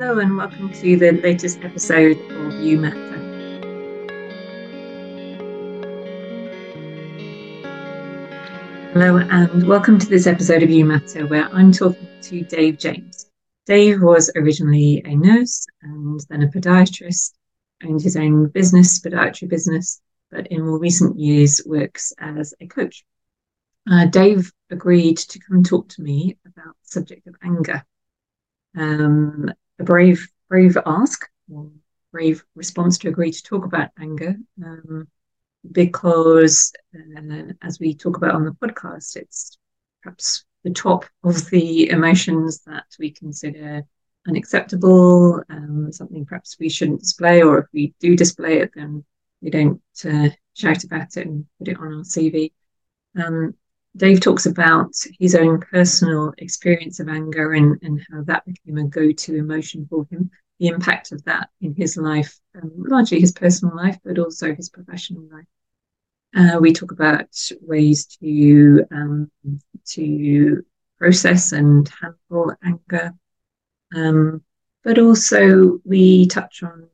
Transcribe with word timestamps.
Hello, 0.00 0.18
and 0.18 0.34
welcome 0.34 0.72
to 0.72 0.96
the 0.96 1.12
latest 1.12 1.58
episode 1.62 2.18
of 2.30 2.54
You 2.54 2.78
Matter. 2.78 3.18
Hello, 8.94 9.18
and 9.18 9.68
welcome 9.68 9.98
to 9.98 10.06
this 10.06 10.26
episode 10.26 10.62
of 10.62 10.70
You 10.70 10.86
Matter, 10.86 11.26
where 11.26 11.50
I'm 11.54 11.70
talking 11.70 12.08
to 12.22 12.40
Dave 12.44 12.78
James. 12.78 13.28
Dave 13.66 14.00
was 14.00 14.32
originally 14.36 15.02
a 15.04 15.14
nurse 15.14 15.66
and 15.82 16.18
then 16.30 16.44
a 16.44 16.48
podiatrist, 16.48 17.32
owned 17.84 18.00
his 18.00 18.16
own 18.16 18.48
business, 18.48 19.00
podiatry 19.00 19.50
business, 19.50 20.00
but 20.30 20.46
in 20.46 20.64
more 20.64 20.78
recent 20.78 21.18
years 21.18 21.60
works 21.66 22.14
as 22.18 22.54
a 22.58 22.66
coach. 22.66 23.04
Uh, 23.86 24.06
Dave 24.06 24.50
agreed 24.70 25.18
to 25.18 25.38
come 25.40 25.58
and 25.58 25.66
talk 25.66 25.90
to 25.90 26.00
me 26.02 26.38
about 26.46 26.74
the 26.82 26.88
subject 26.88 27.26
of 27.26 27.34
anger. 27.42 27.84
Um, 28.74 29.52
a 29.80 29.84
brave, 29.84 30.28
brave 30.48 30.76
ask, 30.86 31.28
or 31.52 31.70
brave 32.12 32.44
response 32.54 32.98
to 32.98 33.08
agree 33.08 33.32
to 33.32 33.42
talk 33.42 33.64
about 33.64 33.90
anger, 33.98 34.36
um, 34.64 35.08
because 35.72 36.72
uh, 36.94 37.52
as 37.62 37.78
we 37.80 37.94
talk 37.94 38.16
about 38.16 38.34
on 38.34 38.44
the 38.44 38.52
podcast, 38.52 39.16
it's 39.16 39.58
perhaps 40.02 40.44
the 40.64 40.70
top 40.70 41.04
of 41.24 41.48
the 41.50 41.90
emotions 41.90 42.62
that 42.66 42.84
we 42.98 43.10
consider 43.10 43.82
unacceptable, 44.28 45.42
um, 45.48 45.90
something 45.92 46.24
perhaps 46.26 46.56
we 46.58 46.68
shouldn't 46.68 47.00
display, 47.00 47.42
or 47.42 47.58
if 47.58 47.66
we 47.72 47.94
do 48.00 48.16
display 48.16 48.58
it, 48.58 48.70
then 48.74 49.04
we 49.40 49.50
don't 49.50 49.80
uh, 50.04 50.28
shout 50.54 50.84
about 50.84 51.16
it 51.16 51.26
and 51.26 51.46
put 51.58 51.68
it 51.68 51.78
on 51.78 51.94
our 51.94 52.04
CV. 52.04 52.52
Um, 53.16 53.54
Dave 53.96 54.20
talks 54.20 54.46
about 54.46 54.94
his 55.18 55.34
own 55.34 55.60
personal 55.60 56.32
experience 56.38 57.00
of 57.00 57.08
anger 57.08 57.52
and, 57.54 57.78
and 57.82 58.00
how 58.10 58.22
that 58.22 58.44
became 58.44 58.78
a 58.78 58.84
go 58.84 59.10
to 59.10 59.36
emotion 59.36 59.86
for 59.90 60.06
him, 60.10 60.30
the 60.58 60.68
impact 60.68 61.10
of 61.12 61.24
that 61.24 61.50
in 61.60 61.74
his 61.74 61.96
life, 61.96 62.38
um, 62.54 62.70
largely 62.76 63.20
his 63.20 63.32
personal 63.32 63.74
life, 63.74 63.98
but 64.04 64.18
also 64.18 64.54
his 64.54 64.70
professional 64.70 65.24
life. 65.32 65.46
Uh, 66.36 66.58
we 66.60 66.72
talk 66.72 66.92
about 66.92 67.28
ways 67.60 68.06
to 68.06 68.84
um, 68.92 69.30
to 69.84 70.64
process 70.96 71.50
and 71.50 71.90
handle 72.00 72.54
anger, 72.62 73.12
um, 73.96 74.40
but 74.84 75.00
also 75.00 75.80
we 75.84 76.26
touch 76.26 76.62
on 76.62 76.88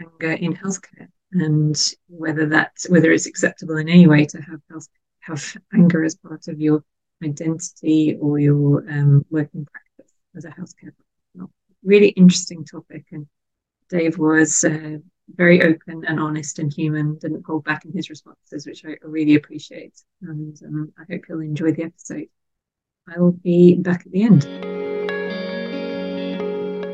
anger 0.00 0.32
in 0.32 0.54
healthcare 0.54 1.08
and 1.32 1.94
whether 2.08 2.46
that 2.46 2.72
whether 2.88 3.12
it's 3.12 3.26
acceptable 3.26 3.76
in 3.76 3.88
any 3.88 4.08
way 4.08 4.24
to 4.24 4.40
have 4.42 4.60
health 4.68 4.88
have 5.20 5.56
anger 5.72 6.04
as 6.04 6.16
part 6.16 6.48
of 6.48 6.60
your 6.60 6.82
identity 7.22 8.16
or 8.20 8.38
your 8.38 8.88
um, 8.90 9.24
working 9.30 9.66
practice 9.66 10.12
as 10.36 10.44
a 10.44 10.48
healthcare 10.48 10.92
professional. 10.96 11.50
Really 11.82 12.08
interesting 12.08 12.64
topic, 12.64 13.06
and 13.12 13.26
Dave 13.88 14.18
was 14.18 14.64
uh, 14.64 14.98
very 15.34 15.62
open 15.62 16.04
and 16.06 16.20
honest 16.20 16.58
and 16.58 16.72
human. 16.72 17.18
Didn't 17.18 17.44
hold 17.46 17.64
back 17.64 17.84
in 17.84 17.92
his 17.92 18.10
responses, 18.10 18.66
which 18.66 18.84
I 18.84 18.96
really 19.02 19.34
appreciate. 19.34 20.00
And 20.22 20.60
um, 20.64 20.92
I 20.98 21.12
hope 21.12 21.22
you'll 21.28 21.40
enjoy 21.40 21.72
the 21.72 21.84
episode. 21.84 22.28
I 23.08 23.18
will 23.18 23.32
be 23.32 23.76
back 23.76 24.06
at 24.06 24.12
the 24.12 24.22
end. 24.22 24.42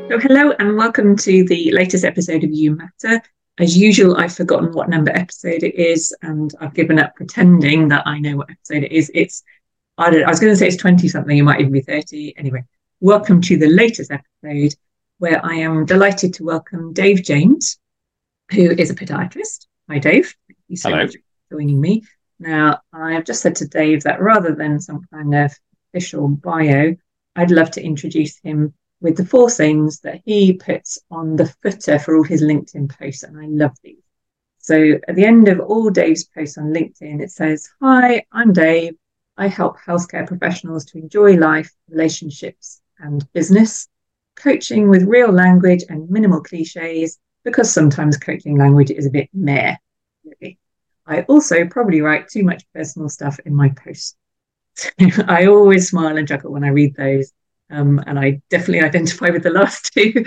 So, 0.09 0.19
hello 0.19 0.53
and 0.57 0.77
welcome 0.77 1.17
to 1.17 1.43
the 1.45 1.71
latest 1.71 2.05
episode 2.05 2.43
of 2.43 2.51
You 2.51 2.75
Matter. 2.75 3.21
As 3.59 3.75
usual, 3.75 4.17
I've 4.17 4.35
forgotten 4.35 4.71
what 4.71 4.87
number 4.87 5.09
episode 5.11 5.63
it 5.63 5.73
is, 5.73 6.15
and 6.21 6.53
I've 6.61 6.75
given 6.75 6.99
up 6.99 7.15
pretending 7.15 7.87
that 7.87 8.05
I 8.05 8.19
know 8.19 8.37
what 8.37 8.51
episode 8.51 8.83
it 8.83 8.91
is. 8.91 9.09
It's 9.15 9.41
I, 9.97 10.11
don't, 10.11 10.25
I 10.25 10.29
was 10.29 10.39
going 10.39 10.53
to 10.53 10.55
say 10.55 10.67
it's 10.67 10.77
20 10.77 11.07
something, 11.07 11.35
it 11.35 11.41
might 11.41 11.59
even 11.59 11.71
be 11.71 11.81
30. 11.81 12.37
Anyway, 12.37 12.63
welcome 12.99 13.41
to 13.41 13.57
the 13.57 13.67
latest 13.67 14.11
episode 14.11 14.75
where 15.17 15.43
I 15.43 15.55
am 15.55 15.85
delighted 15.85 16.35
to 16.35 16.43
welcome 16.43 16.93
Dave 16.93 17.23
James, 17.23 17.79
who 18.51 18.69
is 18.69 18.91
a 18.91 18.95
podiatrist. 18.95 19.65
Hi, 19.89 19.97
Dave. 19.97 20.35
Thank 20.47 20.59
you 20.67 20.77
so 20.77 20.89
Hello. 20.89 21.05
much 21.05 21.13
for 21.15 21.55
joining 21.57 21.81
me. 21.81 22.03
Now, 22.39 22.81
I 22.93 23.13
have 23.13 23.25
just 23.25 23.41
said 23.41 23.55
to 23.55 23.67
Dave 23.67 24.03
that 24.03 24.21
rather 24.21 24.53
than 24.53 24.79
some 24.79 25.01
kind 25.11 25.33
of 25.33 25.51
official 25.91 26.27
bio, 26.27 26.95
I'd 27.35 27.49
love 27.49 27.71
to 27.71 27.83
introduce 27.83 28.37
him 28.37 28.75
with 29.01 29.17
the 29.17 29.25
four 29.25 29.49
things 29.49 29.99
that 29.99 30.21
he 30.25 30.53
puts 30.53 30.99
on 31.11 31.35
the 31.35 31.53
footer 31.61 31.99
for 31.99 32.15
all 32.15 32.23
his 32.23 32.41
LinkedIn 32.41 32.89
posts. 32.97 33.23
And 33.23 33.37
I 33.37 33.45
love 33.45 33.75
these. 33.83 34.01
So 34.59 34.99
at 35.07 35.15
the 35.15 35.25
end 35.25 35.47
of 35.47 35.59
all 35.59 35.89
Dave's 35.89 36.25
posts 36.25 36.57
on 36.57 36.73
LinkedIn, 36.73 37.21
it 37.21 37.31
says, 37.31 37.69
Hi, 37.81 38.25
I'm 38.31 38.53
Dave. 38.53 38.95
I 39.37 39.47
help 39.47 39.77
healthcare 39.79 40.27
professionals 40.27 40.83
to 40.85 40.97
enjoy 40.97 41.37
life, 41.37 41.71
relationships, 41.89 42.81
and 42.99 43.25
business, 43.33 43.87
coaching 44.35 44.89
with 44.89 45.03
real 45.03 45.31
language 45.31 45.83
and 45.89 46.09
minimal 46.09 46.41
cliches, 46.41 47.19
because 47.43 47.71
sometimes 47.71 48.17
coaching 48.17 48.57
language 48.57 48.91
is 48.91 49.05
a 49.05 49.11
bit 49.11 49.29
meh. 49.33 49.75
Really. 50.25 50.57
I 51.05 51.21
also 51.23 51.65
probably 51.65 52.01
write 52.01 52.27
too 52.27 52.43
much 52.43 52.65
personal 52.73 53.09
stuff 53.09 53.39
in 53.45 53.55
my 53.55 53.69
posts. 53.69 54.15
I 55.27 55.45
always 55.45 55.87
smile 55.87 56.17
and 56.17 56.27
chuckle 56.27 56.51
when 56.51 56.63
I 56.63 56.69
read 56.69 56.95
those. 56.95 57.31
Um, 57.69 58.01
and 58.07 58.17
I 58.17 58.41
definitely 58.49 58.81
identify 58.87 59.29
with 59.29 59.43
the 59.43 59.49
last 59.49 59.93
two. 59.93 60.25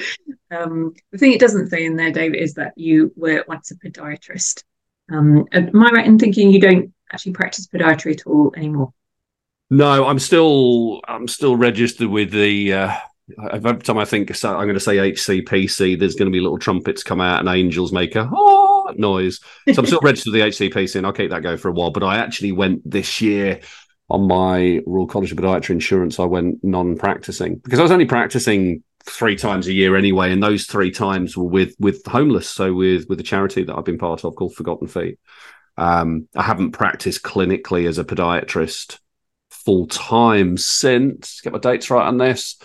Um, 0.50 0.94
the 1.12 1.18
thing 1.18 1.32
it 1.32 1.40
doesn't 1.40 1.68
say 1.68 1.84
in 1.84 1.96
there, 1.96 2.10
David, 2.10 2.40
is 2.40 2.54
that 2.54 2.72
you 2.76 3.12
were 3.16 3.44
once 3.48 3.70
a 3.70 3.76
podiatrist. 3.76 4.64
Um, 5.10 5.46
am 5.52 5.82
I 5.82 5.90
right 5.90 6.06
in 6.06 6.18
thinking 6.18 6.50
you 6.50 6.60
don't 6.60 6.92
actually 7.12 7.32
practice 7.32 7.66
podiatry 7.66 8.12
at 8.12 8.26
all 8.26 8.52
anymore? 8.56 8.92
No, 9.70 10.06
I'm 10.06 10.18
still 10.18 11.00
I'm 11.06 11.28
still 11.28 11.56
registered 11.56 12.08
with 12.08 12.32
the. 12.32 12.72
Uh, 12.72 12.96
every 13.52 13.78
time 13.78 13.98
I 13.98 14.04
think 14.04 14.30
I'm 14.44 14.54
going 14.54 14.74
to 14.74 14.80
say 14.80 14.96
HCPC, 14.96 15.98
there's 15.98 16.16
going 16.16 16.30
to 16.30 16.32
be 16.32 16.40
little 16.40 16.58
trumpets 16.58 17.04
come 17.04 17.20
out 17.20 17.38
and 17.38 17.48
angels 17.48 17.92
make 17.92 18.16
a 18.16 18.28
oh 18.32 18.92
noise. 18.96 19.38
So 19.72 19.78
I'm 19.78 19.86
still 19.86 20.00
registered 20.02 20.32
with 20.32 20.42
the 20.42 20.68
HCPC, 20.68 20.96
and 20.96 21.06
I'll 21.06 21.12
keep 21.12 21.30
that 21.30 21.42
going 21.42 21.58
for 21.58 21.68
a 21.68 21.72
while. 21.72 21.90
But 21.90 22.02
I 22.02 22.18
actually 22.18 22.52
went 22.52 22.88
this 22.88 23.20
year 23.20 23.60
on 24.10 24.26
my 24.26 24.80
Royal 24.86 25.06
College 25.06 25.32
of 25.32 25.38
Podiatry 25.38 25.70
Insurance. 25.70 26.18
I 26.18 26.24
went 26.24 26.62
non-practicing 26.62 27.56
because 27.56 27.78
I 27.78 27.82
was 27.82 27.92
only 27.92 28.06
practicing 28.06 28.82
three 29.04 29.36
times 29.36 29.66
a 29.66 29.72
year 29.72 29.96
anyway, 29.96 30.32
and 30.32 30.42
those 30.42 30.66
three 30.66 30.90
times 30.90 31.36
were 31.36 31.44
with 31.44 31.74
with 31.78 32.04
homeless. 32.06 32.48
So 32.48 32.74
with 32.74 33.08
with 33.08 33.20
a 33.20 33.24
charity 33.24 33.64
that 33.64 33.74
I've 33.74 33.84
been 33.84 33.98
part 33.98 34.24
of 34.24 34.34
called 34.36 34.54
Forgotten 34.54 34.88
Feet. 34.88 35.18
Um, 35.76 36.28
I 36.36 36.42
haven't 36.42 36.72
practiced 36.72 37.22
clinically 37.22 37.88
as 37.88 37.98
a 37.98 38.04
podiatrist 38.04 38.98
full 39.50 39.86
time 39.86 40.56
since 40.56 41.40
get 41.40 41.52
my 41.52 41.58
dates 41.58 41.90
right 41.90 42.06
on 42.06 42.18
this 42.18 42.56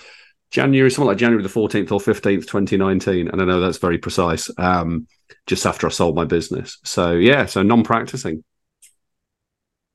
January, 0.51 0.89
something 0.89 1.07
like 1.07 1.17
January 1.17 1.43
the 1.43 1.49
14th 1.49 1.91
or 1.91 1.99
15th, 1.99 2.47
2019. 2.47 3.27
And 3.27 3.41
I 3.41 3.45
know 3.45 3.59
that's 3.59 3.77
very 3.77 3.97
precise. 3.97 4.49
Um, 4.57 5.07
just 5.47 5.65
after 5.65 5.87
I 5.87 5.89
sold 5.89 6.15
my 6.15 6.25
business. 6.25 6.77
So 6.83 7.13
yeah, 7.13 7.45
so 7.45 7.63
non-practicing. 7.63 8.43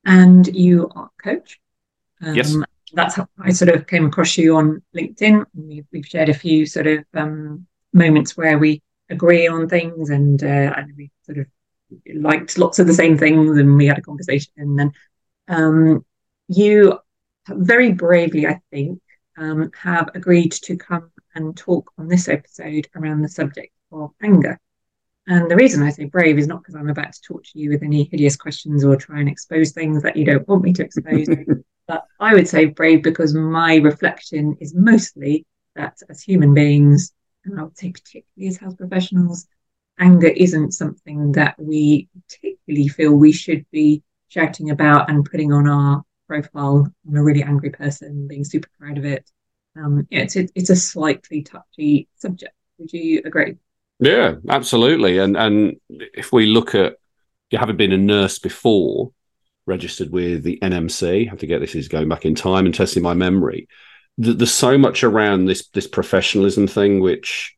And 0.05 0.47
you 0.55 0.89
are 0.95 1.09
a 1.19 1.23
coach. 1.23 1.59
Um, 2.21 2.35
Yes. 2.35 2.55
That's 2.93 3.15
how 3.15 3.27
I 3.39 3.51
sort 3.51 3.69
of 3.69 3.87
came 3.87 4.05
across 4.05 4.37
you 4.37 4.57
on 4.57 4.81
LinkedIn. 4.93 5.45
We've, 5.55 5.85
we've 5.93 6.05
shared 6.05 6.27
a 6.27 6.33
few 6.33 6.65
sort 6.65 6.87
of 6.87 7.05
um, 7.13 7.65
moments 7.93 8.35
where 8.35 8.57
we 8.57 8.81
agree 9.09 9.47
on 9.47 9.69
things 9.69 10.09
and, 10.09 10.43
uh, 10.43 10.73
and 10.75 10.93
we 10.97 11.09
sort 11.23 11.37
of 11.37 11.47
liked 12.13 12.57
lots 12.57 12.79
of 12.79 12.87
the 12.87 12.93
same 12.93 13.17
things 13.17 13.57
and 13.57 13.77
we 13.77 13.87
had 13.87 13.97
a 13.97 14.01
conversation. 14.01 14.51
And 14.57 14.77
then 14.77 14.91
um, 15.47 16.05
you 16.49 16.99
very 17.47 17.93
bravely, 17.93 18.45
I 18.45 18.59
think, 18.71 19.01
um, 19.37 19.71
have 19.81 20.09
agreed 20.13 20.51
to 20.51 20.75
come 20.75 21.11
and 21.35 21.55
talk 21.55 21.91
on 21.97 22.07
this 22.07 22.27
episode 22.27 22.87
around 22.95 23.21
the 23.21 23.29
subject 23.29 23.73
of 23.91 24.11
anger. 24.21 24.59
And 25.27 25.49
the 25.49 25.55
reason 25.55 25.83
I 25.83 25.91
say 25.91 26.05
brave 26.05 26.39
is 26.39 26.47
not 26.47 26.61
because 26.61 26.75
I'm 26.75 26.89
about 26.89 27.13
to 27.13 27.21
torture 27.21 27.57
you 27.57 27.69
with 27.69 27.83
any 27.83 28.05
hideous 28.05 28.35
questions 28.35 28.83
or 28.83 28.95
try 28.95 29.19
and 29.19 29.29
expose 29.29 29.71
things 29.71 30.01
that 30.03 30.15
you 30.15 30.25
don't 30.25 30.47
want 30.47 30.63
me 30.63 30.73
to 30.73 30.83
expose. 30.83 31.27
but 31.87 32.05
I 32.19 32.33
would 32.33 32.47
say 32.47 32.65
brave 32.65 33.03
because 33.03 33.33
my 33.33 33.75
reflection 33.75 34.57
is 34.59 34.73
mostly 34.73 35.45
that 35.75 35.97
as 36.09 36.21
human 36.21 36.53
beings, 36.53 37.13
and 37.45 37.59
I 37.59 37.63
would 37.63 37.77
say 37.77 37.91
particularly 37.91 38.47
as 38.47 38.57
health 38.57 38.77
professionals, 38.77 39.47
anger 39.99 40.27
isn't 40.27 40.71
something 40.71 41.33
that 41.33 41.55
we 41.59 42.09
particularly 42.27 42.87
feel 42.87 43.13
we 43.13 43.31
should 43.31 43.65
be 43.71 44.03
shouting 44.29 44.71
about 44.71 45.09
and 45.09 45.23
putting 45.23 45.53
on 45.53 45.67
our 45.67 46.03
profile 46.27 46.87
I'm 47.07 47.15
a 47.15 47.23
really 47.23 47.43
angry 47.43 47.69
person, 47.69 48.27
being 48.27 48.43
super 48.43 48.69
proud 48.79 48.97
of 48.97 49.05
it. 49.05 49.29
Um, 49.75 50.07
yeah, 50.09 50.21
it's 50.21 50.35
it's 50.35 50.69
a 50.69 50.75
slightly 50.75 51.43
touchy 51.43 52.07
subject. 52.15 52.53
Would 52.77 52.91
you 52.93 53.21
agree? 53.25 53.57
Yeah, 54.01 54.35
absolutely. 54.49 55.19
And 55.19 55.37
and 55.37 55.75
if 55.89 56.33
we 56.33 56.47
look 56.47 56.73
at 56.75 56.95
you 57.51 57.59
having 57.59 57.77
been 57.77 57.91
a 57.91 57.97
nurse 57.97 58.39
before, 58.39 59.11
registered 59.67 60.11
with 60.11 60.43
the 60.43 60.57
NMC, 60.61 61.27
I 61.27 61.29
have 61.29 61.39
to 61.39 61.47
get 61.47 61.59
this 61.59 61.75
is 61.75 61.87
going 61.87 62.09
back 62.09 62.25
in 62.25 62.33
time 62.33 62.65
and 62.65 62.73
testing 62.73 63.03
my 63.03 63.13
memory. 63.13 63.67
There's 64.17 64.53
so 64.53 64.77
much 64.77 65.03
around 65.03 65.45
this 65.45 65.67
this 65.69 65.87
professionalism 65.87 66.67
thing, 66.67 66.99
which 66.99 67.55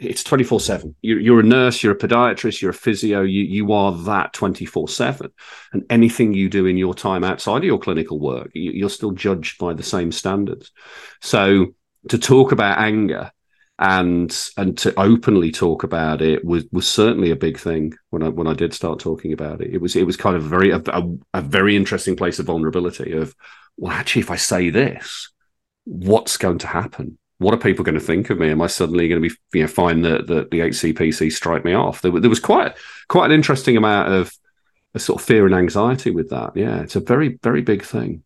it's 0.00 0.24
24 0.24 0.58
7 0.58 0.96
you're 1.00 1.38
a 1.38 1.44
nurse 1.44 1.80
you're 1.80 1.92
a 1.92 1.98
podiatrist 1.98 2.60
you're 2.60 2.72
a 2.72 2.74
physio 2.74 3.20
you, 3.22 3.44
you 3.44 3.72
are 3.72 3.92
that 3.92 4.32
24 4.32 4.88
7 4.88 5.30
and 5.72 5.84
anything 5.90 6.34
you 6.34 6.48
do 6.48 6.66
in 6.66 6.76
your 6.76 6.94
time 6.94 7.22
outside 7.22 7.58
of 7.58 7.64
your 7.64 7.78
clinical 7.78 8.18
work 8.18 8.50
you're 8.54 8.90
still 8.90 9.12
judged 9.12 9.58
by 9.58 9.72
the 9.72 9.82
same 9.82 10.10
standards 10.10 10.72
so 11.20 11.66
to 12.08 12.18
talk 12.18 12.50
about 12.50 12.78
anger 12.78 13.30
and 13.80 14.50
and 14.58 14.76
to 14.76 14.92
openly 15.00 15.50
talk 15.50 15.84
about 15.84 16.20
it 16.20 16.44
was 16.44 16.64
was 16.70 16.86
certainly 16.86 17.30
a 17.30 17.36
big 17.36 17.58
thing 17.58 17.94
when 18.10 18.22
I 18.22 18.28
when 18.28 18.46
I 18.46 18.52
did 18.52 18.74
start 18.74 19.00
talking 19.00 19.32
about 19.32 19.62
it. 19.62 19.72
It 19.72 19.80
was 19.80 19.96
it 19.96 20.06
was 20.06 20.18
kind 20.18 20.36
of 20.36 20.42
very 20.42 20.70
a, 20.70 20.82
a, 20.88 21.02
a 21.32 21.40
very 21.40 21.76
interesting 21.76 22.14
place 22.14 22.38
of 22.38 22.46
vulnerability. 22.46 23.12
Of 23.12 23.34
well, 23.78 23.92
actually, 23.92 24.20
if 24.20 24.30
I 24.30 24.36
say 24.36 24.68
this, 24.68 25.30
what's 25.84 26.36
going 26.36 26.58
to 26.58 26.66
happen? 26.66 27.16
What 27.38 27.54
are 27.54 27.56
people 27.56 27.82
going 27.82 27.94
to 27.94 28.04
think 28.04 28.28
of 28.28 28.38
me? 28.38 28.50
Am 28.50 28.60
I 28.60 28.66
suddenly 28.66 29.08
going 29.08 29.22
to 29.22 29.28
be 29.28 29.34
you 29.54 29.62
know 29.62 29.68
find 29.68 30.04
that 30.04 30.26
the, 30.26 30.46
the 30.50 30.60
HCPC 30.60 31.32
strike 31.32 31.64
me 31.64 31.72
off? 31.72 32.02
There, 32.02 32.12
there 32.20 32.28
was 32.28 32.40
quite 32.40 32.76
quite 33.08 33.26
an 33.26 33.32
interesting 33.32 33.78
amount 33.78 34.12
of 34.12 34.30
a 34.92 34.98
sort 34.98 35.22
of 35.22 35.26
fear 35.26 35.46
and 35.46 35.54
anxiety 35.54 36.10
with 36.10 36.28
that. 36.30 36.54
Yeah, 36.54 36.82
it's 36.82 36.96
a 36.96 37.00
very 37.00 37.38
very 37.42 37.62
big 37.62 37.82
thing. 37.82 38.24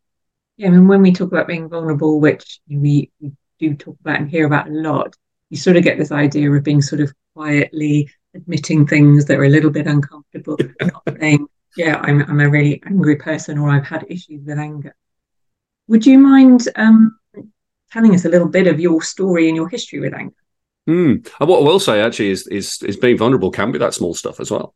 Yeah, 0.56 0.68
I 0.68 0.70
mean, 0.72 0.88
when 0.88 1.02
we 1.02 1.12
talk 1.12 1.30
about 1.30 1.46
being 1.46 1.68
vulnerable, 1.68 2.20
which 2.20 2.60
we, 2.68 3.10
we 3.20 3.32
do 3.58 3.74
talk 3.74 3.96
about 4.00 4.20
and 4.20 4.30
hear 4.30 4.46
about 4.46 4.68
a 4.68 4.72
lot, 4.72 5.16
you 5.50 5.56
sort 5.56 5.76
of 5.76 5.84
get 5.84 5.98
this 5.98 6.12
idea 6.12 6.50
of 6.50 6.64
being 6.64 6.82
sort 6.82 7.00
of 7.00 7.12
quietly 7.34 8.10
admitting 8.34 8.86
things 8.86 9.24
that 9.26 9.38
are 9.38 9.44
a 9.44 9.48
little 9.48 9.70
bit 9.70 9.86
uncomfortable, 9.86 10.58
not 10.80 11.02
saying, 11.20 11.46
yeah, 11.76 12.00
I'm, 12.02 12.22
I'm 12.22 12.40
a 12.40 12.48
really 12.48 12.82
angry 12.86 13.16
person 13.16 13.58
or 13.58 13.70
I've 13.70 13.86
had 13.86 14.06
issues 14.08 14.44
with 14.44 14.58
anger. 14.58 14.94
Would 15.88 16.06
you 16.06 16.18
mind 16.18 16.68
um, 16.76 17.18
telling 17.92 18.14
us 18.14 18.24
a 18.24 18.28
little 18.28 18.48
bit 18.48 18.66
of 18.66 18.80
your 18.80 19.02
story 19.02 19.48
and 19.48 19.56
your 19.56 19.68
history 19.68 20.00
with 20.00 20.14
anger? 20.14 20.34
Mm. 20.88 21.26
What 21.38 21.60
I 21.60 21.64
will 21.64 21.80
say 21.80 22.00
actually 22.00 22.30
is, 22.30 22.46
is 22.48 22.82
is 22.82 22.96
being 22.96 23.16
vulnerable 23.16 23.50
can 23.50 23.72
be 23.72 23.78
that 23.78 23.94
small 23.94 24.14
stuff 24.14 24.38
as 24.38 24.50
well. 24.50 24.74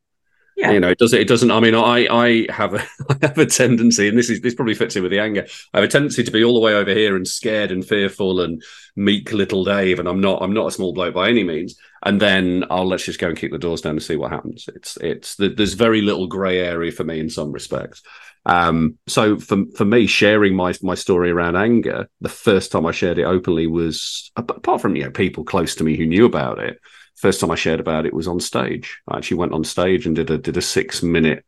Yeah. 0.59 0.73
You 0.73 0.81
know, 0.81 0.89
it 0.89 0.99
does 0.99 1.13
it 1.13 1.29
doesn't 1.29 1.53
I 1.53 1.61
mean 1.61 1.77
I 1.77 2.09
I 2.11 2.47
have 2.51 2.75
a 2.75 2.81
I 3.09 3.17
have 3.23 3.39
a 3.39 3.47
tendency, 3.47 4.09
and 4.09 4.19
this 4.19 4.29
is 4.29 4.41
this 4.41 4.57
probably 4.57 4.75
fits 4.75 4.97
in 4.97 5.05
with 5.05 5.13
the 5.13 5.21
anger. 5.21 5.47
I 5.73 5.79
have 5.79 5.85
a 5.85 5.91
tendency 5.91 6.25
to 6.25 6.33
be 6.33 6.43
all 6.43 6.55
the 6.55 6.61
way 6.61 6.75
over 6.75 6.93
here 6.93 7.15
and 7.15 7.29
scared 7.29 7.71
and 7.71 7.87
fearful 7.87 8.41
and 8.41 8.61
meek 8.97 9.33
little 9.33 9.63
Dave, 9.63 10.01
and 10.01 10.09
I'm 10.09 10.21
not 10.21 10.43
I'm 10.43 10.53
not 10.53 10.67
a 10.67 10.73
small 10.73 10.93
bloke 10.93 11.15
by 11.15 11.29
any 11.29 11.45
means. 11.45 11.77
And 12.05 12.21
then 12.21 12.65
I'll 12.71 12.89
let's 12.89 13.05
just 13.05 13.21
go 13.21 13.29
and 13.29 13.39
kick 13.39 13.53
the 13.53 13.59
doors 13.59 13.83
down 13.83 13.93
and 13.93 14.03
see 14.03 14.17
what 14.17 14.33
happens. 14.33 14.69
It's 14.75 14.97
it's 14.97 15.37
there's 15.37 15.75
very 15.75 16.03
little 16.03 16.27
grey 16.27 16.59
area 16.59 16.91
for 16.91 17.05
me 17.05 17.21
in 17.21 17.31
some 17.31 17.53
respects. 17.53 18.03
Um, 18.45 18.99
so 19.07 19.39
for 19.39 19.59
for 19.77 19.85
me, 19.85 20.09
sharing 20.09 20.57
my 20.57 20.75
my 20.83 20.97
story 20.97 21.31
around 21.31 21.55
anger, 21.55 22.09
the 22.21 22.29
first 22.29 22.73
time 22.73 22.85
I 22.85 22.91
shared 22.91 23.19
it 23.19 23.25
openly 23.25 23.69
was 23.69 24.33
apart 24.35 24.81
from 24.81 24.97
you 24.97 25.05
know 25.05 25.11
people 25.13 25.45
close 25.45 25.77
to 25.77 25.85
me 25.85 25.97
who 25.97 26.07
knew 26.07 26.25
about 26.25 26.59
it 26.59 26.81
first 27.19 27.41
time 27.41 27.51
I 27.51 27.57
shared 27.57 27.81
about 27.81 28.07
it 28.07 28.15
was 28.15 28.29
on 28.29 28.41
stage. 28.41 28.99
I 29.09 29.19
actually 29.19 29.39
went 29.39 29.53
on 29.53 29.65
stage 29.65 30.07
and 30.07 30.17
did 30.17 30.31
a 30.31 30.39
did 30.39 30.57
a 30.57 30.63
six 30.63 31.03
minute 31.03 31.45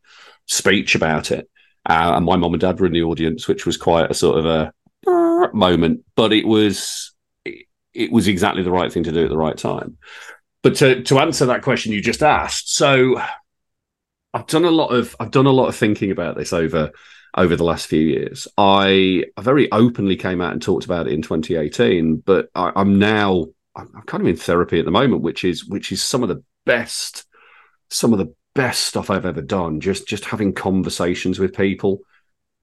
speech 0.47 0.95
about 0.95 1.31
it, 1.31 1.49
uh, 1.89 2.13
and 2.15 2.25
my 2.25 2.35
mom 2.35 2.53
and 2.53 2.61
dad 2.61 2.79
were 2.79 2.85
in 2.85 2.93
the 2.93 3.03
audience, 3.03 3.47
which 3.47 3.65
was 3.65 3.77
quite 3.77 4.11
a 4.11 4.15
sort 4.15 4.39
of 4.39 4.45
a 4.45 4.73
moment, 5.53 6.03
but 6.15 6.33
it 6.33 6.45
was 6.45 7.13
it, 7.45 7.65
it 7.93 8.11
was 8.11 8.27
exactly 8.27 8.63
the 8.63 8.71
right 8.71 8.91
thing 8.91 9.03
to 9.03 9.11
do 9.11 9.23
at 9.23 9.29
the 9.29 9.37
right 9.37 9.57
time. 9.57 9.97
But 10.63 10.75
to 10.77 11.03
to 11.03 11.19
answer 11.19 11.47
that 11.47 11.63
question 11.63 11.91
you 11.91 12.01
just 12.01 12.23
asked, 12.23 12.75
so 12.75 13.21
I've 14.33 14.47
done 14.47 14.65
a 14.65 14.71
lot 14.71 14.89
of 14.89 15.15
I've 15.19 15.31
done 15.31 15.47
a 15.47 15.51
lot 15.51 15.67
of 15.67 15.75
thinking 15.75 16.11
about 16.11 16.37
this 16.37 16.53
over 16.53 16.91
over 17.35 17.55
the 17.55 17.63
last 17.63 17.87
few 17.87 18.01
years. 18.01 18.47
I, 18.57 19.25
very 19.39 19.71
openly 19.71 20.17
came 20.17 20.41
out 20.41 20.51
and 20.51 20.61
talked 20.61 20.85
about 20.85 21.07
it 21.07 21.13
in 21.13 21.21
2018, 21.21 22.17
but 22.17 22.49
I, 22.53 22.73
I'm 22.75 22.99
now 22.99 23.47
I'm, 23.75 23.89
kind 24.05 24.21
of 24.21 24.27
in 24.27 24.35
therapy 24.35 24.79
at 24.79 24.85
the 24.85 24.91
moment, 24.91 25.21
which 25.21 25.43
is 25.43 25.65
which 25.65 25.91
is 25.91 26.03
some 26.03 26.23
of 26.23 26.29
the 26.29 26.43
best, 26.65 27.25
some 27.89 28.13
of 28.13 28.19
the 28.19 28.33
best 28.53 28.83
stuff 28.83 29.09
I've 29.09 29.25
ever 29.25 29.41
done. 29.41 29.79
Just 29.79 30.07
just 30.07 30.25
having 30.25 30.53
conversations 30.53 31.39
with 31.39 31.55
people 31.55 32.01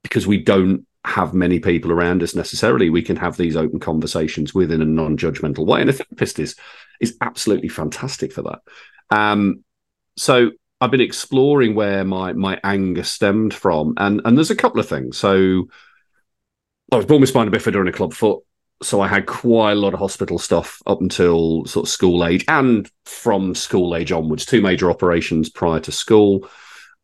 because 0.03 0.27
we 0.27 0.43
don't 0.43 0.87
have 1.05 1.33
many 1.33 1.59
people 1.61 1.93
around 1.93 2.23
us 2.23 2.35
necessarily. 2.35 2.91
We 2.91 3.03
can 3.03 3.17
have 3.17 3.37
these 3.37 3.57
open 3.57 3.81
conversations 3.81 4.55
with 4.55 4.71
in 4.71 4.83
a 4.83 4.85
non-judgmental 4.85 5.67
way, 5.67 5.81
and 5.81 5.91
a 5.91 5.93
therapist 5.93 6.39
is 6.39 6.57
is 7.01 7.17
absolutely 7.21 7.69
fantastic 7.69 8.33
for 8.33 8.43
that. 8.43 8.61
Um, 9.11 9.65
so 10.17 10.51
I've 10.81 10.91
been 10.91 11.01
exploring 11.01 11.75
where 11.75 12.05
my 12.05 12.33
my 12.33 12.61
anger 12.63 13.05
stemmed 13.05 13.55
from, 13.55 13.95
and 13.97 14.21
and 14.25 14.37
there's 14.37 14.51
a 14.51 14.57
couple 14.57 14.81
of 14.81 14.89
things. 14.89 15.17
So 15.17 15.69
I 16.93 16.97
was 16.97 17.07
born 17.07 17.21
with 17.21 17.31
spina 17.31 17.51
bifida 17.51 17.79
and 17.81 17.89
a 17.89 17.93
club 17.93 18.15
foot 18.15 18.43
so 18.83 19.01
I 19.01 19.09
had 19.09 19.27
quite 19.27 19.73
a 19.73 19.81
lot 19.81 19.95
of 19.95 20.01
hospital 20.01 20.39
stuff 20.39 20.81
up 20.87 21.01
until 21.01 21.65
sort 21.65 21.87
of 21.87 21.91
school 21.91 22.25
age 22.25 22.45
and 22.49 22.91
from 23.05 23.55
school 23.55 23.97
age 23.97 24.13
onwards, 24.13 24.47
two 24.47 24.63
major 24.63 24.91
operations 24.91 25.49
prior 25.49 25.81
to 25.81 25.93
school. 25.93 26.49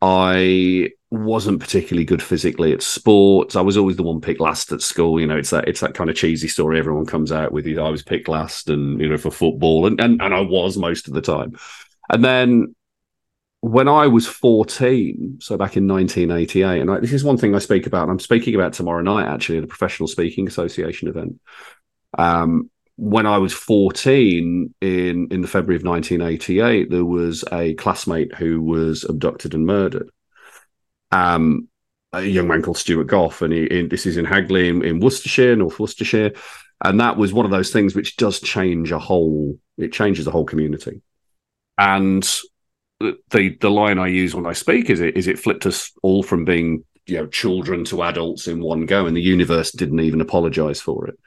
I 0.01 0.91
wasn't 1.11 1.61
particularly 1.61 2.05
good 2.05 2.23
physically 2.23 2.73
at 2.73 2.83
sports. 2.83 3.57
I 3.57 3.61
was 3.61 3.77
always 3.77 3.97
the 3.97 4.03
one 4.03 4.21
picked 4.21 4.41
last 4.41 4.71
at 4.73 4.83
school. 4.83 5.21
You 5.21 5.27
know, 5.27 5.37
it's 5.37 5.51
that 5.51 5.69
it's 5.69 5.81
that 5.81 5.95
kind 5.95 6.11
of 6.11 6.17
cheesy 6.17 6.49
story 6.49 6.79
everyone 6.79 7.07
comes 7.07 7.33
out 7.33 7.53
with. 7.53 7.67
You 7.67 7.81
I 7.81 7.89
was 7.89 8.03
picked 8.03 8.29
last 8.29 8.69
and 8.69 9.01
you 9.01 9.09
know 9.09 9.17
for 9.17 9.31
football 9.31 9.87
and, 9.87 10.01
and 10.01 10.21
and 10.21 10.35
I 10.35 10.41
was 10.41 10.77
most 10.77 11.09
of 11.09 11.15
the 11.15 11.23
time. 11.23 11.57
And 12.11 12.25
then 12.25 12.75
when 13.65 13.89
I 13.89 14.09
was 14.09 14.27
14, 14.27 15.39
so 15.41 15.57
back 15.57 15.79
in 15.79 15.89
1988, 15.89 16.83
and 16.83 16.91
I, 16.91 17.01
this 17.01 17.15
is 17.15 17.25
one 17.25 17.39
thing 17.39 17.55
I 17.55 17.59
speak 17.59 17.87
about, 17.87 18.03
and 18.03 18.11
I'm 18.11 18.21
speaking 18.21 18.55
about 18.55 18.75
tomorrow 18.75 19.01
night 19.01 19.27
actually 19.27 19.57
at 19.57 19.65
a 19.65 19.69
Professional 19.69 20.07
Speaking 20.07 20.47
Association 20.47 21.09
event. 21.09 21.41
Um, 22.19 22.71
when 22.97 23.25
I 23.25 23.39
was 23.39 23.55
14 23.55 24.75
in, 24.83 25.29
in 25.31 25.41
the 25.41 25.49
February 25.49 25.77
of 25.77 25.83
1988, 25.83 26.91
there 26.91 27.07
was 27.07 27.43
a 27.53 27.73
classmate 27.77 28.35
who 28.35 28.61
was 28.61 29.03
abducted 29.05 29.55
and 29.55 29.65
murdered. 29.65 30.11
Um, 31.11 31.69
a 32.13 32.21
young 32.21 32.49
man 32.49 32.61
called 32.61 32.77
Stuart 32.77 33.07
Goff, 33.07 33.41
and 33.41 33.51
he, 33.51 33.65
in, 33.65 33.89
this 33.89 34.05
is 34.05 34.19
in 34.19 34.27
Hagley 34.27 34.69
in, 34.69 34.85
in 34.85 35.01
Worcestershire, 35.01 35.57
North 35.57 35.81
Worcestershire. 35.81 36.33
And 36.85 37.01
that 37.01 37.17
was 37.17 37.33
one 37.33 37.47
of 37.47 37.51
those 37.51 37.73
things 37.73 37.95
which 37.95 38.19
does 38.19 38.41
change 38.41 38.93
a 38.93 38.99
whole, 38.99 39.59
it 39.79 39.91
changes 39.91 40.27
the 40.27 40.31
whole 40.31 40.45
community. 40.45 41.01
And 41.79 42.31
the 43.31 43.57
the 43.61 43.71
line 43.71 43.99
I 43.99 44.07
use 44.09 44.35
when 44.35 44.47
I 44.47 44.53
speak 44.53 44.91
is 44.91 45.01
it 45.01 45.17
is 45.17 45.27
it 45.27 45.39
flipped 45.39 45.67
us 45.67 45.93
all 46.03 46.23
from 46.23 46.45
being 46.45 46.85
you 47.07 47.17
know 47.17 47.27
children 47.27 47.85
to 47.87 48.03
adults 48.03 48.49
in 48.49 48.61
one 48.61 48.87
go, 48.87 49.07
and 49.07 49.17
the 49.17 49.23
universe 49.23 49.71
didn't 49.73 50.01
even 50.01 50.21
apologize 50.21 50.81
for 50.81 51.07
it. 51.07 51.19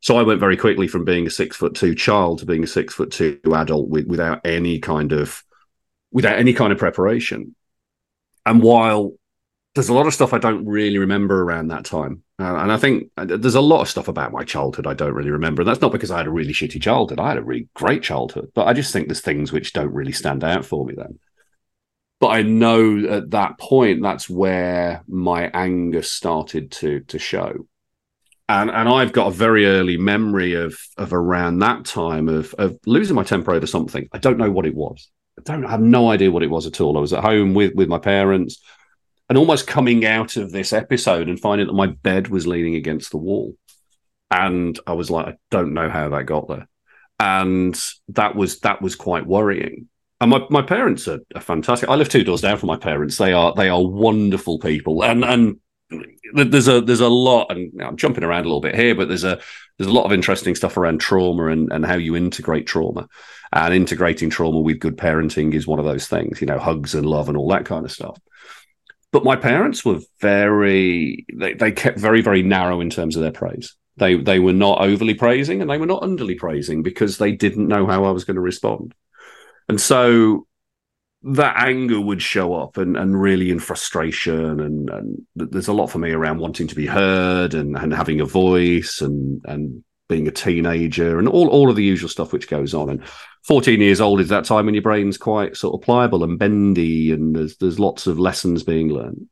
So 0.00 0.16
I 0.16 0.22
went 0.22 0.40
very 0.40 0.56
quickly 0.56 0.88
from 0.88 1.04
being 1.04 1.26
a 1.26 1.30
six 1.30 1.56
foot 1.56 1.74
two 1.74 1.94
child 1.94 2.40
to 2.40 2.46
being 2.46 2.64
a 2.64 2.68
six 2.68 2.94
foot 2.94 3.12
two 3.12 3.38
adult 3.54 3.88
with, 3.88 4.06
without 4.06 4.40
any 4.44 4.78
kind 4.78 5.12
of 5.12 5.42
without 6.10 6.38
any 6.38 6.52
kind 6.52 6.72
of 6.72 6.78
preparation. 6.78 7.54
And 8.44 8.62
while 8.62 9.12
there's 9.74 9.88
a 9.88 9.94
lot 9.94 10.06
of 10.06 10.12
stuff 10.12 10.34
I 10.34 10.38
don't 10.38 10.66
really 10.66 10.98
remember 10.98 11.42
around 11.42 11.68
that 11.68 11.84
time. 11.84 12.22
Uh, 12.38 12.56
and 12.56 12.70
I 12.70 12.76
think 12.76 13.10
uh, 13.16 13.24
there's 13.24 13.54
a 13.54 13.60
lot 13.60 13.80
of 13.80 13.88
stuff 13.88 14.06
about 14.06 14.32
my 14.32 14.44
childhood 14.44 14.86
I 14.86 14.92
don't 14.92 15.14
really 15.14 15.30
remember. 15.30 15.62
And 15.62 15.68
that's 15.68 15.80
not 15.80 15.92
because 15.92 16.10
I 16.10 16.18
had 16.18 16.26
a 16.26 16.30
really 16.30 16.52
shitty 16.52 16.82
childhood. 16.82 17.18
I 17.18 17.28
had 17.28 17.38
a 17.38 17.42
really 17.42 17.68
great 17.74 18.02
childhood. 18.02 18.50
But 18.54 18.66
I 18.66 18.74
just 18.74 18.92
think 18.92 19.08
there's 19.08 19.22
things 19.22 19.50
which 19.50 19.72
don't 19.72 19.92
really 19.92 20.12
stand 20.12 20.44
out 20.44 20.66
for 20.66 20.84
me 20.84 20.94
then. 20.94 21.18
But 22.20 22.28
I 22.28 22.42
know 22.42 22.98
at 23.08 23.30
that 23.30 23.58
point, 23.58 24.02
that's 24.02 24.28
where 24.28 25.02
my 25.08 25.50
anger 25.54 26.02
started 26.02 26.70
to, 26.72 27.00
to 27.00 27.18
show. 27.18 27.66
And, 28.48 28.70
and 28.70 28.88
I've 28.88 29.12
got 29.12 29.28
a 29.28 29.34
very 29.34 29.64
early 29.66 29.96
memory 29.96 30.54
of, 30.54 30.78
of 30.98 31.14
around 31.14 31.60
that 31.60 31.86
time 31.86 32.28
of, 32.28 32.54
of 32.58 32.78
losing 32.84 33.16
my 33.16 33.24
temper 33.24 33.52
over 33.52 33.66
something. 33.66 34.06
I 34.12 34.18
don't 34.18 34.36
know 34.36 34.50
what 34.50 34.66
it 34.66 34.74
was. 34.74 35.08
I 35.38 35.42
don't 35.44 35.64
I 35.64 35.70
have 35.70 35.80
no 35.80 36.10
idea 36.10 36.30
what 36.30 36.42
it 36.42 36.50
was 36.50 36.66
at 36.66 36.80
all. 36.80 36.98
I 36.98 37.00
was 37.00 37.14
at 37.14 37.24
home 37.24 37.54
with, 37.54 37.74
with 37.74 37.88
my 37.88 37.98
parents 37.98 38.60
and 39.32 39.38
almost 39.38 39.66
coming 39.66 40.04
out 40.04 40.36
of 40.36 40.52
this 40.52 40.74
episode 40.74 41.26
and 41.26 41.40
finding 41.40 41.66
that 41.66 41.72
my 41.72 41.86
bed 41.86 42.28
was 42.28 42.46
leaning 42.46 42.74
against 42.74 43.10
the 43.10 43.16
wall. 43.16 43.56
And 44.30 44.78
I 44.86 44.92
was 44.92 45.10
like, 45.10 45.26
I 45.26 45.36
don't 45.50 45.72
know 45.72 45.88
how 45.88 46.10
that 46.10 46.26
got 46.26 46.48
there. 46.48 46.68
And 47.18 47.74
that 48.08 48.36
was 48.36 48.60
that 48.60 48.82
was 48.82 48.94
quite 48.94 49.26
worrying. 49.26 49.88
And 50.20 50.32
my, 50.32 50.46
my 50.50 50.60
parents 50.60 51.08
are, 51.08 51.20
are 51.34 51.40
fantastic. 51.40 51.88
I 51.88 51.94
live 51.94 52.10
two 52.10 52.24
doors 52.24 52.42
down 52.42 52.58
from 52.58 52.66
my 52.66 52.76
parents. 52.76 53.16
They 53.16 53.32
are 53.32 53.54
they 53.54 53.70
are 53.70 53.82
wonderful 53.82 54.58
people. 54.58 55.02
And 55.02 55.24
and 55.24 55.56
there's 56.34 56.68
a 56.68 56.82
there's 56.82 57.00
a 57.00 57.08
lot 57.08 57.46
and 57.48 57.72
I'm 57.80 57.96
jumping 57.96 58.24
around 58.24 58.42
a 58.42 58.48
little 58.48 58.60
bit 58.60 58.74
here, 58.74 58.94
but 58.94 59.08
there's 59.08 59.24
a 59.24 59.40
there's 59.78 59.88
a 59.88 59.94
lot 59.94 60.04
of 60.04 60.12
interesting 60.12 60.54
stuff 60.54 60.76
around 60.76 61.00
trauma 61.00 61.46
and, 61.46 61.72
and 61.72 61.86
how 61.86 61.96
you 61.96 62.16
integrate 62.16 62.66
trauma. 62.66 63.08
And 63.50 63.72
integrating 63.72 64.28
trauma 64.28 64.60
with 64.60 64.78
good 64.78 64.98
parenting 64.98 65.54
is 65.54 65.66
one 65.66 65.78
of 65.78 65.86
those 65.86 66.06
things, 66.06 66.42
you 66.42 66.46
know, 66.46 66.58
hugs 66.58 66.94
and 66.94 67.06
love 67.06 67.30
and 67.30 67.38
all 67.38 67.48
that 67.48 67.64
kind 67.64 67.86
of 67.86 67.92
stuff. 67.92 68.18
But 69.12 69.24
my 69.24 69.36
parents 69.36 69.84
were 69.84 70.00
very 70.20 71.26
they, 71.32 71.52
they 71.52 71.70
kept 71.70 71.98
very, 71.98 72.22
very 72.22 72.42
narrow 72.42 72.80
in 72.80 72.90
terms 72.90 73.14
of 73.14 73.22
their 73.22 73.30
praise. 73.30 73.76
They 73.98 74.16
they 74.16 74.38
were 74.38 74.54
not 74.54 74.80
overly 74.80 75.14
praising 75.14 75.60
and 75.60 75.70
they 75.70 75.78
were 75.78 75.86
not 75.86 76.02
underly 76.02 76.36
praising 76.36 76.82
because 76.82 77.18
they 77.18 77.32
didn't 77.32 77.68
know 77.68 77.86
how 77.86 78.04
I 78.04 78.10
was 78.10 78.24
going 78.24 78.36
to 78.36 78.40
respond. 78.40 78.94
And 79.68 79.80
so 79.80 80.46
that 81.24 81.56
anger 81.56 82.00
would 82.00 82.20
show 82.20 82.54
up 82.54 82.78
and, 82.78 82.96
and 82.96 83.20
really 83.20 83.50
in 83.50 83.60
frustration 83.60 84.58
and, 84.58 84.90
and 84.90 85.22
there's 85.36 85.68
a 85.68 85.72
lot 85.72 85.86
for 85.86 85.98
me 85.98 86.10
around 86.10 86.38
wanting 86.38 86.66
to 86.66 86.74
be 86.74 86.86
heard 86.86 87.54
and, 87.54 87.76
and 87.76 87.92
having 87.92 88.20
a 88.20 88.24
voice 88.26 89.00
and 89.00 89.40
and 89.44 89.84
being 90.12 90.28
a 90.28 90.30
teenager 90.30 91.18
and 91.18 91.26
all, 91.26 91.48
all 91.48 91.70
of 91.70 91.76
the 91.76 91.82
usual 91.84 92.08
stuff 92.08 92.32
which 92.32 92.48
goes 92.48 92.74
on. 92.74 92.90
And 92.90 93.02
14 93.44 93.80
years 93.80 94.00
old 94.00 94.20
is 94.20 94.28
that 94.28 94.44
time 94.44 94.66
when 94.66 94.74
your 94.74 94.82
brain's 94.82 95.16
quite 95.16 95.56
sort 95.56 95.74
of 95.74 95.84
pliable 95.84 96.22
and 96.22 96.38
bendy 96.38 97.12
and 97.12 97.34
there's 97.34 97.56
there's 97.56 97.80
lots 97.80 98.06
of 98.06 98.18
lessons 98.18 98.62
being 98.62 98.88
learned. 98.88 99.28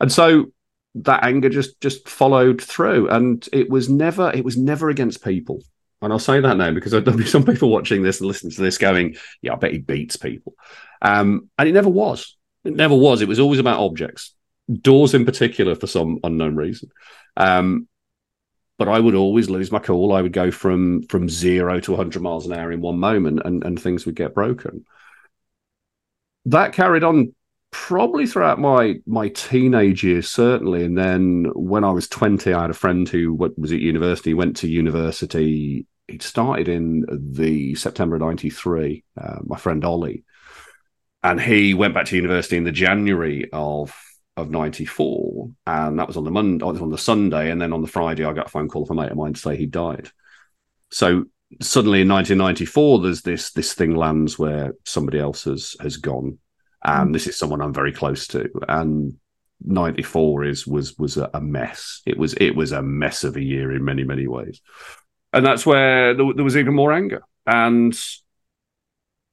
And 0.00 0.10
so 0.10 0.52
that 0.94 1.24
anger 1.24 1.48
just 1.48 1.80
just 1.80 2.08
followed 2.08 2.60
through 2.60 3.08
and 3.08 3.46
it 3.52 3.68
was 3.70 3.88
never 3.88 4.30
it 4.34 4.44
was 4.44 4.56
never 4.56 4.90
against 4.90 5.24
people. 5.24 5.58
and 6.00 6.12
I'll 6.12 6.18
say 6.18 6.40
that 6.40 6.56
now 6.56 6.72
because 6.72 6.92
there'll 6.92 7.16
be 7.16 7.26
some 7.26 7.44
people 7.44 7.70
watching 7.70 8.02
this 8.02 8.20
and 8.20 8.28
listening 8.28 8.52
to 8.52 8.62
this 8.62 8.78
going, 8.78 9.16
"Yeah, 9.40 9.52
I 9.52 9.56
bet 9.56 9.72
he 9.72 9.78
beats 9.78 10.16
people," 10.16 10.54
um, 11.00 11.48
and 11.58 11.68
it 11.68 11.72
never 11.72 11.90
was. 11.90 12.36
It 12.64 12.74
never 12.74 12.96
was. 12.96 13.22
It 13.22 13.28
was 13.28 13.40
always 13.40 13.60
about 13.60 13.80
objects, 13.80 14.34
doors 14.88 15.14
in 15.14 15.24
particular, 15.24 15.74
for 15.74 15.86
some 15.86 16.18
unknown 16.24 16.56
reason. 16.56 16.90
Um, 17.36 17.88
but 18.84 18.90
I 18.90 18.98
would 18.98 19.14
always 19.14 19.48
lose 19.48 19.70
my 19.70 19.78
cool. 19.78 20.12
I 20.12 20.22
would 20.22 20.32
go 20.32 20.50
from 20.50 21.02
from 21.04 21.28
zero 21.28 21.78
to 21.78 21.92
100 21.92 22.20
miles 22.20 22.46
an 22.46 22.52
hour 22.52 22.72
in 22.72 22.80
one 22.80 22.98
moment, 22.98 23.40
and 23.44 23.62
and 23.62 23.80
things 23.80 24.04
would 24.06 24.16
get 24.16 24.34
broken. 24.34 24.84
That 26.46 26.72
carried 26.72 27.04
on 27.04 27.32
probably 27.70 28.26
throughout 28.26 28.58
my 28.58 28.96
my 29.06 29.28
teenage 29.28 30.02
years, 30.02 30.28
certainly. 30.28 30.84
And 30.84 30.98
then 30.98 31.46
when 31.54 31.84
I 31.84 31.90
was 31.90 32.08
20, 32.08 32.52
I 32.52 32.62
had 32.62 32.70
a 32.70 32.74
friend 32.74 33.08
who 33.08 33.34
was 33.34 33.70
at 33.70 33.78
university, 33.78 34.34
went 34.34 34.56
to 34.56 34.68
university. 34.68 35.86
He 36.08 36.18
started 36.18 36.68
in 36.68 37.06
the 37.08 37.76
September 37.76 38.18
93, 38.18 39.04
uh, 39.16 39.38
my 39.44 39.58
friend 39.58 39.84
Ollie. 39.84 40.24
And 41.22 41.40
he 41.40 41.72
went 41.72 41.94
back 41.94 42.06
to 42.06 42.16
university 42.16 42.56
in 42.56 42.64
the 42.64 42.72
January 42.72 43.48
of 43.52 43.94
of 44.36 44.50
94 44.50 45.50
and 45.66 45.98
that 45.98 46.06
was 46.06 46.16
on 46.16 46.24
the 46.24 46.30
monday 46.30 46.64
on 46.64 46.90
the 46.90 46.96
sunday 46.96 47.50
and 47.50 47.60
then 47.60 47.72
on 47.72 47.82
the 47.82 47.86
friday 47.86 48.24
i 48.24 48.32
got 48.32 48.46
a 48.46 48.50
phone 48.50 48.68
call 48.68 48.86
from 48.86 48.98
a 48.98 49.02
mate 49.02 49.10
of 49.10 49.16
mine 49.18 49.34
to 49.34 49.40
say 49.40 49.56
he 49.56 49.66
died 49.66 50.08
so 50.90 51.24
suddenly 51.60 52.00
in 52.00 52.08
1994 52.08 53.00
there's 53.00 53.22
this 53.22 53.52
this 53.52 53.74
thing 53.74 53.94
lands 53.94 54.38
where 54.38 54.72
somebody 54.86 55.18
else 55.18 55.44
has 55.44 55.76
has 55.80 55.98
gone 55.98 56.38
and 56.84 57.10
mm. 57.10 57.12
this 57.12 57.26
is 57.26 57.38
someone 57.38 57.60
I'm 57.60 57.74
very 57.74 57.92
close 57.92 58.26
to. 58.28 58.48
And 58.68 59.14
94 59.64 60.44
is 60.44 60.66
was 60.66 60.98
was 60.98 61.16
a 61.16 61.40
mess. 61.40 62.02
It 62.04 62.18
was 62.18 62.34
it 62.34 62.56
was 62.56 62.72
a 62.72 62.82
mess 62.82 63.24
of 63.24 63.36
a 63.36 63.42
year 63.42 63.72
in 63.72 63.84
many 63.84 64.04
many 64.04 64.26
ways, 64.26 64.60
and 65.32 65.46
that's 65.46 65.64
where 65.64 66.14
there, 66.14 66.34
there 66.34 66.44
was 66.44 66.56
even 66.56 66.74
more 66.74 66.92
anger. 66.92 67.22
And 67.46 67.96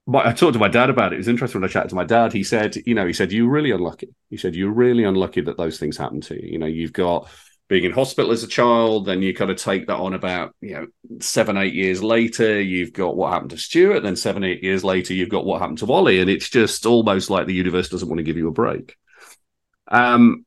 my, 0.10 0.28
I 0.28 0.34
talked 0.34 0.54
to 0.54 0.60
my 0.60 0.68
dad 0.68 0.90
about 0.90 1.14
it. 1.14 1.16
It 1.16 1.20
was 1.20 1.28
interesting 1.28 1.62
when 1.62 1.70
I 1.70 1.72
chatted 1.72 1.90
to 1.90 1.96
my 1.96 2.04
dad. 2.04 2.34
He 2.34 2.44
said, 2.44 2.76
you 2.86 2.96
know, 2.96 3.06
he 3.06 3.14
said 3.14 3.32
you're 3.32 3.50
really 3.50 3.72
unlucky. 3.72 4.10
He 4.30 4.38
said 4.38 4.56
you're 4.56 4.72
really 4.72 5.04
unlucky 5.04 5.42
that 5.42 5.58
those 5.58 5.78
things 5.78 5.98
happen 5.98 6.20
to 6.22 6.36
you. 6.36 6.54
You 6.54 6.58
know, 6.58 6.66
you've 6.66 6.94
got 6.94 7.30
being 7.68 7.84
in 7.84 7.92
hospital 7.92 8.32
as 8.32 8.44
a 8.44 8.48
child, 8.48 9.06
then 9.06 9.22
you 9.22 9.36
kind 9.36 9.52
of 9.52 9.58
take 9.58 9.86
that 9.86 9.98
on 9.98 10.16
about, 10.16 10.56
you 10.62 10.74
know, 10.74 10.88
seven, 11.20 11.56
eight 11.56 11.76
years 11.76 12.02
later, 12.02 12.60
you've 12.60 12.92
got 12.92 13.16
what 13.16 13.32
happened 13.32 13.52
to 13.52 13.58
Stuart. 13.58 14.02
Then 14.02 14.16
seven, 14.16 14.44
eight 14.44 14.64
years 14.64 14.84
later, 14.84 15.14
you've 15.14 15.30
got 15.30 15.46
what 15.46 15.62
happened 15.62 15.78
to 15.78 15.94
Ollie. 15.94 16.20
And 16.20 16.30
it's 16.32 16.50
just 16.50 16.88
almost 16.88 17.30
like 17.30 17.46
the 17.46 17.54
universe 17.54 17.90
doesn't 17.90 18.10
want 18.10 18.18
to 18.18 18.24
give 18.24 18.38
you 18.38 18.48
a 18.48 18.52
break. 18.52 18.96
Um, 19.88 20.46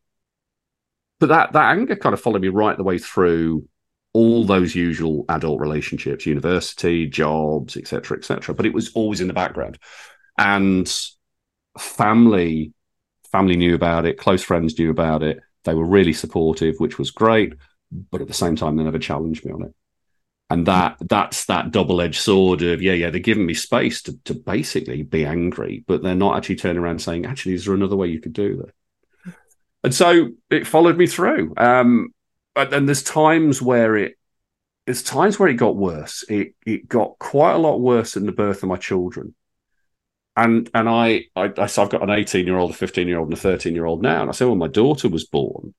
but 1.20 1.28
that, 1.28 1.52
that 1.52 1.70
anger 1.70 1.94
kind 1.94 2.12
of 2.12 2.20
followed 2.20 2.42
me 2.42 2.48
right 2.48 2.76
the 2.76 2.82
way 2.82 2.98
through 2.98 3.68
all 4.12 4.44
those 4.44 4.74
usual 4.74 5.24
adult 5.28 5.60
relationships, 5.60 6.26
university, 6.26 7.06
jobs, 7.06 7.76
etc., 7.76 8.18
etc. 8.18 8.54
But 8.54 8.66
it 8.66 8.74
was 8.74 8.92
always 8.92 9.20
in 9.20 9.28
the 9.28 9.34
background. 9.34 9.78
And 10.36 10.92
family, 11.78 12.72
family 13.30 13.56
knew 13.56 13.74
about 13.74 14.04
it, 14.06 14.18
close 14.18 14.42
friends 14.42 14.78
knew 14.78 14.90
about 14.90 15.22
it 15.22 15.40
they 15.64 15.74
were 15.74 15.84
really 15.84 16.12
supportive, 16.12 16.76
which 16.78 16.98
was 16.98 17.10
great, 17.10 17.54
but 18.10 18.20
at 18.20 18.28
the 18.28 18.34
same 18.34 18.56
time, 18.56 18.76
they 18.76 18.84
never 18.84 18.98
challenged 18.98 19.44
me 19.44 19.52
on 19.52 19.62
it. 19.64 19.74
And 20.50 20.66
that 20.66 20.98
that's 21.00 21.46
that 21.46 21.70
double-edged 21.70 22.20
sword 22.20 22.60
of 22.62 22.82
yeah, 22.82 22.92
yeah, 22.92 23.08
they're 23.08 23.20
giving 23.20 23.46
me 23.46 23.54
space 23.54 24.02
to 24.02 24.18
to 24.24 24.34
basically 24.34 25.02
be 25.02 25.24
angry, 25.24 25.82
but 25.86 26.02
they're 26.02 26.14
not 26.14 26.36
actually 26.36 26.56
turning 26.56 26.82
around 26.82 27.00
saying, 27.00 27.24
actually, 27.24 27.54
is 27.54 27.64
there 27.64 27.74
another 27.74 27.96
way 27.96 28.08
you 28.08 28.20
could 28.20 28.34
do 28.34 28.56
that? 28.56 29.34
And 29.84 29.94
so 29.94 30.30
it 30.50 30.66
followed 30.66 30.98
me 30.98 31.06
through. 31.06 31.54
Um, 31.56 32.12
and 32.56 32.88
there's 32.88 33.02
times 33.02 33.62
where 33.62 33.96
it 33.96 34.16
there's 34.86 35.02
times 35.02 35.38
where 35.38 35.48
it 35.48 35.54
got 35.54 35.76
worse. 35.76 36.24
It 36.28 36.54
it 36.66 36.88
got 36.88 37.18
quite 37.18 37.52
a 37.52 37.58
lot 37.58 37.78
worse 37.78 38.16
in 38.16 38.26
the 38.26 38.32
birth 38.32 38.62
of 38.62 38.68
my 38.68 38.76
children 38.76 39.34
and 40.36 40.70
and 40.74 40.88
I, 40.88 41.24
I, 41.36 41.52
I 41.58 41.66
so 41.66 41.82
I've 41.82 41.90
got 41.90 42.02
an 42.02 42.10
18 42.10 42.46
year 42.46 42.58
old, 42.58 42.70
a 42.70 42.74
15 42.74 43.08
year 43.08 43.18
old, 43.18 43.28
and 43.28 43.36
a 43.36 43.40
13 43.40 43.74
year 43.74 43.86
old 43.86 44.02
now. 44.02 44.22
And 44.22 44.30
I 44.30 44.32
said 44.32 44.48
when 44.48 44.58
my 44.58 44.68
daughter 44.68 45.08
was 45.08 45.24
born, 45.24 45.74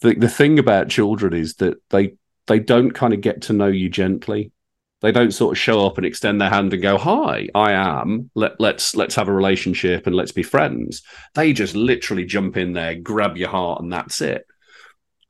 the 0.00 0.14
the 0.14 0.28
thing 0.28 0.58
about 0.58 0.88
children 0.88 1.34
is 1.34 1.56
that 1.56 1.78
they 1.90 2.14
they 2.46 2.58
don't 2.58 2.92
kind 2.92 3.12
of 3.12 3.20
get 3.20 3.42
to 3.42 3.52
know 3.52 3.66
you 3.66 3.88
gently. 3.88 4.52
They 5.00 5.12
don't 5.12 5.32
sort 5.32 5.56
of 5.56 5.60
show 5.60 5.86
up 5.86 5.96
and 5.96 6.04
extend 6.04 6.40
their 6.40 6.50
hand 6.50 6.72
and 6.72 6.82
go, 6.82 6.98
"Hi, 6.98 7.48
I 7.54 7.72
am. 7.72 8.30
Let 8.34 8.60
let's 8.60 8.94
let's 8.96 9.14
have 9.16 9.28
a 9.28 9.32
relationship 9.32 10.06
and 10.06 10.14
let's 10.14 10.32
be 10.32 10.42
friends." 10.42 11.02
They 11.34 11.52
just 11.52 11.74
literally 11.74 12.24
jump 12.24 12.56
in 12.56 12.72
there, 12.72 12.94
grab 12.96 13.36
your 13.36 13.48
heart, 13.48 13.80
and 13.80 13.92
that's 13.92 14.20
it. 14.20 14.46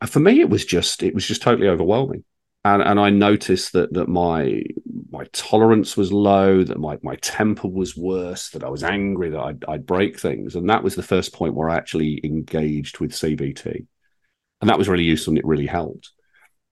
For 0.06 0.20
me, 0.20 0.40
it 0.40 0.50
was 0.50 0.64
just 0.64 1.02
it 1.02 1.14
was 1.14 1.26
just 1.26 1.42
totally 1.42 1.68
overwhelming. 1.68 2.24
And 2.64 2.82
and 2.82 3.00
I 3.00 3.10
noticed 3.10 3.72
that 3.72 3.92
that 3.94 4.08
my 4.08 4.62
my 5.10 5.24
tolerance 5.32 5.96
was 5.96 6.12
low, 6.12 6.62
that 6.62 6.78
my 6.78 6.98
my 7.02 7.16
temper 7.16 7.68
was 7.68 7.96
worse, 7.96 8.50
that 8.50 8.64
I 8.64 8.68
was 8.68 8.84
angry, 8.84 9.30
that 9.30 9.40
I'd, 9.40 9.64
I'd 9.66 9.86
break 9.86 10.18
things, 10.18 10.54
and 10.54 10.68
that 10.70 10.82
was 10.82 10.94
the 10.94 11.02
first 11.02 11.32
point 11.32 11.54
where 11.54 11.70
I 11.70 11.76
actually 11.76 12.20
engaged 12.24 13.00
with 13.00 13.12
CBT, 13.12 13.86
and 14.60 14.70
that 14.70 14.78
was 14.78 14.88
really 14.88 15.04
useful 15.04 15.32
and 15.32 15.38
it 15.38 15.46
really 15.46 15.66
helped. 15.66 16.10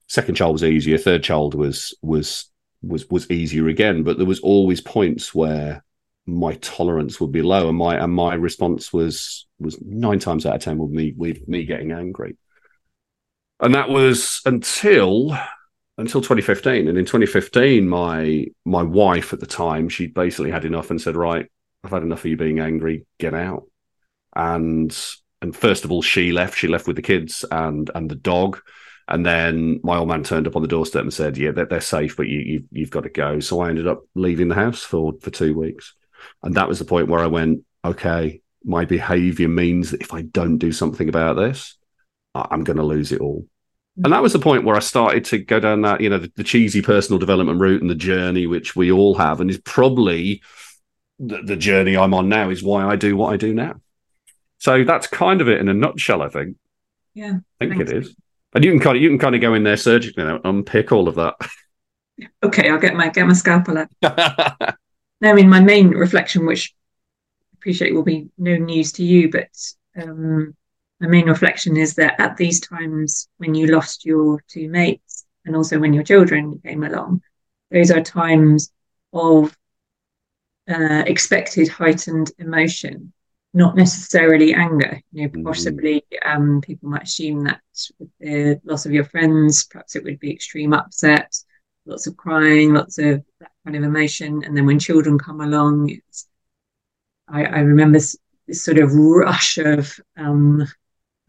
Second 0.08 0.36
child 0.36 0.52
was 0.52 0.64
easier. 0.64 0.98
Third 0.98 1.24
child 1.24 1.54
was 1.54 1.96
was 2.02 2.50
was 2.82 3.08
was 3.10 3.30
easier 3.30 3.68
again, 3.68 4.02
but 4.02 4.18
there 4.18 4.26
was 4.26 4.40
always 4.40 4.80
points 4.80 5.34
where 5.34 5.84
my 6.26 6.54
tolerance 6.56 7.20
would 7.20 7.32
be 7.32 7.42
low, 7.42 7.68
and 7.68 7.78
my 7.78 7.96
and 7.96 8.12
my 8.12 8.34
response 8.34 8.92
was 8.92 9.46
was 9.58 9.80
nine 9.80 10.18
times 10.18 10.46
out 10.46 10.56
of 10.56 10.62
ten 10.62 10.78
with 10.78 10.90
me 10.90 11.14
with 11.16 11.46
me 11.48 11.64
getting 11.64 11.92
angry, 11.92 12.36
and 13.60 13.74
that 13.74 13.88
was 13.88 14.42
until 14.44 15.36
until 15.98 16.20
2015. 16.20 16.88
And 16.88 16.98
in 16.98 17.04
2015, 17.04 17.88
my 17.88 18.46
my 18.64 18.82
wife 18.82 19.32
at 19.32 19.40
the 19.40 19.46
time, 19.46 19.88
she 19.88 20.06
basically 20.06 20.50
had 20.50 20.64
enough 20.64 20.90
and 20.90 21.00
said, 21.00 21.16
"Right, 21.16 21.50
I've 21.84 21.90
had 21.90 22.02
enough 22.02 22.20
of 22.20 22.26
you 22.26 22.36
being 22.36 22.60
angry. 22.60 23.06
Get 23.18 23.34
out." 23.34 23.64
And 24.34 24.96
and 25.42 25.56
first 25.56 25.84
of 25.84 25.92
all, 25.92 26.02
she 26.02 26.32
left. 26.32 26.58
She 26.58 26.68
left 26.68 26.86
with 26.86 26.96
the 26.96 27.02
kids 27.02 27.44
and 27.50 27.90
and 27.94 28.10
the 28.10 28.16
dog. 28.16 28.60
And 29.08 29.24
then 29.24 29.80
my 29.84 29.98
old 29.98 30.08
man 30.08 30.24
turned 30.24 30.48
up 30.48 30.56
on 30.56 30.62
the 30.62 30.68
doorstep 30.68 31.02
and 31.02 31.14
said, 31.14 31.38
"Yeah, 31.38 31.52
they're, 31.52 31.66
they're 31.66 31.80
safe, 31.80 32.16
but 32.16 32.28
you, 32.28 32.40
you 32.40 32.64
you've 32.72 32.90
got 32.90 33.04
to 33.04 33.10
go." 33.10 33.40
So 33.40 33.60
I 33.60 33.70
ended 33.70 33.86
up 33.86 34.02
leaving 34.14 34.48
the 34.48 34.54
house 34.54 34.82
for 34.82 35.14
for 35.20 35.30
two 35.30 35.56
weeks, 35.58 35.94
and 36.42 36.54
that 36.56 36.68
was 36.68 36.78
the 36.78 36.84
point 36.84 37.08
where 37.08 37.20
I 37.20 37.26
went, 37.28 37.64
"Okay, 37.84 38.42
my 38.64 38.84
behaviour 38.84 39.48
means 39.48 39.92
that 39.92 40.02
if 40.02 40.12
I 40.12 40.22
don't 40.22 40.58
do 40.58 40.72
something 40.72 41.08
about 41.08 41.36
this, 41.36 41.75
I'm 42.50 42.64
going 42.64 42.76
to 42.76 42.82
lose 42.82 43.12
it 43.12 43.20
all." 43.20 43.46
And 44.02 44.12
that 44.12 44.22
was 44.22 44.34
the 44.34 44.38
point 44.38 44.64
where 44.64 44.76
I 44.76 44.80
started 44.80 45.24
to 45.26 45.38
go 45.38 45.58
down 45.58 45.80
that, 45.82 46.02
you 46.02 46.10
know, 46.10 46.18
the, 46.18 46.30
the, 46.36 46.44
cheesy 46.44 46.82
personal 46.82 47.18
development 47.18 47.60
route 47.60 47.80
and 47.80 47.90
the 47.90 47.94
journey, 47.94 48.46
which 48.46 48.76
we 48.76 48.92
all 48.92 49.14
have, 49.14 49.40
and 49.40 49.48
is 49.48 49.58
probably 49.58 50.42
the, 51.18 51.40
the, 51.42 51.56
journey 51.56 51.96
I'm 51.96 52.12
on 52.12 52.28
now, 52.28 52.50
is 52.50 52.62
why 52.62 52.84
I 52.84 52.96
do 52.96 53.16
what 53.16 53.32
I 53.32 53.38
do 53.38 53.54
now. 53.54 53.80
So 54.58 54.84
that's 54.84 55.06
kind 55.06 55.40
of 55.40 55.48
it 55.48 55.60
in 55.60 55.70
a 55.70 55.74
nutshell, 55.74 56.20
I 56.20 56.28
think. 56.28 56.58
Yeah, 57.14 57.38
I 57.58 57.68
think 57.68 57.80
it 57.80 57.90
is. 57.90 58.14
And 58.54 58.64
you 58.64 58.70
can 58.70 58.80
kind 58.80 58.96
of 58.96 59.02
you 59.02 59.08
can 59.08 59.18
kind 59.18 59.34
of 59.34 59.40
go 59.40 59.54
in 59.54 59.64
there 59.64 59.76
surgically 59.78 60.24
and 60.24 60.40
unpick 60.44 60.92
all 60.92 61.08
of 61.08 61.14
that. 61.16 61.34
Okay, 62.42 62.70
I'll 62.70 62.80
get 62.80 62.94
my 62.94 63.10
get 63.10 63.26
my 63.26 63.34
scalpel 63.34 63.76
out. 63.76 63.88
no, 65.20 65.30
I 65.30 65.34
mean 65.34 65.50
my 65.50 65.60
main 65.60 65.90
reflection, 65.90 66.46
which 66.46 66.74
I 67.52 67.56
appreciate 67.58 67.92
will 67.92 68.04
be 68.04 68.30
no 68.38 68.56
news 68.56 68.92
to 68.92 69.04
you, 69.04 69.30
but 69.30 69.50
um, 70.02 70.56
my 71.00 71.08
main 71.08 71.26
reflection 71.26 71.76
is 71.76 71.94
that 71.94 72.18
at 72.20 72.36
these 72.36 72.60
times 72.60 73.28
when 73.36 73.54
you 73.54 73.66
lost 73.66 74.04
your 74.04 74.42
two 74.48 74.68
mates 74.68 75.26
and 75.44 75.54
also 75.54 75.78
when 75.78 75.92
your 75.92 76.02
children 76.02 76.60
came 76.64 76.84
along, 76.84 77.22
those 77.70 77.90
are 77.90 78.00
times 78.00 78.72
of 79.12 79.56
uh, 80.68 81.04
expected 81.06 81.68
heightened 81.68 82.32
emotion, 82.38 83.12
not 83.52 83.76
necessarily 83.76 84.54
anger. 84.54 85.00
You 85.12 85.22
know, 85.22 85.28
mm-hmm. 85.28 85.46
possibly 85.46 86.04
um, 86.24 86.60
people 86.60 86.88
might 86.88 87.04
assume 87.04 87.44
that 87.44 87.60
with 87.98 88.10
the 88.18 88.60
loss 88.64 88.86
of 88.86 88.92
your 88.92 89.04
friends, 89.04 89.64
perhaps 89.64 89.96
it 89.96 90.04
would 90.04 90.18
be 90.18 90.32
extreme 90.32 90.72
upset, 90.72 91.36
lots 91.84 92.06
of 92.06 92.16
crying, 92.16 92.74
lots 92.74 92.98
of 92.98 93.22
that 93.40 93.52
kind 93.64 93.76
of 93.76 93.82
emotion. 93.82 94.42
And 94.44 94.56
then 94.56 94.66
when 94.66 94.78
children 94.78 95.18
come 95.18 95.40
along, 95.40 95.96
I, 97.28 97.44
I, 97.44 97.58
remember 97.60 97.98
this, 97.98 98.16
this, 98.46 98.64
sort 98.64 98.78
of 98.78 98.94
rush 98.94 99.58
of 99.58 99.98
um, 100.16 100.66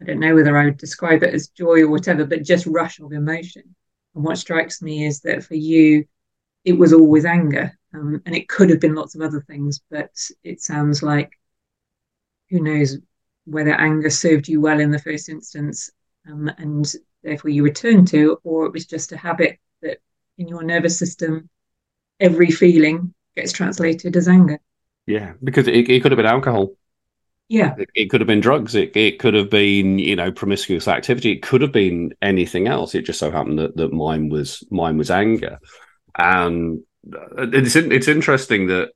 I 0.00 0.04
don't 0.04 0.20
know 0.20 0.34
whether 0.34 0.56
I 0.56 0.66
would 0.66 0.78
describe 0.78 1.22
it 1.22 1.34
as 1.34 1.48
joy 1.48 1.82
or 1.82 1.88
whatever, 1.88 2.24
but 2.24 2.44
just 2.44 2.66
rush 2.66 3.00
of 3.00 3.12
emotion. 3.12 3.74
And 4.14 4.24
what 4.24 4.38
strikes 4.38 4.80
me 4.80 5.04
is 5.04 5.20
that 5.20 5.44
for 5.44 5.54
you, 5.54 6.04
it 6.64 6.72
was 6.72 6.92
always 6.92 7.24
anger. 7.24 7.76
Um, 7.94 8.22
and 8.26 8.34
it 8.34 8.48
could 8.48 8.70
have 8.70 8.80
been 8.80 8.94
lots 8.94 9.14
of 9.14 9.22
other 9.22 9.40
things, 9.40 9.80
but 9.90 10.10
it 10.44 10.60
sounds 10.60 11.02
like 11.02 11.32
who 12.50 12.60
knows 12.60 12.98
whether 13.44 13.74
anger 13.74 14.10
served 14.10 14.46
you 14.46 14.60
well 14.60 14.78
in 14.78 14.90
the 14.90 14.98
first 14.98 15.28
instance 15.28 15.90
um, 16.30 16.50
and 16.58 16.92
therefore 17.22 17.50
you 17.50 17.62
returned 17.62 18.08
to, 18.08 18.38
or 18.44 18.66
it 18.66 18.72
was 18.72 18.86
just 18.86 19.12
a 19.12 19.16
habit 19.16 19.58
that 19.82 19.98
in 20.36 20.48
your 20.48 20.62
nervous 20.62 20.98
system, 20.98 21.48
every 22.20 22.50
feeling 22.50 23.14
gets 23.36 23.52
translated 23.52 24.16
as 24.16 24.28
anger. 24.28 24.58
Yeah, 25.06 25.32
because 25.42 25.66
it, 25.68 25.88
it 25.88 26.02
could 26.02 26.12
have 26.12 26.16
been 26.16 26.26
alcohol. 26.26 26.72
Yeah. 27.48 27.74
It, 27.78 27.90
it, 27.94 28.10
could 28.10 28.20
have 28.20 28.28
been 28.28 28.40
drugs. 28.40 28.74
It, 28.74 28.94
it 28.96 29.18
could 29.18 29.34
have 29.34 29.48
been, 29.48 29.98
you 29.98 30.16
know, 30.16 30.30
promiscuous 30.30 30.86
activity. 30.86 31.32
It 31.32 31.42
could 31.42 31.62
have 31.62 31.72
been 31.72 32.12
anything 32.20 32.68
else. 32.68 32.94
It 32.94 33.02
just 33.02 33.18
so 33.18 33.30
happened 33.30 33.58
that, 33.58 33.76
that 33.76 33.92
mine 33.92 34.28
was 34.28 34.64
mine 34.70 34.98
was 34.98 35.10
anger. 35.10 35.58
And 36.16 36.82
uh, 37.12 37.48
it's 37.52 37.74
it's 37.74 38.08
interesting 38.08 38.66
that 38.66 38.90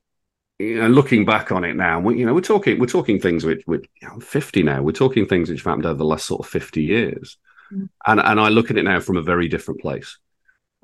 you 0.59 0.81
know, 0.81 0.87
looking 0.87 1.25
back 1.25 1.51
on 1.51 1.63
it 1.63 1.75
now, 1.75 1.99
we, 1.99 2.19
you 2.19 2.25
know, 2.25 2.33
we're 2.33 2.41
talking 2.41 2.79
we're 2.79 2.85
talking 2.85 3.19
things 3.19 3.43
which, 3.43 3.63
which 3.65 3.85
you 4.01 4.07
know, 4.07 4.15
I'm 4.15 4.21
50 4.21 4.63
now. 4.63 4.81
We're 4.81 4.91
talking 4.91 5.25
things 5.25 5.49
which 5.49 5.59
have 5.59 5.65
happened 5.65 5.87
over 5.87 5.97
the 5.97 6.05
last 6.05 6.27
sort 6.27 6.45
of 6.45 6.51
50 6.51 6.83
years, 6.83 7.37
mm. 7.71 7.89
and 8.05 8.19
and 8.19 8.39
I 8.39 8.49
look 8.49 8.69
at 8.69 8.77
it 8.77 8.83
now 8.83 8.99
from 8.99 9.17
a 9.17 9.23
very 9.23 9.47
different 9.47 9.81
place. 9.81 10.19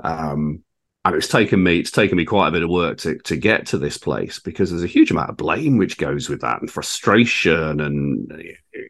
Um, 0.03 0.63
and 1.09 1.17
it's 1.17 1.27
taken 1.27 1.61
me 1.63 1.79
it's 1.79 1.91
taken 1.91 2.17
me 2.17 2.23
quite 2.23 2.49
a 2.49 2.51
bit 2.51 2.61
of 2.61 2.69
work 2.69 2.97
to 2.99 3.17
to 3.19 3.35
get 3.35 3.65
to 3.65 3.77
this 3.77 3.97
place 3.97 4.39
because 4.39 4.69
there's 4.69 4.83
a 4.83 4.87
huge 4.87 5.11
amount 5.11 5.29
of 5.29 5.37
blame 5.37 5.77
which 5.77 5.97
goes 5.97 6.29
with 6.29 6.41
that 6.41 6.61
and 6.61 6.69
frustration 6.69 7.79
and 7.79 8.31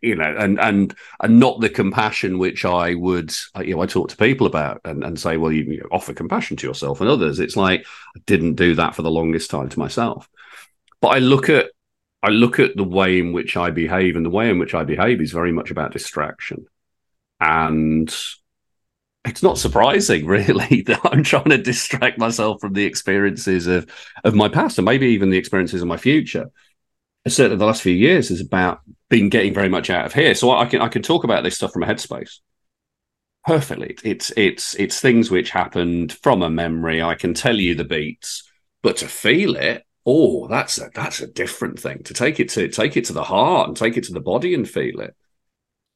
you 0.02 0.16
know 0.16 0.36
and 0.38 0.60
and 0.60 0.96
and 1.22 1.40
not 1.40 1.62
the 1.62 1.70
compassion 1.70 2.38
which 2.38 2.66
I 2.66 2.94
would 2.96 3.34
uh, 3.56 3.62
you 3.62 3.76
know 3.76 3.82
I 3.82 3.86
talk 3.86 4.10
to 4.10 4.18
people 4.18 4.48
about 4.48 4.82
and, 4.84 5.04
and 5.04 5.20
say 5.20 5.38
well 5.38 5.52
you, 5.52 5.64
you 5.64 5.88
offer 5.92 6.14
compassion 6.14 6.58
to 6.58 6.68
yourself 6.68 7.00
and 7.02 7.10
others. 7.10 7.40
It's 7.40 7.56
like 7.56 7.86
I 8.16 8.20
didn't 8.26 8.56
do 8.56 8.76
that 8.76 8.96
for 8.96 9.02
the 9.02 9.12
longest 9.12 9.50
time 9.50 9.70
to 9.70 9.80
myself. 9.80 10.30
But 11.02 11.10
I 11.10 11.20
look 11.20 11.50
at 11.50 11.68
I 12.22 12.30
look 12.30 12.60
at 12.60 12.76
the 12.76 12.84
way 12.84 13.20
in 13.20 13.32
which 13.32 13.56
I 13.56 13.72
behave 13.72 14.16
and 14.18 14.26
the 14.26 14.30
way 14.30 14.50
in 14.50 14.60
which 14.60 14.74
I 14.74 14.84
behave 14.84 15.22
is 15.22 15.32
very 15.32 15.54
much 15.54 15.72
about 15.72 15.94
distraction. 15.94 16.66
And 17.40 18.14
it's 19.26 19.44
not 19.44 19.58
surprising, 19.58 20.26
really, 20.28 20.82
that 20.84 21.02
I'm 21.04 21.24
trying 21.24 21.50
to 21.50 21.58
distract 21.58 22.18
myself 22.18 22.62
from 22.62 22.74
the 22.74 22.86
experiences 22.86 23.68
of 23.68 23.90
of 24.24 24.36
my 24.36 24.50
past 24.50 24.78
and 24.78 24.86
maybe 24.86 25.08
even 25.08 25.30
the 25.30 25.38
experiences 25.38 25.82
of 25.82 25.88
my 25.88 25.98
future. 25.98 26.50
Certainly, 27.28 27.58
the 27.58 27.66
last 27.66 27.82
few 27.82 27.94
years 27.94 28.30
has 28.30 28.42
about 28.42 28.80
been 29.10 29.30
getting 29.30 29.54
very 29.54 29.70
much 29.70 29.90
out 29.90 30.06
of 30.06 30.14
here. 30.14 30.34
So 30.36 30.52
I 30.52 30.66
can 30.66 30.82
I 30.82 30.88
can 30.88 31.02
talk 31.02 31.24
about 31.24 31.44
this 31.44 31.56
stuff 31.56 31.74
from 31.74 31.84
a 31.84 31.86
headspace 31.86 32.40
perfectly. 33.46 33.98
It's 34.04 34.32
it's 34.38 34.76
it's 34.76 35.00
things 35.00 35.32
which 35.32 35.50
happened 35.50 36.14
from 36.14 36.42
a 36.42 36.50
memory. 36.50 37.02
I 37.02 37.16
can 37.16 37.34
tell 37.34 37.58
you 37.58 37.76
the 37.76 37.84
beats, 37.84 38.50
but 38.84 38.98
to 38.98 39.08
feel 39.08 39.56
it, 39.56 39.84
oh, 40.06 40.48
that's 40.48 40.78
a 40.80 40.90
that's 40.94 41.22
a 41.22 41.28
different 41.28 41.80
thing. 41.80 42.04
To 42.04 42.14
take 42.14 42.40
it 42.40 42.50
to 42.50 42.68
take 42.68 42.98
it 42.98 43.06
to 43.06 43.14
the 43.14 43.24
heart 43.24 43.68
and 43.68 43.78
take 43.78 43.98
it 43.98 44.04
to 44.06 44.14
the 44.14 44.20
body 44.20 44.54
and 44.54 44.70
feel 44.70 45.02
it. 45.02 45.16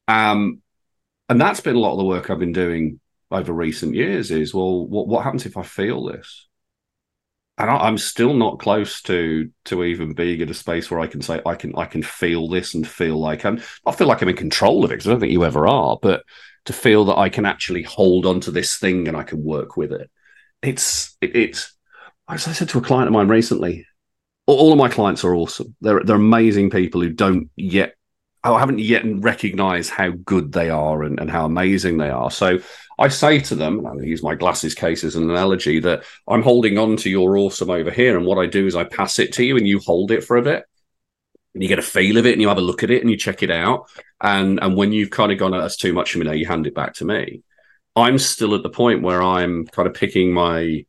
Um, 0.08 0.62
and 1.28 1.40
that's 1.40 1.60
been 1.60 1.76
a 1.76 1.80
lot 1.80 1.92
of 1.92 1.98
the 1.98 2.04
work 2.04 2.28
I've 2.28 2.38
been 2.38 2.52
doing 2.52 3.00
over 3.30 3.52
recent 3.52 3.94
years 3.94 4.30
is 4.30 4.54
well 4.54 4.86
what 4.86 5.06
what 5.08 5.24
happens 5.24 5.46
if 5.46 5.56
i 5.56 5.62
feel 5.62 6.04
this? 6.04 6.48
And 7.56 7.70
I, 7.70 7.86
am 7.86 7.98
still 7.98 8.34
not 8.34 8.58
close 8.58 9.00
to 9.02 9.48
to 9.66 9.84
even 9.84 10.12
being 10.12 10.40
in 10.40 10.50
a 10.50 10.54
space 10.54 10.90
where 10.90 11.00
i 11.00 11.06
can 11.06 11.22
say 11.22 11.40
i 11.46 11.54
can 11.54 11.72
i 11.76 11.84
can 11.84 12.02
feel 12.02 12.48
this 12.48 12.74
and 12.74 12.86
feel 12.86 13.16
like 13.16 13.44
i'm 13.44 13.62
i 13.86 13.92
feel 13.92 14.08
like 14.08 14.22
i'm 14.22 14.28
in 14.28 14.36
control 14.36 14.84
of 14.84 14.90
it 14.90 14.94
because 14.94 15.06
i 15.06 15.10
don't 15.10 15.20
think 15.20 15.32
you 15.32 15.44
ever 15.44 15.68
are 15.68 15.96
but 16.02 16.24
to 16.64 16.72
feel 16.72 17.04
that 17.04 17.18
i 17.18 17.28
can 17.28 17.46
actually 17.46 17.82
hold 17.82 18.26
on 18.26 18.40
to 18.40 18.50
this 18.50 18.76
thing 18.76 19.06
and 19.06 19.16
i 19.16 19.22
can 19.22 19.42
work 19.44 19.76
with 19.76 19.92
it. 19.92 20.10
It's 20.62 21.16
it, 21.20 21.36
it's 21.36 21.76
as 22.28 22.48
i 22.48 22.52
said 22.52 22.68
to 22.70 22.78
a 22.78 22.82
client 22.82 23.06
of 23.06 23.12
mine 23.12 23.28
recently 23.28 23.86
all 24.46 24.72
of 24.72 24.78
my 24.78 24.88
clients 24.88 25.24
are 25.24 25.34
awesome. 25.34 25.74
They're 25.80 26.02
they're 26.04 26.16
amazing 26.16 26.70
people 26.70 27.00
who 27.00 27.10
don't 27.10 27.50
yet 27.56 27.94
I 28.42 28.58
haven't 28.58 28.80
yet 28.80 29.04
recognized 29.06 29.90
how 29.90 30.10
good 30.10 30.52
they 30.52 30.68
are 30.68 31.02
and, 31.02 31.18
and 31.18 31.30
how 31.30 31.46
amazing 31.46 31.96
they 31.96 32.10
are. 32.10 32.30
So 32.30 32.58
I 32.98 33.08
say 33.08 33.40
to 33.40 33.54
them, 33.54 33.84
and 33.84 34.00
I 34.00 34.04
use 34.04 34.22
my 34.22 34.34
glasses 34.34 34.74
case 34.74 35.04
as 35.04 35.16
an 35.16 35.28
analogy, 35.28 35.80
that 35.80 36.04
I'm 36.28 36.42
holding 36.42 36.78
on 36.78 36.96
to 36.98 37.10
your 37.10 37.36
awesome 37.36 37.70
over 37.70 37.90
here. 37.90 38.16
And 38.16 38.26
what 38.26 38.38
I 38.38 38.46
do 38.46 38.66
is 38.66 38.76
I 38.76 38.84
pass 38.84 39.18
it 39.18 39.32
to 39.34 39.44
you 39.44 39.56
and 39.56 39.66
you 39.66 39.80
hold 39.80 40.10
it 40.10 40.24
for 40.24 40.36
a 40.36 40.42
bit. 40.42 40.64
And 41.54 41.62
you 41.62 41.68
get 41.68 41.78
a 41.78 41.82
feel 41.82 42.16
of 42.16 42.26
it 42.26 42.32
and 42.32 42.42
you 42.42 42.48
have 42.48 42.58
a 42.58 42.62
look 42.62 42.82
at 42.82 42.90
it 42.90 43.00
and 43.00 43.10
you 43.10 43.16
check 43.16 43.42
it 43.42 43.50
out. 43.50 43.88
And 44.20 44.58
and 44.60 44.76
when 44.76 44.92
you've 44.92 45.10
kind 45.10 45.30
of 45.30 45.38
gone, 45.38 45.54
oh, 45.54 45.60
that's 45.60 45.76
too 45.76 45.92
much 45.92 46.12
for 46.12 46.18
me 46.18 46.24
now, 46.24 46.32
you 46.32 46.46
hand 46.46 46.66
it 46.66 46.74
back 46.74 46.94
to 46.94 47.04
me. 47.04 47.42
I'm 47.94 48.18
still 48.18 48.56
at 48.56 48.64
the 48.64 48.70
point 48.70 49.02
where 49.02 49.22
I'm 49.22 49.66
kind 49.66 49.86
of 49.86 49.94
picking 49.94 50.32
my 50.32 50.84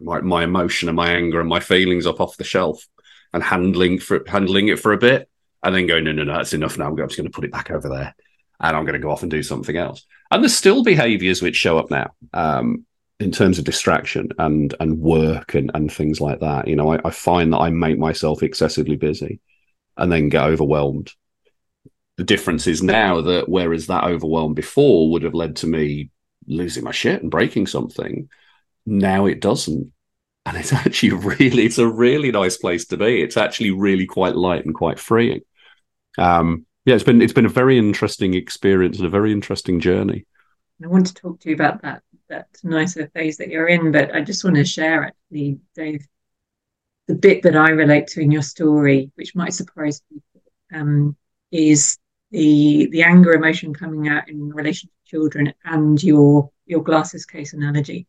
my, 0.00 0.20
my 0.20 0.44
emotion 0.44 0.88
and 0.88 0.96
my 0.96 1.10
anger 1.10 1.40
and 1.40 1.48
my 1.48 1.60
feelings 1.60 2.06
up 2.06 2.20
off 2.20 2.36
the 2.36 2.44
shelf 2.44 2.84
and 3.32 3.42
handling 3.42 4.00
for 4.00 4.24
handling 4.26 4.68
it 4.68 4.80
for 4.80 4.92
a 4.92 4.98
bit 4.98 5.28
and 5.62 5.74
then 5.74 5.86
going, 5.86 6.04
no, 6.04 6.12
no, 6.12 6.24
no, 6.24 6.36
that's 6.36 6.54
enough 6.54 6.76
now. 6.76 6.88
I'm 6.88 6.96
just 6.96 7.16
going 7.16 7.30
to 7.30 7.34
put 7.34 7.44
it 7.44 7.52
back 7.52 7.70
over 7.70 7.88
there 7.88 8.14
and 8.60 8.76
I'm 8.76 8.84
going 8.84 8.94
to 8.94 8.98
go 8.98 9.10
off 9.10 9.22
and 9.22 9.30
do 9.30 9.42
something 9.42 9.76
else. 9.76 10.06
And 10.30 10.42
there's 10.42 10.56
still 10.56 10.82
behaviors 10.82 11.42
which 11.42 11.56
show 11.56 11.78
up 11.78 11.90
now 11.90 12.12
um, 12.32 12.86
in 13.20 13.30
terms 13.30 13.58
of 13.58 13.64
distraction 13.64 14.30
and 14.38 14.74
and 14.80 14.98
work 14.98 15.54
and, 15.54 15.70
and 15.74 15.92
things 15.92 16.20
like 16.20 16.40
that. 16.40 16.68
You 16.68 16.76
know, 16.76 16.92
I, 16.92 17.00
I 17.04 17.10
find 17.10 17.52
that 17.52 17.58
I 17.58 17.70
make 17.70 17.98
myself 17.98 18.42
excessively 18.42 18.96
busy 18.96 19.40
and 19.96 20.10
then 20.10 20.28
get 20.28 20.44
overwhelmed. 20.44 21.12
The 22.16 22.24
difference 22.24 22.66
is 22.66 22.82
now 22.82 23.20
that 23.22 23.48
whereas 23.48 23.88
that 23.88 24.04
overwhelm 24.04 24.54
before 24.54 25.10
would 25.10 25.22
have 25.22 25.34
led 25.34 25.56
to 25.56 25.66
me 25.66 26.10
losing 26.46 26.84
my 26.84 26.92
shit 26.92 27.22
and 27.22 27.30
breaking 27.30 27.66
something, 27.66 28.28
now 28.86 29.26
it 29.26 29.40
doesn't. 29.40 29.92
And 30.46 30.56
it's 30.56 30.72
actually 30.72 31.12
really, 31.12 31.64
it's 31.64 31.78
a 31.78 31.88
really 31.88 32.30
nice 32.30 32.56
place 32.56 32.86
to 32.86 32.96
be. 32.96 33.22
It's 33.22 33.36
actually 33.36 33.72
really 33.72 34.06
quite 34.06 34.36
light 34.36 34.64
and 34.64 34.74
quite 34.74 34.98
freeing. 34.98 35.40
Um, 36.18 36.66
yeah, 36.84 36.94
it's 36.94 37.04
been 37.04 37.22
it's 37.22 37.32
been 37.32 37.46
a 37.46 37.50
very 37.50 37.78
interesting 37.78 38.34
experience 38.34 38.98
and 38.98 39.06
a 39.06 39.10
very 39.10 39.32
interesting 39.32 39.80
journey. 39.80 40.26
I 40.82 40.88
want 40.88 41.06
to 41.06 41.14
talk 41.14 41.40
to 41.40 41.48
you 41.48 41.54
about 41.54 41.82
that 41.82 42.02
that 42.28 42.48
nicer 42.62 43.08
phase 43.14 43.36
that 43.38 43.48
you're 43.48 43.68
in, 43.68 43.92
but 43.92 44.14
I 44.14 44.20
just 44.20 44.44
want 44.44 44.56
to 44.56 44.64
share 44.64 45.04
actually, 45.04 45.58
Dave, 45.74 46.06
the 47.06 47.14
bit 47.14 47.42
that 47.42 47.56
I 47.56 47.70
relate 47.70 48.08
to 48.08 48.20
in 48.20 48.30
your 48.30 48.42
story, 48.42 49.10
which 49.14 49.34
might 49.34 49.54
surprise 49.54 50.02
people, 50.10 50.42
um, 50.74 51.16
is 51.50 51.98
the 52.30 52.88
the 52.90 53.02
anger 53.02 53.32
emotion 53.32 53.72
coming 53.72 54.08
out 54.08 54.28
in 54.28 54.52
relation 54.52 54.90
to 54.90 55.10
children 55.10 55.54
and 55.64 56.02
your 56.02 56.50
your 56.66 56.82
glasses 56.82 57.24
case 57.24 57.54
analogy. 57.54 58.06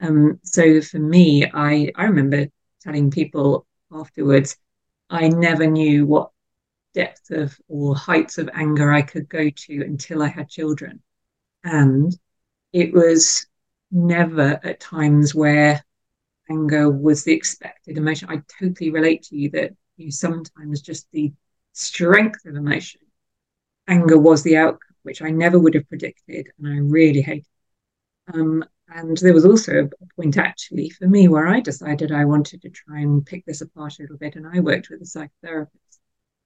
Um, 0.00 0.38
so 0.42 0.82
for 0.82 0.98
me, 0.98 1.50
I 1.52 1.90
I 1.94 2.04
remember 2.04 2.46
telling 2.82 3.10
people 3.10 3.66
afterwards, 3.90 4.56
I 5.08 5.28
never 5.28 5.66
knew 5.66 6.04
what 6.04 6.30
depth 6.98 7.30
of 7.30 7.56
or 7.68 7.94
heights 7.94 8.38
of 8.38 8.50
anger 8.54 8.92
I 8.92 9.02
could 9.02 9.28
go 9.28 9.48
to 9.48 9.82
until 9.82 10.20
I 10.20 10.26
had 10.26 10.48
children. 10.48 11.00
And 11.62 12.12
it 12.72 12.92
was 12.92 13.46
never 13.92 14.58
at 14.64 14.80
times 14.80 15.32
where 15.32 15.80
anger 16.50 16.90
was 16.90 17.22
the 17.22 17.32
expected 17.32 17.96
emotion. 17.98 18.28
I 18.30 18.42
totally 18.60 18.90
relate 18.90 19.22
to 19.24 19.36
you 19.36 19.48
that 19.50 19.74
you 19.96 20.10
sometimes 20.10 20.82
just 20.82 21.06
the 21.12 21.32
strength 21.72 22.44
of 22.46 22.56
emotion, 22.56 23.02
anger 23.86 24.18
was 24.18 24.42
the 24.42 24.56
outcome, 24.56 24.96
which 25.04 25.22
I 25.22 25.30
never 25.30 25.58
would 25.58 25.74
have 25.74 25.88
predicted, 25.88 26.48
and 26.58 26.66
I 26.66 26.78
really 26.78 27.20
hated. 27.20 27.46
Um, 28.34 28.64
and 28.88 29.16
there 29.18 29.34
was 29.34 29.44
also 29.44 29.72
a 29.84 30.06
point 30.16 30.36
actually 30.36 30.90
for 30.90 31.06
me 31.06 31.28
where 31.28 31.46
I 31.46 31.60
decided 31.60 32.10
I 32.10 32.24
wanted 32.24 32.62
to 32.62 32.70
try 32.70 33.00
and 33.00 33.24
pick 33.24 33.44
this 33.46 33.60
apart 33.60 33.98
a 33.98 34.02
little 34.02 34.18
bit, 34.18 34.34
and 34.34 34.46
I 34.48 34.58
worked 34.58 34.90
with 34.90 35.00
a 35.00 35.04
psychotherapist 35.04 35.87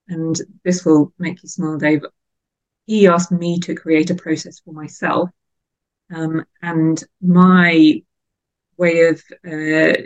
and 0.08 0.36
this 0.64 0.84
will 0.84 1.12
make 1.18 1.42
you 1.42 1.48
smile, 1.48 1.78
Dave. 1.78 2.04
He 2.86 3.06
asked 3.06 3.32
me 3.32 3.58
to 3.60 3.74
create 3.74 4.10
a 4.10 4.14
process 4.14 4.60
for 4.60 4.72
myself. 4.72 5.30
Um, 6.12 6.44
and 6.60 7.02
my 7.20 8.02
way 8.76 9.06
of 9.06 9.22
uh, 9.48 10.02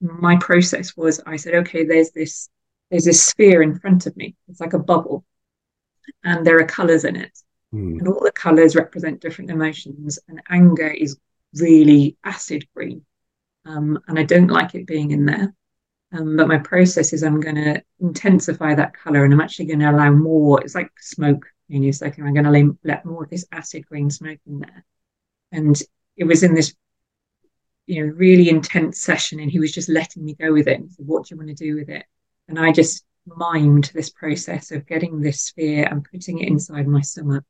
my 0.00 0.36
process 0.36 0.96
was 0.96 1.20
I 1.26 1.36
said, 1.36 1.54
okay, 1.54 1.84
there's 1.84 2.10
this 2.10 2.48
there's 2.90 3.04
this 3.04 3.22
sphere 3.22 3.62
in 3.62 3.78
front 3.78 4.06
of 4.06 4.16
me. 4.16 4.36
It's 4.48 4.60
like 4.60 4.74
a 4.74 4.78
bubble, 4.78 5.24
and 6.22 6.46
there 6.46 6.58
are 6.58 6.66
colors 6.66 7.04
in 7.04 7.16
it, 7.16 7.36
mm. 7.74 7.98
and 7.98 8.06
all 8.06 8.20
the 8.22 8.32
colors 8.32 8.76
represent 8.76 9.20
different 9.20 9.50
emotions. 9.50 10.18
And 10.28 10.42
anger 10.50 10.88
is 10.88 11.18
really 11.54 12.16
acid 12.22 12.66
green, 12.74 13.04
um, 13.64 13.98
and 14.06 14.18
I 14.18 14.24
don't 14.24 14.48
like 14.48 14.74
it 14.74 14.86
being 14.86 15.10
in 15.10 15.24
there. 15.24 15.54
Um, 16.12 16.36
but 16.36 16.48
my 16.48 16.58
process 16.58 17.12
is 17.12 17.22
I'm 17.22 17.40
going 17.40 17.56
to 17.56 17.82
intensify 18.00 18.74
that 18.74 18.94
color 18.94 19.24
and 19.24 19.32
I'm 19.32 19.40
actually 19.40 19.66
going 19.66 19.78
to 19.80 19.90
allow 19.90 20.10
more. 20.10 20.60
It's 20.60 20.74
like 20.74 20.90
smoke 21.00 21.46
in 21.70 21.82
your 21.82 21.94
second. 21.94 22.26
I'm 22.26 22.34
going 22.34 22.44
to 22.44 22.78
let 22.84 23.04
more 23.04 23.24
of 23.24 23.30
this 23.30 23.46
acid 23.50 23.86
green 23.86 24.10
smoke 24.10 24.38
in 24.46 24.60
there. 24.60 24.84
And 25.52 25.80
it 26.16 26.24
was 26.24 26.42
in 26.42 26.54
this, 26.54 26.74
you 27.86 28.06
know, 28.06 28.12
really 28.12 28.48
intense 28.48 29.00
session, 29.00 29.40
and 29.40 29.50
he 29.50 29.58
was 29.58 29.72
just 29.72 29.88
letting 29.88 30.24
me 30.24 30.34
go 30.34 30.52
with 30.52 30.68
it. 30.68 30.80
Said, 30.90 31.06
"What 31.06 31.26
do 31.26 31.34
you 31.34 31.38
want 31.38 31.48
to 31.48 31.64
do 31.64 31.74
with 31.74 31.88
it?" 31.88 32.04
And 32.48 32.58
I 32.58 32.72
just 32.72 33.04
mimed 33.28 33.92
this 33.92 34.10
process 34.10 34.70
of 34.70 34.86
getting 34.86 35.20
this 35.20 35.42
sphere 35.42 35.86
and 35.90 36.04
putting 36.04 36.38
it 36.38 36.48
inside 36.48 36.86
my 36.86 37.00
stomach 37.00 37.44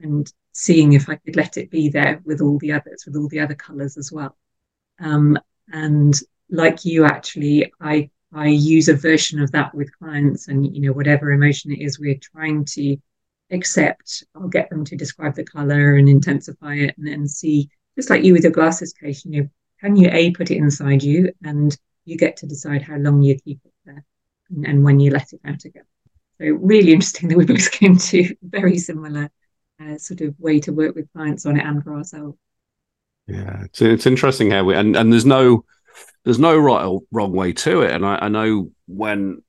and 0.00 0.30
seeing 0.52 0.92
if 0.92 1.08
I 1.08 1.16
could 1.16 1.36
let 1.36 1.56
it 1.56 1.70
be 1.70 1.88
there 1.88 2.20
with 2.24 2.40
all 2.40 2.58
the 2.58 2.72
others, 2.72 3.04
with 3.06 3.16
all 3.16 3.28
the 3.28 3.40
other 3.40 3.54
colors 3.54 3.96
as 3.96 4.10
well. 4.12 4.36
Um, 4.98 5.38
and 5.72 6.18
like 6.52 6.84
you 6.84 7.04
actually 7.04 7.72
i 7.80 8.08
i 8.34 8.46
use 8.46 8.88
a 8.88 8.94
version 8.94 9.40
of 9.40 9.50
that 9.50 9.74
with 9.74 9.96
clients 9.98 10.46
and 10.48 10.74
you 10.74 10.82
know 10.82 10.92
whatever 10.92 11.32
emotion 11.32 11.72
it 11.72 11.80
is 11.80 11.98
we're 11.98 12.18
trying 12.18 12.64
to 12.64 12.96
accept 13.50 14.22
i'll 14.36 14.48
get 14.48 14.70
them 14.70 14.84
to 14.84 14.96
describe 14.96 15.34
the 15.34 15.44
color 15.44 15.96
and 15.96 16.08
intensify 16.08 16.74
it 16.74 16.96
and 16.96 17.06
then 17.06 17.26
see 17.26 17.68
just 17.96 18.08
like 18.08 18.22
you 18.22 18.32
with 18.32 18.44
your 18.44 18.52
glasses 18.52 18.92
case 18.92 19.24
you 19.24 19.42
know 19.42 19.48
can 19.80 19.96
you 19.96 20.08
a 20.12 20.30
put 20.30 20.50
it 20.50 20.56
inside 20.58 21.02
you 21.02 21.32
and 21.42 21.76
you 22.04 22.16
get 22.16 22.36
to 22.36 22.46
decide 22.46 22.82
how 22.82 22.96
long 22.96 23.22
you 23.22 23.38
keep 23.38 23.60
it 23.64 23.72
there 23.84 24.04
and, 24.50 24.66
and 24.66 24.84
when 24.84 25.00
you 25.00 25.10
let 25.10 25.32
it 25.32 25.40
out 25.44 25.64
again. 25.64 25.84
So 26.38 26.46
really 26.46 26.92
interesting 26.92 27.28
that 27.28 27.38
we 27.38 27.44
both 27.44 27.70
came 27.70 27.96
to 27.96 28.34
very 28.42 28.78
similar 28.78 29.30
uh, 29.80 29.98
sort 29.98 30.20
of 30.20 30.34
way 30.38 30.60
to 30.60 30.72
work 30.72 30.94
with 30.94 31.12
clients 31.12 31.46
on 31.46 31.58
it 31.58 31.66
and 31.66 31.82
for 31.82 31.94
ourselves. 31.96 32.36
Yeah 33.28 33.64
it's, 33.64 33.80
it's 33.80 34.06
interesting 34.06 34.50
how 34.50 34.64
we 34.64 34.74
and, 34.74 34.96
and 34.96 35.12
there's 35.12 35.24
no 35.24 35.64
there's 36.24 36.38
no 36.38 36.56
right 36.56 36.84
or 36.84 37.00
wrong 37.10 37.32
way 37.32 37.52
to 37.52 37.82
it. 37.82 37.92
And 37.92 38.06
I, 38.06 38.18
I 38.22 38.28
know 38.28 38.70
when 38.86 39.42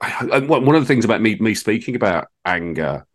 one 0.00 0.74
of 0.74 0.82
the 0.82 0.86
things 0.86 1.04
about 1.04 1.22
me 1.22 1.36
me 1.36 1.54
speaking 1.54 1.96
about 1.96 2.28
anger, 2.44 3.06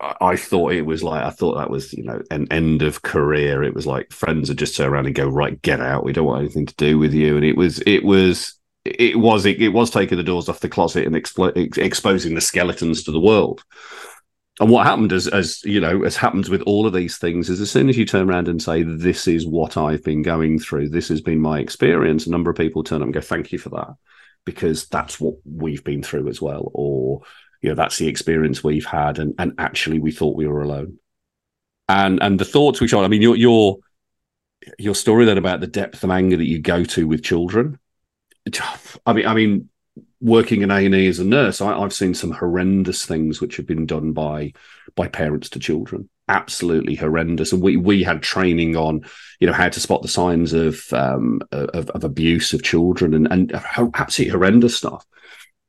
I, 0.00 0.14
I 0.20 0.36
thought 0.36 0.72
it 0.72 0.82
was 0.82 1.02
like 1.02 1.24
I 1.24 1.30
thought 1.30 1.56
that 1.56 1.70
was 1.70 1.92
you 1.92 2.04
know 2.04 2.22
an 2.30 2.46
end 2.50 2.82
of 2.82 3.02
career. 3.02 3.62
It 3.62 3.74
was 3.74 3.86
like 3.86 4.12
friends 4.12 4.48
would 4.48 4.58
just 4.58 4.76
turn 4.76 4.88
around 4.88 5.06
and 5.06 5.14
go 5.14 5.28
right, 5.28 5.60
get 5.62 5.80
out. 5.80 6.04
We 6.04 6.12
don't 6.12 6.26
want 6.26 6.42
anything 6.42 6.66
to 6.66 6.74
do 6.76 6.98
with 6.98 7.12
you. 7.14 7.36
And 7.36 7.44
it 7.44 7.56
was 7.56 7.80
it 7.86 8.04
was 8.04 8.58
it 8.84 9.18
was 9.18 9.46
it, 9.46 9.60
it 9.60 9.70
was 9.70 9.90
taking 9.90 10.18
the 10.18 10.24
doors 10.24 10.48
off 10.48 10.60
the 10.60 10.68
closet 10.68 11.06
and 11.06 11.16
expl- 11.16 11.56
ex- 11.56 11.78
exposing 11.78 12.34
the 12.34 12.40
skeletons 12.40 13.02
to 13.04 13.12
the 13.12 13.20
world. 13.20 13.64
And 14.58 14.70
what 14.70 14.86
happened, 14.86 15.12
as 15.12 15.28
as 15.28 15.62
you 15.64 15.80
know, 15.80 16.02
as 16.04 16.16
happens 16.16 16.48
with 16.48 16.62
all 16.62 16.86
of 16.86 16.94
these 16.94 17.18
things, 17.18 17.50
is 17.50 17.60
as 17.60 17.70
soon 17.70 17.88
as 17.88 17.98
you 17.98 18.06
turn 18.06 18.28
around 18.28 18.48
and 18.48 18.60
say, 18.60 18.82
"This 18.82 19.28
is 19.28 19.46
what 19.46 19.76
I've 19.76 20.02
been 20.02 20.22
going 20.22 20.58
through. 20.58 20.88
This 20.88 21.08
has 21.08 21.20
been 21.20 21.40
my 21.40 21.60
experience," 21.60 22.26
a 22.26 22.30
number 22.30 22.50
of 22.50 22.56
people 22.56 22.82
turn 22.82 23.02
up 23.02 23.06
and 23.06 23.14
go, 23.14 23.20
"Thank 23.20 23.52
you 23.52 23.58
for 23.58 23.68
that," 23.70 23.94
because 24.46 24.86
that's 24.86 25.20
what 25.20 25.34
we've 25.44 25.84
been 25.84 26.02
through 26.02 26.28
as 26.28 26.40
well, 26.40 26.70
or 26.72 27.20
you 27.60 27.68
know, 27.68 27.74
that's 27.74 27.98
the 27.98 28.08
experience 28.08 28.64
we've 28.64 28.86
had, 28.86 29.18
and 29.18 29.34
and 29.38 29.52
actually, 29.58 29.98
we 29.98 30.10
thought 30.10 30.36
we 30.36 30.46
were 30.46 30.62
alone. 30.62 30.98
And 31.88 32.22
and 32.22 32.38
the 32.40 32.44
thoughts 32.46 32.80
we 32.80 32.88
shot. 32.88 33.04
I 33.04 33.08
mean, 33.08 33.22
your 33.22 33.36
your 33.36 33.78
your 34.78 34.94
story 34.94 35.26
then 35.26 35.38
about 35.38 35.60
the 35.60 35.66
depth 35.66 36.02
of 36.02 36.10
anger 36.10 36.36
that 36.38 36.48
you 36.48 36.60
go 36.60 36.82
to 36.82 37.06
with 37.06 37.22
children 37.22 37.78
I 39.06 39.12
mean, 39.12 39.26
I 39.26 39.34
mean, 39.34 39.68
working 40.20 40.62
in 40.62 40.70
A 40.70 40.84
and 40.84 40.94
E 40.94 41.06
as 41.08 41.18
a 41.18 41.24
nurse, 41.24 41.60
I, 41.60 41.78
have 41.78 41.92
seen 41.92 42.14
some 42.14 42.30
horrendous 42.30 43.04
things 43.04 43.40
which 43.40 43.56
have 43.56 43.66
been 43.66 43.86
done 43.86 44.12
by 44.12 44.52
by 44.94 45.08
parents 45.08 45.50
to 45.50 45.58
children. 45.58 46.08
Absolutely 46.28 46.94
horrendous. 46.94 47.52
And 47.52 47.62
we 47.62 47.76
we 47.76 48.02
had 48.02 48.22
training 48.22 48.76
on, 48.76 49.04
you 49.40 49.46
know, 49.46 49.52
how 49.52 49.68
to 49.68 49.80
spot 49.80 50.02
the 50.02 50.08
signs 50.08 50.52
of 50.52 50.82
um, 50.92 51.40
of, 51.52 51.90
of 51.90 52.04
abuse 52.04 52.52
of 52.52 52.62
children 52.62 53.14
and 53.14 53.30
and 53.30 53.52
absolutely 53.54 54.32
horrendous 54.32 54.76
stuff. 54.76 55.06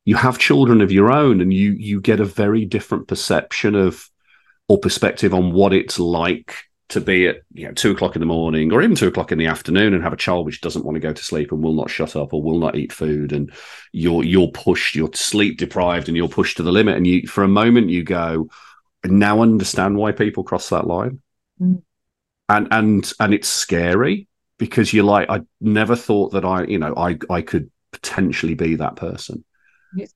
You 0.05 0.15
have 0.15 0.39
children 0.39 0.81
of 0.81 0.91
your 0.91 1.11
own, 1.11 1.41
and 1.41 1.53
you 1.53 1.73
you 1.73 1.99
get 1.99 2.19
a 2.19 2.25
very 2.25 2.65
different 2.65 3.07
perception 3.07 3.75
of 3.75 4.09
or 4.67 4.79
perspective 4.79 5.33
on 5.33 5.53
what 5.53 5.73
it's 5.73 5.99
like 5.99 6.66
to 6.89 7.01
be 7.01 7.27
at 7.27 7.41
you 7.53 7.67
know 7.67 7.73
two 7.73 7.91
o'clock 7.91 8.15
in 8.15 8.21
the 8.21 8.25
morning 8.25 8.71
or 8.71 8.81
even 8.81 8.95
two 8.95 9.07
o'clock 9.07 9.31
in 9.31 9.37
the 9.37 9.45
afternoon 9.45 9.93
and 9.93 10.03
have 10.03 10.13
a 10.13 10.17
child 10.17 10.45
which 10.45 10.61
doesn't 10.61 10.85
want 10.85 10.95
to 10.95 11.01
go 11.01 11.11
to 11.11 11.23
sleep 11.23 11.51
and 11.51 11.61
will 11.61 11.73
not 11.73 11.89
shut 11.89 12.15
up 12.15 12.33
or 12.33 12.41
will 12.41 12.59
not 12.59 12.77
eat 12.77 12.93
food 12.93 13.33
and 13.33 13.51
you're 13.91 14.23
you're 14.23 14.47
pushed 14.49 14.95
you're 14.95 15.09
sleep 15.13 15.57
deprived 15.57 16.07
and 16.07 16.15
you're 16.15 16.29
pushed 16.29 16.57
to 16.57 16.63
the 16.63 16.71
limit 16.71 16.95
and 16.95 17.05
you 17.05 17.27
for 17.27 17.43
a 17.43 17.47
moment 17.47 17.89
you 17.89 18.03
go 18.03 18.49
I 19.03 19.09
now 19.09 19.41
understand 19.41 19.97
why 19.97 20.11
people 20.13 20.43
cross 20.43 20.69
that 20.69 20.87
line 20.87 21.21
mm. 21.61 21.81
and 22.47 22.67
and 22.71 23.13
and 23.19 23.33
it's 23.33 23.49
scary 23.49 24.27
because 24.57 24.93
you're 24.93 25.03
like 25.03 25.29
I 25.29 25.41
never 25.59 25.95
thought 25.95 26.31
that 26.31 26.45
I 26.45 26.63
you 26.63 26.79
know 26.79 26.93
I 26.95 27.17
I 27.29 27.41
could 27.41 27.69
potentially 27.91 28.53
be 28.53 28.75
that 28.75 28.95
person 28.95 29.43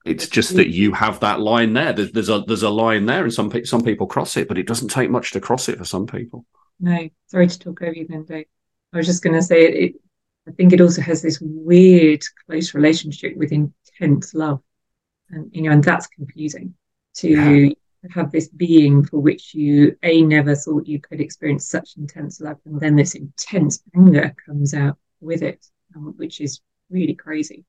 it's 0.04 0.28
just 0.28 0.56
that 0.56 0.68
you 0.68 0.92
have 0.92 1.20
that 1.20 1.40
line 1.40 1.72
there. 1.72 1.92
There's, 1.92 2.12
there's, 2.12 2.28
a 2.28 2.44
there's 2.46 2.62
a 2.62 2.70
line 2.70 3.06
there, 3.06 3.24
and 3.24 3.32
some 3.32 3.50
some 3.64 3.82
people 3.82 4.06
cross 4.06 4.36
it, 4.36 4.46
but 4.46 4.58
it 4.58 4.66
doesn't 4.66 4.88
take 4.88 5.10
much 5.10 5.32
to 5.32 5.40
cross 5.40 5.68
it 5.68 5.78
for 5.78 5.84
some 5.84 6.06
people. 6.06 6.44
No, 6.80 7.08
sorry 7.26 7.46
to 7.46 7.58
talk 7.58 7.82
over 7.82 7.92
you, 7.92 8.06
then, 8.08 8.24
Dave. 8.24 8.46
I 8.92 8.96
was 8.96 9.06
just 9.06 9.22
going 9.22 9.34
to 9.34 9.42
say 9.42 9.64
it, 9.64 9.74
it. 9.74 9.94
I 10.48 10.50
think 10.50 10.72
it 10.72 10.80
also 10.80 11.02
has 11.02 11.22
this 11.22 11.38
weird 11.40 12.22
close 12.46 12.74
relationship 12.74 13.36
with 13.36 13.52
intense 13.52 14.34
love, 14.34 14.60
and 15.30 15.50
you 15.54 15.62
know, 15.62 15.70
and 15.70 15.84
that's 15.84 16.08
confusing 16.08 16.74
to 17.16 17.28
yeah. 17.28 17.70
have 18.10 18.32
this 18.32 18.48
being 18.48 19.04
for 19.04 19.20
which 19.20 19.54
you 19.54 19.96
a 20.02 20.22
never 20.22 20.56
thought 20.56 20.88
you 20.88 21.00
could 21.00 21.20
experience 21.20 21.66
such 21.68 21.96
intense 21.96 22.40
love, 22.40 22.58
and 22.66 22.80
then 22.80 22.96
this 22.96 23.14
intense 23.14 23.82
anger 23.94 24.34
comes 24.44 24.74
out 24.74 24.98
with 25.20 25.42
it, 25.42 25.64
um, 25.94 26.14
which 26.16 26.40
is 26.40 26.60
really 26.90 27.14
crazy. 27.14 27.64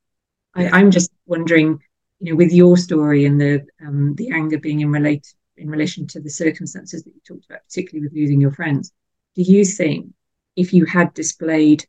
I, 0.56 0.70
I'm 0.70 0.92
just 0.92 1.12
wondering, 1.26 1.80
you 2.20 2.32
know, 2.32 2.36
with 2.36 2.52
your 2.52 2.78
story 2.78 3.26
and 3.26 3.40
the 3.40 3.66
um, 3.86 4.16
the 4.16 4.32
anger 4.32 4.58
being 4.58 4.82
in 4.82 4.92
relate 4.92 5.34
in 5.58 5.70
relation 5.70 6.08
to 6.08 6.20
the 6.20 6.30
circumstances 6.30 7.04
that 7.04 7.14
you 7.14 7.22
talked 7.28 7.46
about, 7.46 7.64
particularly 7.68 8.06
with 8.06 8.16
losing 8.16 8.42
your 8.42 8.52
friends 8.52 8.92
do 9.36 9.42
you 9.42 9.66
think 9.66 10.14
if 10.56 10.74
you 10.74 10.86
had 10.86 11.14
displayed 11.14 11.86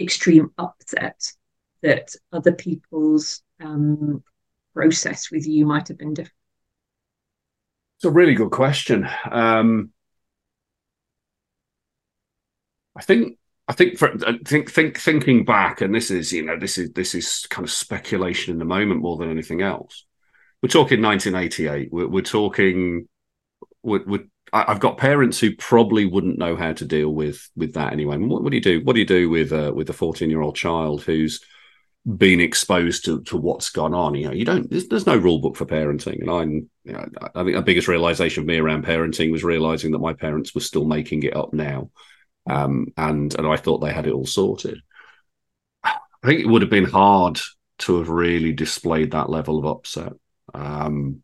extreme 0.00 0.50
upset 0.58 1.32
that 1.82 2.14
other 2.32 2.52
people's 2.52 3.42
um, 3.60 4.22
process 4.74 5.30
with 5.30 5.46
you 5.46 5.66
might 5.66 5.88
have 5.88 5.98
been 5.98 6.14
different? 6.14 6.34
It's 7.96 8.04
a 8.04 8.10
really 8.10 8.34
good 8.34 8.52
question. 8.52 9.08
Um, 9.28 9.90
I 12.96 13.02
think 13.02 13.38
I 13.66 13.72
think 13.72 13.98
for 13.98 14.12
I 14.24 14.38
think 14.46 14.70
think 14.70 14.98
thinking 14.98 15.44
back, 15.44 15.80
and 15.80 15.92
this 15.92 16.10
is 16.10 16.32
you 16.32 16.44
know 16.44 16.56
this 16.56 16.78
is 16.78 16.92
this 16.92 17.14
is 17.14 17.46
kind 17.50 17.64
of 17.64 17.72
speculation 17.72 18.52
in 18.52 18.58
the 18.58 18.64
moment 18.64 19.02
more 19.02 19.16
than 19.16 19.30
anything 19.30 19.62
else. 19.62 20.04
We're 20.62 20.68
talking 20.68 21.02
1988. 21.02 21.92
We're, 21.92 22.08
we're 22.08 22.22
talking 22.22 23.08
we're, 23.82 24.04
we're 24.04 24.24
I've 24.52 24.80
got 24.80 24.96
parents 24.96 25.38
who 25.38 25.54
probably 25.54 26.06
wouldn't 26.06 26.38
know 26.38 26.56
how 26.56 26.72
to 26.72 26.84
deal 26.84 27.10
with 27.10 27.48
with 27.54 27.74
that 27.74 27.92
anyway. 27.92 28.16
What, 28.16 28.42
what 28.42 28.50
do 28.50 28.56
you 28.56 28.62
do? 28.62 28.80
What 28.82 28.94
do 28.94 29.00
you 29.00 29.06
do 29.06 29.28
with 29.28 29.52
uh, 29.52 29.72
with 29.74 29.90
a 29.90 29.92
fourteen 29.92 30.30
year 30.30 30.40
old 30.40 30.56
child 30.56 31.02
who's 31.02 31.40
been 32.16 32.40
exposed 32.40 33.04
to, 33.04 33.20
to 33.24 33.36
what's 33.36 33.70
gone 33.70 33.92
on? 33.94 34.14
You 34.14 34.28
know, 34.28 34.32
you 34.32 34.44
don't. 34.44 34.70
There's, 34.70 34.88
there's 34.88 35.06
no 35.06 35.16
rule 35.16 35.40
book 35.40 35.56
for 35.56 35.66
parenting, 35.66 36.20
and 36.20 36.30
I'm. 36.30 36.70
You 36.84 36.92
know, 36.94 37.06
I 37.34 37.44
think 37.44 37.56
the 37.56 37.62
biggest 37.62 37.88
realization 37.88 38.42
of 38.42 38.46
me 38.46 38.58
around 38.58 38.86
parenting 38.86 39.30
was 39.30 39.44
realizing 39.44 39.92
that 39.92 39.98
my 39.98 40.14
parents 40.14 40.54
were 40.54 40.62
still 40.62 40.86
making 40.86 41.24
it 41.24 41.36
up 41.36 41.52
now, 41.52 41.90
um, 42.48 42.86
and 42.96 43.34
and 43.34 43.46
I 43.46 43.56
thought 43.56 43.78
they 43.78 43.92
had 43.92 44.06
it 44.06 44.14
all 44.14 44.26
sorted. 44.26 44.80
I 45.84 45.98
think 46.24 46.40
it 46.40 46.48
would 46.48 46.62
have 46.62 46.70
been 46.70 46.84
hard 46.84 47.38
to 47.80 47.98
have 47.98 48.08
really 48.08 48.52
displayed 48.52 49.12
that 49.12 49.30
level 49.30 49.58
of 49.58 49.66
upset. 49.66 50.14
Um, 50.54 51.22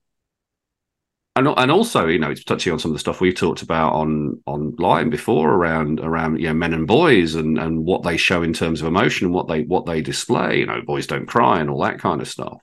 and 1.36 1.48
and 1.48 1.70
also, 1.70 2.06
you 2.06 2.18
know, 2.18 2.30
it's 2.30 2.44
touching 2.44 2.72
on 2.72 2.78
some 2.78 2.92
of 2.92 2.94
the 2.94 3.00
stuff 3.00 3.20
we've 3.20 3.34
talked 3.34 3.62
about 3.62 3.92
on 3.92 4.40
online 4.46 5.10
before 5.10 5.52
around 5.52 5.98
around 5.98 6.38
you 6.38 6.46
know 6.46 6.54
men 6.54 6.72
and 6.72 6.86
boys 6.86 7.34
and 7.34 7.58
and 7.58 7.84
what 7.84 8.04
they 8.04 8.16
show 8.16 8.42
in 8.42 8.52
terms 8.52 8.80
of 8.80 8.86
emotion 8.86 9.26
and 9.26 9.34
what 9.34 9.48
they 9.48 9.62
what 9.62 9.84
they 9.84 10.00
display. 10.00 10.60
You 10.60 10.66
know, 10.66 10.80
boys 10.82 11.08
don't 11.08 11.26
cry 11.26 11.58
and 11.58 11.68
all 11.68 11.82
that 11.82 11.98
kind 11.98 12.20
of 12.20 12.28
stuff. 12.28 12.58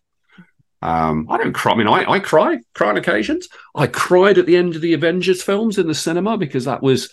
Um, 0.81 1.27
I 1.29 1.37
don't 1.37 1.53
cry. 1.53 1.73
I 1.73 1.75
mean, 1.75 1.87
I, 1.87 2.09
I 2.09 2.19
cry, 2.19 2.59
cry 2.73 2.89
on 2.89 2.97
occasions. 2.97 3.47
I 3.75 3.87
cried 3.87 4.37
at 4.37 4.45
the 4.45 4.57
end 4.57 4.75
of 4.75 4.81
the 4.81 4.93
Avengers 4.93 5.43
films 5.43 5.77
in 5.77 5.87
the 5.87 5.93
cinema 5.93 6.37
because 6.37 6.65
that 6.65 6.81
was 6.81 7.11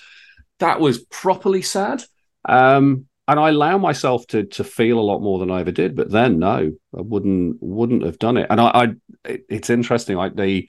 that 0.60 0.80
was 0.80 0.98
properly 0.98 1.62
sad. 1.62 2.02
Um, 2.48 3.06
and 3.28 3.38
I 3.38 3.50
allow 3.50 3.76
myself 3.76 4.26
to 4.28 4.44
to 4.44 4.64
feel 4.64 4.98
a 4.98 5.00
lot 5.00 5.20
more 5.20 5.38
than 5.38 5.50
I 5.50 5.60
ever 5.60 5.70
did. 5.70 5.94
But 5.94 6.10
then, 6.10 6.38
no, 6.38 6.72
I 6.96 7.00
wouldn't 7.00 7.58
wouldn't 7.60 8.02
have 8.04 8.18
done 8.18 8.38
it. 8.38 8.46
And 8.50 8.60
I, 8.60 8.68
I 8.68 8.84
it, 9.24 9.44
it's 9.48 9.70
interesting, 9.70 10.16
like 10.16 10.34
the 10.34 10.68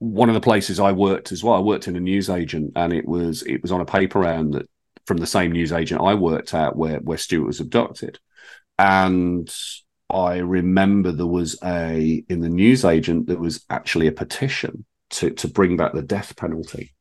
one 0.00 0.28
of 0.28 0.34
the 0.34 0.40
places 0.40 0.80
I 0.80 0.92
worked 0.92 1.32
as 1.32 1.42
well, 1.42 1.54
I 1.54 1.60
worked 1.60 1.88
in 1.88 1.96
a 1.96 2.00
newsagent, 2.00 2.72
and 2.76 2.92
it 2.92 3.06
was 3.06 3.42
it 3.42 3.62
was 3.62 3.70
on 3.72 3.80
a 3.80 3.86
paper 3.86 4.18
round 4.18 4.54
that 4.54 4.68
from 5.06 5.18
the 5.18 5.26
same 5.26 5.52
newsagent 5.52 6.00
I 6.00 6.14
worked 6.14 6.52
at 6.54 6.76
where 6.76 6.98
where 6.98 7.18
Stuart 7.18 7.46
was 7.46 7.60
abducted, 7.60 8.18
and 8.78 9.54
I 10.10 10.38
remember 10.38 11.12
there 11.12 11.26
was 11.26 11.56
a 11.64 12.24
in 12.28 12.40
the 12.40 12.48
newsagent 12.48 13.28
there 13.28 13.38
was 13.38 13.64
actually 13.70 14.08
a 14.08 14.12
petition 14.12 14.84
to 15.10 15.30
to 15.30 15.48
bring 15.48 15.76
back 15.76 15.92
the 15.92 16.02
death 16.02 16.36
penalty, 16.36 16.94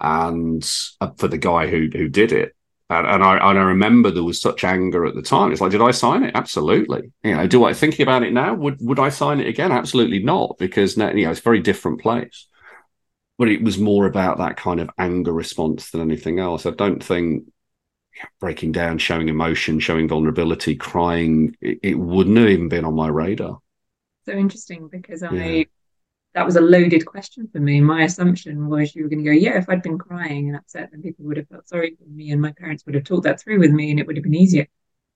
and 0.00 0.68
uh, 1.00 1.10
for 1.16 1.28
the 1.28 1.38
guy 1.38 1.68
who 1.68 1.88
who 1.92 2.08
did 2.08 2.32
it, 2.32 2.56
and, 2.98 3.06
and, 3.06 3.22
I 3.22 3.50
and 3.50 3.58
I 3.58 3.62
remember 3.62 4.10
there 4.10 4.24
was 4.24 4.40
such 4.40 4.64
anger 4.64 5.04
at 5.06 5.14
the 5.14 5.22
time. 5.22 5.52
It's 5.52 5.60
like, 5.60 5.70
did 5.70 5.82
I 5.82 5.90
sign 5.90 6.24
it? 6.24 6.34
Absolutely. 6.34 7.12
You 7.22 7.36
know, 7.36 7.46
do 7.46 7.64
I 7.64 7.74
thinking 7.74 8.02
about 8.02 8.22
it 8.22 8.32
now? 8.32 8.54
Would 8.54 8.78
would 8.80 8.98
I 8.98 9.08
sign 9.08 9.40
it 9.40 9.46
again? 9.46 9.72
Absolutely 9.72 10.22
not, 10.22 10.56
because 10.58 10.96
you 10.96 11.02
know 11.02 11.30
it's 11.30 11.40
a 11.40 11.42
very 11.42 11.60
different 11.60 12.00
place. 12.00 12.46
But 13.38 13.48
it 13.48 13.62
was 13.62 13.78
more 13.78 14.06
about 14.06 14.38
that 14.38 14.56
kind 14.56 14.80
of 14.80 14.90
anger 14.96 15.32
response 15.32 15.90
than 15.90 16.00
anything 16.00 16.38
else. 16.38 16.66
I 16.66 16.70
don't 16.70 17.02
think 17.02 17.44
breaking 18.38 18.72
down, 18.72 18.98
showing 18.98 19.28
emotion, 19.28 19.80
showing 19.80 20.06
vulnerability, 20.06 20.76
crying, 20.76 21.56
it, 21.60 21.80
it 21.82 21.98
wouldn't 21.98 22.38
have 22.38 22.48
even 22.48 22.68
been 22.68 22.84
on 22.84 22.94
my 22.94 23.08
radar. 23.08 23.58
So 24.24 24.32
interesting 24.32 24.88
because 24.88 25.22
I 25.22 25.32
yeah 25.34 25.64
that 26.34 26.44
was 26.44 26.56
a 26.56 26.60
loaded 26.60 27.06
question 27.06 27.48
for 27.52 27.60
me. 27.60 27.80
My 27.80 28.02
assumption 28.02 28.68
was 28.68 28.94
you 28.94 29.04
were 29.04 29.08
going 29.08 29.24
to 29.24 29.30
go, 29.30 29.30
yeah, 29.30 29.56
if 29.56 29.68
I'd 29.68 29.82
been 29.82 29.98
crying 29.98 30.48
and 30.48 30.56
upset, 30.56 30.90
then 30.90 31.00
people 31.00 31.24
would 31.26 31.36
have 31.36 31.48
felt 31.48 31.68
sorry 31.68 31.96
for 31.96 32.08
me 32.10 32.32
and 32.32 32.42
my 32.42 32.52
parents 32.52 32.84
would 32.84 32.96
have 32.96 33.04
talked 33.04 33.22
that 33.24 33.40
through 33.40 33.60
with 33.60 33.70
me 33.70 33.90
and 33.90 34.00
it 34.00 34.06
would 34.06 34.16
have 34.16 34.24
been 34.24 34.34
easier. 34.34 34.66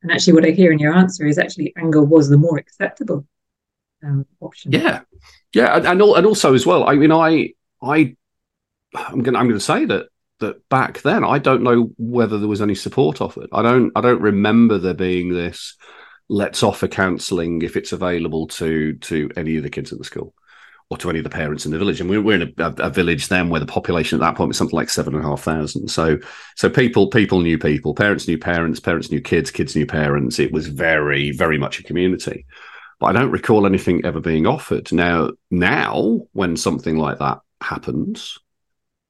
And 0.02 0.12
actually, 0.12 0.35
what 0.35 0.46
I 0.46 0.50
hear 0.50 0.70
in 0.70 0.78
your 0.78 0.94
answer 0.94 1.26
is 1.26 1.38
actually 1.38 1.72
anger 1.76 2.02
was 2.02 2.28
the 2.28 2.38
more 2.38 2.57
acceptable 2.57 3.26
um, 4.04 4.26
option. 4.40 4.70
Yeah, 4.70 5.00
yeah, 5.52 5.76
and 5.76 5.87
and, 5.87 6.00
also 6.00 6.54
as 6.54 6.64
well. 6.64 6.88
I 6.88 6.94
mean, 6.94 7.11
I 7.11 7.54
I 7.83 8.14
I'm 8.94 9.24
going 9.24 9.35
I'm 9.35 9.48
going 9.48 9.59
to 9.59 9.61
say 9.61 9.87
that 9.87 10.07
that 10.38 10.68
back 10.68 11.02
then 11.02 11.24
I 11.24 11.38
don't 11.40 11.64
know 11.64 11.90
whether 11.98 12.38
there 12.38 12.46
was 12.46 12.62
any 12.62 12.76
support 12.76 13.20
offered. 13.20 13.48
I 13.52 13.62
don't 13.62 13.90
I 13.96 14.00
don't 14.00 14.22
remember 14.22 14.78
there 14.78 14.94
being 14.94 15.35
this. 15.35 15.74
Let's 16.28 16.62
offer 16.62 16.87
counselling 16.87 17.62
if 17.62 17.76
it's 17.76 17.90
available 17.90 18.46
to 18.48 18.92
to 18.92 19.31
any 19.37 19.57
of 19.57 19.64
the 19.64 19.70
kids 19.70 19.92
at 19.92 19.98
the 19.98 20.04
school 20.04 20.33
or 20.90 20.96
to 20.96 21.11
any 21.11 21.18
of 21.18 21.24
the 21.24 21.31
parents 21.31 21.66
in 21.66 21.72
the 21.72 21.79
village. 21.79 22.01
And 22.01 22.09
we 22.09 22.18
were 22.18 22.35
in 22.35 22.55
a, 22.59 22.74
a, 22.79 22.90
village 22.90 23.29
then 23.29 23.51
where 23.51 23.61
the 23.61 23.66
population 23.66 24.16
at 24.16 24.20
that 24.20 24.37
point 24.37 24.48
was 24.48 24.57
something 24.57 24.77
like 24.77 24.88
seven 24.88 25.14
and 25.14 25.22
a 25.22 25.27
half 25.27 25.42
thousand. 25.42 25.88
So, 25.88 26.18
so 26.57 26.70
people, 26.70 27.09
people 27.09 27.40
knew 27.40 27.59
people, 27.59 27.94
parents 27.94 28.27
knew 28.27 28.38
parents, 28.38 28.81
parents 28.81 29.11
knew 29.11 29.20
kids, 29.20 29.51
kids 29.51 29.77
knew 29.77 29.85
parents. 29.85 30.38
It 30.38 30.51
was 30.51 30.66
very, 30.66 31.31
very 31.33 31.59
much 31.59 31.79
a 31.79 31.83
community. 31.83 32.46
But 33.01 33.09
I 33.09 33.12
don't 33.12 33.31
recall 33.31 33.66
anything 33.66 34.05
ever 34.05 34.20
being 34.20 34.46
offered. 34.46 34.90
Now, 34.90 35.31
now 35.51 36.22
when 36.33 36.57
something 36.57 36.96
like 36.96 37.18
that 37.18 37.40
happens, 37.61 38.38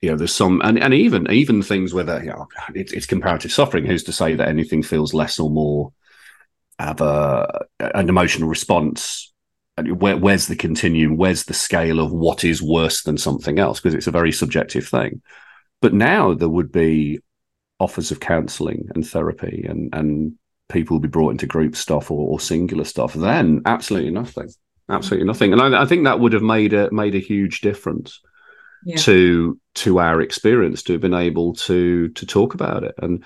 you 0.01 0.11
know, 0.11 0.17
there's 0.17 0.35
some, 0.35 0.61
and, 0.63 0.79
and 0.79 0.95
even 0.95 1.31
even 1.31 1.63
things 1.63 1.95
where 1.95 2.23
you 2.23 2.31
know, 2.31 2.47
it's, 2.75 2.93
it's 2.93 3.07
comparative 3.07 3.51
suffering. 3.51 3.85
Who's 3.85 4.05
to 4.05 4.13
say 4.13 4.35
that 4.35 4.49
anything 4.49 4.83
feels 4.83 5.13
less 5.15 5.41
or 5.41 5.51
more 5.51 5.93
of 6.79 7.01
a 7.01 7.67
an 7.81 8.09
emotional 8.09 8.49
response 8.49 9.28
where, 9.83 10.17
where's 10.17 10.47
the 10.47 10.57
continuum? 10.57 11.17
Where's 11.17 11.45
the 11.45 11.55
scale 11.55 12.01
of 12.01 12.13
what 12.13 12.45
is 12.45 12.63
worse 12.63 13.03
than 13.03 13.19
something 13.19 13.59
else? 13.59 13.81
Because 13.81 13.95
it's 13.95 14.07
a 14.07 14.13
very 14.13 14.33
subjective 14.33 14.87
thing. 14.87 15.23
But 15.81 15.95
now 15.95 16.35
there 16.35 16.49
would 16.49 16.73
be 16.73 17.21
offers 17.81 18.11
of 18.11 18.21
counselling 18.21 18.89
and 18.95 19.07
therapy, 19.07 19.65
and 19.69 19.95
and 19.95 20.35
people 20.69 20.97
would 20.97 21.03
be 21.03 21.09
brought 21.09 21.31
into 21.31 21.47
group 21.47 21.77
stuff 21.77 22.11
or, 22.11 22.29
or 22.29 22.41
singular 22.41 22.85
stuff. 22.85 23.15
Then 23.15 23.63
absolutely 23.65 24.11
nothing, 24.11 24.49
absolutely 24.89 25.27
nothing. 25.27 25.53
And 25.53 25.63
I, 25.63 25.83
I 25.83 25.87
think 25.87 26.05
that 26.05 26.21
would 26.21 26.33
have 26.33 26.43
made 26.43 26.73
a 26.73 26.91
made 26.91 27.15
a 27.15 27.21
huge 27.21 27.61
difference 27.61 28.21
yeah. 28.85 28.97
to 28.97 29.59
to 29.75 30.01
our 30.01 30.21
experience 30.21 30.83
to 30.85 30.93
have 30.93 31.01
been 31.01 31.15
able 31.15 31.55
to 31.55 32.09
to 32.09 32.27
talk 32.27 32.55
about 32.55 32.85
it 32.85 32.95
and 33.03 33.25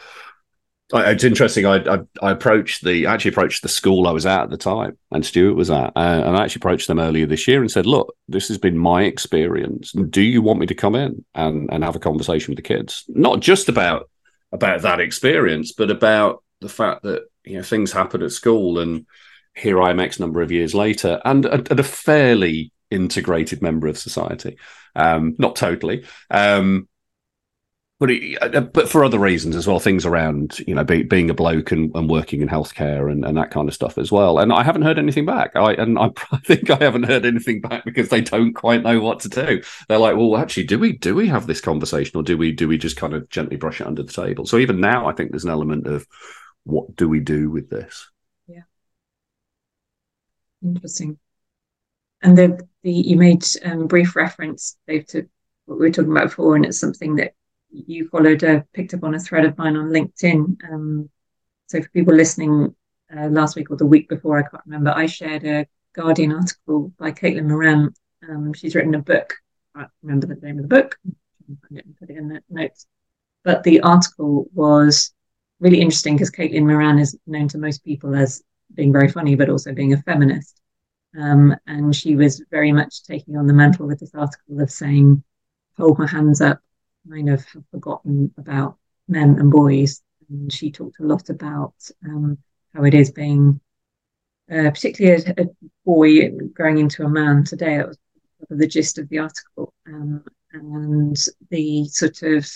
it's 0.92 1.24
interesting. 1.24 1.64
I, 1.64 1.76
I, 1.76 1.98
I 2.20 2.30
approached 2.32 2.84
the 2.84 3.06
actually 3.06 3.30
approached 3.30 3.62
the 3.62 3.68
school 3.68 4.06
I 4.06 4.12
was 4.12 4.26
at 4.26 4.42
at 4.42 4.50
the 4.50 4.58
time, 4.58 4.98
and 5.10 5.24
Stuart 5.24 5.54
was 5.54 5.70
at, 5.70 5.92
uh, 5.96 6.22
and 6.26 6.36
I 6.36 6.44
actually 6.44 6.60
approached 6.60 6.86
them 6.86 7.00
earlier 7.00 7.26
this 7.26 7.48
year 7.48 7.60
and 7.60 7.70
said, 7.70 7.86
"Look, 7.86 8.14
this 8.28 8.48
has 8.48 8.58
been 8.58 8.76
my 8.76 9.04
experience. 9.04 9.92
Do 9.92 10.20
you 10.20 10.42
want 10.42 10.60
me 10.60 10.66
to 10.66 10.74
come 10.74 10.94
in 10.94 11.24
and 11.34 11.68
and 11.72 11.82
have 11.82 11.96
a 11.96 12.00
conversation 12.00 12.52
with 12.52 12.56
the 12.56 12.74
kids? 12.74 13.04
Not 13.08 13.40
just 13.40 13.68
about 13.68 14.10
about 14.52 14.82
that 14.82 15.00
experience, 15.00 15.72
but 15.72 15.90
about 15.90 16.44
the 16.60 16.68
fact 16.68 17.02
that 17.04 17.24
you 17.44 17.56
know 17.56 17.62
things 17.62 17.92
happen 17.92 18.22
at 18.22 18.32
school, 18.32 18.78
and 18.78 19.06
here 19.56 19.80
I 19.80 19.90
am 19.90 20.00
X 20.00 20.20
number 20.20 20.42
of 20.42 20.52
years 20.52 20.74
later, 20.74 21.20
and 21.24 21.46
a, 21.46 21.72
a 21.72 21.82
fairly 21.82 22.70
integrated 22.90 23.62
member 23.62 23.86
of 23.88 23.96
society, 23.98 24.58
um, 24.94 25.36
not 25.38 25.56
totally." 25.56 26.04
Um, 26.30 26.88
but 28.02 28.10
it, 28.10 28.36
uh, 28.42 28.60
but 28.60 28.88
for 28.88 29.04
other 29.04 29.20
reasons 29.20 29.54
as 29.54 29.68
well, 29.68 29.78
things 29.78 30.04
around 30.04 30.58
you 30.66 30.74
know 30.74 30.82
be, 30.82 31.04
being 31.04 31.30
a 31.30 31.34
bloke 31.34 31.70
and, 31.70 31.94
and 31.94 32.10
working 32.10 32.40
in 32.40 32.48
healthcare 32.48 33.08
and, 33.08 33.24
and 33.24 33.36
that 33.36 33.52
kind 33.52 33.68
of 33.68 33.74
stuff 33.76 33.96
as 33.96 34.10
well. 34.10 34.40
And 34.40 34.52
I 34.52 34.64
haven't 34.64 34.82
heard 34.82 34.98
anything 34.98 35.24
back. 35.24 35.54
I 35.54 35.74
and 35.74 35.96
I, 36.00 36.10
think 36.44 36.68
I 36.68 36.78
haven't 36.78 37.04
heard 37.04 37.24
anything 37.24 37.60
back 37.60 37.84
because 37.84 38.08
they 38.08 38.20
don't 38.20 38.54
quite 38.54 38.82
know 38.82 38.98
what 38.98 39.20
to 39.20 39.28
do. 39.28 39.62
They're 39.88 39.98
like, 39.98 40.16
well, 40.16 40.36
actually, 40.36 40.64
do 40.64 40.80
we 40.80 40.94
do 40.94 41.14
we 41.14 41.28
have 41.28 41.46
this 41.46 41.60
conversation 41.60 42.16
or 42.16 42.24
do 42.24 42.36
we 42.36 42.50
do 42.50 42.66
we 42.66 42.76
just 42.76 42.96
kind 42.96 43.14
of 43.14 43.28
gently 43.28 43.56
brush 43.56 43.80
it 43.80 43.86
under 43.86 44.02
the 44.02 44.12
table? 44.12 44.46
So 44.46 44.58
even 44.58 44.80
now, 44.80 45.06
I 45.06 45.12
think 45.12 45.30
there's 45.30 45.44
an 45.44 45.50
element 45.50 45.86
of 45.86 46.04
what 46.64 46.96
do 46.96 47.08
we 47.08 47.20
do 47.20 47.50
with 47.52 47.70
this? 47.70 48.10
Yeah, 48.48 48.62
interesting. 50.60 51.20
And 52.20 52.36
the, 52.36 52.68
the 52.82 52.90
you 52.90 53.16
made 53.16 53.44
um, 53.64 53.86
brief 53.86 54.16
reference, 54.16 54.76
Dave, 54.88 55.06
to 55.10 55.28
what 55.66 55.78
we 55.78 55.86
were 55.86 55.92
talking 55.92 56.10
about 56.10 56.30
before, 56.30 56.56
and 56.56 56.66
it's 56.66 56.80
something 56.80 57.14
that 57.16 57.34
you 57.72 58.08
followed, 58.08 58.44
uh, 58.44 58.62
picked 58.72 58.94
up 58.94 59.04
on 59.04 59.14
a 59.14 59.20
thread 59.20 59.44
of 59.44 59.56
mine 59.58 59.76
on 59.76 59.90
LinkedIn. 59.90 60.56
Um, 60.70 61.10
so 61.66 61.80
for 61.80 61.88
people 61.90 62.14
listening 62.14 62.74
uh, 63.16 63.28
last 63.28 63.56
week 63.56 63.70
or 63.70 63.76
the 63.76 63.86
week 63.86 64.08
before, 64.08 64.38
I 64.38 64.42
can't 64.42 64.62
remember, 64.66 64.92
I 64.94 65.06
shared 65.06 65.44
a 65.44 65.66
Guardian 65.94 66.32
article 66.32 66.92
by 66.98 67.12
Caitlin 67.12 67.46
Moran. 67.46 67.94
Um, 68.28 68.52
she's 68.52 68.74
written 68.74 68.94
a 68.94 68.98
book. 69.00 69.34
I 69.74 69.80
can't 69.80 69.90
remember 70.02 70.26
the 70.26 70.46
name 70.46 70.58
of 70.58 70.68
the 70.68 70.68
book. 70.68 70.98
It 71.70 71.84
and 71.84 71.98
put 71.98 72.10
it 72.10 72.16
in 72.16 72.28
the 72.28 72.40
notes. 72.50 72.86
But 73.44 73.62
the 73.62 73.80
article 73.80 74.48
was 74.54 75.12
really 75.60 75.80
interesting 75.80 76.14
because 76.14 76.30
Caitlin 76.30 76.66
Moran 76.66 76.98
is 76.98 77.18
known 77.26 77.48
to 77.48 77.58
most 77.58 77.84
people 77.84 78.14
as 78.14 78.42
being 78.74 78.92
very 78.92 79.08
funny, 79.08 79.34
but 79.34 79.50
also 79.50 79.72
being 79.72 79.92
a 79.92 80.02
feminist. 80.02 80.60
Um, 81.18 81.54
and 81.66 81.94
she 81.94 82.16
was 82.16 82.42
very 82.50 82.72
much 82.72 83.04
taking 83.04 83.36
on 83.36 83.46
the 83.46 83.52
mantle 83.52 83.86
with 83.86 84.00
this 84.00 84.14
article 84.14 84.60
of 84.60 84.70
saying, 84.70 85.22
hold 85.76 85.98
my 85.98 86.06
hands 86.06 86.40
up, 86.40 86.60
kind 87.08 87.30
of 87.30 87.44
have 87.44 87.64
forgotten 87.70 88.32
about 88.36 88.76
men 89.08 89.38
and 89.38 89.50
boys. 89.50 90.02
And 90.28 90.52
she 90.52 90.70
talked 90.70 91.00
a 91.00 91.04
lot 91.04 91.28
about 91.28 91.74
um, 92.04 92.38
how 92.74 92.84
it 92.84 92.94
is 92.94 93.10
being, 93.10 93.60
uh, 94.50 94.70
particularly 94.70 95.24
a, 95.26 95.42
a, 95.42 95.46
boy 95.84 96.30
growing 96.52 96.78
into 96.78 97.04
a 97.04 97.08
man 97.08 97.44
today. 97.44 97.78
That 97.78 97.88
was 97.88 97.98
the 98.48 98.66
gist 98.66 98.98
of 98.98 99.08
the 99.08 99.18
article. 99.18 99.72
Um, 99.86 100.24
and 100.52 101.16
the 101.50 101.86
sort 101.86 102.22
of 102.22 102.50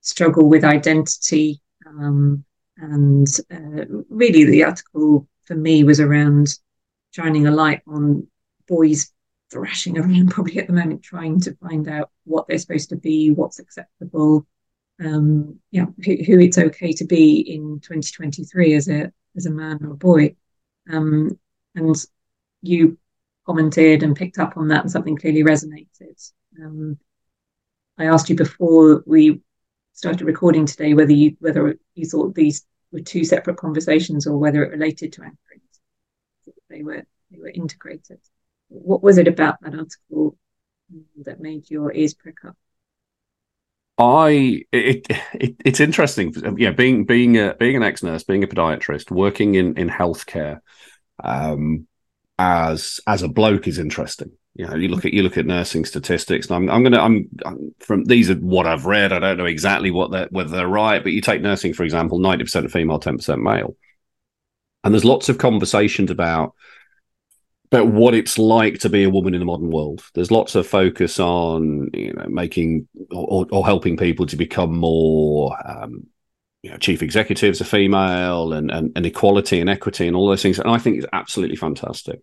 struggle 0.00 0.48
with 0.48 0.64
identity. 0.64 1.60
Um, 1.86 2.44
and 2.76 3.26
uh, 3.52 3.84
really, 4.08 4.44
the 4.44 4.64
article 4.64 5.26
for 5.44 5.54
me 5.54 5.84
was 5.84 6.00
around 6.00 6.48
shining 7.10 7.46
a 7.46 7.50
light 7.50 7.82
on 7.86 8.26
boys 8.68 9.10
thrashing 9.50 9.98
around 9.98 10.30
probably 10.30 10.58
at 10.58 10.66
the 10.66 10.72
moment 10.72 11.02
trying 11.02 11.40
to 11.40 11.54
find 11.56 11.88
out 11.88 12.10
what 12.24 12.46
they're 12.46 12.58
supposed 12.58 12.90
to 12.90 12.96
be, 12.96 13.30
what's 13.30 13.58
acceptable, 13.58 14.46
um, 15.00 15.58
yeah, 15.70 15.86
who, 16.04 16.16
who, 16.24 16.40
it's 16.40 16.58
okay 16.58 16.92
to 16.92 17.04
be 17.04 17.40
in 17.40 17.80
2023 17.80 18.74
as 18.74 18.88
a 18.88 19.12
as 19.36 19.46
a 19.46 19.50
man 19.50 19.78
or 19.84 19.92
a 19.92 19.96
boy. 19.96 20.34
Um, 20.90 21.38
and 21.74 21.96
you 22.62 22.98
commented 23.46 24.02
and 24.02 24.16
picked 24.16 24.38
up 24.38 24.56
on 24.56 24.68
that, 24.68 24.82
and 24.82 24.90
something 24.90 25.16
clearly 25.16 25.44
resonated. 25.44 26.32
Um, 26.60 26.98
I 27.96 28.06
asked 28.06 28.28
you 28.28 28.34
before 28.34 29.02
we 29.06 29.40
started 29.92 30.26
recording 30.26 30.66
today 30.66 30.94
whether 30.94 31.12
you 31.12 31.36
whether 31.40 31.78
you 31.94 32.06
thought 32.06 32.34
these 32.34 32.66
were 32.90 33.00
two 33.00 33.24
separate 33.24 33.56
conversations 33.56 34.26
or 34.26 34.36
whether 34.36 34.64
it 34.64 34.72
related 34.72 35.12
to 35.12 35.22
anchoring. 35.22 35.60
They 36.68 36.82
were 36.82 37.04
they 37.30 37.38
were 37.38 37.50
integrated 37.50 38.18
what 38.88 39.02
was 39.02 39.18
it 39.18 39.28
about 39.28 39.60
that 39.60 39.74
article 39.74 40.34
that 41.24 41.40
made 41.40 41.70
your 41.70 41.92
ears 41.92 42.14
prick 42.14 42.36
up? 42.46 42.56
I 43.98 44.64
it, 44.72 45.06
it 45.34 45.56
it's 45.64 45.80
interesting. 45.80 46.34
Yeah, 46.56 46.70
being 46.70 47.04
being 47.04 47.36
a 47.36 47.54
being 47.54 47.76
an 47.76 47.82
ex 47.82 48.02
nurse, 48.02 48.24
being 48.24 48.44
a 48.44 48.46
podiatrist, 48.46 49.10
working 49.10 49.56
in 49.56 49.76
in 49.76 49.90
healthcare, 49.90 50.60
um, 51.22 51.86
as 52.38 53.00
as 53.06 53.22
a 53.22 53.28
bloke 53.28 53.68
is 53.68 53.78
interesting. 53.78 54.32
You 54.54 54.66
know, 54.66 54.76
you 54.76 54.88
look 54.88 55.04
at 55.04 55.12
you 55.12 55.22
look 55.22 55.36
at 55.36 55.46
nursing 55.46 55.84
statistics, 55.84 56.46
and 56.46 56.56
I'm 56.56 56.70
I'm 56.70 56.82
gonna 56.82 57.00
I'm, 57.00 57.28
I'm 57.44 57.74
from 57.80 58.04
these 58.04 58.30
are 58.30 58.36
what 58.36 58.66
I've 58.66 58.86
read. 58.86 59.12
I 59.12 59.18
don't 59.18 59.36
know 59.36 59.44
exactly 59.44 59.90
what 59.90 60.12
they're 60.12 60.28
whether 60.30 60.56
they're 60.56 60.66
right, 60.66 61.02
but 61.02 61.12
you 61.12 61.20
take 61.20 61.42
nursing 61.42 61.74
for 61.74 61.82
example, 61.82 62.18
ninety 62.20 62.44
percent 62.44 62.70
female, 62.70 63.00
ten 63.00 63.16
percent 63.16 63.42
male, 63.42 63.76
and 64.82 64.94
there's 64.94 65.04
lots 65.04 65.28
of 65.28 65.36
conversations 65.36 66.10
about 66.10 66.54
about 67.70 67.88
what 67.88 68.14
it's 68.14 68.38
like 68.38 68.78
to 68.80 68.88
be 68.88 69.04
a 69.04 69.10
woman 69.10 69.34
in 69.34 69.40
the 69.40 69.46
modern 69.46 69.70
world. 69.70 70.02
There's 70.14 70.30
lots 70.30 70.54
of 70.54 70.66
focus 70.66 71.20
on 71.20 71.90
you 71.92 72.14
know 72.14 72.26
making 72.28 72.88
or, 73.10 73.46
or 73.50 73.64
helping 73.64 73.96
people 73.96 74.26
to 74.26 74.36
become 74.36 74.76
more 74.76 75.56
um, 75.68 76.06
you 76.62 76.70
know 76.70 76.78
chief 76.78 77.02
executives 77.02 77.60
are 77.60 77.64
female 77.64 78.54
and, 78.54 78.70
and 78.70 78.92
and 78.96 79.04
equality 79.04 79.60
and 79.60 79.68
equity 79.68 80.06
and 80.06 80.16
all 80.16 80.28
those 80.28 80.42
things. 80.42 80.58
And 80.58 80.70
I 80.70 80.78
think 80.78 80.96
it's 80.96 81.06
absolutely 81.12 81.56
fantastic. 81.56 82.20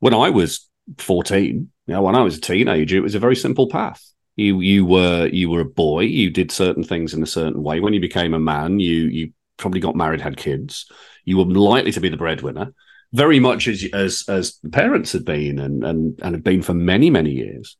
When 0.00 0.12
I 0.12 0.28
was 0.28 0.68
14, 0.98 1.70
you 1.86 1.94
know, 1.94 2.02
when 2.02 2.14
I 2.14 2.22
was 2.22 2.36
a 2.36 2.40
teenager, 2.40 2.98
it 2.98 3.02
was 3.02 3.14
a 3.14 3.20
very 3.20 3.36
simple 3.36 3.68
path. 3.68 4.02
You 4.36 4.60
you 4.60 4.84
were 4.84 5.26
you 5.28 5.48
were 5.48 5.60
a 5.60 5.64
boy. 5.64 6.00
You 6.02 6.28
did 6.28 6.52
certain 6.52 6.84
things 6.84 7.14
in 7.14 7.22
a 7.22 7.26
certain 7.26 7.62
way. 7.62 7.80
When 7.80 7.94
you 7.94 8.00
became 8.00 8.34
a 8.34 8.38
man, 8.38 8.78
you 8.78 9.04
you 9.06 9.32
probably 9.56 9.80
got 9.80 9.96
married, 9.96 10.20
had 10.20 10.36
kids. 10.36 10.90
You 11.24 11.38
were 11.38 11.46
likely 11.46 11.92
to 11.92 12.00
be 12.00 12.10
the 12.10 12.18
breadwinner 12.18 12.74
very 13.12 13.40
much 13.40 13.68
as 13.68 13.84
as 13.92 14.24
as 14.28 14.58
parents 14.72 15.12
had 15.12 15.24
been 15.24 15.58
and 15.58 15.84
and 15.84 16.18
and 16.22 16.34
had 16.34 16.44
been 16.44 16.62
for 16.62 16.74
many 16.74 17.10
many 17.10 17.30
years. 17.30 17.76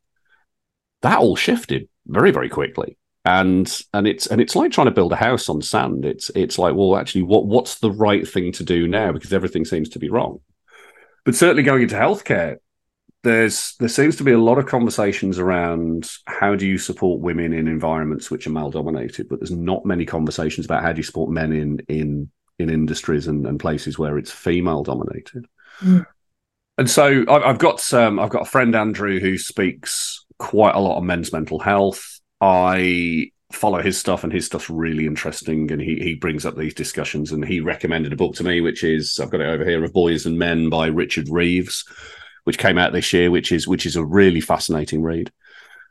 That 1.01 1.19
all 1.19 1.35
shifted 1.35 1.87
very 2.07 2.31
very 2.31 2.49
quickly, 2.49 2.97
and 3.25 3.81
and 3.93 4.07
it's 4.07 4.27
and 4.27 4.41
it's 4.41 4.55
like 4.55 4.71
trying 4.71 4.87
to 4.87 4.91
build 4.91 5.13
a 5.13 5.17
house 5.17 5.49
on 5.49 5.61
sand. 5.61 6.05
It's 6.05 6.29
it's 6.35 6.57
like 6.57 6.75
well, 6.75 6.97
actually, 6.97 7.23
what 7.23 7.45
what's 7.45 7.79
the 7.79 7.91
right 7.91 8.27
thing 8.27 8.51
to 8.53 8.63
do 8.63 8.87
now 8.87 9.11
because 9.11 9.33
everything 9.33 9.65
seems 9.65 9.89
to 9.89 9.99
be 9.99 10.09
wrong. 10.09 10.39
But 11.25 11.35
certainly 11.35 11.63
going 11.63 11.83
into 11.83 11.95
healthcare, 11.95 12.57
there's 13.23 13.75
there 13.79 13.89
seems 13.89 14.15
to 14.17 14.23
be 14.23 14.31
a 14.31 14.39
lot 14.39 14.57
of 14.57 14.65
conversations 14.65 15.39
around 15.39 16.09
how 16.25 16.55
do 16.55 16.65
you 16.65 16.77
support 16.77 17.19
women 17.19 17.51
in 17.53 17.67
environments 17.67 18.31
which 18.31 18.47
are 18.47 18.51
male 18.51 18.71
dominated, 18.71 19.27
but 19.27 19.39
there's 19.39 19.51
not 19.51 19.85
many 19.85 20.05
conversations 20.05 20.65
about 20.65 20.83
how 20.83 20.93
do 20.93 20.97
you 20.97 21.03
support 21.03 21.29
men 21.29 21.51
in 21.51 21.79
in 21.89 22.31
in 22.59 22.69
industries 22.69 23.27
and, 23.27 23.45
and 23.45 23.59
places 23.59 23.97
where 23.97 24.17
it's 24.17 24.31
female 24.31 24.83
dominated. 24.83 25.45
Mm. 25.81 26.05
And 26.77 26.89
so 26.89 27.25
I've 27.27 27.57
got 27.57 27.93
um, 27.93 28.19
I've 28.19 28.29
got 28.29 28.43
a 28.43 28.49
friend 28.49 28.75
Andrew 28.75 29.19
who 29.19 29.37
speaks 29.37 30.25
quite 30.37 30.75
a 30.75 30.79
lot 30.79 30.97
on 30.97 31.05
men's 31.05 31.33
mental 31.33 31.59
health. 31.59 32.19
I 32.39 33.31
follow 33.51 33.81
his 33.81 33.97
stuff 33.97 34.23
and 34.23 34.31
his 34.31 34.45
stuff's 34.45 34.69
really 34.69 35.07
interesting 35.07 35.71
and 35.71 35.81
he 35.81 35.95
he 35.95 36.13
brings 36.13 36.45
up 36.45 36.55
these 36.55 36.73
discussions 36.73 37.31
and 37.31 37.43
he 37.43 37.61
recommended 37.61 38.13
a 38.13 38.17
book 38.17 38.35
to 38.35 38.43
me 38.43 38.61
which 38.61 38.83
is 38.83 39.19
I've 39.19 39.31
got 39.31 39.41
it 39.41 39.47
over 39.47 39.65
here 39.65 39.83
of 39.83 39.93
Boys 39.93 40.25
and 40.25 40.37
Men 40.37 40.69
by 40.69 40.87
Richard 40.87 41.29
Reeves 41.29 41.83
which 42.47 42.57
came 42.57 42.77
out 42.77 42.93
this 42.93 43.11
year, 43.11 43.29
which 43.29 43.51
is 43.51 43.67
which 43.67 43.85
is 43.85 43.97
a 43.97 44.05
really 44.05 44.39
fascinating 44.39 45.01
read. 45.01 45.33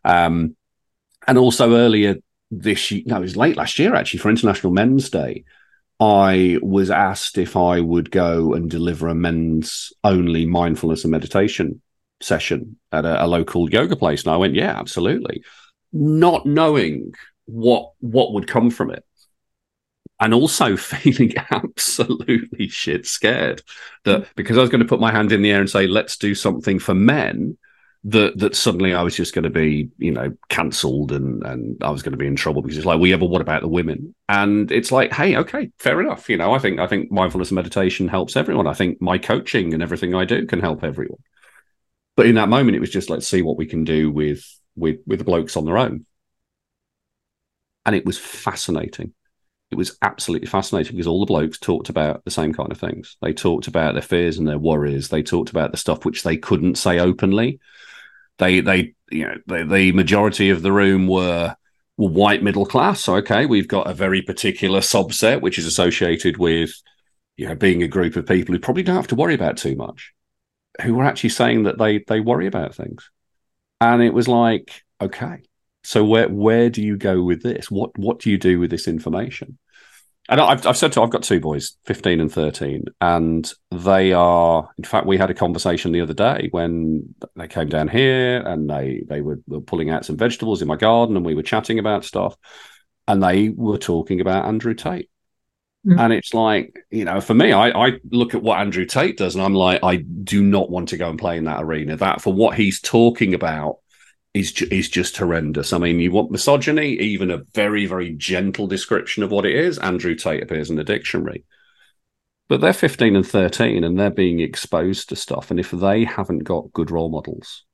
Um, 0.07 0.57
and 1.27 1.37
also 1.37 1.75
earlier 1.75 2.17
this 2.51 2.91
year, 2.91 3.03
no, 3.05 3.19
it 3.19 3.21
was 3.21 3.37
late 3.37 3.59
last 3.59 3.79
year 3.79 3.95
actually 3.95 4.21
for 4.21 4.31
International 4.31 4.73
Men's 4.73 5.11
Day. 5.11 5.45
I 5.99 6.59
was 6.63 6.91
asked 6.91 7.39
if 7.39 7.57
I 7.57 7.81
would 7.81 8.11
go 8.11 8.53
and 8.53 8.71
deliver 8.71 9.09
a 9.09 9.15
men's 9.15 9.93
only 10.05 10.45
mindfulness 10.45 11.05
and 11.05 11.11
meditation 11.11 11.81
session 12.21 12.79
at 12.93 13.05
a, 13.05 13.25
a, 13.25 13.27
local 13.27 13.71
yoga 13.71 13.97
place, 13.97 14.25
and 14.25 14.33
I 14.33 14.37
went, 14.37 14.55
"Yeah, 14.55 14.79
absolutely," 14.79 15.43
not 15.93 16.45
knowing 16.45 17.15
what 17.47 17.93
what 18.01 18.35
would 18.35 18.47
come 18.47 18.71
from 18.71 18.91
it, 18.91 19.05
and 20.21 20.35
also 20.35 20.77
feeling 20.77 21.35
absolutely 21.51 22.69
shit 22.69 23.07
scared 23.07 23.63
that 24.05 24.19
hmm. 24.19 24.25
because 24.37 24.59
I 24.59 24.61
was 24.61 24.71
going 24.71 24.83
to 24.83 24.89
put 24.89 25.01
my 25.01 25.13
hand 25.13 25.33
in 25.33 25.41
the 25.41 25.51
air 25.51 25.61
and 25.61 25.71
say, 25.71 25.87
"Let's 25.87 26.19
do 26.19 26.35
something 26.35 26.79
for 26.79 26.95
men," 26.95 27.57
that 28.09 28.39
that 28.39 28.55
suddenly 28.55 28.95
I 28.95 29.03
was 29.03 29.17
just 29.17 29.35
going 29.35 29.43
to 29.43 29.51
be, 29.51 29.89
you 29.99 30.13
know, 30.13 30.33
cancelled 30.49 31.11
and 31.11 31.43
and 31.43 31.83
I 31.83 31.91
was 31.91 32.05
going 32.05 32.13
to 32.13 32.19
be 32.19 32.29
in 32.29 32.37
trouble 32.37 32.63
because 32.63 32.77
it's 32.77 32.87
like, 32.87 33.01
we 33.01 33.11
well, 33.11 33.17
ever 33.17 33.27
what 33.27 33.41
about 33.41 33.63
the 33.63 33.69
women? 33.69 34.15
And 34.29 34.71
it's 34.71 34.93
like, 34.93 35.13
hey, 35.13 35.37
okay, 35.37 35.73
fair 35.79 36.01
enough. 36.01 36.29
You 36.31 36.37
know, 36.37 36.53
I 36.53 36.61
think 36.61 36.79
I 36.79 36.87
think 36.87 37.11
mindfulness 37.11 37.51
and 37.51 37.57
meditation 37.57 38.07
helps 38.07 38.37
everyone. 38.37 38.69
I 38.69 38.75
think 38.75 39.03
my 39.03 39.19
coaching 39.19 39.75
and 39.75 39.83
everything 39.83 40.15
I 40.15 40.25
do 40.25 40.47
can 40.47 40.61
help 40.61 40.85
everyone. 40.85 41.19
But 42.17 42.27
in 42.27 42.37
that 42.37 42.49
moment, 42.49 42.77
it 42.77 42.81
was 42.81 42.91
just 42.91 43.11
let's 43.11 43.27
see 43.27 43.43
what 43.43 43.57
we 43.57 43.67
can 43.67 43.83
do 43.83 44.13
with 44.13 44.45
with 44.77 45.01
with 45.05 45.19
the 45.19 45.25
blokes 45.25 45.57
on 45.57 45.65
their 45.65 45.79
own. 45.79 46.07
And 47.85 47.97
it 47.97 48.07
was 48.07 48.19
fascinating. 48.19 49.15
It 49.73 49.77
was 49.77 49.99
absolutely 50.01 50.47
fascinating 50.47 50.93
because 50.93 51.09
all 51.09 51.19
the 51.19 51.27
blokes 51.27 51.59
talked 51.59 51.89
about 51.89 52.25
the 52.25 52.31
same 52.31 52.55
kind 52.55 52.71
of 52.71 52.79
things. 52.79 53.17
They 53.21 53.33
talked 53.33 53.67
about 53.67 53.95
their 53.95 54.03
fears 54.03 54.39
and 54.39 54.47
their 54.47 54.61
worries. 54.61 55.09
They 55.09 55.25
talked 55.25 55.51
about 55.51 55.73
the 55.73 55.77
stuff 55.77 56.05
which 56.05 56.23
they 56.23 56.37
couldn't 56.37 56.79
say 56.79 57.01
openly 57.01 57.59
they 58.39 58.61
they 58.61 58.95
you 59.11 59.27
know 59.27 59.37
they, 59.47 59.63
the 59.63 59.93
majority 59.93 60.51
of 60.51 60.63
the 60.63 60.73
room 60.73 61.07
were 61.07 61.55
were 61.97 62.09
white 62.09 62.43
middle 62.43 62.67
class. 62.67 63.09
Okay, 63.09 63.47
we've 63.47 63.69
got 63.69 63.89
a 63.89 63.95
very 63.95 64.23
particular 64.23 64.81
subset 64.81 65.41
which 65.41 65.59
is 65.59 65.67
associated 65.67 66.37
with 66.37 66.71
you 67.37 67.49
know 67.49 67.55
being 67.55 67.83
a 67.83 67.89
group 67.89 68.17
of 68.17 68.27
people 68.27 68.55
who 68.55 68.61
probably 68.61 68.83
don't 68.83 68.97
have 68.97 69.07
to 69.09 69.15
worry 69.15 69.35
about 69.35 69.57
too 69.57 69.77
much, 69.77 70.13
who 70.83 70.99
are 71.01 71.05
actually 71.05 71.31
saying 71.31 71.65
that 71.65 71.79
they 71.79 71.99
they 72.07 72.21
worry 72.21 72.47
about 72.47 72.75
things, 72.75 73.11
and 73.81 74.03
it 74.03 74.15
was 74.15 74.29
like 74.29 74.83
okay, 75.01 75.43
so 75.85 76.05
where 76.05 76.29
where 76.29 76.71
do 76.71 76.83
you 76.83 76.97
go 76.97 77.23
with 77.23 77.43
this? 77.43 77.71
What 77.71 77.97
what 77.99 78.21
do 78.21 78.31
you 78.31 78.39
do 78.39 78.59
with 78.59 78.71
this 78.71 78.89
information? 78.89 79.59
And 80.29 80.41
I've, 80.41 80.67
I've 80.67 80.77
said 80.77 80.93
to 80.93 81.03
I've 81.03 81.11
got 81.11 81.23
two 81.23 81.41
boys, 81.41 81.77
15 81.85 82.21
and 82.21 82.33
13, 82.33 82.85
and 83.01 83.53
they 83.71 84.13
are, 84.13 84.69
in 84.77 84.85
fact, 84.85 85.07
we 85.07 85.17
had 85.17 85.31
a 85.31 85.35
conversation 85.35 85.93
the 85.93 86.01
other 86.01 86.15
day 86.15 86.49
when 86.51 87.15
they 87.37 87.47
came 87.47 87.69
down 87.69 87.89
here 87.89 88.39
and 88.39 88.69
they, 88.69 89.03
they 89.09 89.21
were, 89.21 89.41
were 89.47 89.61
pulling 89.61 89.91
out 89.91 90.05
some 90.05 90.17
vegetables 90.17 90.63
in 90.63 90.69
my 90.69 90.77
garden 90.77 91.17
and 91.17 91.25
we 91.25 91.35
were 91.35 91.43
chatting 91.43 91.79
about 91.79 92.05
stuff 92.05 92.37
and 93.07 93.23
they 93.23 93.51
were 93.51 93.79
talking 93.79 94.21
about 94.21 94.47
Andrew 94.47 94.75
Tate. 94.75 95.09
Mm-hmm. 95.87 95.99
And 96.01 96.13
it's 96.13 96.35
like, 96.35 96.81
you 96.91 97.05
know, 97.05 97.21
for 97.21 97.35
me, 97.35 97.53
I, 97.53 97.69
I 97.69 97.93
look 98.11 98.35
at 98.35 98.43
what 98.43 98.59
Andrew 98.59 98.85
Tate 98.85 99.17
does 99.17 99.37
and 99.37 99.45
I'm 99.45 99.55
like, 99.55 99.85
I 99.85 99.97
do 99.97 100.43
not 100.43 100.71
want 100.71 100.89
to 100.89 100.97
go 100.97 101.09
and 101.09 101.19
play 101.19 101.37
in 101.37 101.45
that 101.45 101.63
arena. 101.63 101.97
That 101.97 102.21
for 102.21 102.33
what 102.33 102.57
he's 102.57 102.81
talking 102.81 103.35
about 103.35 103.77
is 104.37 104.53
ju- 104.53 104.69
is 104.71 104.89
just 104.89 105.17
horrendous. 105.17 105.73
I 105.73 105.79
mean, 105.79 105.99
you 105.99 106.13
want 106.13 106.31
misogyny, 106.31 106.91
even 106.93 107.31
a 107.31 107.43
very 107.55 107.87
very 107.87 108.11
gentle 108.11 108.67
description 108.67 109.23
of 109.23 109.31
what 109.31 109.47
it 109.47 109.57
is. 109.57 109.79
Andrew 109.79 110.15
Tate 110.15 110.43
appears 110.43 110.71
in 110.71 110.77
the 110.77 110.85
dictionary, 110.85 111.45
but 112.49 112.61
they're 112.61 112.73
fifteen 112.73 113.17
and 113.17 113.27
thirteen, 113.27 113.85
and 113.85 113.99
they're 113.99 114.11
being 114.11 114.41
exposed 114.41 115.09
to 115.09 115.17
stuff. 115.17 115.51
And 115.51 115.59
if 115.59 115.71
they 115.71 116.05
haven't 116.05 116.45
got 116.45 116.73
good 116.73 116.91
role 116.91 117.09
models, 117.09 117.65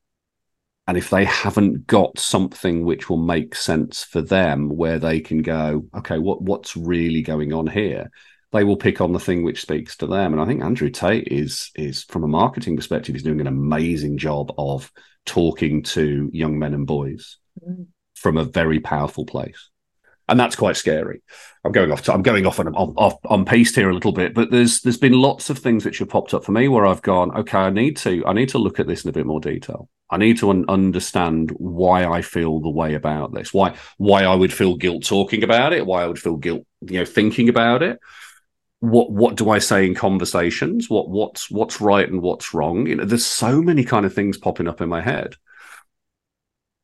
and 0.86 0.96
if 0.96 1.10
they 1.10 1.24
haven't 1.24 1.86
got 1.86 2.18
something 2.18 2.84
which 2.84 3.10
will 3.10 3.22
make 3.34 3.54
sense 3.54 4.04
for 4.04 4.22
them, 4.22 4.68
where 4.68 4.98
they 4.98 5.20
can 5.20 5.42
go, 5.42 5.86
okay, 5.96 6.18
what 6.18 6.42
what's 6.42 6.76
really 6.76 7.22
going 7.22 7.52
on 7.52 7.66
here? 7.66 8.10
They 8.52 8.64
will 8.64 8.76
pick 8.76 9.00
on 9.00 9.12
the 9.12 9.18
thing 9.18 9.44
which 9.44 9.62
speaks 9.62 9.96
to 9.96 10.06
them. 10.06 10.32
And 10.32 10.42
I 10.42 10.44
think 10.44 10.62
Andrew 10.62 10.90
Tate 10.90 11.28
is 11.28 11.70
is 11.74 12.04
from 12.04 12.24
a 12.24 12.28
marketing 12.28 12.76
perspective, 12.76 13.16
is 13.16 13.22
doing 13.22 13.40
an 13.40 13.46
amazing 13.46 14.18
job 14.18 14.52
of 14.58 14.92
talking 15.26 15.82
to 15.82 16.30
young 16.32 16.58
men 16.58 16.74
and 16.74 16.86
boys 16.86 17.38
mm. 17.66 17.86
from 18.14 18.36
a 18.36 18.44
very 18.44 18.80
powerful 18.80 19.24
place 19.24 19.70
and 20.28 20.40
that's 20.40 20.56
quite 20.56 20.76
scary. 20.76 21.22
I'm 21.64 21.72
going 21.72 21.92
off. 21.92 22.02
To, 22.02 22.12
I'm 22.12 22.22
going 22.22 22.46
off 22.46 22.58
on, 22.58 22.68
on 22.68 22.94
off 22.96 23.18
on 23.26 23.44
piste 23.44 23.74
here 23.76 23.90
a 23.90 23.94
little 23.94 24.12
bit, 24.12 24.34
but 24.34 24.50
there's 24.50 24.80
there's 24.80 24.98
been 24.98 25.12
lots 25.12 25.50
of 25.50 25.58
things 25.58 25.84
which 25.84 25.98
have 25.98 26.08
popped 26.08 26.32
up 26.34 26.44
for 26.44 26.52
me 26.52 26.68
where 26.68 26.86
I've 26.86 27.02
gone, 27.02 27.36
okay, 27.36 27.58
I 27.58 27.70
need 27.70 27.96
to 27.98 28.24
I 28.26 28.32
need 28.32 28.48
to 28.50 28.58
look 28.58 28.80
at 28.80 28.86
this 28.86 29.04
in 29.04 29.10
a 29.10 29.12
bit 29.12 29.26
more 29.26 29.40
detail. 29.40 29.88
I 30.10 30.16
need 30.16 30.38
to 30.38 30.50
un- 30.50 30.64
understand 30.68 31.50
why 31.52 32.06
I 32.06 32.22
feel 32.22 32.60
the 32.60 32.70
way 32.70 32.94
about 32.94 33.34
this, 33.34 33.52
why 33.52 33.74
why 33.98 34.24
I 34.24 34.34
would 34.34 34.52
feel 34.52 34.76
guilt 34.76 35.04
talking 35.04 35.42
about 35.42 35.72
it, 35.72 35.86
why 35.86 36.02
I 36.02 36.06
would 36.06 36.18
feel 36.18 36.36
guilt, 36.36 36.64
you 36.80 36.98
know, 36.98 37.04
thinking 37.04 37.48
about 37.48 37.82
it. 37.82 37.98
What 38.82 39.10
what 39.10 39.36
do 39.36 39.50
I 39.50 39.58
say 39.58 39.86
in 39.86 39.94
conversations? 39.94 40.90
What 40.90 41.08
what's 41.08 41.50
what's 41.50 41.80
right 41.80 42.08
and 42.08 42.20
what's 42.20 42.52
wrong? 42.52 42.86
You 42.86 42.96
know, 42.96 43.04
there's 43.04 43.24
so 43.24 43.62
many 43.62 43.84
kind 43.84 44.04
of 44.04 44.12
things 44.12 44.36
popping 44.36 44.68
up 44.68 44.80
in 44.80 44.88
my 44.88 45.00
head 45.00 45.36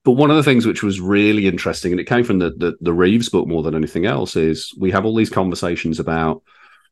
but 0.08 0.12
one 0.12 0.30
of 0.30 0.36
the 0.36 0.42
things 0.42 0.66
which 0.66 0.82
was 0.82 1.02
really 1.02 1.46
interesting, 1.46 1.92
and 1.92 2.00
it 2.00 2.06
came 2.06 2.24
from 2.24 2.38
the, 2.38 2.48
the, 2.56 2.78
the 2.80 2.94
Reeves 2.94 3.28
book 3.28 3.46
more 3.46 3.62
than 3.62 3.74
anything 3.74 4.06
else, 4.06 4.36
is 4.36 4.72
we 4.78 4.90
have 4.90 5.04
all 5.04 5.14
these 5.14 5.28
conversations 5.28 6.00
about 6.00 6.42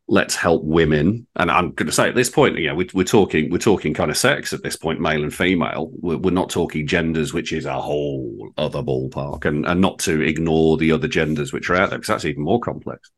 let's 0.07 0.37
help 0.37 0.63
women. 0.65 1.27
And 1.35 1.51
I'm 1.51 1.73
going 1.73 1.87
to 1.87 1.93
say 1.93 2.11
at 2.11 2.15
this 2.15 2.29
point, 2.29 2.59
you 2.59 2.67
know, 2.67 2.75
we, 2.75 2.91
we're 2.93 3.05
talking 3.05 3.51
we're 3.51 3.57
talking 3.57 3.95
kind 3.95 4.11
of 4.11 4.19
sex 4.19 4.53
at 4.53 4.63
this 4.63 4.77
point, 4.77 5.01
male 5.01 5.23
and 5.23 5.35
female. 5.35 5.91
We're, 5.95 6.19
we're, 6.19 6.31
not 6.31 6.51
talking 6.51 6.87
genders, 6.87 7.33
which 7.33 7.55
is 7.55 7.65
a 7.65 7.81
whole 7.81 8.51
other 8.59 8.83
ballpark, 8.83 9.47
and 9.47 9.65
and 9.65 9.81
not 9.81 9.99
to 10.01 10.21
ignore 10.21 10.77
the 10.77 10.93
other 10.93 11.09
genders 11.09 11.55
which 11.55 11.71
are 11.71 11.77
out 11.77 11.89
there 11.89 11.99
because 11.99 12.09
that's 12.09 12.27
even 12.27 12.43
more 12.43 12.61
complex. 12.61 13.11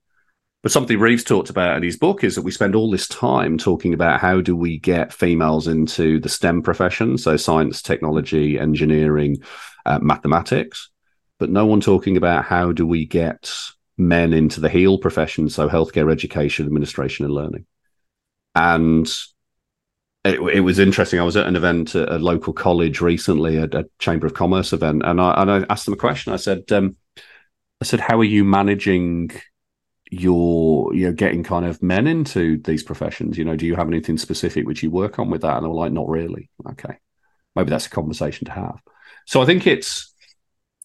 But 0.62 0.72
something 0.72 0.98
Reeves 0.98 1.22
talked 1.22 1.50
about 1.50 1.76
in 1.76 1.84
his 1.84 1.96
book 1.96 2.24
is 2.24 2.34
that 2.34 2.42
we 2.42 2.50
spend 2.50 2.74
all 2.74 2.90
this 2.90 3.06
time 3.06 3.58
talking 3.58 3.94
about 3.94 4.20
how 4.20 4.40
do 4.40 4.56
we 4.56 4.78
get 4.78 5.12
females 5.12 5.68
into 5.68 6.18
the 6.18 6.28
STEM 6.28 6.62
professions, 6.62 7.22
so 7.22 7.36
science, 7.36 7.80
technology, 7.80 8.58
engineering, 8.58 9.36
uh, 9.86 10.00
mathematics, 10.00 10.90
but 11.38 11.50
no 11.50 11.64
one 11.64 11.80
talking 11.80 12.16
about 12.16 12.44
how 12.44 12.72
do 12.72 12.86
we 12.86 13.06
get 13.06 13.52
men 13.96 14.32
into 14.32 14.60
the 14.60 14.68
heal 14.68 14.98
professions, 14.98 15.54
so 15.54 15.68
healthcare, 15.68 16.10
education, 16.10 16.66
administration, 16.66 17.24
and 17.24 17.34
learning. 17.34 17.66
And 18.56 19.08
it, 20.24 20.40
it, 20.40 20.60
was 20.60 20.80
interesting. 20.80 21.20
I 21.20 21.24
was 21.24 21.36
at 21.36 21.46
an 21.46 21.54
event 21.54 21.94
at 21.94 22.10
a 22.10 22.18
local 22.18 22.52
college 22.52 23.00
recently, 23.00 23.56
a, 23.56 23.64
a 23.72 23.84
Chamber 24.00 24.26
of 24.26 24.34
Commerce 24.34 24.72
event, 24.72 25.02
and 25.04 25.20
I, 25.20 25.40
and 25.40 25.50
I 25.50 25.66
asked 25.70 25.84
them 25.84 25.94
a 25.94 25.98
question. 25.98 26.32
I 26.32 26.36
said, 26.36 26.70
um, 26.72 26.96
"I 27.80 27.84
said, 27.84 28.00
how 28.00 28.18
are 28.18 28.24
you 28.24 28.44
managing 28.44 29.30
your 30.10 30.94
you 30.94 31.06
know 31.06 31.12
getting 31.12 31.42
kind 31.42 31.66
of 31.66 31.82
men 31.82 32.06
into 32.06 32.58
these 32.62 32.82
professions 32.82 33.36
you 33.36 33.44
know 33.44 33.56
do 33.56 33.66
you 33.66 33.76
have 33.76 33.88
anything 33.88 34.16
specific 34.16 34.66
which 34.66 34.82
you 34.82 34.90
work 34.90 35.18
on 35.18 35.30
with 35.30 35.42
that? 35.42 35.56
And 35.56 35.64
they 35.64 35.68
were 35.68 35.74
like 35.74 35.92
not 35.92 36.08
really. 36.08 36.50
Okay. 36.70 36.96
Maybe 37.54 37.70
that's 37.70 37.86
a 37.86 37.90
conversation 37.90 38.46
to 38.46 38.52
have. 38.52 38.80
So 39.26 39.42
i 39.42 39.46
think 39.46 39.66
it's 39.66 40.14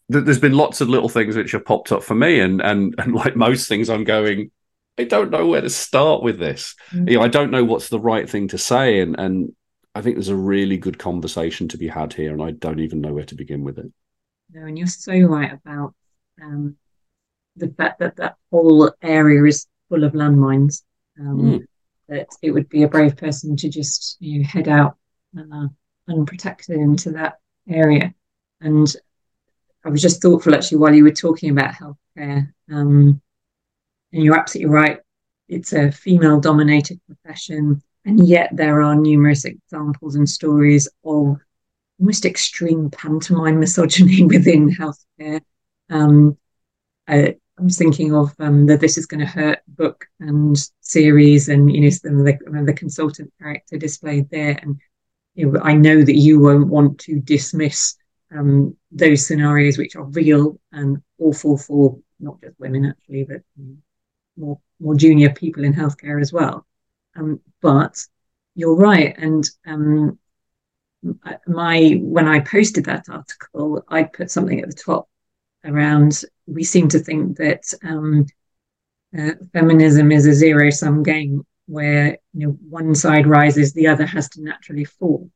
there's 0.10 0.40
been 0.40 0.54
lots 0.54 0.82
of 0.82 0.90
little 0.90 1.10
things 1.10 1.36
which 1.36 1.54
have 1.54 1.66
popped 1.66 1.92
up 1.92 2.04
for 2.04 2.16
me 2.16 2.40
and 2.40 2.62
and 2.62 2.96
and 2.98 3.14
like 3.14 3.36
most 3.36 3.68
things 3.68 3.90
i'm 3.90 4.04
going 4.04 4.52
i 4.98 5.06
don't 5.06 5.32
know 5.32 5.48
where 5.48 5.62
to 5.62 5.70
start 5.70 6.22
with 6.22 6.40
this. 6.40 6.76
Mm-hmm. 6.92 7.10
you 7.10 7.18
know 7.18 7.24
i 7.24 7.30
don't 7.30 7.52
know 7.52 7.64
what's 7.64 7.90
the 7.90 8.00
right 8.00 8.30
thing 8.30 8.50
to 8.50 8.58
say. 8.58 9.00
And 9.00 9.18
and 9.18 9.54
i 9.96 10.02
think 10.02 10.16
there's 10.16 10.30
a 10.30 10.36
really 10.36 10.78
good 10.78 11.00
conversation 11.00 11.68
to 11.70 11.78
be 11.78 11.88
had 11.88 12.14
here 12.14 12.34
and 12.34 12.44
i 12.44 12.52
don't 12.52 12.80
even 12.80 13.00
know 13.02 13.14
where 13.14 13.26
to 13.26 13.36
begin 13.36 13.64
with 13.64 13.78
it. 13.80 13.92
No 14.52 14.66
and 14.66 14.78
you're 14.78 14.88
so 14.88 15.18
right 15.20 15.54
about 15.54 15.96
um 16.42 16.76
the 17.56 17.70
fact 17.70 18.00
that 18.00 18.16
that 18.18 18.36
whole 18.52 18.92
area 19.02 19.44
is 19.44 19.68
full 19.90 20.04
of 20.04 20.14
landmines. 20.14 20.84
Um, 21.20 21.38
mm. 21.40 21.66
That 22.10 22.28
it 22.42 22.52
would 22.52 22.68
be 22.68 22.84
a 22.84 22.88
brave 22.88 23.16
person 23.16 23.56
to 23.58 23.70
just 23.70 24.18
you 24.20 24.40
know, 24.40 24.46
head 24.48 24.68
out 24.68 24.98
uh, 25.38 25.68
unprotected 26.10 26.78
into 26.78 27.12
that 27.12 27.40
area. 27.70 28.14
And 28.60 28.94
I 29.86 29.90
was 29.90 30.02
just 30.02 30.22
thoughtful 30.22 30.54
actually 30.54 30.80
while 30.80 30.94
you 30.94 31.04
were 31.04 31.12
talking 31.12 31.50
about 31.50 31.76
healthcare. 31.76 32.52
Um, 32.72 33.22
and 34.12 34.24
you're 34.24 34.38
absolutely 34.38 34.74
right. 34.74 35.00
It's 35.48 35.74
a 35.74 35.92
female 35.92 36.40
dominated 36.40 37.00
profession. 37.08 37.82
And 38.06 38.26
yet 38.28 38.50
there 38.54 38.82
are 38.82 38.96
numerous 38.96 39.46
examples 39.46 40.16
and 40.16 40.30
stories 40.30 40.88
of 41.06 41.38
almost 42.00 42.26
extreme 42.26 42.90
pantomime 42.90 43.60
misogyny 43.60 44.24
within 44.26 44.70
healthcare. 44.70 45.42
Um, 45.90 46.38
uh, 47.08 47.32
I 47.60 47.62
was 47.62 47.78
thinking 47.78 48.16
of 48.16 48.34
um, 48.40 48.66
the 48.66 48.78
This 48.78 48.98
Is 48.98 49.06
Going 49.06 49.20
to 49.20 49.26
Hurt 49.28 49.60
book 49.68 50.06
and 50.20 50.58
series, 50.82 51.50
and 51.50 51.74
you 51.74 51.82
know, 51.82 51.90
the, 51.90 52.64
the 52.66 52.74
consultant 52.74 53.32
character 53.40 53.78
displayed 53.78 54.30
there. 54.30 54.58
And 54.62 54.80
you 55.36 55.52
know, 55.52 55.60
I 55.62 55.74
know 55.74 56.02
that 56.02 56.16
you 56.16 56.40
won't 56.40 56.68
want 56.68 57.00
to 57.02 57.20
dismiss 57.20 57.96
um, 58.32 58.76
those 58.92 59.28
scenarios 59.28 59.78
which 59.78 59.96
are 59.96 60.06
real 60.06 60.60
and 60.72 61.02
awful 61.20 61.58
for 61.58 62.00
not 62.20 62.42
just 62.42 62.60
women 62.60 62.86
actually, 62.86 63.26
but 63.26 63.42
more 64.36 64.60
more 64.80 64.96
junior 64.96 65.30
people 65.30 65.64
in 65.64 65.74
healthcare 65.74 66.20
as 66.20 66.34
well. 66.34 66.66
Um, 67.16 67.40
but 67.62 68.04
you're 68.56 68.76
right, 68.76 69.16
and 69.18 69.48
um, 69.68 70.18
my 71.46 72.00
when 72.02 72.28
I 72.28 72.40
posted 72.40 72.86
that 72.86 73.10
article, 73.10 73.84
I 73.88 74.04
put 74.04 74.32
something 74.32 74.60
at 74.60 74.70
the 74.70 74.76
top 74.76 75.08
around. 75.64 76.24
We 76.46 76.64
seem 76.64 76.88
to 76.90 77.00
think 77.00 77.38
that 77.38 77.64
um, 77.84 78.26
uh, 79.18 79.32
feminism 79.54 80.12
is 80.12 80.26
a 80.26 80.34
zero 80.34 80.70
sum 80.70 81.04
game 81.04 81.46
where 81.66 82.18
you 82.34 82.48
know 82.48 82.58
one 82.70 82.94
side 82.96 83.28
rises, 83.28 83.74
the 83.74 83.88
other 83.88 84.06
has 84.06 84.30
to 84.30 84.44
naturally 84.44 84.86
fall, 84.86 85.30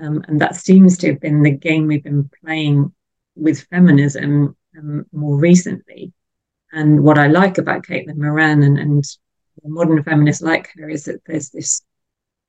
um, 0.00 0.24
and 0.28 0.40
that 0.40 0.56
seems 0.56 0.98
to 0.98 1.08
have 1.08 1.20
been 1.20 1.42
the 1.42 1.50
game 1.50 1.86
we've 1.86 2.04
been 2.04 2.30
playing 2.44 2.92
with 3.34 3.66
feminism 3.68 4.56
um, 4.78 5.04
more 5.12 5.36
recently. 5.36 6.12
And 6.72 7.02
what 7.02 7.18
I 7.18 7.28
like 7.28 7.58
about 7.58 7.84
Caitlin 7.84 8.16
Moran 8.16 8.62
and, 8.62 8.78
and 8.78 9.04
modern 9.64 10.02
feminists 10.02 10.42
like 10.42 10.70
her 10.76 10.88
is 10.88 11.04
that 11.04 11.22
there's 11.26 11.50
this 11.50 11.82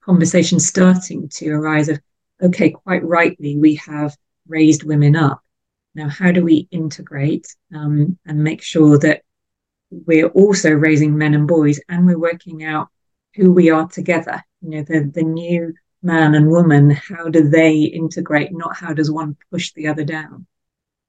conversation 0.01 0.59
starting 0.59 1.29
to 1.29 1.49
arise 1.51 1.89
of, 1.89 1.99
okay, 2.41 2.71
quite 2.71 3.03
rightly, 3.03 3.57
we 3.57 3.75
have 3.75 4.15
raised 4.47 4.83
women 4.83 5.15
up. 5.15 5.41
Now, 5.95 6.09
how 6.09 6.31
do 6.31 6.43
we 6.43 6.67
integrate 6.71 7.47
um, 7.73 8.19
and 8.25 8.43
make 8.43 8.61
sure 8.61 8.99
that 8.99 9.21
we're 9.89 10.27
also 10.27 10.71
raising 10.71 11.17
men 11.17 11.33
and 11.33 11.47
boys 11.47 11.79
and 11.87 12.05
we're 12.05 12.19
working 12.19 12.65
out 12.65 12.89
who 13.35 13.53
we 13.53 13.69
are 13.69 13.87
together? 13.87 14.43
You 14.61 14.69
know, 14.69 14.83
the, 14.83 15.09
the 15.13 15.23
new 15.23 15.73
man 16.03 16.35
and 16.35 16.49
woman, 16.49 16.91
how 16.91 17.29
do 17.29 17.47
they 17.47 17.79
integrate, 17.79 18.51
not 18.51 18.75
how 18.75 18.93
does 18.93 19.09
one 19.09 19.37
push 19.51 19.71
the 19.73 19.87
other 19.87 20.03
down? 20.03 20.45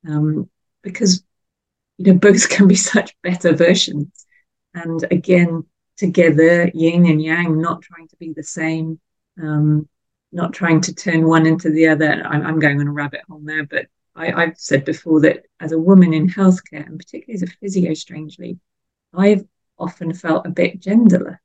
Um, 0.09 0.49
because, 0.82 1.24
you 1.99 2.12
know, 2.12 2.18
both 2.18 2.49
can 2.49 2.68
be 2.68 2.76
such 2.76 3.14
better 3.22 3.55
versions. 3.55 4.24
And 4.72 5.05
again, 5.11 5.64
together, 5.97 6.70
yin 6.74 7.07
and 7.07 7.20
yang, 7.20 7.61
not 7.61 7.82
trying 7.82 8.07
to 8.09 8.16
be 8.16 8.32
the 8.32 8.45
same, 8.45 9.01
um, 9.43 9.89
not 10.30 10.53
trying 10.53 10.80
to 10.82 10.95
turn 10.95 11.26
one 11.26 11.45
into 11.47 11.70
the 11.70 11.89
other. 11.89 12.22
I'm, 12.24 12.47
I'm 12.47 12.59
going 12.61 12.80
on 12.80 12.87
a 12.87 12.93
rabbit 12.93 13.22
hole 13.28 13.41
there, 13.43 13.64
but 13.64 13.87
I, 14.17 14.47
have 14.47 14.59
said 14.59 14.85
before 14.85 15.21
that 15.21 15.45
as 15.61 15.73
a 15.73 15.79
woman 15.79 16.14
in 16.14 16.29
healthcare, 16.29 16.87
and 16.87 16.99
particularly 16.99 17.35
as 17.35 17.43
a 17.43 17.53
physio, 17.61 17.93
strangely, 17.95 18.59
I've 19.14 19.45
often 19.79 20.14
felt 20.14 20.47
a 20.47 20.51
bit 20.51 20.81
genderless. 20.81 21.39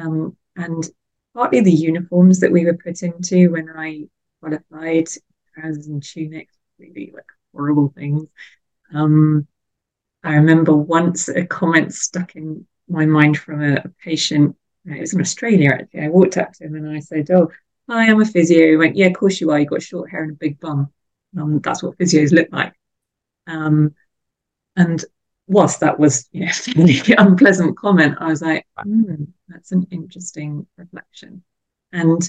Um, 0.00 0.36
and 0.56 0.88
partly 1.34 1.60
the 1.60 1.72
uniforms 1.72 2.40
that 2.40 2.52
we 2.52 2.64
were 2.64 2.76
put 2.76 3.02
into 3.02 3.50
when 3.50 3.70
I 3.70 4.08
qualified, 4.40 5.08
trousers 5.54 5.86
and 5.86 6.02
tunics, 6.02 6.54
really 6.78 7.12
like 7.14 7.24
horrible 7.54 7.92
things. 7.94 8.24
Um, 8.94 9.46
I 10.22 10.34
remember 10.34 10.74
once 10.74 11.28
a 11.28 11.46
comment 11.46 11.94
stuck 11.94 12.36
in 12.36 12.66
my 12.88 13.06
mind 13.06 13.38
from 13.38 13.62
a, 13.62 13.76
a 13.76 13.88
patient. 14.02 14.56
Uh, 14.88 14.94
it 14.94 15.00
was 15.00 15.14
in 15.14 15.20
Australia 15.20 15.70
actually. 15.72 16.02
I 16.02 16.08
walked 16.08 16.36
up 16.36 16.52
to 16.54 16.64
him 16.64 16.74
and 16.74 16.90
I 16.90 17.00
said, 17.00 17.30
"Oh, 17.30 17.50
hi, 17.88 18.08
I'm 18.08 18.20
a 18.20 18.26
physio." 18.26 18.68
He 18.68 18.76
went, 18.76 18.96
"Yeah, 18.96 19.06
of 19.06 19.14
course 19.14 19.40
you 19.40 19.50
are. 19.50 19.58
You 19.58 19.66
got 19.66 19.82
short 19.82 20.10
hair 20.10 20.22
and 20.22 20.32
a 20.32 20.36
big 20.36 20.60
bum. 20.60 20.92
Um, 21.38 21.60
that's 21.60 21.82
what 21.82 21.98
physios 21.98 22.32
look 22.32 22.48
like." 22.52 22.74
Um, 23.46 23.94
and 24.76 25.04
whilst 25.46 25.80
that 25.80 25.98
was 25.98 26.28
you 26.32 26.46
know, 26.46 26.52
a 26.76 27.14
unpleasant 27.18 27.76
comment, 27.76 28.16
I 28.20 28.26
was 28.26 28.42
like, 28.42 28.66
mm, 28.78 29.28
"That's 29.48 29.72
an 29.72 29.86
interesting 29.90 30.66
reflection." 30.76 31.42
And 31.92 32.28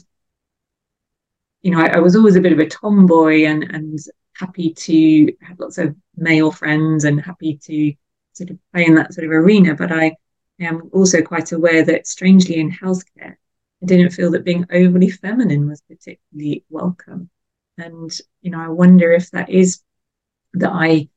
you 1.62 1.72
know, 1.72 1.80
I, 1.80 1.96
I, 1.96 2.00
was 2.00 2.16
always 2.16 2.36
a 2.36 2.42
bit 2.42 2.52
of 2.52 2.60
a 2.60 2.68
tomboy 2.68 3.46
and 3.46 3.64
and 3.64 4.00
happy 4.36 4.74
to 4.74 5.34
have 5.42 5.60
lots 5.60 5.78
of 5.78 5.96
male 6.16 6.52
friends 6.52 7.06
and 7.06 7.22
happy 7.22 7.58
to 7.58 7.94
sort 8.34 8.50
of 8.50 8.58
play 8.74 8.86
in 8.86 8.96
that 8.96 9.14
sort 9.14 9.26
of 9.26 9.32
arena. 9.32 9.76
But 9.76 9.92
I 9.92 10.16
am 10.60 10.90
also 10.92 11.22
quite 11.22 11.52
aware 11.52 11.84
that, 11.84 12.08
strangely, 12.08 12.60
in 12.60 12.72
healthcare, 12.72 13.36
I 13.82 13.86
didn't 13.86 14.12
feel 14.12 14.32
that 14.32 14.46
being 14.46 14.66
overly 14.72 15.10
feminine 15.10 15.68
was 15.68 15.82
particularly 15.82 16.66
welcome. 16.70 17.30
And, 17.78 18.12
you 18.42 18.52
know, 18.52 18.60
I 18.60 18.70
wonder 18.70 19.12
if 19.12 19.32
that 19.32 19.50
is 19.50 19.82
that 20.54 20.72
I, 20.72 21.10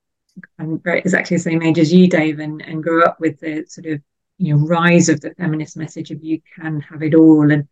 I'm 0.58 0.80
exactly 0.84 1.36
the 1.36 1.42
same 1.42 1.62
age 1.62 1.78
as 1.78 1.92
you, 1.92 2.08
Dave, 2.08 2.38
and, 2.38 2.62
and 2.62 2.82
grew 2.82 3.04
up 3.04 3.20
with 3.20 3.40
the 3.40 3.64
sort 3.68 3.86
of, 3.86 4.00
you 4.38 4.54
know, 4.54 4.66
rise 4.66 5.08
of 5.08 5.20
the 5.20 5.34
feminist 5.34 5.76
message 5.76 6.10
of 6.10 6.22
you 6.22 6.40
can 6.56 6.80
have 6.80 7.02
it 7.02 7.14
all. 7.14 7.50
And 7.50 7.68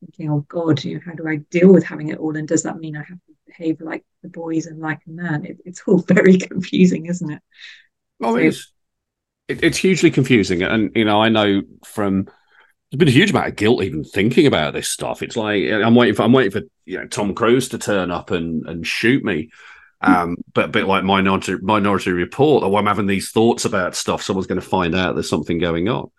thinking, 0.00 0.30
oh 0.30 0.44
God, 0.48 0.82
you 0.84 0.94
know, 0.94 1.00
how 1.04 1.12
do 1.12 1.28
I 1.28 1.36
deal 1.50 1.72
with 1.72 1.84
having 1.84 2.08
it 2.08 2.18
all? 2.18 2.36
And 2.36 2.48
does 2.48 2.62
that 2.64 2.78
mean 2.78 2.96
I 2.96 3.02
have 3.04 3.18
to 3.18 3.32
behave 3.46 3.80
like 3.80 4.04
the 4.22 4.28
boys 4.28 4.66
and 4.66 4.80
like 4.80 5.00
a 5.06 5.10
man? 5.10 5.44
It, 5.44 5.58
it's 5.64 5.82
all 5.86 5.98
very 6.08 6.38
confusing, 6.38 7.06
isn't 7.06 7.30
it? 7.30 7.42
Oh, 8.20 8.32
so, 8.32 8.36
it 8.36 8.46
is 8.46 8.72
it, 9.48 9.64
it's 9.64 9.78
hugely 9.78 10.10
confusing, 10.10 10.62
and 10.62 10.90
you 10.94 11.04
know, 11.04 11.22
I 11.22 11.30
know 11.30 11.62
from 11.84 12.28
there's 12.90 12.98
been 12.98 13.08
a 13.08 13.12
huge 13.12 13.30
amount 13.30 13.48
of 13.48 13.56
guilt 13.56 13.82
even 13.82 14.02
thinking 14.02 14.46
about 14.46 14.72
this 14.72 14.88
stuff. 14.88 15.22
It's 15.22 15.36
like 15.36 15.64
I'm 15.64 15.94
waiting 15.94 16.14
for 16.14 16.22
I'm 16.22 16.32
waiting 16.32 16.52
for 16.52 16.62
you 16.86 16.98
know 16.98 17.06
Tom 17.06 17.34
Cruise 17.34 17.68
to 17.70 17.78
turn 17.78 18.10
up 18.10 18.30
and 18.30 18.66
and 18.66 18.86
shoot 18.86 19.22
me. 19.24 19.50
Um, 20.00 20.36
but 20.54 20.66
a 20.66 20.68
bit 20.68 20.86
like 20.86 21.04
Minority 21.04 21.56
Minority 21.60 22.12
Report, 22.12 22.62
or 22.62 22.78
I'm 22.78 22.86
having 22.86 23.06
these 23.06 23.30
thoughts 23.30 23.64
about 23.64 23.96
stuff. 23.96 24.22
Someone's 24.22 24.46
going 24.46 24.60
to 24.60 24.66
find 24.66 24.94
out 24.94 25.14
there's 25.14 25.28
something 25.28 25.58
going 25.58 25.88
on. 25.88 26.10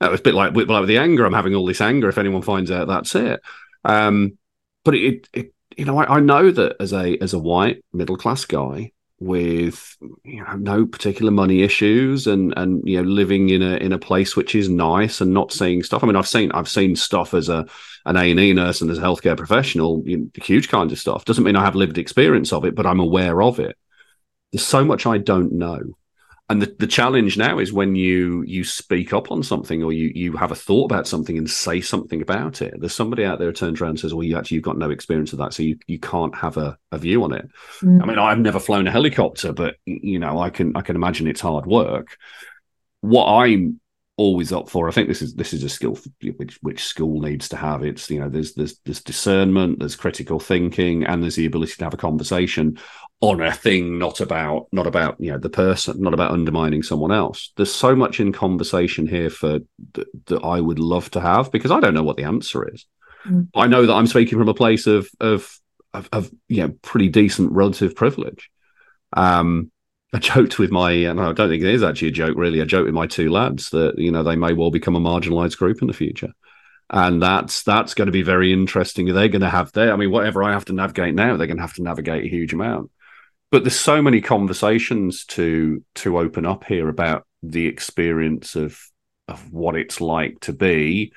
That 0.00 0.10
was 0.10 0.20
a 0.20 0.22
bit 0.22 0.34
like 0.34 0.52
with, 0.52 0.68
like 0.68 0.80
with 0.80 0.88
the 0.88 0.98
anger. 0.98 1.24
I'm 1.24 1.32
having 1.32 1.54
all 1.54 1.66
this 1.66 1.80
anger. 1.80 2.08
If 2.08 2.18
anyone 2.18 2.42
finds 2.42 2.70
out, 2.70 2.88
that's 2.88 3.14
it. 3.14 3.40
Um, 3.84 4.36
but 4.84 4.94
it, 4.94 5.28
it, 5.32 5.54
you 5.76 5.84
know, 5.84 5.96
I, 5.98 6.16
I 6.16 6.20
know 6.20 6.50
that 6.50 6.76
as 6.80 6.92
a 6.92 7.16
as 7.22 7.32
a 7.32 7.38
white 7.38 7.84
middle 7.92 8.16
class 8.16 8.44
guy, 8.44 8.92
with 9.20 9.98
you 10.24 10.42
know 10.42 10.54
no 10.54 10.86
particular 10.86 11.30
money 11.30 11.62
issues 11.62 12.26
and 12.26 12.54
and 12.56 12.82
you 12.88 12.96
know 12.96 13.08
living 13.08 13.50
in 13.50 13.60
a 13.60 13.76
in 13.76 13.92
a 13.92 13.98
place 13.98 14.34
which 14.34 14.54
is 14.54 14.68
nice 14.68 15.20
and 15.20 15.32
not 15.32 15.52
seeing 15.52 15.82
stuff. 15.82 16.02
I 16.02 16.06
mean, 16.06 16.16
I've 16.16 16.26
seen 16.26 16.50
I've 16.52 16.68
seen 16.68 16.96
stuff 16.96 17.34
as 17.34 17.48
a 17.50 17.66
an 18.06 18.16
A 18.16 18.30
and 18.30 18.40
E 18.40 18.52
nurse 18.54 18.80
and 18.80 18.90
as 18.90 18.98
a 18.98 19.02
healthcare 19.02 19.36
professional, 19.36 20.02
you 20.06 20.16
know, 20.16 20.30
huge 20.42 20.68
kinds 20.68 20.90
of 20.90 20.98
stuff. 20.98 21.26
Doesn't 21.26 21.44
mean 21.44 21.56
I 21.56 21.64
have 21.64 21.74
lived 21.74 21.98
experience 21.98 22.52
of 22.52 22.64
it, 22.64 22.74
but 22.74 22.86
I'm 22.86 23.00
aware 23.00 23.42
of 23.42 23.60
it. 23.60 23.76
There's 24.52 24.66
so 24.66 24.84
much 24.84 25.06
I 25.06 25.18
don't 25.18 25.52
know 25.52 25.96
and 26.50 26.60
the, 26.60 26.74
the 26.80 26.86
challenge 26.88 27.38
now 27.38 27.60
is 27.60 27.72
when 27.72 27.94
you 27.94 28.42
you 28.42 28.64
speak 28.64 29.12
up 29.12 29.30
on 29.30 29.40
something 29.40 29.84
or 29.84 29.92
you 29.92 30.10
you 30.16 30.36
have 30.36 30.50
a 30.50 30.56
thought 30.56 30.86
about 30.86 31.06
something 31.06 31.38
and 31.38 31.48
say 31.48 31.80
something 31.80 32.20
about 32.20 32.60
it. 32.60 32.74
There's 32.76 32.92
somebody 32.92 33.24
out 33.24 33.38
there 33.38 33.48
who 33.48 33.54
turns 33.54 33.80
around 33.80 33.90
and 33.90 34.00
says 34.00 34.12
well 34.12 34.24
you 34.24 34.36
actually 34.36 34.56
you've 34.56 34.64
got 34.64 34.76
no 34.76 34.90
experience 34.90 35.32
of 35.32 35.38
that 35.38 35.54
so 35.54 35.62
you, 35.62 35.78
you 35.86 36.00
can't 36.00 36.34
have 36.34 36.56
a, 36.56 36.76
a 36.90 36.98
view 36.98 37.22
on 37.22 37.32
it. 37.32 37.48
Mm. 37.82 38.02
i 38.02 38.06
mean 38.06 38.18
i've 38.18 38.40
never 38.40 38.58
flown 38.58 38.88
a 38.88 38.90
helicopter 38.90 39.52
but 39.52 39.76
you 39.86 40.18
know 40.18 40.40
i 40.40 40.50
can 40.50 40.76
i 40.76 40.82
can 40.82 40.96
imagine 40.96 41.28
it's 41.28 41.40
hard 41.40 41.66
work. 41.66 42.18
What 43.00 43.26
i'm 43.26 43.79
always 44.20 44.52
up 44.52 44.68
for 44.68 44.88
i 44.88 44.92
think 44.92 45.08
this 45.08 45.22
is 45.22 45.34
this 45.34 45.52
is 45.52 45.64
a 45.64 45.68
skill 45.68 45.96
which 46.36 46.58
which 46.60 46.84
school 46.84 47.20
needs 47.20 47.48
to 47.48 47.56
have 47.56 47.82
it's 47.82 48.10
you 48.10 48.20
know 48.20 48.28
there's 48.28 48.52
there's 48.54 48.78
there's 48.84 49.02
discernment 49.02 49.78
there's 49.78 49.96
critical 49.96 50.38
thinking 50.38 51.04
and 51.04 51.22
there's 51.22 51.36
the 51.36 51.46
ability 51.46 51.72
to 51.78 51.84
have 51.84 51.94
a 51.94 52.04
conversation 52.08 52.78
on 53.20 53.42
a 53.42 53.52
thing, 53.52 53.98
not 53.98 54.20
about 54.20 54.68
not 54.72 54.86
about 54.86 55.16
you 55.20 55.30
know 55.30 55.38
the 55.38 55.50
person, 55.50 56.00
not 56.00 56.14
about 56.14 56.32
undermining 56.32 56.82
someone 56.82 57.12
else. 57.12 57.52
There's 57.56 57.74
so 57.74 57.94
much 57.94 58.18
in 58.18 58.32
conversation 58.32 59.06
here 59.06 59.28
for 59.28 59.60
th- 59.94 60.08
that 60.26 60.42
I 60.42 60.60
would 60.60 60.78
love 60.78 61.10
to 61.12 61.20
have 61.20 61.52
because 61.52 61.70
I 61.70 61.80
don't 61.80 61.94
know 61.94 62.02
what 62.02 62.16
the 62.16 62.24
answer 62.24 62.66
is. 62.66 62.86
Mm. 63.26 63.48
I 63.54 63.66
know 63.66 63.84
that 63.84 63.92
I'm 63.92 64.06
speaking 64.06 64.38
from 64.38 64.48
a 64.48 64.54
place 64.54 64.86
of 64.86 65.08
of 65.20 65.54
of, 65.92 66.08
of 66.12 66.30
you 66.48 66.62
know 66.62 66.74
pretty 66.82 67.08
decent 67.08 67.52
relative 67.52 67.94
privilege. 67.94 68.50
Um, 69.14 69.70
I 70.12 70.18
joked 70.18 70.58
with 70.58 70.70
my, 70.70 71.06
uh, 71.06 71.10
and 71.10 71.20
I 71.20 71.32
don't 71.32 71.48
think 71.48 71.62
it 71.62 71.74
is 71.74 71.82
actually 71.82 72.08
a 72.08 72.12
joke, 72.12 72.36
really. 72.36 72.60
I 72.60 72.64
joked 72.64 72.86
with 72.86 72.94
my 72.94 73.06
two 73.06 73.30
lads 73.30 73.70
that 73.70 73.98
you 73.98 74.10
know 74.10 74.22
they 74.22 74.36
may 74.36 74.52
well 74.52 74.70
become 74.70 74.96
a 74.96 75.00
marginalised 75.00 75.58
group 75.58 75.80
in 75.80 75.88
the 75.88 75.94
future 75.94 76.32
and 76.92 77.22
that's 77.22 77.62
that's 77.62 77.94
going 77.94 78.06
to 78.06 78.12
be 78.12 78.22
very 78.22 78.52
interesting. 78.52 79.06
They're 79.06 79.28
going 79.28 79.42
to 79.42 79.48
have 79.48 79.70
their, 79.72 79.92
I 79.92 79.96
mean, 79.96 80.10
whatever 80.10 80.42
I 80.42 80.52
have 80.52 80.64
to 80.64 80.72
navigate 80.72 81.14
now, 81.14 81.36
they're 81.36 81.46
going 81.46 81.58
to 81.58 81.62
have 81.62 81.74
to 81.74 81.82
navigate 81.84 82.24
a 82.24 82.28
huge 82.28 82.52
amount 82.52 82.90
but 83.50 83.64
there's 83.64 83.78
so 83.78 84.00
many 84.00 84.20
conversations 84.20 85.24
to 85.26 85.84
to 85.96 86.18
open 86.18 86.46
up 86.46 86.64
here 86.64 86.88
about 86.88 87.26
the 87.42 87.66
experience 87.66 88.54
of 88.54 88.80
of 89.28 89.52
what 89.52 89.76
it's 89.76 90.00
like 90.00 90.38
to 90.40 90.52
be 90.52 91.12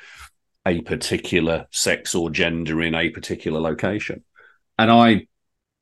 a 0.65 0.81
particular 0.81 1.67
sex 1.71 2.15
or 2.15 2.29
gender 2.29 2.81
in 2.81 2.95
a 2.95 3.09
particular 3.09 3.59
location. 3.59 4.23
And 4.77 4.89
I 4.89 5.27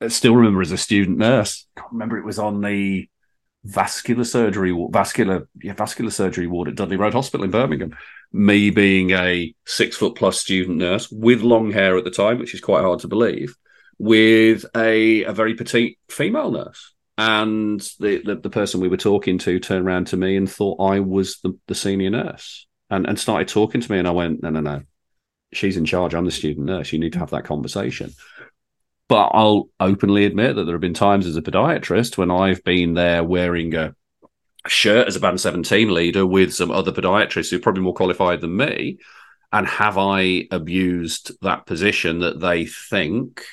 still 0.08 0.36
remember 0.36 0.60
as 0.60 0.72
a 0.72 0.78
student 0.78 1.18
nurse, 1.18 1.66
I 1.76 1.80
can't 1.80 1.92
remember 1.92 2.18
it 2.18 2.24
was 2.24 2.38
on 2.38 2.60
the 2.60 3.08
vascular 3.64 4.24
surgery 4.24 4.76
vascular 4.90 5.48
yeah, 5.62 5.72
vascular 5.74 6.10
surgery 6.10 6.48
ward 6.48 6.68
at 6.68 6.74
Dudley 6.74 6.96
Road 6.96 7.12
Hospital 7.12 7.44
in 7.44 7.50
Birmingham. 7.50 7.96
Me 8.32 8.70
being 8.70 9.10
a 9.10 9.54
six 9.66 9.96
foot 9.96 10.14
plus 10.14 10.38
student 10.38 10.78
nurse 10.78 11.10
with 11.10 11.42
long 11.42 11.70
hair 11.70 11.96
at 11.96 12.04
the 12.04 12.10
time, 12.10 12.38
which 12.38 12.54
is 12.54 12.60
quite 12.60 12.82
hard 12.82 13.00
to 13.00 13.08
believe, 13.08 13.54
with 13.98 14.64
a, 14.74 15.24
a 15.24 15.32
very 15.32 15.54
petite 15.54 15.98
female 16.08 16.50
nurse. 16.50 16.92
And 17.18 17.80
the, 18.00 18.22
the, 18.24 18.36
the, 18.36 18.50
person 18.50 18.80
we 18.80 18.88
were 18.88 18.96
talking 18.96 19.38
to 19.38 19.60
turned 19.60 19.86
around 19.86 20.08
to 20.08 20.16
me 20.16 20.36
and 20.36 20.50
thought 20.50 20.80
I 20.80 21.00
was 21.00 21.38
the, 21.42 21.56
the 21.68 21.74
senior 21.74 22.08
nurse 22.10 22.66
and, 22.88 23.06
and 23.06 23.18
started 23.18 23.48
talking 23.48 23.82
to 23.82 23.92
me. 23.92 23.98
And 23.98 24.08
I 24.08 24.12
went, 24.12 24.42
no, 24.42 24.48
no, 24.48 24.60
no. 24.60 24.82
She's 25.52 25.76
in 25.76 25.84
charge. 25.84 26.14
I'm 26.14 26.24
the 26.24 26.30
student 26.30 26.66
nurse. 26.66 26.90
You 26.90 26.98
need 26.98 27.12
to 27.12 27.18
have 27.18 27.30
that 27.30 27.44
conversation. 27.44 28.12
But 29.12 29.32
I'll 29.34 29.68
openly 29.78 30.24
admit 30.24 30.56
that 30.56 30.64
there 30.64 30.72
have 30.74 30.80
been 30.80 30.94
times 30.94 31.26
as 31.26 31.36
a 31.36 31.42
podiatrist 31.42 32.16
when 32.16 32.30
I've 32.30 32.64
been 32.64 32.94
there 32.94 33.22
wearing 33.22 33.74
a, 33.74 33.94
shirt 34.66 35.06
as 35.06 35.16
a 35.16 35.20
band 35.20 35.38
17 35.38 35.92
leader 35.92 36.24
with 36.24 36.54
some 36.54 36.70
other 36.70 36.92
podiatrists 36.92 37.50
who 37.50 37.58
are 37.58 37.60
probably 37.60 37.82
more 37.82 37.92
qualified 37.92 38.40
than 38.40 38.56
me. 38.56 38.96
And 39.52 39.66
have 39.66 39.98
I 39.98 40.48
abused 40.50 41.32
that 41.42 41.66
position 41.66 42.20
that 42.20 42.40
they 42.40 42.64
think 42.64 43.44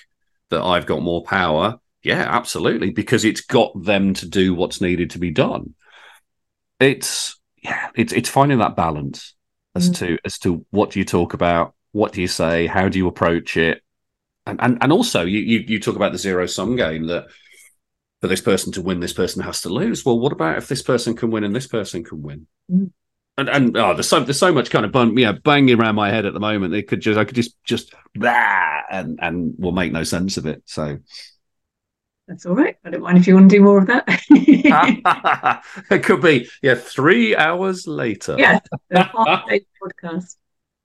that 0.49 0.61
I've 0.61 0.85
got 0.85 1.01
more 1.01 1.25
power, 1.25 1.81
yeah, 2.03 2.25
absolutely, 2.29 2.91
because 2.91 3.25
it's 3.25 3.41
got 3.41 3.73
them 3.83 4.13
to 4.13 4.29
do 4.29 4.53
what's 4.53 4.79
needed 4.79 5.09
to 5.09 5.19
be 5.19 5.31
done. 5.31 5.75
It's 6.79 7.37
yeah, 7.61 7.89
it's 7.95 8.13
it's 8.13 8.29
finding 8.29 8.59
that 8.59 8.77
balance 8.77 9.35
as 9.75 9.89
mm. 9.89 9.97
to 9.97 10.17
as 10.23 10.39
to 10.39 10.65
what 10.69 10.91
do 10.91 10.99
you 10.99 11.05
talk 11.05 11.33
about, 11.33 11.75
what 11.91 12.13
do 12.13 12.21
you 12.21 12.29
say, 12.29 12.65
how 12.65 12.87
do 12.87 12.97
you 12.97 13.09
approach 13.09 13.57
it, 13.57 13.83
and 14.49 14.59
and, 14.61 14.77
and 14.81 14.91
also 14.91 15.23
you, 15.23 15.39
you 15.39 15.59
you 15.67 15.79
talk 15.79 15.95
about 15.95 16.11
the 16.11 16.17
zero 16.17 16.45
sum 16.45 16.75
game 16.75 17.07
that 17.07 17.27
for 18.21 18.27
this 18.27 18.41
person 18.41 18.71
to 18.73 18.81
win, 18.81 18.99
this 18.99 19.13
person 19.13 19.41
has 19.43 19.61
to 19.61 19.69
lose. 19.69 20.05
Well, 20.05 20.19
what 20.19 20.33
about 20.33 20.57
if 20.57 20.67
this 20.67 20.81
person 20.81 21.15
can 21.15 21.31
win 21.31 21.43
and 21.43 21.55
this 21.55 21.67
person 21.67 22.03
can 22.03 22.21
win? 22.21 22.47
Mm. 22.71 22.91
And, 23.37 23.49
and 23.49 23.77
oh, 23.77 23.93
there's 23.93 24.09
so 24.09 24.19
there's 24.19 24.39
so 24.39 24.51
much 24.51 24.69
kind 24.69 24.85
of 24.85 24.91
bun, 24.91 25.15
know, 25.15 25.31
banging 25.31 25.79
around 25.79 25.95
my 25.95 26.11
head 26.11 26.25
at 26.25 26.33
the 26.33 26.41
moment. 26.41 26.73
It 26.73 26.89
could 26.89 26.99
just 26.99 27.17
I 27.17 27.23
could 27.23 27.35
just 27.35 27.55
just 27.63 27.93
blah, 28.13 28.81
and 28.91 29.17
and 29.21 29.53
will 29.57 29.71
make 29.71 29.93
no 29.93 30.03
sense 30.03 30.35
of 30.35 30.45
it. 30.45 30.61
So 30.65 30.97
that's 32.27 32.45
all 32.45 32.55
right. 32.55 32.75
I 32.83 32.89
don't 32.89 33.01
mind 33.01 33.17
if 33.17 33.27
you 33.27 33.35
want 33.35 33.49
to 33.49 33.55
do 33.55 33.63
more 33.63 33.79
of 33.79 33.87
that. 33.87 34.03
it 35.89 36.03
could 36.03 36.21
be 36.21 36.49
yeah, 36.61 36.75
three 36.75 37.33
hours 37.35 37.87
later. 37.87 38.35
Yeah, 38.37 38.59
podcast. 38.93 40.35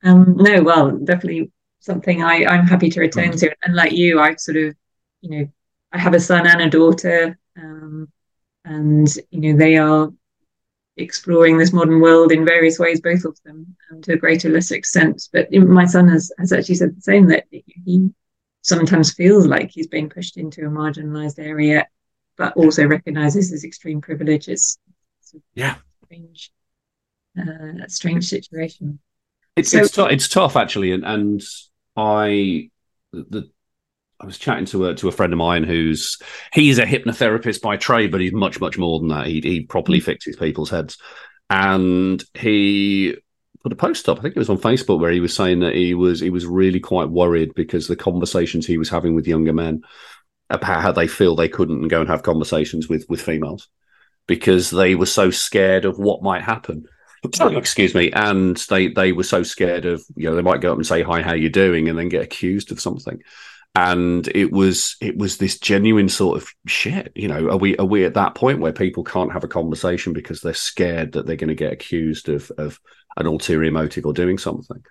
Um, 0.05 0.37
no, 0.37 0.63
well, 0.63 0.97
definitely 0.97 1.51
something 1.85 2.23
I 2.23 2.45
I'm 2.47 2.67
happy 2.67 2.89
to 2.91 3.01
return 3.01 3.31
mm. 3.31 3.41
to. 3.41 3.55
And 3.63 3.75
like 3.75 3.93
you, 3.93 4.21
I 4.21 4.35
sort 4.37 4.57
of 4.57 4.75
you 5.21 5.31
know 5.31 5.49
I 5.93 5.99
have 5.99 6.15
a 6.15 6.21
son 6.21 6.47
and 6.47 6.61
a 6.63 6.71
daughter, 6.71 7.39
um, 7.57 8.09
and 8.65 9.09
you 9.31 9.53
know 9.53 9.59
they 9.59 9.77
are 9.77 10.11
exploring 10.97 11.59
this 11.59 11.73
modern 11.73 12.01
world 12.01 12.33
in 12.33 12.45
various 12.45 12.79
ways, 12.79 13.01
both 13.01 13.25
of 13.25 13.39
them, 13.45 13.77
um, 13.91 14.01
to 14.03 14.13
a 14.13 14.17
greater 14.17 14.49
or 14.49 14.53
lesser 14.53 14.77
extent. 14.77 15.29
But 15.33 15.53
my 15.53 15.87
son 15.87 16.09
has, 16.09 16.33
has 16.39 16.53
actually 16.53 16.77
said 16.77 16.97
the 16.97 17.03
same 17.03 17.27
that 17.29 17.47
he 17.51 18.11
sometimes 18.63 19.13
feels 19.13 19.47
like 19.47 19.71
he's 19.71 19.89
being 19.89 20.09
pushed 20.09 20.37
into 20.37 20.63
a 20.63 20.71
marginalized 20.71 21.39
area, 21.39 21.87
but 22.37 22.57
also 22.57 22.87
recognizes 22.87 23.51
his 23.51 23.65
extreme 23.65 24.01
privilege. 24.01 24.49
It's, 24.49 24.79
it's 25.21 25.35
yeah, 25.55 25.77
strange, 26.05 26.53
uh, 27.39 27.87
strange 27.89 28.29
situation. 28.29 29.01
It's 29.57 29.71
so, 29.71 29.79
it's, 29.79 29.91
t- 29.91 30.07
it's 30.11 30.29
tough 30.29 30.57
actually, 30.57 30.93
and 30.93 31.05
and 31.05 31.43
I 31.97 32.71
the 33.13 33.51
I 34.21 34.27
was 34.27 34.39
chatting 34.39 34.65
to 34.67 34.87
a 34.87 34.95
to 34.97 35.09
a 35.09 35.13
friend 35.13 35.33
of 35.33 35.39
mine 35.39 35.65
who's 35.65 36.19
he's 36.53 36.79
a 36.79 36.87
hypnotherapist 36.87 37.61
by 37.61 37.77
trade, 37.77 38.11
but 38.11 38.21
he's 38.21 38.33
much 38.33 38.61
much 38.61 38.79
more 38.79 38.99
than 38.99 39.09
that. 39.09 39.27
He 39.27 39.41
he 39.41 39.61
properly 39.67 40.01
mm. 40.01 40.05
fixes 40.05 40.37
people's 40.37 40.71
heads, 40.71 40.99
and 41.51 42.23
he 42.35 43.17
put 43.63 43.73
a 43.73 43.77
post 43.77 44.09
up. 44.09 44.19
I 44.19 44.23
think 44.23 44.37
it 44.37 44.39
was 44.39 44.51
on 44.51 44.59
Facebook 44.59 45.01
where 45.01 45.11
he 45.11 45.21
was 45.21 45.35
saying 45.35 45.61
that 45.61 45.75
he 45.75 45.95
was 45.95 46.21
he 46.21 46.31
was 46.31 46.47
really 46.47 46.81
quite 46.81 47.11
worried 47.11 47.55
because 47.55 47.87
the 47.87 47.97
conversations 47.97 48.67
he 48.67 48.79
was 48.79 48.89
having 48.89 49.15
with 49.15 49.27
younger 49.27 49.53
men 49.53 49.83
about 50.51 50.83
how 50.83 50.93
they 50.93 51.07
feel 51.07 51.35
they 51.35 51.49
couldn't 51.49 51.89
go 51.89 52.01
and 52.01 52.09
have 52.09 52.23
conversations 52.23 52.89
with 52.89 53.05
with 53.09 53.21
females 53.21 53.69
because 54.27 54.71
they 54.71 54.95
were 54.95 55.07
so 55.07 55.31
scared 55.31 55.85
of 55.85 55.99
what 55.99 56.23
might 56.23 56.43
happen. 56.43 56.87
Excuse 57.57 57.95
me, 57.95 58.11
and 58.13 58.57
they 58.69 58.89
they 58.89 59.13
were 59.13 59.25
so 59.25 59.43
scared 59.43 59.87
of 59.87 60.05
you 60.17 60.29
know 60.29 60.37
they 60.37 60.43
might 60.43 60.61
go 60.61 60.73
up 60.73 60.79
and 60.79 60.87
say 60.87 61.03
hi, 61.03 61.23
how 61.23 61.35
you 61.35 61.49
doing, 61.49 61.89
and 61.89 61.99
then 61.99 62.09
get 62.09 62.23
accused 62.23 62.73
of 62.73 62.81
something. 62.81 63.23
And 63.77 64.29
it 64.29 64.53
was 64.53 64.97
it 65.01 65.17
was 65.17 65.39
this 65.39 65.59
genuine 65.59 66.09
sort 66.09 66.41
of 66.41 66.49
shit 66.67 67.13
you 67.15 67.29
know. 67.29 67.51
Are 67.51 67.57
we 67.57 67.77
are 67.77 67.87
we 67.87 68.05
at 68.05 68.15
that 68.15 68.35
point 68.35 68.61
where 68.61 68.73
people 68.73 69.05
can't 69.05 69.33
have 69.33 69.45
a 69.45 69.49
conversation 69.49 70.13
because 70.13 70.41
they're 70.41 70.55
scared 70.55 71.13
that 71.13 71.27
they're 71.27 71.37
going 71.37 71.49
to 71.49 71.55
get 71.55 71.73
accused 71.73 72.29
of 72.29 72.51
of 72.59 72.79
an 73.17 73.27
ulterior 73.27 73.73
motive 73.73 74.07
or 74.07 74.13
doing 74.13 74.39
something? 74.39 74.83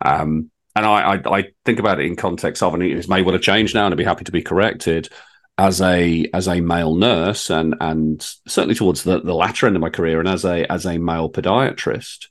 Um, 0.00 0.50
and 0.76 0.84
I, 0.84 1.14
I, 1.14 1.38
I 1.38 1.44
think 1.64 1.78
about 1.78 2.00
it 2.00 2.06
in 2.06 2.16
context 2.16 2.62
of 2.62 2.74
and 2.74 2.82
it 2.82 3.08
may 3.08 3.22
well 3.22 3.34
have 3.34 3.42
changed 3.42 3.74
now 3.74 3.84
and 3.84 3.94
I'd 3.94 3.98
be 3.98 4.04
happy 4.04 4.24
to 4.24 4.32
be 4.32 4.42
corrected 4.42 5.08
as 5.56 5.80
a 5.80 6.28
as 6.34 6.48
a 6.48 6.60
male 6.60 6.96
nurse 6.96 7.48
and 7.48 7.76
and 7.80 8.22
certainly 8.46 8.74
towards 8.74 9.04
the, 9.04 9.20
the 9.20 9.34
latter 9.34 9.66
end 9.66 9.76
of 9.76 9.82
my 9.82 9.90
career 9.90 10.18
and 10.18 10.28
as 10.28 10.44
a 10.44 10.70
as 10.70 10.84
a 10.84 10.98
male 10.98 11.30
podiatrist 11.30 12.26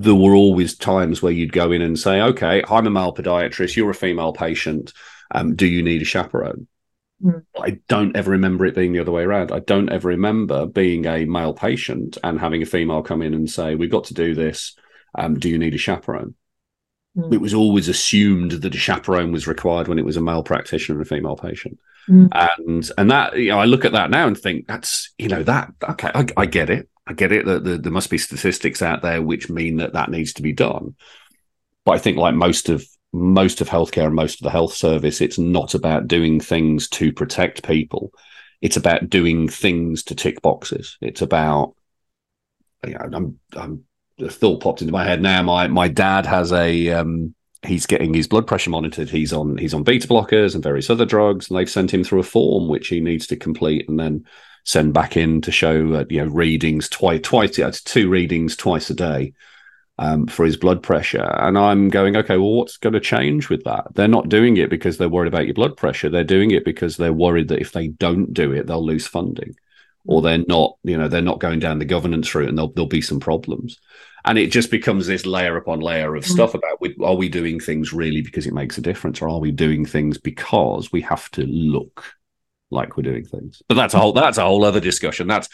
there 0.00 0.14
were 0.14 0.34
always 0.34 0.76
times 0.76 1.20
where 1.20 1.32
you'd 1.32 1.52
go 1.52 1.70
in 1.70 1.82
and 1.82 1.98
say, 1.98 2.20
okay, 2.20 2.62
I'm 2.68 2.86
a 2.86 2.90
male 2.90 3.14
podiatrist, 3.14 3.76
you're 3.76 3.90
a 3.90 3.94
female 3.94 4.32
patient. 4.32 4.92
Um, 5.34 5.54
do 5.54 5.66
you 5.66 5.82
need 5.82 6.02
a 6.02 6.06
chaperone? 6.06 6.66
Mm. 7.22 7.44
I 7.60 7.80
don't 7.88 8.16
ever 8.16 8.32
remember 8.32 8.64
it 8.66 8.74
being 8.74 8.92
the 8.92 9.00
other 9.00 9.12
way 9.12 9.22
around. 9.22 9.52
I 9.52 9.60
don't 9.60 9.90
ever 9.90 10.08
remember 10.08 10.66
being 10.66 11.06
a 11.06 11.24
male 11.24 11.52
patient 11.52 12.18
and 12.24 12.40
having 12.40 12.62
a 12.62 12.66
female 12.66 13.02
come 13.02 13.22
in 13.22 13.34
and 13.34 13.50
say, 13.50 13.74
we've 13.74 13.90
got 13.90 14.04
to 14.04 14.14
do 14.14 14.34
this. 14.34 14.74
Um, 15.14 15.38
do 15.38 15.48
you 15.48 15.58
need 15.58 15.74
a 15.74 15.78
chaperone? 15.78 16.34
Mm. 17.16 17.34
It 17.34 17.40
was 17.40 17.54
always 17.54 17.88
assumed 17.88 18.52
that 18.52 18.74
a 18.74 18.78
chaperone 18.78 19.32
was 19.32 19.46
required 19.46 19.88
when 19.88 19.98
it 19.98 20.04
was 20.04 20.16
a 20.16 20.22
male 20.22 20.42
practitioner 20.42 20.98
and 20.98 21.06
a 21.06 21.08
female 21.08 21.36
patient. 21.36 21.78
Mm. 22.08 22.28
And 22.32 22.90
and 22.98 23.10
that 23.10 23.36
you 23.36 23.50
know, 23.50 23.58
I 23.58 23.66
look 23.66 23.84
at 23.84 23.92
that 23.92 24.10
now 24.10 24.26
and 24.26 24.36
think 24.36 24.66
that's 24.66 25.12
you 25.18 25.28
know 25.28 25.42
that 25.42 25.72
okay, 25.90 26.10
I, 26.14 26.26
I 26.36 26.46
get 26.46 26.70
it. 26.70 26.88
I 27.06 27.12
get 27.12 27.32
it 27.32 27.46
that 27.46 27.82
there 27.82 27.92
must 27.92 28.10
be 28.10 28.18
statistics 28.18 28.80
out 28.80 29.02
there 29.02 29.20
which 29.20 29.50
mean 29.50 29.76
that 29.78 29.92
that 29.94 30.10
needs 30.10 30.32
to 30.34 30.42
be 30.42 30.52
done. 30.52 30.94
But 31.84 31.92
I 31.92 31.98
think, 31.98 32.16
like 32.16 32.34
most 32.34 32.68
of 32.68 32.84
most 33.12 33.60
of 33.60 33.68
healthcare 33.68 34.06
and 34.06 34.14
most 34.14 34.40
of 34.40 34.44
the 34.44 34.50
health 34.50 34.72
service, 34.72 35.20
it's 35.20 35.38
not 35.38 35.74
about 35.74 36.08
doing 36.08 36.40
things 36.40 36.88
to 36.88 37.12
protect 37.12 37.66
people. 37.66 38.12
It's 38.60 38.76
about 38.76 39.10
doing 39.10 39.48
things 39.48 40.04
to 40.04 40.14
tick 40.14 40.40
boxes. 40.40 40.96
It's 41.00 41.20
about, 41.20 41.74
you 42.86 42.94
know, 42.94 43.00
I'm, 43.12 43.38
I'm 43.54 43.84
the 43.84 43.91
thought 44.28 44.62
popped 44.62 44.82
into 44.82 44.92
my 44.92 45.04
head 45.04 45.22
now. 45.22 45.42
My 45.42 45.68
my 45.68 45.88
dad 45.88 46.26
has 46.26 46.52
a 46.52 46.90
um, 46.90 47.34
he's 47.64 47.86
getting 47.86 48.14
his 48.14 48.28
blood 48.28 48.46
pressure 48.46 48.70
monitored. 48.70 49.10
He's 49.10 49.32
on 49.32 49.56
he's 49.56 49.74
on 49.74 49.82
beta 49.82 50.08
blockers 50.08 50.54
and 50.54 50.62
various 50.62 50.90
other 50.90 51.06
drugs, 51.06 51.48
and 51.48 51.58
they've 51.58 51.70
sent 51.70 51.92
him 51.92 52.04
through 52.04 52.20
a 52.20 52.24
form 52.24 52.68
which 52.68 52.88
he 52.88 53.00
needs 53.00 53.26
to 53.28 53.36
complete, 53.36 53.88
and 53.88 53.98
then 53.98 54.24
send 54.64 54.94
back 54.94 55.16
in 55.16 55.40
to 55.42 55.50
show 55.50 55.92
uh, 55.94 56.04
you 56.08 56.24
know 56.24 56.30
readings 56.30 56.88
twice 56.88 57.20
twice 57.22 57.58
yeah, 57.58 57.70
two 57.84 58.08
readings 58.08 58.56
twice 58.56 58.90
a 58.90 58.94
day 58.94 59.32
um, 59.98 60.26
for 60.26 60.44
his 60.44 60.56
blood 60.56 60.82
pressure 60.82 61.34
and 61.38 61.58
i'm 61.58 61.88
going 61.88 62.16
okay 62.16 62.36
well 62.36 62.52
what's 62.52 62.76
going 62.76 62.92
to 62.92 63.00
change 63.00 63.48
with 63.48 63.62
that 63.64 63.86
they're 63.94 64.08
not 64.08 64.28
doing 64.28 64.56
it 64.56 64.70
because 64.70 64.98
they're 64.98 65.08
worried 65.08 65.32
about 65.32 65.46
your 65.46 65.54
blood 65.54 65.76
pressure 65.76 66.08
they're 66.08 66.24
doing 66.24 66.50
it 66.50 66.64
because 66.64 66.96
they're 66.96 67.12
worried 67.12 67.48
that 67.48 67.60
if 67.60 67.72
they 67.72 67.88
don't 67.88 68.32
do 68.32 68.52
it 68.52 68.66
they'll 68.66 68.84
lose 68.84 69.06
funding 69.06 69.54
or 70.06 70.22
they're 70.22 70.44
not 70.48 70.76
you 70.82 70.96
know 70.96 71.08
they're 71.08 71.22
not 71.22 71.40
going 71.40 71.58
down 71.58 71.78
the 71.78 71.84
governance 71.84 72.34
route 72.34 72.48
and 72.48 72.58
there'll, 72.58 72.72
there'll 72.72 72.88
be 72.88 73.00
some 73.00 73.20
problems 73.20 73.78
and 74.24 74.38
it 74.38 74.48
just 74.48 74.70
becomes 74.70 75.06
this 75.06 75.26
layer 75.26 75.56
upon 75.56 75.80
layer 75.80 76.14
of 76.14 76.24
mm-hmm. 76.24 76.32
stuff 76.32 76.54
about 76.54 76.78
are 77.02 77.14
we 77.14 77.28
doing 77.28 77.60
things 77.60 77.92
really 77.92 78.22
because 78.22 78.46
it 78.46 78.54
makes 78.54 78.78
a 78.78 78.82
difference 78.82 79.20
or 79.20 79.28
are 79.28 79.40
we 79.40 79.50
doing 79.50 79.84
things 79.84 80.18
because 80.18 80.92
we 80.92 81.00
have 81.00 81.30
to 81.30 81.44
look 81.46 82.04
like 82.72 82.96
we're 82.96 83.02
doing 83.02 83.24
things. 83.24 83.62
But 83.68 83.74
that's 83.74 83.94
a 83.94 83.98
whole 83.98 84.12
that's 84.12 84.38
a 84.38 84.44
whole 84.44 84.64
other 84.64 84.80
discussion. 84.80 85.28
That's 85.28 85.48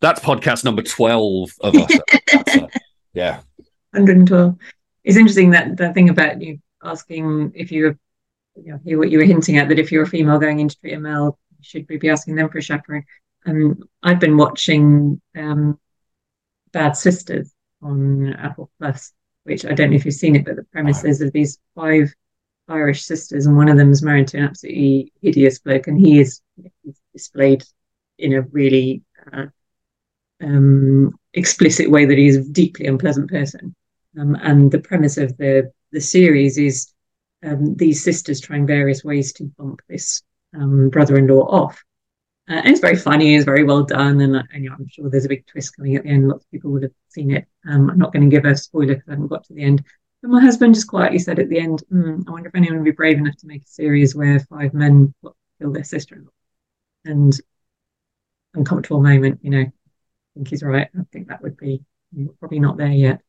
that's 0.00 0.20
podcast 0.20 0.64
number 0.64 0.82
twelve 0.82 1.50
of 1.60 1.74
us. 1.74 1.98
uh, 2.34 2.66
yeah, 3.14 3.40
hundred 3.94 4.18
and 4.18 4.28
twelve. 4.28 4.56
It's 5.04 5.16
interesting 5.16 5.50
that 5.50 5.76
the 5.76 5.92
thing 5.92 6.10
about 6.10 6.42
you 6.42 6.58
asking 6.82 7.52
if 7.54 7.70
you, 7.72 7.96
you 8.56 8.72
know, 8.72 8.80
hear 8.84 8.98
what 8.98 9.10
you 9.10 9.18
were 9.18 9.24
hinting 9.24 9.56
at 9.56 9.68
that 9.68 9.78
if 9.78 9.90
you're 9.90 10.02
a 10.02 10.08
female 10.08 10.38
going 10.38 10.60
into 10.60 10.78
treat 10.78 10.94
a 10.94 11.00
male, 11.00 11.38
should 11.62 11.86
we 11.88 11.96
be 11.96 12.10
asking 12.10 12.34
them 12.34 12.48
for 12.50 12.58
a 12.58 12.62
chaperone? 12.62 13.04
Um, 13.46 13.78
I've 14.02 14.20
been 14.20 14.36
watching 14.36 15.20
um, 15.36 15.78
Bad 16.72 16.96
Sisters 16.96 17.52
on 17.82 18.32
Apple 18.34 18.70
Plus, 18.78 19.12
which 19.44 19.64
I 19.64 19.72
don't 19.72 19.90
know 19.90 19.96
if 19.96 20.04
you've 20.04 20.14
seen 20.14 20.36
it, 20.36 20.44
but 20.44 20.56
the 20.56 20.64
premise 20.64 21.04
is 21.04 21.20
of 21.20 21.32
these 21.32 21.58
five 21.74 22.12
Irish 22.68 23.04
sisters, 23.04 23.46
and 23.46 23.56
one 23.56 23.68
of 23.68 23.76
them 23.76 23.90
is 23.90 24.02
married 24.02 24.28
to 24.28 24.38
an 24.38 24.44
absolutely 24.44 25.12
hideous 25.20 25.58
bloke, 25.58 25.86
and 25.86 25.98
he 25.98 26.20
is 26.20 26.40
displayed 27.12 27.62
in 28.18 28.32
a 28.32 28.42
really 28.42 29.02
uh, 29.32 29.46
um, 30.42 31.12
explicit 31.34 31.90
way 31.90 32.06
that 32.06 32.18
he's 32.18 32.36
a 32.36 32.44
deeply 32.44 32.86
unpleasant 32.86 33.28
person. 33.28 33.74
Um, 34.18 34.36
and 34.36 34.70
the 34.70 34.78
premise 34.78 35.18
of 35.18 35.36
the 35.36 35.72
the 35.92 36.00
series 36.00 36.58
is 36.58 36.92
um, 37.44 37.76
these 37.76 38.02
sisters 38.02 38.40
trying 38.40 38.66
various 38.66 39.04
ways 39.04 39.32
to 39.34 39.44
bump 39.44 39.80
this 39.88 40.22
um, 40.54 40.88
brother-in-law 40.88 41.46
off. 41.46 41.82
Uh, 42.48 42.54
and 42.54 42.68
it's 42.68 42.80
very 42.80 42.96
funny, 42.96 43.34
it's 43.34 43.46
very 43.46 43.64
well 43.64 43.84
done, 43.84 44.20
and, 44.20 44.36
and 44.36 44.64
you 44.64 44.68
know, 44.68 44.76
I'm 44.78 44.86
sure 44.86 45.08
there's 45.08 45.24
a 45.24 45.30
big 45.30 45.46
twist 45.46 45.76
coming 45.76 45.96
at 45.96 46.02
the 46.02 46.10
end. 46.10 46.28
Lots 46.28 46.44
of 46.44 46.50
people 46.50 46.70
would 46.72 46.82
have 46.82 46.92
seen 47.08 47.30
it. 47.30 47.46
Um, 47.66 47.88
I'm 47.88 47.98
not 47.98 48.12
going 48.12 48.28
to 48.28 48.34
give 48.34 48.44
a 48.44 48.54
spoiler 48.54 48.94
because 48.94 49.08
I 49.08 49.12
haven't 49.12 49.28
got 49.28 49.44
to 49.44 49.54
the 49.54 49.62
end, 49.62 49.82
but 50.20 50.30
my 50.30 50.40
husband 50.40 50.74
just 50.74 50.86
quietly 50.86 51.18
said 51.18 51.38
at 51.38 51.48
the 51.48 51.58
end, 51.58 51.82
mm, 51.92 52.22
I 52.26 52.30
wonder 52.30 52.48
if 52.48 52.54
anyone 52.54 52.78
would 52.78 52.84
be 52.84 52.90
brave 52.90 53.18
enough 53.18 53.36
to 53.38 53.46
make 53.46 53.62
a 53.62 53.68
series 53.68 54.14
where 54.14 54.40
five 54.40 54.74
men 54.74 55.14
kill 55.58 55.72
their 55.72 55.84
sister 55.84 56.16
in 56.16 56.24
law. 56.24 56.30
And 57.06 57.40
uncomfortable 58.54 59.02
moment, 59.02 59.40
you 59.42 59.50
know, 59.50 59.60
I 59.60 59.72
think 60.34 60.48
he's 60.48 60.62
right. 60.62 60.88
I 60.98 61.02
think 61.12 61.28
that 61.28 61.42
would 61.42 61.56
be 61.56 61.80
probably 62.40 62.60
not 62.60 62.76
there 62.76 62.88
yet. 62.88 63.20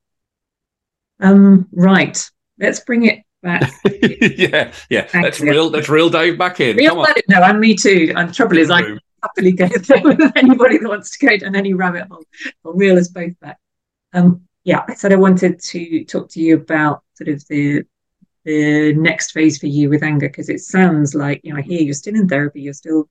Um, 1.19 1.67
right. 1.71 2.29
Let's 2.59 2.79
bring 2.81 3.05
it 3.05 3.23
back. 3.41 3.71
yeah, 4.21 4.73
yeah. 4.89 5.09
Let's 5.13 5.39
reel 5.39 5.69
let's 5.69 5.89
reel 5.89 6.09
Dave 6.09 6.37
back 6.37 6.59
in. 6.59 6.77
Real 6.77 6.95
Come 6.95 6.99
on. 6.99 7.13
No, 7.29 7.43
and 7.43 7.59
me 7.59 7.75
too. 7.75 8.13
And 8.15 8.33
trouble 8.33 8.57
is 8.57 8.69
I 8.69 8.97
happily 9.25 9.51
go 9.51 9.67
with 10.03 10.31
anybody 10.35 10.77
that 10.77 10.89
wants 10.89 11.17
to 11.17 11.25
go 11.25 11.37
down 11.37 11.55
any 11.55 11.73
rabbit 11.73 12.07
hole. 12.09 12.23
I'll 12.65 12.73
reel 12.73 12.97
us 12.97 13.07
both 13.07 13.39
back. 13.39 13.57
Um, 14.13 14.41
yeah, 14.63 14.83
I 14.87 14.95
said 14.95 15.13
I 15.13 15.17
wanted 15.17 15.59
to 15.61 16.05
talk 16.05 16.29
to 16.29 16.41
you 16.41 16.55
about 16.55 17.03
sort 17.15 17.29
of 17.29 17.45
the 17.47 17.83
the 18.45 18.93
next 18.93 19.31
phase 19.31 19.57
for 19.57 19.67
you 19.67 19.89
with 19.89 20.03
anger? 20.03 20.29
Because 20.29 20.49
it 20.49 20.61
sounds 20.61 21.13
like 21.13 21.41
you 21.43 21.51
know 21.51 21.59
I 21.59 21.63
hear 21.63 21.81
you're 21.81 21.93
still 21.93 22.15
in 22.15 22.29
therapy, 22.29 22.61
you're 22.61 22.73
still 22.73 23.09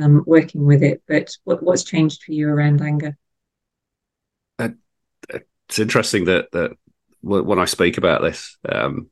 um, 0.00 0.22
working 0.26 0.64
with 0.64 0.82
it, 0.82 1.02
but 1.08 1.36
what, 1.44 1.62
what's 1.62 1.84
changed 1.84 2.22
for 2.22 2.32
you 2.32 2.48
around 2.48 2.82
anger? 2.82 3.16
Uh, 4.58 4.70
it's 5.30 5.78
interesting 5.78 6.26
that 6.26 6.52
that 6.52 6.72
when 7.22 7.58
I 7.58 7.64
speak 7.64 7.96
about 7.96 8.20
this, 8.20 8.58
um, 8.68 9.08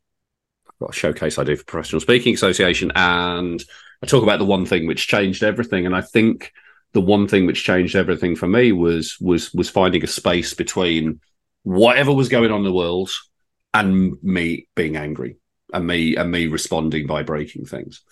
I've 0.68 0.78
got 0.78 0.90
a 0.90 0.92
showcase 0.92 1.38
I 1.38 1.44
do 1.44 1.56
for 1.56 1.64
Professional 1.64 2.00
Speaking 2.00 2.34
Association, 2.34 2.92
and 2.94 3.62
I 4.02 4.06
talk 4.06 4.22
about 4.22 4.38
the 4.38 4.44
one 4.44 4.66
thing 4.66 4.86
which 4.86 5.06
changed 5.06 5.42
everything, 5.42 5.86
and 5.86 5.94
I 5.94 6.00
think 6.00 6.52
the 6.92 7.00
one 7.00 7.28
thing 7.28 7.46
which 7.46 7.64
changed 7.64 7.96
everything 7.96 8.36
for 8.36 8.48
me 8.48 8.72
was 8.72 9.16
was 9.20 9.52
was 9.54 9.70
finding 9.70 10.02
a 10.04 10.08
space 10.08 10.54
between 10.54 11.20
whatever 11.62 12.12
was 12.12 12.28
going 12.28 12.50
on 12.50 12.58
in 12.58 12.64
the 12.64 12.72
world 12.72 13.10
and 13.72 14.16
me 14.22 14.68
being 14.74 14.96
angry 14.96 15.36
and 15.72 15.86
me 15.86 16.16
and 16.16 16.30
me 16.30 16.48
responding 16.48 17.06
by 17.06 17.22
breaking 17.22 17.64
things. 17.64 18.02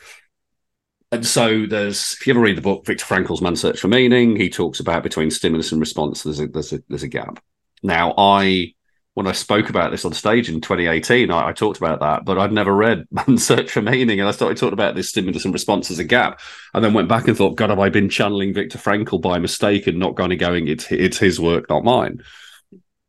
And 1.12 1.26
so 1.26 1.66
there's 1.66 2.16
if 2.20 2.26
you 2.26 2.32
ever 2.32 2.40
read 2.40 2.56
the 2.56 2.62
book 2.62 2.86
Viktor 2.86 3.04
Frankl's 3.04 3.42
Man's 3.42 3.60
Search 3.60 3.80
for 3.80 3.88
Meaning, 3.88 4.36
he 4.36 4.48
talks 4.48 4.78
about 4.78 5.02
between 5.02 5.30
stimulus 5.30 5.72
and 5.72 5.80
response 5.80 6.22
there's 6.22 6.40
a 6.40 6.46
there's 6.46 6.72
a 6.72 6.82
there's 6.88 7.02
a 7.02 7.08
gap. 7.08 7.42
Now 7.82 8.14
I 8.16 8.74
when 9.14 9.26
I 9.26 9.32
spoke 9.32 9.68
about 9.68 9.90
this 9.90 10.04
on 10.04 10.12
stage 10.12 10.48
in 10.48 10.60
2018, 10.60 11.30
I, 11.30 11.48
I, 11.48 11.52
talked 11.52 11.78
about 11.78 12.00
that, 12.00 12.24
but 12.24 12.38
I'd 12.38 12.52
never 12.52 12.74
read 12.74 13.06
Man's 13.10 13.44
Search 13.44 13.70
for 13.70 13.82
Meaning. 13.82 14.20
And 14.20 14.28
I 14.28 14.32
started 14.32 14.56
talking 14.56 14.72
about 14.72 14.94
this 14.94 15.08
stimulus 15.08 15.44
and 15.44 15.52
response 15.52 15.90
as 15.90 15.98
a 15.98 16.04
gap. 16.04 16.40
And 16.74 16.84
then 16.84 16.94
went 16.94 17.08
back 17.08 17.26
and 17.26 17.36
thought, 17.36 17.56
God, 17.56 17.70
have 17.70 17.80
I 17.80 17.88
been 17.88 18.08
channeling 18.08 18.54
Viktor 18.54 18.78
Frankl 18.78 19.20
by 19.20 19.38
mistake 19.38 19.86
and 19.86 19.98
not 19.98 20.16
kind 20.16 20.32
of 20.32 20.38
going, 20.38 20.68
it's, 20.68 20.90
it's 20.92 21.18
his 21.18 21.40
work, 21.40 21.68
not 21.68 21.84
mine. 21.84 22.22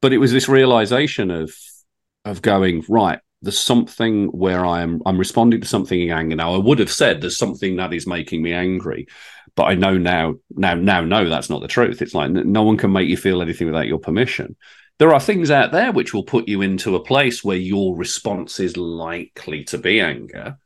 But 0.02 0.14
it 0.14 0.18
was 0.18 0.32
this 0.32 0.50
realization 0.50 1.30
of, 1.30 1.54
of 2.26 2.42
going, 2.42 2.84
right, 2.90 3.20
there's 3.44 3.60
something 3.60 4.28
where 4.28 4.66
I 4.66 4.82
am, 4.82 5.02
I'm 5.06 5.20
responding 5.20 5.62
to 5.62 5.68
something 5.68 6.00
in 6.00 6.12
anger. 6.12 6.36
Now, 6.36 6.56
I 6.56 6.58
would 6.58 6.80
have 6.80 6.92
said 6.92 7.22
there's 7.22 7.38
something 7.38 7.76
that 7.76 7.94
is 7.94 8.08
making 8.08 8.42
me 8.42 8.54
angry, 8.54 9.08
but 9.56 9.64
I 9.64 9.76
know 9.76 9.98
now, 9.98 10.36
now, 10.50 10.74
now, 10.74 11.02
no, 11.02 11.30
that's 11.30 11.50
not 11.50 11.62
the 11.62 11.68
truth. 11.68 12.02
It's 12.02 12.16
like 12.16 12.32
no 12.32 12.64
one 12.64 12.78
can 12.78 12.92
make 12.92 13.08
you 13.08 13.18
feel 13.18 13.42
anything 13.42 13.68
without 13.68 13.88
your 13.88 14.00
permission 14.00 14.56
there 15.02 15.16
are 15.16 15.20
things 15.20 15.50
out 15.50 15.72
there 15.72 15.92
which 15.92 16.14
will 16.14 16.22
put 16.22 16.48
you 16.48 16.62
into 16.62 16.96
a 16.96 17.04
place 17.04 17.44
where 17.44 17.58
your 17.58 17.96
response 17.96 18.60
is 18.60 18.78
likely 18.78 19.64
to 19.64 19.80
be 19.80 20.00
anger. 20.00 20.60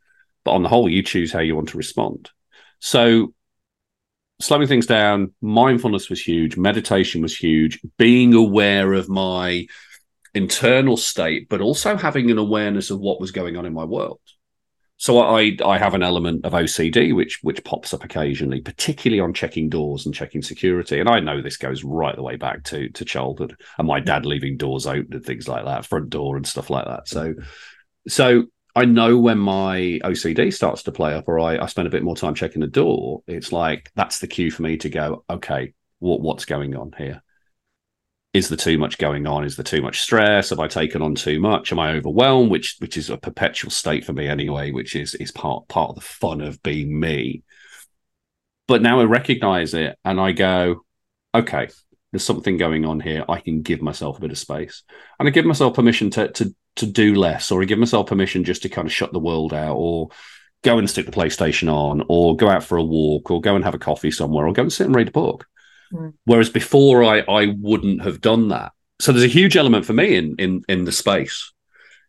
But 0.44 0.52
on 0.52 0.62
the 0.62 0.68
whole, 0.68 0.90
you 0.90 1.04
choose 1.04 1.32
how 1.32 1.40
you 1.40 1.56
want 1.56 1.70
to 1.70 1.78
respond. 1.78 2.32
So, 2.80 3.34
slowing 4.42 4.68
things 4.68 4.88
down, 4.88 5.34
mindfulness 5.40 6.10
was 6.10 6.20
huge, 6.20 6.58
meditation 6.58 7.22
was 7.22 7.34
huge, 7.34 7.80
being 7.98 8.34
aware 8.34 8.92
of 8.92 9.08
my 9.08 9.68
internal 10.34 10.98
state, 10.98 11.48
but 11.48 11.62
also 11.62 11.96
having 11.96 12.30
an 12.30 12.38
awareness 12.38 12.90
of 12.90 13.00
what 13.00 13.22
was 13.22 13.32
going 13.32 13.56
on 13.56 13.66
in 13.66 13.74
my 13.74 13.86
world. 13.86 14.20
So 14.98 15.20
I 15.20 15.58
I 15.64 15.78
have 15.78 15.93
an 15.93 16.04
element 16.04 16.46
of 16.46 16.54
OCD 16.54 17.14
which 17.14 17.39
which 17.41 17.64
pops 17.64 17.93
up 17.93 18.04
occasionally, 18.04 18.62
particularly 18.62 19.20
on 19.20 19.34
checking 19.34 19.70
doors 19.70 20.06
and 20.06 20.16
checking 20.16 20.41
security. 20.41 21.00
And 21.00 21.10
I 21.10 21.20
know 21.20 21.41
this 21.41 21.58
goes 21.58 21.84
right 21.84 22.16
the 22.16 22.24
way 22.24 22.38
back 22.38 22.64
to 22.66 22.89
to 22.89 23.06
childhood 23.06 23.58
and 23.78 23.88
my 23.88 24.00
dad 24.00 24.26
leaving 24.26 24.58
doors 24.58 24.88
open 24.88 25.14
and 25.14 25.26
things 25.26 25.48
like 25.48 25.66
that, 25.66 25.86
front 25.86 26.10
door 26.10 26.38
and 26.38 26.48
stuff 26.48 26.70
like 26.70 26.86
that. 26.86 27.08
So 27.10 27.36
so 28.08 28.46
I 28.76 28.86
know 28.86 29.18
when 29.18 29.38
my 29.38 30.00
OCD 30.04 30.54
starts 30.54 30.84
to 30.84 30.91
play 30.91 31.14
up 31.14 31.28
or 31.28 31.39
I, 31.39 31.58
I 31.58 31.66
spend 31.68 31.88
a 31.88 31.91
bit 31.91 32.04
more 32.04 32.16
time 32.16 32.36
checking 32.36 32.62
the 32.62 32.68
door, 32.68 33.22
it's 33.28 33.52
like 33.52 33.91
that's 33.96 34.20
the 34.20 34.28
cue 34.28 34.52
for 34.52 34.64
me 34.64 34.78
to 34.78 34.89
go, 34.89 35.24
okay, 35.30 35.74
what 36.00 36.22
what's 36.22 36.46
going 36.46 36.76
on 36.76 36.93
here? 36.98 37.22
Is 38.36 38.50
there 38.50 38.58
too 38.58 38.78
much 38.78 38.98
going 38.98 39.26
on? 39.28 39.46
Is 39.46 39.56
there 39.56 39.64
too 39.64 39.82
much 39.82 40.02
stress? 40.02 40.50
Have 40.50 40.60
I 40.60 40.68
taken 40.68 41.02
on 41.02 41.16
too 41.16 41.40
much? 41.40 41.72
Am 41.72 41.80
I 41.80 41.94
overwhelmed? 41.94 42.52
Which 42.52 42.76
which 42.80 42.98
is 42.98 43.10
a 43.10 43.16
perpetual 43.16 43.72
state 43.72 44.04
for 44.04 44.12
me 44.12 44.28
anyway, 44.28 44.72
which 44.72 44.94
is 44.94 45.16
is 45.16 45.32
part 45.32 45.70
part 45.70 45.92
of 45.92 45.96
the 45.96 46.02
fun 46.02 46.42
of 46.42 46.62
being 46.62 47.00
me. 47.00 47.44
But 48.68 48.82
now 48.82 49.00
I 49.00 49.06
recognize 49.06 49.74
it 49.74 49.98
and 50.04 50.20
I 50.20 50.34
go, 50.34 50.84
okay, 51.34 51.70
there's 52.12 52.26
something 52.26 52.58
going 52.58 52.84
on 52.84 53.00
here. 53.00 53.24
I 53.30 53.40
can 53.40 53.62
give 53.62 53.82
myself 53.82 54.18
a 54.18 54.22
bit 54.22 54.32
of 54.32 54.38
space. 54.38 54.84
And 55.18 55.30
I 55.30 55.32
give 55.32 55.46
myself 55.46 55.74
permission 55.74 56.10
to 56.12 56.30
to 56.34 56.54
to 56.76 56.86
do 56.86 57.16
less, 57.16 57.52
or 57.52 57.62
I 57.62 57.66
give 57.66 57.80
myself 57.80 58.08
permission 58.08 58.44
just 58.44 58.64
to 58.64 58.70
kind 58.70 58.86
of 58.86 58.94
shut 58.94 59.14
the 59.14 59.20
world 59.20 59.54
out 59.54 59.78
or 59.78 60.10
go 60.62 60.78
and 60.78 60.90
stick 60.90 61.06
the 61.06 61.12
PlayStation 61.14 61.72
on, 61.72 62.04
or 62.10 62.36
go 62.36 62.50
out 62.50 62.66
for 62.66 62.78
a 62.78 62.84
walk, 62.84 63.32
or 63.32 63.40
go 63.40 63.56
and 63.56 63.64
have 63.64 63.76
a 63.76 63.80
coffee 63.80 64.12
somewhere, 64.12 64.46
or 64.46 64.52
go 64.52 64.64
and 64.64 64.74
sit 64.74 64.88
and 64.88 64.96
read 64.96 65.08
a 65.08 65.12
book 65.12 65.48
Mm. 65.96 66.14
Whereas 66.26 66.50
before, 66.50 67.04
I 67.04 67.20
I 67.20 67.56
wouldn't 67.60 68.04
have 68.04 68.22
done 68.22 68.50
that. 68.50 68.74
So 69.00 69.12
there's 69.12 69.24
a 69.24 69.28
huge 69.28 69.58
element 69.58 69.86
for 69.86 69.93
me 69.93 70.16
in 70.16 70.36
in 70.38 70.64
in 70.68 70.86
the 70.86 70.91
space. 70.91 71.54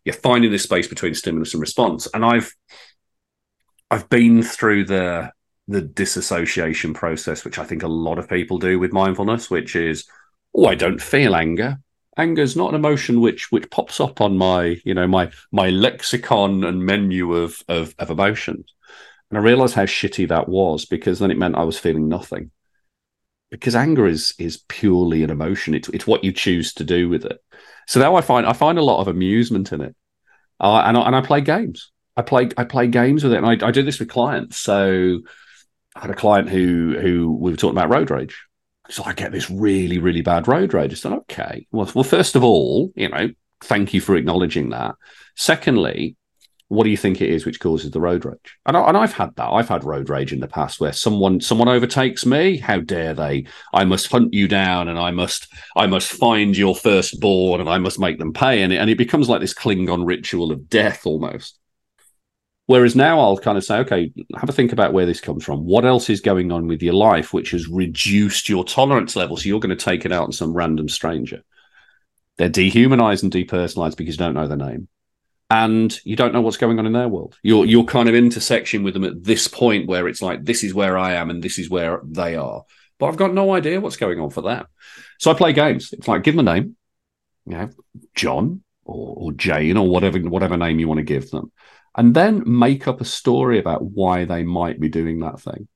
You're 0.05 0.13
finding 0.13 0.51
this 0.51 0.63
space 0.63 0.87
between 0.87 1.13
stimulus 1.13 1.53
and 1.53 1.61
response, 1.61 2.07
and 2.13 2.23
I've 2.23 2.53
I've 3.89 4.09
been 4.09 4.43
through 4.43 4.85
the 4.85 5.31
the 5.67 5.81
disassociation 5.81 6.93
process, 6.93 7.43
which 7.43 7.59
I 7.59 7.63
think 7.63 7.83
a 7.83 7.87
lot 7.87 8.19
of 8.19 8.29
people 8.29 8.57
do 8.57 8.79
with 8.79 8.93
mindfulness, 8.93 9.49
which 9.49 9.75
is, 9.75 10.07
oh, 10.55 10.65
I 10.65 10.75
don't 10.75 11.01
feel 11.01 11.35
anger. 11.35 11.77
Anger 12.15 12.41
is 12.41 12.55
not 12.55 12.69
an 12.69 12.75
emotion 12.75 13.19
which 13.21 13.51
which 13.51 13.69
pops 13.69 13.99
up 13.99 14.21
on 14.21 14.37
my 14.37 14.79
you 14.83 14.93
know 14.93 15.07
my 15.07 15.31
my 15.51 15.69
lexicon 15.69 16.63
and 16.63 16.85
menu 16.85 17.33
of 17.33 17.61
of, 17.67 17.93
of 17.99 18.09
emotions. 18.09 18.73
And 19.29 19.37
I 19.37 19.41
realized 19.41 19.75
how 19.75 19.85
shitty 19.85 20.29
that 20.29 20.47
was 20.47 20.85
because 20.85 21.19
then 21.19 21.31
it 21.31 21.37
meant 21.37 21.55
I 21.55 21.63
was 21.63 21.77
feeling 21.77 22.07
nothing 22.07 22.51
because 23.49 23.75
anger 23.75 24.05
is 24.05 24.33
is 24.39 24.63
purely 24.67 25.23
an 25.23 25.29
emotion. 25.29 25.73
It's 25.73 25.89
it's 25.89 26.07
what 26.07 26.23
you 26.23 26.31
choose 26.31 26.73
to 26.75 26.83
do 26.83 27.09
with 27.09 27.25
it. 27.25 27.39
So 27.87 27.99
now 27.99 28.15
I 28.15 28.21
find 28.21 28.45
I 28.45 28.53
find 28.53 28.77
a 28.77 28.83
lot 28.83 28.99
of 28.99 29.07
amusement 29.07 29.71
in 29.71 29.81
it, 29.81 29.95
uh, 30.59 30.83
and 30.85 30.97
I, 30.97 31.01
and 31.01 31.15
I 31.15 31.21
play 31.21 31.41
games. 31.41 31.91
I 32.15 32.21
play 32.21 32.49
I 32.57 32.63
play 32.63 32.87
games 32.87 33.23
with 33.23 33.33
it, 33.33 33.37
and 33.37 33.45
I, 33.45 33.67
I 33.67 33.71
do 33.71 33.83
this 33.83 33.99
with 33.99 34.09
clients. 34.09 34.57
So 34.57 35.19
I 35.95 36.01
had 36.01 36.09
a 36.09 36.15
client 36.15 36.49
who 36.49 36.97
who 36.99 37.37
we 37.39 37.51
were 37.51 37.57
talking 37.57 37.77
about 37.77 37.89
road 37.89 38.11
rage. 38.11 38.37
So 38.89 39.03
I 39.03 39.13
get 39.13 39.31
this 39.31 39.49
really 39.49 39.99
really 39.99 40.21
bad 40.21 40.47
road 40.47 40.73
rage. 40.73 40.91
I 40.91 40.95
said, 40.95 41.13
okay, 41.13 41.67
well, 41.71 41.89
well, 41.93 42.03
first 42.03 42.35
of 42.35 42.43
all, 42.43 42.91
you 42.95 43.09
know, 43.09 43.29
thank 43.61 43.93
you 43.93 44.01
for 44.01 44.15
acknowledging 44.15 44.69
that. 44.69 44.95
Secondly, 45.35 46.15
what 46.69 46.83
do 46.83 46.89
you 46.89 46.97
think 46.97 47.21
it 47.21 47.29
is 47.29 47.45
which 47.45 47.61
causes 47.61 47.91
the 47.91 48.01
road 48.01 48.25
rage? 48.25 48.57
And, 48.65 48.75
I, 48.75 48.89
and 48.89 48.97
I've 48.97 49.13
had 49.13 49.33
that. 49.37 49.49
I've 49.49 49.69
had 49.69 49.85
road 49.85 50.09
rage 50.09 50.33
in 50.33 50.41
the 50.41 50.49
past 50.49 50.81
where 50.81 50.91
someone 50.91 51.39
someone 51.39 51.69
overtakes 51.69 52.25
me. 52.25 52.57
How 52.57 52.81
dare 52.81 53.13
they? 53.13 53.45
I 53.73 53.85
must 53.85 54.11
hunt 54.11 54.33
you 54.33 54.49
down, 54.49 54.89
and 54.89 54.99
I 54.99 55.11
must 55.11 55.47
I 55.77 55.87
must 55.87 56.11
find 56.11 56.57
your 56.57 56.75
firstborn, 56.75 57.61
and 57.61 57.69
I 57.69 57.77
must 57.77 57.99
make 57.99 58.19
them 58.19 58.33
pay. 58.33 58.61
And 58.63 58.73
it, 58.73 58.77
and 58.77 58.89
it 58.89 58.97
becomes 58.97 59.29
like 59.29 59.39
this 59.39 59.53
Klingon 59.53 60.05
ritual 60.05 60.51
of 60.51 60.67
death 60.69 61.05
almost. 61.05 61.57
Whereas 62.65 62.97
now 62.97 63.21
I'll 63.21 63.37
kind 63.37 63.57
of 63.57 63.63
say, 63.63 63.77
okay, 63.77 64.11
have 64.35 64.49
a 64.49 64.51
think 64.51 64.73
about 64.73 64.91
where 64.91 65.05
this 65.05 65.21
comes 65.21 65.45
from. 65.45 65.63
What 65.63 65.85
else 65.85 66.09
is 66.09 66.19
going 66.19 66.51
on 66.51 66.67
with 66.67 66.83
your 66.83 66.95
life 66.95 67.31
which 67.31 67.51
has 67.51 67.69
reduced 67.69 68.49
your 68.49 68.65
tolerance 68.65 69.15
level? 69.15 69.37
So 69.37 69.47
you're 69.47 69.61
going 69.61 69.69
to 69.69 69.85
take 69.85 70.03
it 70.03 70.11
out 70.11 70.25
on 70.25 70.33
some 70.33 70.53
random 70.53 70.89
stranger. 70.89 71.43
They're 72.35 72.49
dehumanized 72.49 73.23
and 73.23 73.31
depersonalized 73.31 73.95
because 73.95 74.15
you 74.15 74.19
don't 74.19 74.33
know 74.33 74.49
their 74.49 74.57
name 74.57 74.89
and 75.49 75.97
you 76.03 76.15
don't 76.15 76.33
know 76.33 76.41
what's 76.41 76.57
going 76.57 76.79
on 76.79 76.85
in 76.85 76.93
their 76.93 77.07
world. 77.07 77.37
You're 77.41 77.65
you're 77.65 77.85
kind 77.85 78.09
of 78.09 78.15
intersection 78.15 78.83
with 78.83 78.93
them 78.93 79.03
at 79.03 79.23
this 79.23 79.47
point 79.47 79.87
where 79.87 80.07
it's 80.07 80.21
like 80.21 80.43
this 80.43 80.63
is 80.63 80.73
where 80.73 80.97
I 80.97 81.13
am 81.13 81.29
and 81.29 81.41
this 81.41 81.57
is 81.57 81.69
where 81.69 82.01
they 82.03 82.35
are, 82.35 82.63
but 82.99 83.07
I've 83.07 83.17
got 83.17 83.33
no 83.33 83.53
idea 83.53 83.79
what's 83.79 83.97
going 83.97 84.19
on 84.19 84.29
for 84.29 84.41
that. 84.43 84.67
So 85.19 85.31
I 85.31 85.35
play 85.35 85.53
games. 85.53 85.93
It's 85.93 86.07
like 86.07 86.23
give 86.23 86.35
them 86.35 86.47
a 86.47 86.53
name, 86.53 86.75
you 87.45 87.57
know, 87.57 87.69
John 88.13 88.63
or, 88.83 89.13
or 89.17 89.31
Jane 89.31 89.77
or 89.77 89.87
whatever 89.87 90.19
whatever 90.19 90.57
name 90.57 90.79
you 90.79 90.87
want 90.87 90.99
to 90.99 91.03
give 91.03 91.29
them, 91.31 91.51
and 91.95 92.13
then 92.13 92.43
make 92.45 92.87
up 92.87 92.99
a 92.99 93.05
story 93.05 93.59
about 93.59 93.83
why 93.83 94.25
they 94.25 94.43
might 94.43 94.79
be 94.79 94.89
doing 94.89 95.19
that 95.19 95.39
thing. 95.39 95.67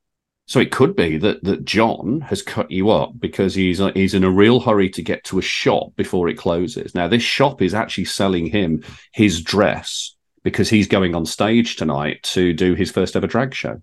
So 0.52 0.60
it 0.60 0.74
could 0.74 0.98
be 0.98 1.18
that 1.20 1.42
that 1.46 1.64
John 1.64 2.20
has 2.20 2.42
cut 2.42 2.70
you 2.70 2.90
up 2.90 3.18
because 3.18 3.56
he's 3.56 3.80
a, 3.80 3.94
he's 3.94 4.14
in 4.14 4.26
a 4.26 4.30
real 4.30 4.60
hurry 4.60 4.90
to 4.90 5.02
get 5.02 5.24
to 5.24 5.40
a 5.40 5.42
shop 5.42 5.96
before 5.96 6.28
it 6.28 6.38
closes. 6.38 6.94
Now 6.94 7.08
this 7.08 7.24
shop 7.24 7.62
is 7.62 7.74
actually 7.74 8.04
selling 8.04 8.48
him 8.48 8.84
his 9.14 9.42
dress 9.42 10.14
because 10.44 10.70
he's 10.70 10.90
going 10.90 11.16
on 11.16 11.26
stage 11.26 11.78
tonight 11.78 12.22
to 12.34 12.52
do 12.52 12.74
his 12.74 12.92
first 12.92 13.16
ever 13.16 13.28
drag 13.28 13.54
show. 13.54 13.82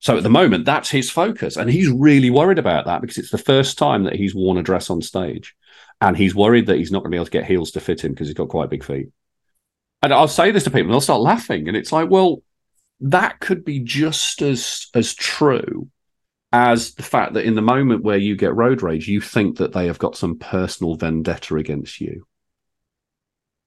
So 0.00 0.16
at 0.16 0.24
the 0.24 0.28
moment 0.28 0.64
that's 0.64 0.90
his 0.90 1.08
focus 1.08 1.56
and 1.56 1.70
he's 1.70 1.88
really 1.88 2.30
worried 2.30 2.58
about 2.58 2.86
that 2.86 3.00
because 3.00 3.18
it's 3.18 3.30
the 3.30 3.38
first 3.38 3.78
time 3.78 4.02
that 4.02 4.16
he's 4.16 4.34
worn 4.34 4.58
a 4.58 4.64
dress 4.64 4.90
on 4.90 5.00
stage 5.00 5.54
and 6.00 6.16
he's 6.16 6.34
worried 6.34 6.66
that 6.66 6.78
he's 6.78 6.90
not 6.90 7.04
going 7.04 7.12
to 7.12 7.14
be 7.14 7.18
able 7.18 7.26
to 7.26 7.30
get 7.30 7.46
heels 7.46 7.70
to 7.70 7.80
fit 7.80 8.04
him 8.04 8.10
because 8.10 8.26
he's 8.26 8.34
got 8.34 8.48
quite 8.48 8.70
big 8.70 8.82
feet. 8.82 9.10
And 10.02 10.12
I'll 10.12 10.26
say 10.26 10.50
this 10.50 10.64
to 10.64 10.70
people 10.70 10.86
and 10.86 10.94
they'll 10.94 11.00
start 11.00 11.20
laughing 11.20 11.68
and 11.68 11.76
it's 11.76 11.92
like, 11.92 12.10
well, 12.10 12.42
that 13.02 13.40
could 13.40 13.64
be 13.64 13.80
just 13.80 14.42
as 14.42 14.88
as 14.94 15.14
true 15.14 15.88
as 16.52 16.94
the 16.94 17.02
fact 17.02 17.34
that 17.34 17.44
in 17.44 17.54
the 17.54 17.62
moment 17.62 18.02
where 18.02 18.18
you 18.18 18.36
get 18.36 18.54
road 18.54 18.82
rage, 18.82 19.06
you 19.08 19.20
think 19.20 19.58
that 19.58 19.72
they 19.72 19.86
have 19.86 19.98
got 19.98 20.16
some 20.16 20.38
personal 20.38 20.96
vendetta 20.96 21.56
against 21.56 22.00
you. 22.00 22.26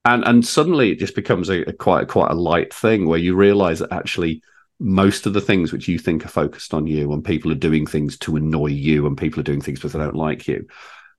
And 0.05 0.23
and 0.25 0.45
suddenly 0.45 0.91
it 0.91 0.99
just 0.99 1.15
becomes 1.15 1.49
a, 1.49 1.61
a 1.69 1.73
quite 1.73 2.07
quite 2.07 2.31
a 2.31 2.36
light 2.36 2.73
thing 2.73 3.07
where 3.07 3.19
you 3.19 3.36
realize 3.36 3.79
that 3.79 3.93
actually 3.93 4.41
most 4.79 5.25
of 5.25 5.34
the 5.34 5.41
things 5.41 5.71
which 5.71 5.88
you 5.88 5.97
think 5.97 6.25
are 6.25 6.29
focused 6.29 6.73
on 6.73 6.88
you 6.88 7.13
and 7.13 7.23
people 7.23 7.51
are 7.51 7.55
doing 7.55 7.86
things 7.88 8.17
to 8.17 8.36
annoy 8.36 8.67
you 8.67 9.07
and 9.07 9.17
people 9.17 9.39
are 9.39 9.43
doing 9.43 9.61
things 9.61 9.79
because 9.79 9.93
they 9.93 9.99
don't 9.99 10.15
like 10.15 10.47
you 10.47 10.67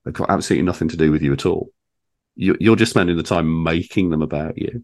they've 0.03 0.13
got 0.13 0.29
absolutely 0.29 0.63
nothing 0.65 0.89
to 0.89 0.97
do 0.97 1.11
with 1.11 1.23
you 1.23 1.33
at 1.33 1.45
all 1.47 1.71
you, 2.35 2.55
you're 2.59 2.75
just 2.75 2.91
spending 2.91 3.17
the 3.17 3.23
time 3.23 3.63
making 3.63 4.09
them 4.09 4.21
about 4.21 4.57
you 4.57 4.83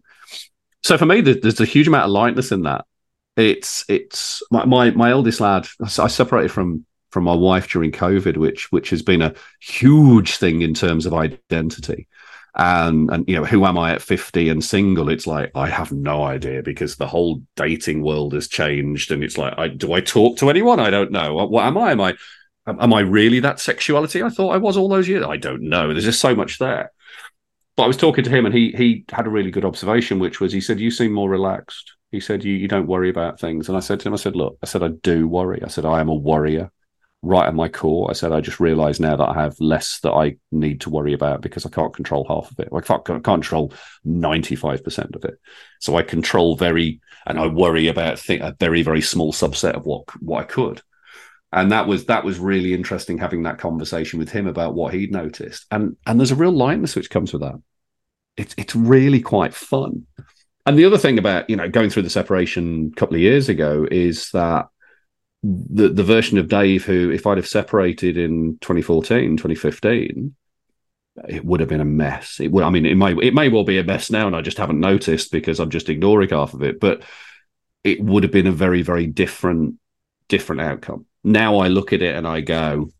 So 0.82 0.98
for 0.98 1.06
me, 1.06 1.20
there's 1.20 1.60
a 1.60 1.64
huge 1.64 1.88
amount 1.88 2.04
of 2.04 2.10
lightness 2.10 2.50
in 2.50 2.62
that. 2.62 2.84
It's 3.36 3.84
it's 3.88 4.42
my 4.50 4.64
my, 4.64 4.90
my 4.90 5.10
eldest 5.10 5.40
lad. 5.40 5.66
I 5.80 6.08
separated 6.08 6.50
from 6.50 6.84
from 7.10 7.24
my 7.24 7.34
wife 7.34 7.68
during 7.70 7.92
COVID, 7.92 8.36
which 8.36 8.72
which 8.72 8.90
has 8.90 9.02
been 9.02 9.22
a 9.22 9.34
huge 9.60 10.36
thing 10.36 10.62
in 10.62 10.74
terms 10.74 11.06
of 11.06 11.14
identity. 11.14 12.08
And 12.54 13.10
and 13.10 13.26
you 13.26 13.36
know, 13.36 13.44
who 13.44 13.64
am 13.64 13.78
I 13.78 13.92
at 13.94 14.02
50 14.02 14.48
and 14.50 14.62
single? 14.62 15.08
It's 15.08 15.26
like 15.26 15.50
I 15.54 15.68
have 15.68 15.92
no 15.92 16.24
idea 16.24 16.62
because 16.62 16.96
the 16.96 17.06
whole 17.06 17.42
dating 17.56 18.02
world 18.02 18.34
has 18.34 18.48
changed. 18.48 19.10
And 19.10 19.24
it's 19.24 19.38
like, 19.38 19.54
I 19.56 19.68
do 19.68 19.92
I 19.92 20.00
talk 20.00 20.38
to 20.38 20.50
anyone? 20.50 20.80
I 20.80 20.90
don't 20.90 21.12
know. 21.12 21.34
What, 21.34 21.50
what 21.50 21.64
am 21.64 21.78
I? 21.78 21.92
Am 21.92 22.00
I 22.00 22.14
am 22.66 22.92
I 22.92 23.00
really 23.00 23.40
that 23.40 23.60
sexuality 23.60 24.22
I 24.22 24.28
thought 24.28 24.54
I 24.54 24.58
was 24.58 24.76
all 24.76 24.88
those 24.88 25.08
years? 25.08 25.24
I 25.24 25.36
don't 25.38 25.62
know. 25.62 25.92
There's 25.92 26.04
just 26.04 26.20
so 26.20 26.34
much 26.34 26.58
there. 26.58 26.92
But 27.76 27.84
I 27.84 27.86
was 27.86 27.96
talking 27.96 28.24
to 28.24 28.30
him 28.30 28.44
and 28.44 28.54
he 28.54 28.72
he 28.72 29.04
had 29.10 29.26
a 29.26 29.30
really 29.30 29.50
good 29.50 29.64
observation, 29.64 30.18
which 30.18 30.40
was 30.40 30.52
he 30.52 30.60
said, 30.60 30.78
You 30.78 30.90
seem 30.90 31.12
more 31.12 31.30
relaxed. 31.30 31.94
He 32.12 32.20
said, 32.20 32.44
You 32.44 32.54
you 32.54 32.68
don't 32.68 32.86
worry 32.86 33.10
about 33.10 33.40
things. 33.40 33.68
And 33.68 33.76
I 33.76 33.80
said 33.80 33.98
to 34.00 34.08
him, 34.08 34.14
I 34.14 34.18
said, 34.18 34.36
Look, 34.36 34.58
I 34.62 34.66
said, 34.66 34.82
I 34.82 34.88
do 34.88 35.26
worry. 35.26 35.62
I 35.64 35.68
said, 35.68 35.84
I 35.84 36.00
am 36.00 36.08
a 36.08 36.14
worrier 36.14 36.70
right 37.22 37.46
at 37.46 37.54
my 37.54 37.68
core. 37.68 38.10
I 38.10 38.14
said, 38.14 38.32
I 38.32 38.40
just 38.40 38.60
realize 38.60 39.00
now 39.00 39.16
that 39.16 39.28
I 39.28 39.34
have 39.34 39.58
less 39.60 40.00
that 40.00 40.12
I 40.12 40.36
need 40.50 40.80
to 40.82 40.90
worry 40.90 41.12
about 41.12 41.40
because 41.40 41.64
I 41.64 41.70
can't 41.70 41.94
control 41.94 42.26
half 42.28 42.50
of 42.50 42.58
it. 42.58 42.68
I 42.74 42.80
can't, 42.80 43.00
I 43.02 43.12
can't 43.12 43.24
control 43.24 43.72
95% 44.06 45.16
of 45.16 45.24
it. 45.24 45.38
So 45.80 45.96
I 45.96 46.02
control 46.02 46.56
very, 46.56 47.00
and 47.24 47.38
I 47.38 47.46
worry 47.46 47.86
about 47.86 48.18
th- 48.18 48.40
a 48.40 48.56
very, 48.58 48.82
very 48.82 49.00
small 49.00 49.32
subset 49.32 49.74
of 49.74 49.86
what, 49.86 50.04
what 50.20 50.40
I 50.40 50.44
could. 50.44 50.82
And 51.52 51.70
that 51.70 51.86
was, 51.86 52.06
that 52.06 52.24
was 52.24 52.40
really 52.40 52.74
interesting 52.74 53.18
having 53.18 53.44
that 53.44 53.58
conversation 53.58 54.18
with 54.18 54.30
him 54.30 54.48
about 54.48 54.74
what 54.74 54.92
he'd 54.92 55.12
noticed. 55.12 55.66
And, 55.70 55.96
and 56.06 56.18
there's 56.18 56.32
a 56.32 56.36
real 56.36 56.50
lightness 56.50 56.96
which 56.96 57.10
comes 57.10 57.32
with 57.32 57.42
that. 57.42 57.60
It's, 58.36 58.54
it's 58.58 58.74
really 58.74 59.20
quite 59.20 59.54
fun. 59.54 60.06
And 60.64 60.78
the 60.78 60.84
other 60.84 60.98
thing 60.98 61.18
about, 61.18 61.50
you 61.50 61.56
know, 61.56 61.68
going 61.68 61.90
through 61.90 62.04
the 62.04 62.10
separation 62.10 62.92
a 62.92 62.96
couple 62.98 63.16
of 63.16 63.20
years 63.20 63.48
ago 63.48 63.86
is 63.90 64.30
that 64.30 64.68
the 65.42 65.88
the 65.88 66.04
version 66.04 66.38
of 66.38 66.48
Dave 66.48 66.84
who, 66.84 67.10
if 67.10 67.26
I'd 67.26 67.38
have 67.38 67.48
separated 67.48 68.16
in 68.16 68.58
2014, 68.60 69.36
2015, 69.36 70.34
it 71.28 71.44
would 71.44 71.60
have 71.60 71.68
been 71.68 71.80
a 71.80 71.84
mess. 71.84 72.38
It 72.40 72.52
would. 72.52 72.62
I 72.62 72.70
mean, 72.70 72.86
it 72.86 72.94
may 72.94 73.12
it 73.12 73.34
may 73.34 73.48
well 73.48 73.64
be 73.64 73.78
a 73.78 73.84
mess 73.84 74.10
now, 74.10 74.26
and 74.26 74.36
I 74.36 74.40
just 74.40 74.58
haven't 74.58 74.80
noticed 74.80 75.32
because 75.32 75.58
I'm 75.58 75.70
just 75.70 75.88
ignoring 75.88 76.30
half 76.30 76.54
of 76.54 76.62
it. 76.62 76.78
But 76.78 77.02
it 77.82 78.00
would 78.00 78.22
have 78.22 78.32
been 78.32 78.46
a 78.46 78.52
very 78.52 78.82
very 78.82 79.06
different 79.06 79.76
different 80.28 80.62
outcome. 80.62 81.06
Now 81.24 81.58
I 81.58 81.68
look 81.68 81.92
at 81.92 82.02
it 82.02 82.14
and 82.14 82.26
I 82.26 82.40
go, 82.40 82.90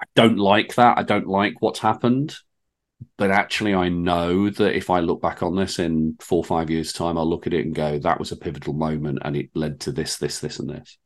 I 0.00 0.04
don't 0.14 0.38
like 0.38 0.74
that. 0.74 0.98
I 0.98 1.02
don't 1.02 1.26
like 1.26 1.54
what's 1.60 1.78
happened. 1.78 2.36
But 3.18 3.30
actually, 3.30 3.74
I 3.74 3.88
know 3.88 4.50
that 4.50 4.76
if 4.76 4.90
I 4.90 5.00
look 5.00 5.20
back 5.20 5.42
on 5.42 5.56
this 5.56 5.78
in 5.78 6.16
four 6.20 6.38
or 6.38 6.44
five 6.44 6.70
years' 6.70 6.92
time, 6.92 7.18
I'll 7.18 7.28
look 7.28 7.46
at 7.46 7.54
it 7.54 7.64
and 7.66 7.74
go, 7.74 7.98
that 7.98 8.18
was 8.18 8.32
a 8.32 8.36
pivotal 8.36 8.74
moment 8.74 9.18
and 9.22 9.36
it 9.36 9.50
led 9.54 9.80
to 9.80 9.92
this, 9.92 10.16
this, 10.16 10.38
this, 10.38 10.58
and 10.58 10.70
this. 10.70 10.98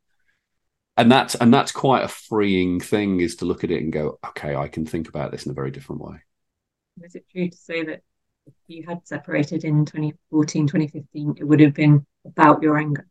And 0.97 1.11
that's 1.11 1.35
and 1.35 1.53
that's 1.55 1.73
quite 1.73 2.05
a 2.05 2.09
freeing 2.09 2.79
thing 2.79 3.21
is 3.21 3.37
to 3.37 3.47
look 3.47 3.65
at 3.65 3.71
it 3.71 3.83
and 3.83 3.91
go 3.91 4.19
okay 4.29 4.55
i 4.55 4.69
can 4.69 4.85
think 4.85 5.09
about 5.09 5.31
this 5.31 5.47
in 5.47 5.51
a 5.51 5.55
very 5.55 5.71
different 5.71 6.03
way. 6.03 6.17
Is 7.03 7.15
it 7.15 7.25
true 7.31 7.49
to 7.49 7.57
say 7.57 7.85
that 7.85 8.03
if 8.47 8.53
you 8.67 8.85
had 8.87 9.07
separated 9.07 9.65
in 9.65 9.87
2014 9.87 10.67
2015 10.67 11.37
it 11.39 11.45
would 11.45 11.61
have 11.61 11.73
been 11.73 12.05
about 12.27 12.63
your 12.63 12.77
anger? 12.77 13.07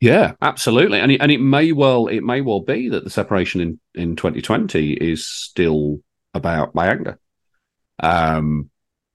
Yeah 0.00 0.32
absolutely. 0.40 1.00
And 1.00 1.12
it, 1.12 1.20
and 1.20 1.30
it 1.30 1.42
may 1.42 1.72
well 1.72 2.06
it 2.06 2.22
may 2.22 2.40
well 2.40 2.60
be 2.60 2.88
that 2.88 3.04
the 3.04 3.10
separation 3.10 3.60
in 3.60 3.80
in 3.94 4.16
2020 4.16 4.94
is 4.94 5.26
still 5.26 6.00
about 6.32 6.74
my 6.74 6.88
anger 6.88 7.18
um 8.00 8.70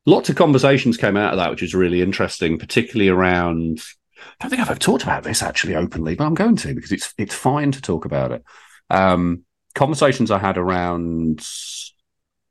lots 0.06 0.30
of 0.30 0.36
conversations 0.36 0.98
came 0.98 1.16
out 1.18 1.34
of 1.34 1.38
that 1.38 1.50
which 1.50 1.64
is 1.64 1.74
really 1.74 2.02
interesting 2.02 2.58
particularly 2.58 3.10
around 3.10 3.82
I 4.24 4.44
don't 4.44 4.50
think 4.50 4.62
I've 4.62 4.70
ever 4.70 4.80
talked 4.80 5.04
about 5.04 5.24
this 5.24 5.42
actually 5.42 5.76
openly, 5.76 6.16
but 6.16 6.26
I'm 6.26 6.34
going 6.34 6.56
to 6.58 6.74
because 6.74 6.92
it's 6.92 7.14
it's 7.18 7.36
fine 7.36 7.72
to 7.72 7.82
talk 7.82 8.06
about 8.06 8.32
it. 8.32 8.44
Um, 8.90 9.44
conversations 9.76 10.32
I 10.32 10.40
had 10.40 10.58
around 10.58 11.46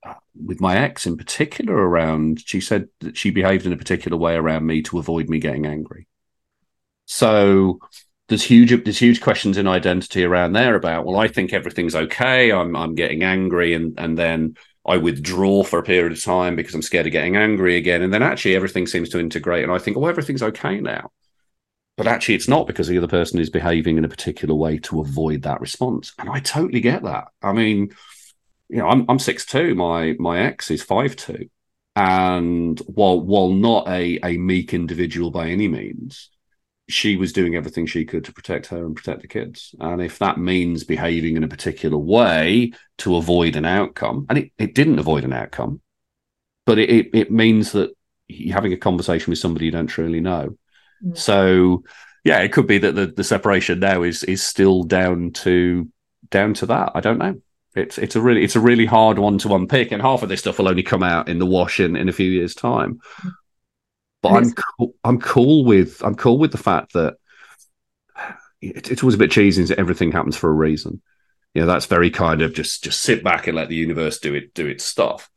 uh, 0.04 0.14
with 0.34 0.60
my 0.60 0.76
ex 0.76 1.06
in 1.06 1.16
particular 1.16 1.74
around 1.74 2.40
she 2.44 2.60
said 2.60 2.88
that 3.00 3.16
she 3.16 3.30
behaved 3.30 3.64
in 3.64 3.72
a 3.72 3.76
particular 3.76 4.16
way 4.16 4.34
around 4.34 4.66
me 4.66 4.82
to 4.82 4.98
avoid 4.98 5.28
me 5.28 5.38
getting 5.38 5.66
angry. 5.66 6.08
So 7.06 7.78
there's 8.28 8.42
huge 8.42 8.70
there's 8.84 8.98
huge 8.98 9.20
questions 9.20 9.58
in 9.58 9.68
identity 9.68 10.24
around 10.24 10.52
there 10.52 10.74
about 10.74 11.04
well 11.04 11.18
I 11.18 11.28
think 11.28 11.52
everything's 11.52 11.94
okay 11.94 12.50
I'm 12.50 12.74
I'm 12.76 12.94
getting 12.94 13.22
angry 13.22 13.74
and 13.74 13.98
and 13.98 14.16
then 14.16 14.56
I 14.86 14.96
withdraw 14.96 15.62
for 15.62 15.78
a 15.78 15.84
period 15.84 16.12
of 16.12 16.22
time 16.22 16.56
because 16.56 16.74
I'm 16.74 16.82
scared 16.82 17.06
of 17.06 17.12
getting 17.12 17.36
angry 17.36 17.76
again. 17.76 18.02
And 18.02 18.12
then 18.12 18.22
actually 18.22 18.56
everything 18.56 18.86
seems 18.86 19.08
to 19.10 19.20
integrate 19.20 19.62
and 19.62 19.72
I 19.72 19.78
think 19.78 19.96
oh 19.96 20.06
everything's 20.06 20.42
okay 20.42 20.80
now. 20.80 21.10
But 21.96 22.06
actually 22.06 22.34
it's 22.34 22.48
not 22.48 22.66
because 22.66 22.88
the 22.88 22.98
other 22.98 23.08
person 23.08 23.38
is 23.38 23.50
behaving 23.50 23.98
in 23.98 24.04
a 24.04 24.08
particular 24.08 24.54
way 24.54 24.78
to 24.78 25.00
avoid 25.00 25.42
that 25.42 25.60
response. 25.60 26.12
And 26.18 26.28
i 26.28 26.40
totally 26.40 26.80
get 26.80 27.02
that. 27.04 27.28
I 27.42 27.52
mean 27.52 27.92
you 28.72 28.78
know 28.78 28.88
i'm, 28.88 29.04
I'm 29.08 29.18
6'2 29.18 29.76
my 29.76 30.16
my 30.18 30.40
ex 30.40 30.70
is 30.70 30.84
5'2 30.84 31.48
and 31.94 32.78
while 32.80 33.20
while 33.20 33.50
not 33.50 33.86
a 33.86 34.18
a 34.24 34.38
meek 34.38 34.72
individual 34.74 35.30
by 35.30 35.48
any 35.48 35.68
means 35.68 36.30
she 36.92 37.16
was 37.16 37.32
doing 37.32 37.56
everything 37.56 37.86
she 37.86 38.04
could 38.04 38.24
to 38.24 38.32
protect 38.32 38.66
her 38.66 38.84
and 38.84 38.96
protect 38.96 39.22
the 39.22 39.28
kids 39.28 39.74
and 39.80 40.00
if 40.02 40.18
that 40.18 40.38
means 40.38 40.84
behaving 40.84 41.36
in 41.36 41.44
a 41.44 41.48
particular 41.48 41.96
way 41.98 42.72
to 42.98 43.16
avoid 43.16 43.56
an 43.56 43.64
outcome 43.64 44.26
and 44.28 44.38
it, 44.38 44.52
it 44.58 44.74
didn't 44.74 44.98
avoid 44.98 45.24
an 45.24 45.32
outcome 45.32 45.80
but 46.66 46.78
it, 46.78 46.90
it, 46.90 47.10
it 47.12 47.30
means 47.30 47.72
that 47.72 47.90
you're 48.28 48.54
having 48.54 48.72
a 48.72 48.76
conversation 48.76 49.30
with 49.30 49.38
somebody 49.38 49.66
you 49.66 49.70
don't 49.72 49.88
truly 49.88 50.20
know 50.20 50.56
Mm. 51.04 51.16
So 51.16 51.84
yeah, 52.24 52.40
it 52.40 52.52
could 52.52 52.66
be 52.66 52.78
that 52.78 52.94
the, 52.94 53.06
the 53.06 53.24
separation 53.24 53.80
now 53.80 54.02
is 54.02 54.22
is 54.24 54.42
still 54.42 54.84
down 54.84 55.32
to 55.32 55.88
down 56.30 56.54
to 56.54 56.66
that. 56.66 56.92
I 56.94 57.00
don't 57.00 57.18
know. 57.18 57.40
It's 57.74 57.98
it's 57.98 58.16
a 58.16 58.20
really 58.20 58.44
it's 58.44 58.56
a 58.56 58.60
really 58.60 58.86
hard 58.86 59.18
one 59.18 59.38
to 59.38 59.54
unpick, 59.54 59.92
and 59.92 60.02
half 60.02 60.22
of 60.22 60.28
this 60.28 60.40
stuff 60.40 60.58
will 60.58 60.68
only 60.68 60.82
come 60.82 61.02
out 61.02 61.28
in 61.28 61.38
the 61.38 61.46
wash 61.46 61.80
in, 61.80 61.96
in 61.96 62.08
a 62.08 62.12
few 62.12 62.30
years' 62.30 62.54
time. 62.54 63.00
But 64.22 64.34
I'm 64.34 64.52
cool, 64.52 64.94
I'm 65.04 65.20
cool 65.20 65.64
with 65.64 66.02
I'm 66.02 66.14
cool 66.14 66.38
with 66.38 66.52
the 66.52 66.58
fact 66.58 66.92
that 66.92 67.14
it, 68.60 68.90
it's 68.90 69.02
always 69.02 69.16
a 69.16 69.18
bit 69.18 69.32
cheesy 69.32 69.64
that 69.64 69.78
everything 69.78 70.12
happens 70.12 70.36
for 70.36 70.48
a 70.48 70.54
reason. 70.54 71.02
You 71.54 71.62
know, 71.62 71.66
that's 71.66 71.86
very 71.86 72.10
kind 72.10 72.40
of 72.40 72.54
just 72.54 72.84
just 72.84 73.02
sit 73.02 73.22
back 73.22 73.46
and 73.46 73.56
let 73.56 73.68
the 73.68 73.74
universe 73.74 74.18
do 74.18 74.34
it 74.34 74.54
do 74.54 74.66
its 74.66 74.84
stuff. 74.84 75.28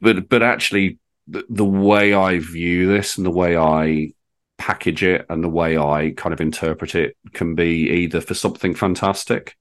But 0.00 0.28
but 0.28 0.42
actually, 0.42 0.98
the, 1.28 1.44
the 1.48 1.64
way 1.64 2.14
I 2.14 2.38
view 2.38 2.88
this 2.88 3.16
and 3.16 3.26
the 3.26 3.30
way 3.30 3.56
I 3.56 4.12
package 4.58 5.02
it 5.02 5.26
and 5.28 5.44
the 5.44 5.48
way 5.48 5.76
I 5.76 6.14
kind 6.16 6.32
of 6.32 6.40
interpret 6.40 6.94
it 6.94 7.16
can 7.34 7.54
be 7.54 7.90
either 7.90 8.22
for 8.22 8.34
something 8.34 8.74
fantastic, 8.74 9.54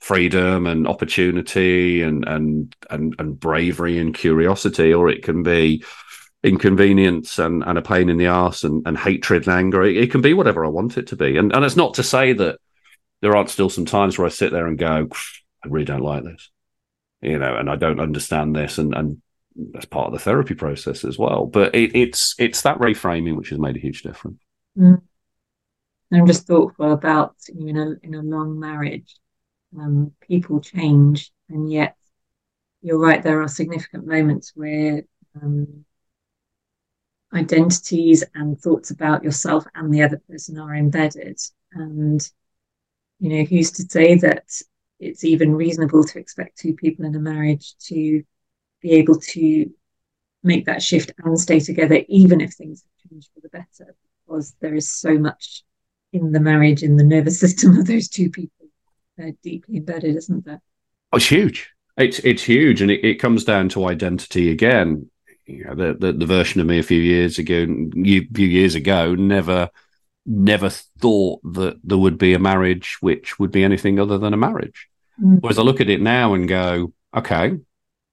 freedom 0.00 0.66
and 0.66 0.88
opportunity 0.88 2.02
and 2.02 2.26
and 2.26 2.74
and, 2.90 3.14
and 3.18 3.38
bravery 3.38 3.98
and 3.98 4.14
curiosity, 4.14 4.92
or 4.94 5.08
it 5.08 5.22
can 5.22 5.42
be 5.42 5.84
inconvenience 6.42 7.38
and, 7.38 7.62
and 7.64 7.78
a 7.78 7.82
pain 7.82 8.08
in 8.08 8.16
the 8.16 8.26
ass 8.26 8.64
and, 8.64 8.86
and 8.86 8.96
hatred 8.96 9.46
and 9.46 9.56
anger. 9.56 9.82
It, 9.82 9.96
it, 9.96 10.10
can 10.10 10.20
be 10.20 10.34
whatever 10.34 10.64
I 10.64 10.68
want 10.68 10.98
it 10.98 11.08
to 11.08 11.16
be. 11.16 11.36
And 11.36 11.52
and 11.52 11.64
it's 11.64 11.76
not 11.76 11.94
to 11.94 12.02
say 12.02 12.32
that 12.32 12.58
there 13.20 13.36
aren't 13.36 13.50
still 13.50 13.70
some 13.70 13.86
times 13.86 14.16
where 14.16 14.26
I 14.26 14.30
sit 14.30 14.52
there 14.52 14.66
and 14.66 14.78
go, 14.78 15.08
I 15.64 15.68
really 15.68 15.84
don't 15.84 16.00
like 16.00 16.24
this. 16.24 16.50
You 17.20 17.38
know, 17.38 17.56
and 17.56 17.68
I 17.68 17.76
don't 17.76 18.00
understand 18.00 18.54
this 18.54 18.78
and 18.78 18.94
and 18.94 19.20
that's 19.72 19.86
part 19.86 20.06
of 20.06 20.12
the 20.12 20.20
therapy 20.20 20.54
process 20.54 21.04
as 21.04 21.18
well. 21.18 21.46
But 21.46 21.74
it, 21.74 21.96
it's 21.96 22.34
it's 22.38 22.62
that 22.62 22.78
reframing 22.78 23.36
which 23.36 23.50
has 23.50 23.58
made 23.58 23.76
a 23.76 23.80
huge 23.80 24.02
difference. 24.02 24.40
Mm. 24.76 25.02
I'm 26.12 26.26
just 26.26 26.46
thoughtful 26.46 26.92
about 26.92 27.34
you 27.52 27.72
know 27.72 27.96
in 28.02 28.14
a 28.14 28.22
long 28.22 28.58
marriage, 28.58 29.16
um, 29.78 30.12
people 30.20 30.60
change, 30.60 31.30
and 31.50 31.70
yet 31.70 31.96
you're 32.80 32.98
right. 32.98 33.22
There 33.22 33.42
are 33.42 33.48
significant 33.48 34.06
moments 34.06 34.52
where 34.54 35.02
um, 35.42 35.84
identities 37.32 38.24
and 38.34 38.58
thoughts 38.58 38.90
about 38.90 39.22
yourself 39.22 39.64
and 39.74 39.92
the 39.92 40.02
other 40.02 40.20
person 40.28 40.58
are 40.58 40.74
embedded, 40.74 41.38
and 41.72 42.28
you 43.20 43.28
know 43.30 43.44
who's 43.44 43.70
to 43.72 43.82
say 43.82 44.14
that 44.16 44.44
it's 45.00 45.24
even 45.24 45.54
reasonable 45.54 46.04
to 46.04 46.18
expect 46.18 46.58
two 46.58 46.74
people 46.74 47.04
in 47.04 47.14
a 47.14 47.20
marriage 47.20 47.76
to 47.78 48.22
be 48.80 48.92
able 48.92 49.18
to 49.20 49.70
make 50.42 50.66
that 50.66 50.82
shift 50.82 51.12
and 51.18 51.38
stay 51.38 51.60
together, 51.60 52.00
even 52.08 52.40
if 52.40 52.54
things 52.54 52.82
have 52.82 53.10
changed 53.10 53.28
for 53.34 53.40
the 53.40 53.48
better, 53.48 53.94
because 54.26 54.54
there 54.60 54.74
is 54.74 54.90
so 54.90 55.18
much 55.18 55.64
in 56.12 56.32
the 56.32 56.40
marriage, 56.40 56.82
in 56.82 56.96
the 56.96 57.04
nervous 57.04 57.40
system 57.44 57.76
of 57.78 57.86
those 57.86 58.08
two 58.08 58.30
people. 58.30 58.66
They're 59.16 59.32
deeply 59.42 59.78
embedded, 59.78 60.16
isn't 60.16 60.44
there? 60.44 60.62
Oh, 61.12 61.16
it's 61.16 61.26
huge. 61.26 61.70
It's 61.96 62.20
it's 62.20 62.44
huge, 62.44 62.80
and 62.80 62.90
it, 62.90 63.04
it 63.04 63.14
comes 63.16 63.44
down 63.44 63.68
to 63.70 63.86
identity 63.86 64.50
again. 64.50 65.10
You 65.48 65.64
know, 65.64 65.74
the, 65.74 65.94
the, 65.94 66.12
the 66.12 66.26
version 66.26 66.60
of 66.60 66.66
me 66.66 66.78
a 66.78 66.82
few 66.82 67.00
years 67.00 67.38
ago, 67.38 67.62
a 67.64 68.26
few 68.34 68.46
years 68.46 68.74
ago, 68.74 69.14
never 69.14 69.70
never 70.26 70.68
thought 70.68 71.40
that 71.54 71.78
there 71.82 71.96
would 71.96 72.18
be 72.18 72.34
a 72.34 72.38
marriage 72.38 72.98
which 73.00 73.38
would 73.38 73.50
be 73.50 73.64
anything 73.64 73.98
other 73.98 74.18
than 74.18 74.34
a 74.34 74.36
marriage. 74.36 74.86
Mm. 75.20 75.40
Whereas 75.40 75.58
I 75.58 75.62
look 75.62 75.80
at 75.80 75.88
it 75.88 76.02
now 76.02 76.34
and 76.34 76.46
go, 76.46 76.92
okay, 77.16 77.56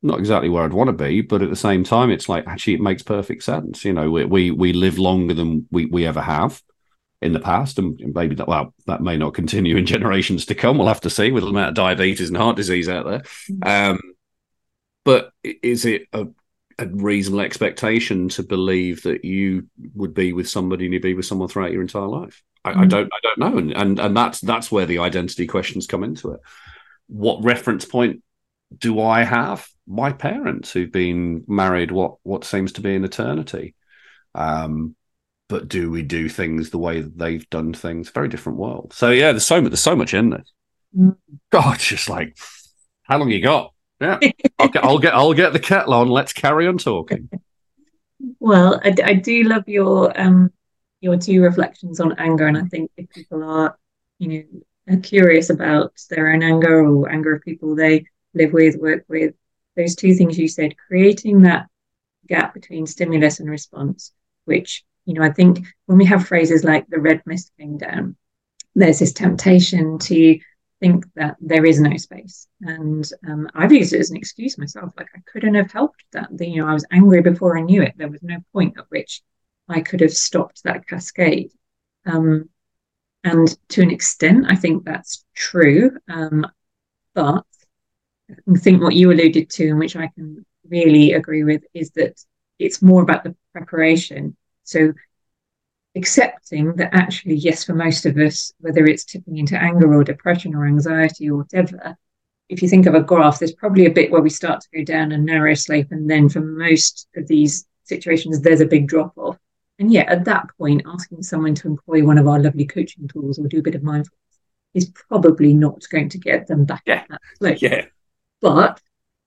not 0.01 0.19
exactly 0.19 0.47
where 0.47 0.63
I'd 0.63 0.71
want 0.71 0.87
to 0.87 0.93
be, 0.93 1.21
but 1.21 1.41
at 1.41 1.49
the 1.49 1.57
same 1.57 1.83
time, 1.83 2.09
it's 2.09 2.29
like 2.29 2.47
actually 2.47 2.75
it 2.75 2.81
makes 2.81 3.03
perfect 3.03 3.43
sense. 3.43 3.83
You 3.83 3.91
know, 3.91 4.09
we 4.09 4.23
we, 4.23 4.51
we 4.51 4.71
live 4.71 4.97
longer 4.97 5.33
than 5.33 5.67
we, 5.71 5.87
we 5.87 6.07
ever 6.07 6.21
have 6.21 6.61
in 7.21 7.33
the 7.33 7.39
past, 7.39 7.79
and 7.79 7.99
maybe 8.13 8.35
that 8.35 8.47
well 8.47 8.73
that 8.87 9.01
may 9.01 9.17
not 9.17 9.33
continue 9.33 9.75
in 9.75 9.85
generations 9.95 10.45
to 10.45 10.55
come. 10.55 10.77
We'll 10.77 10.87
have 10.87 11.01
to 11.01 11.09
see 11.09 11.31
with 11.31 11.43
the 11.43 11.49
amount 11.49 11.69
of 11.69 11.75
diabetes 11.75 12.29
and 12.29 12.37
heart 12.37 12.55
disease 12.55 12.87
out 12.87 13.05
there. 13.05 13.19
Mm-hmm. 13.19 13.67
Um, 13.67 13.99
but 15.03 15.31
is 15.43 15.85
it 15.85 16.07
a, 16.13 16.27
a, 16.79 16.87
reasonable 16.87 17.41
expectation 17.41 18.29
to 18.29 18.43
believe 18.43 19.03
that 19.03 19.25
you 19.25 19.67
would 19.93 20.13
be 20.13 20.33
with 20.33 20.49
somebody 20.49 20.85
and 20.85 20.93
you'd 20.93 21.03
be 21.03 21.13
with 21.13 21.25
someone 21.25 21.47
throughout 21.47 21.71
your 21.71 21.81
entire 21.81 22.07
life? 22.07 22.41
I, 22.63 22.71
mm-hmm. 22.71 22.81
I 22.81 22.85
don't 22.85 23.11
I 23.13 23.19
don't 23.21 23.37
know, 23.39 23.57
and, 23.57 23.71
and 23.73 23.99
and 23.99 24.17
that's 24.17 24.41
that's 24.41 24.71
where 24.71 24.85
the 24.85 24.99
identity 24.99 25.47
questions 25.47 25.87
come 25.87 26.03
into 26.03 26.31
it. 26.31 26.39
What 27.07 27.43
reference 27.43 27.85
point 27.85 28.23
do 28.77 28.99
I 29.01 29.23
have? 29.23 29.67
My 29.87 30.11
parents 30.11 30.71
who've 30.71 30.91
been 30.91 31.43
married 31.47 31.91
what 31.91 32.15
what 32.23 32.43
seems 32.43 32.73
to 32.73 32.81
be 32.81 32.95
an 32.95 33.05
eternity. 33.05 33.75
Um, 34.33 34.95
but 35.47 35.67
do 35.67 35.91
we 35.91 36.01
do 36.01 36.27
things 36.27 36.71
the 36.71 36.79
way 36.79 37.01
that 37.01 37.17
they've 37.17 37.47
done 37.51 37.73
things? 37.73 38.09
Very 38.09 38.27
different 38.27 38.57
world. 38.57 38.93
So 38.93 39.11
yeah, 39.11 39.31
there's 39.31 39.45
so 39.45 39.61
much 39.61 39.71
there's 39.71 39.81
so 39.81 39.95
much 39.95 40.13
in 40.13 40.31
this. 40.31 40.51
Mm. 40.97 41.17
God, 41.51 41.79
just 41.79 42.09
like 42.09 42.35
how 43.03 43.19
long 43.19 43.29
you 43.29 43.41
got? 43.41 43.74
Yeah, 43.99 44.19
get 44.19 44.83
I'll 44.83 44.99
get 44.99 45.13
I'll 45.13 45.33
get 45.33 45.53
the 45.53 45.59
kettle 45.59 45.93
on. 45.93 46.09
Let's 46.09 46.33
carry 46.33 46.67
on 46.67 46.77
talking. 46.77 47.29
Well, 48.39 48.81
I, 48.83 48.93
I 49.03 49.13
do 49.13 49.43
love 49.43 49.63
your 49.67 50.19
um 50.19 50.51
your 51.01 51.17
two 51.17 51.41
reflections 51.41 51.99
on 51.99 52.17
anger, 52.17 52.47
and 52.47 52.57
I 52.57 52.63
think 52.63 52.91
if 52.97 53.09
people 53.09 53.43
are 53.43 53.77
you 54.19 54.63
know 54.87 54.97
curious 55.01 55.49
about 55.49 55.93
their 56.09 56.31
own 56.31 56.43
anger 56.43 56.85
or 56.85 57.09
anger 57.09 57.35
of 57.35 57.41
people 57.41 57.75
they 57.75 58.05
live 58.33 58.53
with, 58.53 58.75
work 58.77 59.05
with, 59.07 59.33
those 59.75 59.95
two 59.95 60.13
things 60.13 60.37
you 60.37 60.47
said, 60.47 60.75
creating 60.87 61.41
that 61.41 61.67
gap 62.27 62.53
between 62.53 62.85
stimulus 62.85 63.39
and 63.39 63.49
response, 63.49 64.11
which, 64.45 64.83
you 65.05 65.13
know, 65.13 65.23
I 65.23 65.31
think 65.31 65.59
when 65.85 65.97
we 65.97 66.05
have 66.05 66.27
phrases 66.27 66.63
like 66.63 66.87
the 66.87 66.99
red 66.99 67.21
mist 67.25 67.51
came 67.59 67.77
down, 67.77 68.15
there's 68.75 68.99
this 68.99 69.13
temptation 69.13 69.99
to 69.99 70.39
think 70.85 71.05
that 71.15 71.35
there 71.41 71.65
is 71.65 71.79
no 71.79 71.97
space. 71.97 72.47
And 72.61 73.09
um, 73.27 73.49
I've 73.55 73.71
used 73.71 73.93
it 73.93 73.99
as 73.99 74.11
an 74.11 74.17
excuse 74.17 74.57
myself. 74.57 74.91
Like 74.97 75.07
I 75.15 75.19
couldn't 75.25 75.55
have 75.55 75.71
helped 75.71 76.03
that. 76.11 76.29
You 76.39 76.61
know, 76.61 76.67
I 76.67 76.73
was 76.73 76.85
angry 76.91 77.21
before 77.21 77.57
I 77.57 77.61
knew 77.61 77.81
it. 77.81 77.93
There 77.97 78.07
was 78.07 78.21
no 78.21 78.37
point 78.53 78.75
at 78.77 78.85
which 78.89 79.21
I 79.67 79.81
could 79.81 80.01
have 80.01 80.13
stopped 80.13 80.63
that 80.63 80.87
cascade. 80.87 81.51
Um, 82.05 82.49
and 83.23 83.47
to 83.69 83.81
an 83.81 83.89
extent, 83.89 84.45
I 84.47 84.55
think 84.55 84.85
that's 84.85 85.25
true. 85.33 85.97
Um, 86.07 86.45
but 87.15 87.43
I 88.29 88.57
think 88.57 88.83
what 88.83 88.93
you 88.93 89.11
alluded 89.11 89.49
to, 89.49 89.69
and 89.69 89.79
which 89.79 89.95
I 89.95 90.11
can 90.13 90.45
really 90.69 91.13
agree 91.13 91.43
with, 91.43 91.63
is 91.73 91.89
that 91.91 92.23
it's 92.59 92.83
more 92.83 93.01
about 93.01 93.23
the 93.23 93.35
preparation. 93.53 94.37
So 94.65 94.93
accepting 95.95 96.75
that 96.75 96.93
actually, 96.93 97.35
yes, 97.35 97.63
for 97.63 97.73
most 97.73 98.05
of 98.05 98.17
us, 98.17 98.51
whether 98.59 98.85
it's 98.85 99.05
tipping 99.05 99.37
into 99.37 99.57
anger 99.57 99.93
or 99.93 100.03
depression 100.03 100.53
or 100.53 100.65
anxiety 100.65 101.29
or 101.29 101.37
whatever, 101.37 101.97
if 102.49 102.61
you 102.61 102.69
think 102.69 102.85
of 102.85 102.93
a 102.93 103.01
graph, 103.01 103.39
there's 103.39 103.53
probably 103.53 103.85
a 103.85 103.91
bit 103.91 104.11
where 104.11 104.21
we 104.21 104.29
start 104.29 104.61
to 104.61 104.77
go 104.77 104.83
down 104.83 105.11
a 105.11 105.17
narrow 105.17 105.53
slope. 105.53 105.87
And 105.91 106.09
then 106.09 106.29
for 106.29 106.41
most 106.41 107.07
of 107.15 107.27
these 107.27 107.65
situations, 107.83 108.41
there's 108.41 108.61
a 108.61 108.67
big 108.67 108.87
drop 108.87 109.17
off. 109.17 109.37
And 109.79 109.91
yet, 109.91 110.07
at 110.07 110.25
that 110.25 110.47
point, 110.57 110.83
asking 110.85 111.23
someone 111.23 111.55
to 111.55 111.67
employ 111.67 112.03
one 112.03 112.17
of 112.17 112.27
our 112.27 112.39
lovely 112.39 112.65
coaching 112.65 113.07
tools 113.07 113.39
or 113.39 113.47
do 113.47 113.59
a 113.59 113.63
bit 113.63 113.75
of 113.75 113.83
mindfulness 113.83 114.19
is 114.73 114.85
probably 114.89 115.53
not 115.53 115.81
going 115.89 116.09
to 116.09 116.17
get 116.17 116.47
them 116.47 116.65
back 116.65 116.83
yeah. 116.85 117.03
that 117.09 117.21
slope. 117.37 117.61
Yeah. 117.61 117.85
But 118.41 118.79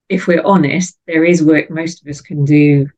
if 0.08 0.26
we're 0.26 0.44
honest, 0.44 0.98
there 1.06 1.24
is 1.24 1.42
work 1.42 1.70
most 1.70 2.00
of 2.00 2.08
us 2.08 2.20
can 2.20 2.44
do 2.44 2.88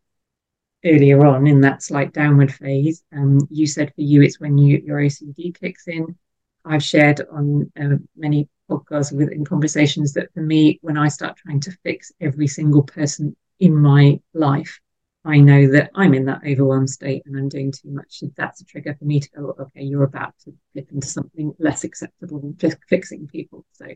earlier 0.85 1.25
on 1.27 1.47
in 1.47 1.61
that 1.61 1.83
slight 1.83 2.13
downward 2.13 2.53
phase. 2.53 3.03
Um, 3.15 3.41
you 3.51 3.67
said 3.67 3.93
for 3.95 4.01
you, 4.01 4.23
it's 4.23 4.41
when 4.41 4.59
you, 4.59 4.83
your 4.85 4.99
OCD 5.01 5.59
kicks 5.59 5.89
in. 5.89 6.17
I've 6.65 6.83
shared 6.83 7.21
on 7.33 7.71
uh, 7.81 7.97
many 8.17 8.49
podcasts 8.71 9.13
within 9.13 9.45
conversations 9.45 10.13
that 10.15 10.33
for 10.35 10.41
me, 10.41 10.79
when 10.83 10.97
I 10.97 11.09
start 11.09 11.37
trying 11.37 11.61
to 11.61 11.73
fix 11.83 12.13
every 12.21 12.47
single 12.47 12.83
person 12.83 13.37
in 13.59 13.77
my 13.77 14.21
life, 14.35 14.81
I 15.25 15.39
know 15.39 15.71
that 15.73 15.91
I'm 15.95 16.15
in 16.15 16.25
that 16.27 16.43
overwhelmed 16.47 16.89
state 16.89 17.23
and 17.27 17.37
I'm 17.37 17.49
doing 17.49 17.73
too 17.73 17.91
much. 17.91 18.23
That's 18.37 18.63
a 18.63 18.65
trigger 18.65 18.95
for 18.99 19.05
me 19.05 19.21
to 19.21 19.31
go, 19.31 19.55
okay, 19.61 19.83
you're 19.83 20.05
about 20.05 20.35
to 20.45 20.55
flip 20.73 20.89
into 20.93 21.07
something 21.07 21.53
less 21.59 21.85
acceptable 21.85 22.41
than 22.41 22.57
just 22.57 22.79
fixing 22.89 23.27
people. 23.27 23.67
So 23.73 23.87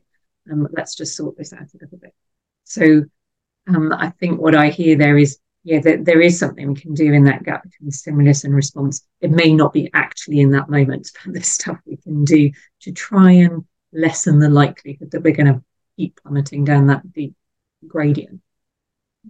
um, 0.53 0.68
let's 0.72 0.95
just 0.95 1.16
sort 1.16 1.39
this 1.39 1.55
out 1.55 1.62
a 1.62 1.78
little 1.80 1.99
bit. 1.99 2.14
So 2.64 3.05
um, 3.68 3.93
I 3.93 4.11
think 4.11 4.39
what 4.39 4.55
I 4.55 4.68
hear 4.68 4.97
there 4.97 5.16
is, 5.16 5.39
yeah, 5.64 5.80
that 5.80 6.04
there 6.04 6.20
is 6.20 6.38
something 6.38 6.68
we 6.68 6.80
can 6.80 6.94
do 6.94 7.12
in 7.12 7.24
that 7.24 7.42
gap 7.42 7.62
between 7.64 7.90
stimulus 7.90 8.44
and 8.44 8.54
response. 8.54 9.06
It 9.20 9.30
may 9.30 9.52
not 9.52 9.72
be 9.72 9.90
actually 9.94 10.40
in 10.40 10.50
that 10.52 10.68
moment, 10.68 11.10
but 11.24 11.32
there's 11.32 11.48
stuff 11.48 11.78
we 11.86 11.96
can 11.96 12.24
do 12.24 12.50
to 12.82 12.92
try 12.92 13.32
and 13.32 13.64
lessen 13.92 14.38
the 14.38 14.50
likelihood 14.50 15.10
that 15.10 15.22
we're 15.22 15.34
going 15.34 15.52
to 15.52 15.62
keep 15.96 16.20
plummeting 16.22 16.64
down 16.64 16.88
that 16.88 17.12
deep 17.12 17.34
gradient. 17.86 18.40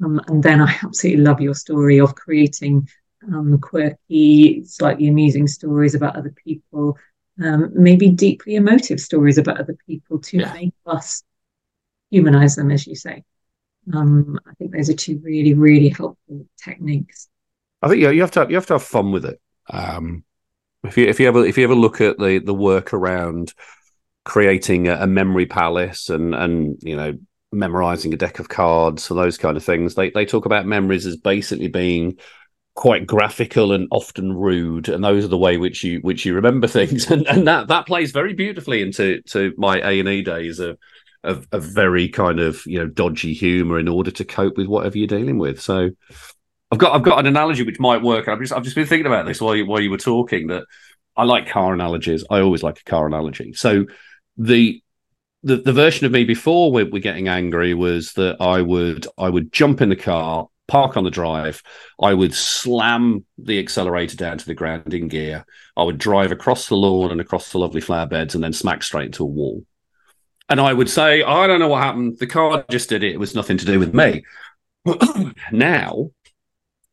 Um, 0.03 0.21
and 0.27 0.43
then 0.43 0.61
I 0.61 0.77
absolutely 0.83 1.23
love 1.23 1.41
your 1.41 1.55
story 1.55 2.01
of 2.01 2.15
creating 2.15 2.89
um, 3.27 3.59
quirky, 3.59 4.65
slightly 4.65 5.09
amusing 5.09 5.47
stories 5.47 5.95
about 5.95 6.17
other 6.17 6.35
people 6.45 6.99
um, 7.43 7.71
maybe 7.75 8.11
deeply 8.11 8.55
emotive 8.55 9.01
stories 9.01 9.39
about 9.39 9.61
other 9.61 9.77
people 9.87 10.19
to 10.21 10.39
yeah. 10.39 10.53
make 10.53 10.75
us 10.87 11.23
humanize 12.11 12.57
them, 12.57 12.71
as 12.71 12.87
you 12.87 12.95
say. 12.95 13.25
Um, 13.93 14.39
I 14.47 14.55
think 14.55 14.73
those 14.73 14.89
are 14.89 14.95
two 14.95 15.21
really, 15.23 15.55
really 15.55 15.89
helpful 15.89 16.47
techniques. 16.63 17.29
I 17.83 17.89
think 17.89 18.01
yeah, 18.01 18.11
you 18.11 18.23
have 18.23 18.31
to 18.33 18.41
have, 18.41 18.51
you 18.51 18.57
have 18.57 18.67
to 18.67 18.75
have 18.75 18.83
fun 18.83 19.13
with 19.13 19.25
it. 19.25 19.41
Um, 19.69 20.25
if 20.85 20.97
you 20.97 21.07
if 21.07 21.21
you 21.21 21.29
ever 21.29 21.45
if 21.45 21.59
you 21.59 21.65
ever 21.65 21.75
look 21.75 22.01
at 22.01 22.19
the 22.19 22.39
the 22.39 22.55
work 22.55 22.93
around 22.93 23.53
creating 24.25 24.89
a, 24.89 24.95
a 25.01 25.07
memory 25.07 25.47
palace 25.47 26.09
and 26.09 26.35
and 26.35 26.79
you 26.83 26.97
know 26.97 27.15
memorizing 27.53 28.13
a 28.13 28.17
deck 28.17 28.39
of 28.39 28.49
cards 28.49 29.11
or 29.11 29.15
those 29.15 29.39
kind 29.39 29.57
of 29.57 29.65
things, 29.65 29.95
they 29.95 30.11
they 30.11 30.25
talk 30.25 30.47
about 30.47 30.67
memories 30.67 31.07
as 31.07 31.17
basically 31.17 31.69
being 31.69 32.19
quite 32.75 33.07
graphical 33.07 33.73
and 33.73 33.87
often 33.93 34.33
rude 34.33 34.89
and 34.89 35.05
those 35.05 35.25
are 35.25 35.29
the 35.29 35.39
way 35.39 35.57
which 35.57 35.85
you 35.85 36.01
which 36.01 36.27
you 36.27 36.35
remember 36.35 36.67
things 36.67 37.09
and, 37.11 37.27
and 37.29 37.47
that 37.47 37.69
that 37.69 37.87
plays 37.87 38.11
very 38.11 38.35
beautifully 38.35 38.83
into 38.83 39.23
to 39.23 39.55
my 39.57 39.79
a&e 39.79 40.23
days 40.23 40.59
of, 40.59 40.77
of, 41.25 41.47
of 41.53 41.65
very 41.65 42.09
kind 42.09 42.41
of 42.41 42.65
you 42.67 42.79
know 42.79 42.87
dodgy 42.87 43.33
humor 43.33 43.79
in 43.79 43.89
order 43.89 44.11
to 44.11 44.25
cope 44.25 44.57
with 44.57 44.67
whatever 44.67 44.99
you're 44.99 45.07
dealing 45.07 45.39
with 45.39 45.61
so 45.61 45.91
i've 46.71 46.79
got 46.79 46.95
i've 46.95 47.03
got 47.03 47.19
an 47.19 47.27
analogy 47.27 47.63
which 47.63 47.81
might 47.81 48.03
work 48.03 48.29
i've 48.29 48.41
just 48.41 48.53
i've 48.53 48.63
just 48.63 48.77
been 48.77 48.87
thinking 48.87 49.07
about 49.07 49.27
this 49.27 49.41
while 49.41 49.57
you 49.57 49.67
while 49.67 49.81
you 49.81 49.91
were 49.91 49.99
talking 49.99 50.49
that 50.49 50.65
i 51.17 51.25
like 51.25 51.49
car 51.49 51.73
analogies 51.73 52.25
i 52.31 52.41
always 52.41 52.63
like 52.63 52.79
a 52.81 52.85
car 52.85 53.07
analogy 53.07 53.53
so 53.53 53.85
the 54.37 54.81
the, 55.45 55.59
the 55.59 55.75
version 55.75 56.07
of 56.07 56.13
me 56.13 56.25
before 56.25 56.73
we're, 56.73 56.89
we're 56.89 57.01
getting 57.01 57.29
angry 57.29 57.75
was 57.75 58.15
that 58.15 58.39
I 58.41 58.63
would 58.63 59.07
I 59.19 59.29
would 59.29 59.53
jump 59.53 59.83
in 59.83 59.91
the 59.91 59.95
car 59.95 60.49
park 60.67 60.97
on 60.97 61.05
the 61.05 61.11
drive. 61.11 61.63
I 62.01 62.15
would 62.15 62.35
slam 62.35 63.25
the 63.37 63.59
accelerator 63.59 64.17
down 64.17 64.39
to 64.39 64.47
the 64.47 64.55
ground 64.55 64.95
in 64.95 65.09
gear. 65.09 65.45
I 65.77 65.83
would 65.83 65.99
drive 65.99 66.33
across 66.33 66.69
the 66.69 66.77
lawn 66.77 67.11
and 67.11 67.21
across 67.21 67.53
the 67.53 67.59
lovely 67.59 67.83
flower 67.83 68.07
beds 68.07 68.35
and 68.35 68.43
then 68.43 68.53
smack 68.53 68.83
straight 68.83 69.07
into 69.07 69.25
a 69.25 69.27
wall. 69.27 69.65
And 70.49 70.61
I 70.61 70.73
would 70.73 70.91
say, 70.91 71.23
I 71.23 71.47
don't 71.47 71.61
know 71.61 71.69
what 71.69 71.83
happened. 71.83 72.19
The 72.19 72.27
car 72.27 72.65
just 72.71 72.89
did 72.89 73.03
it. 73.03 73.15
It 73.15 73.21
was 73.21 73.35
nothing 73.35 73.57
to 73.59 73.65
do 73.65 73.79
with 73.79 73.95
me. 73.95 74.25
now, 75.53 76.11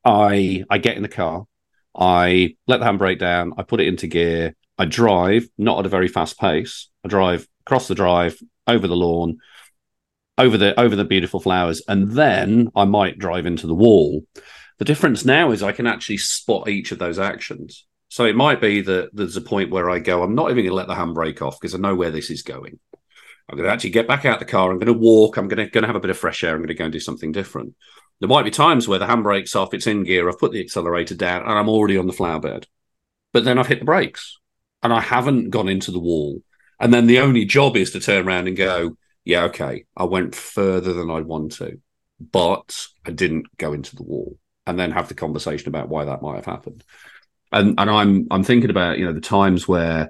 I 0.06 0.64
I 0.70 0.78
get 0.78 0.96
in 0.96 1.04
the 1.04 1.10
car, 1.10 1.46
I 1.96 2.56
let 2.68 2.80
the 2.80 2.86
handbrake 2.86 3.20
down, 3.20 3.54
I 3.58 3.64
put 3.64 3.82
it 3.82 3.88
into 3.88 4.08
gear, 4.08 4.56
I 4.78 4.86
drive, 4.86 5.48
not 5.58 5.80
at 5.80 5.86
a 5.86 5.90
very 5.90 6.08
fast 6.08 6.40
pace. 6.40 6.90
I 7.04 7.08
drive 7.08 7.48
across 7.62 7.88
the 7.88 7.96
drive, 7.96 8.42
over 8.68 8.88
the 8.88 8.96
lawn, 8.96 9.38
over 10.38 10.58
the 10.58 10.80
over 10.80 10.96
the 10.96 11.06
beautiful 11.06 11.40
flowers, 11.40 11.82
and 11.88 12.12
then 12.12 12.70
I 12.76 12.86
might 12.86 13.20
drive 13.20 13.46
into 13.46 13.68
the 13.68 13.76
wall. 13.76 14.26
The 14.80 14.86
difference 14.86 15.26
now 15.26 15.52
is 15.52 15.62
I 15.62 15.74
can 15.74 15.86
actually 15.86 16.18
spot 16.18 16.68
each 16.68 16.92
of 16.92 17.00
those 17.00 17.20
actions. 17.20 17.86
So 18.08 18.26
it 18.26 18.36
might 18.36 18.60
be 18.60 18.82
that 18.82 19.12
there's 19.14 19.38
a 19.38 19.42
point 19.42 19.70
where 19.70 19.90
I 19.90 20.00
go, 20.00 20.24
I'm 20.24 20.36
not 20.36 20.50
even 20.50 20.66
going 20.66 20.70
to 20.70 20.74
let 20.74 20.88
the 20.88 20.96
handbrake 20.96 21.42
off 21.42 21.60
because 21.60 21.76
I 21.76 21.78
know 21.78 21.96
where 21.96 22.12
this 22.12 22.30
is 22.30 22.42
going. 22.42 22.80
I'm 23.52 23.58
going 23.58 23.68
to 23.68 23.74
actually 23.74 23.90
get 23.90 24.08
back 24.08 24.24
out 24.24 24.40
the 24.40 24.46
car. 24.46 24.72
I'm 24.72 24.78
going 24.78 24.88
to 24.88 24.94
walk. 24.94 25.36
I'm 25.36 25.50
going 25.50 25.66
to, 25.66 25.70
going 25.70 25.84
to 25.84 25.88
have 25.88 25.98
a 25.98 26.00
bit 26.00 26.10
of 26.10 26.18
fresh 26.18 26.44
air. 26.44 26.52
I'm 26.52 26.60
going 26.60 26.70
to 26.70 26.74
go 26.74 26.86
and 26.86 26.94
do 26.94 27.02
something 27.02 27.34
different. 27.34 27.76
There 28.22 28.30
might 28.30 28.46
be 28.46 28.52
times 28.52 28.88
where 28.88 29.00
the 29.00 29.08
handbrake's 29.08 29.56
off, 29.56 29.74
it's 29.74 29.88
in 29.88 30.04
gear. 30.04 30.30
I've 30.30 30.40
put 30.40 30.52
the 30.52 30.62
accelerator 30.62 31.16
down, 31.16 31.42
and 31.42 31.52
I'm 31.52 31.68
already 31.68 31.98
on 31.98 32.08
the 32.08 32.14
flower 32.14 32.40
bed. 32.40 32.68
But 33.34 33.44
then 33.44 33.58
I've 33.58 33.68
hit 33.68 33.80
the 33.80 33.86
brakes, 33.86 34.38
and 34.82 34.94
I 34.94 35.02
haven't 35.02 35.50
gone 35.50 35.68
into 35.68 35.92
the 35.92 36.00
wall. 36.00 36.42
And 36.80 36.94
then 36.94 37.08
the 37.08 37.20
only 37.20 37.46
job 37.46 37.76
is 37.76 37.92
to 37.92 38.00
turn 38.00 38.28
around 38.28 38.48
and 38.48 38.56
go, 38.56 38.96
yeah, 39.26 39.44
okay, 39.46 39.86
I 39.98 40.06
went 40.06 40.34
further 40.34 40.94
than 40.94 41.12
I'd 41.12 41.26
want 41.26 41.54
to, 41.54 41.80
but 42.20 42.88
I 43.06 43.12
didn't 43.12 43.46
go 43.58 43.74
into 43.74 43.96
the 43.96 44.04
wall, 44.04 44.38
and 44.66 44.80
then 44.80 44.92
have 44.92 45.10
the 45.10 45.14
conversation 45.14 45.68
about 45.68 45.90
why 45.90 46.06
that 46.06 46.22
might 46.22 46.38
have 46.38 46.46
happened. 46.46 46.84
And 47.52 47.76
and 47.78 47.90
I'm 47.90 48.28
I'm 48.32 48.44
thinking 48.44 48.70
about 48.70 48.98
you 48.98 49.06
know 49.06 49.14
the 49.14 49.22
times 49.22 49.68
where 49.68 50.10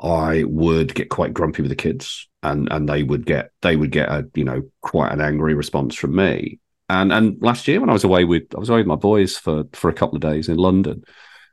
I 0.00 0.44
would 0.44 0.94
get 0.94 1.10
quite 1.10 1.34
grumpy 1.34 1.62
with 1.62 1.70
the 1.70 1.76
kids, 1.76 2.28
and 2.42 2.68
and 2.70 2.88
they 2.88 3.02
would 3.02 3.26
get 3.26 3.50
they 3.62 3.76
would 3.76 3.90
get 3.90 4.08
a 4.08 4.28
you 4.34 4.44
know 4.44 4.62
quite 4.80 5.12
an 5.12 5.20
angry 5.20 5.54
response 5.54 5.94
from 5.94 6.14
me, 6.16 6.58
And 6.88 7.12
and 7.12 7.40
last 7.40 7.68
year 7.68 7.80
when 7.80 7.90
I 7.90 7.94
was 7.94 8.04
away 8.04 8.24
with 8.24 8.44
I 8.54 8.58
was 8.58 8.68
away 8.70 8.80
with 8.80 8.86
my 8.86 8.96
boys 8.96 9.36
for 9.38 9.64
for 9.72 9.90
a 9.90 9.94
couple 9.94 10.16
of 10.16 10.22
days 10.22 10.48
in 10.48 10.56
London. 10.56 11.04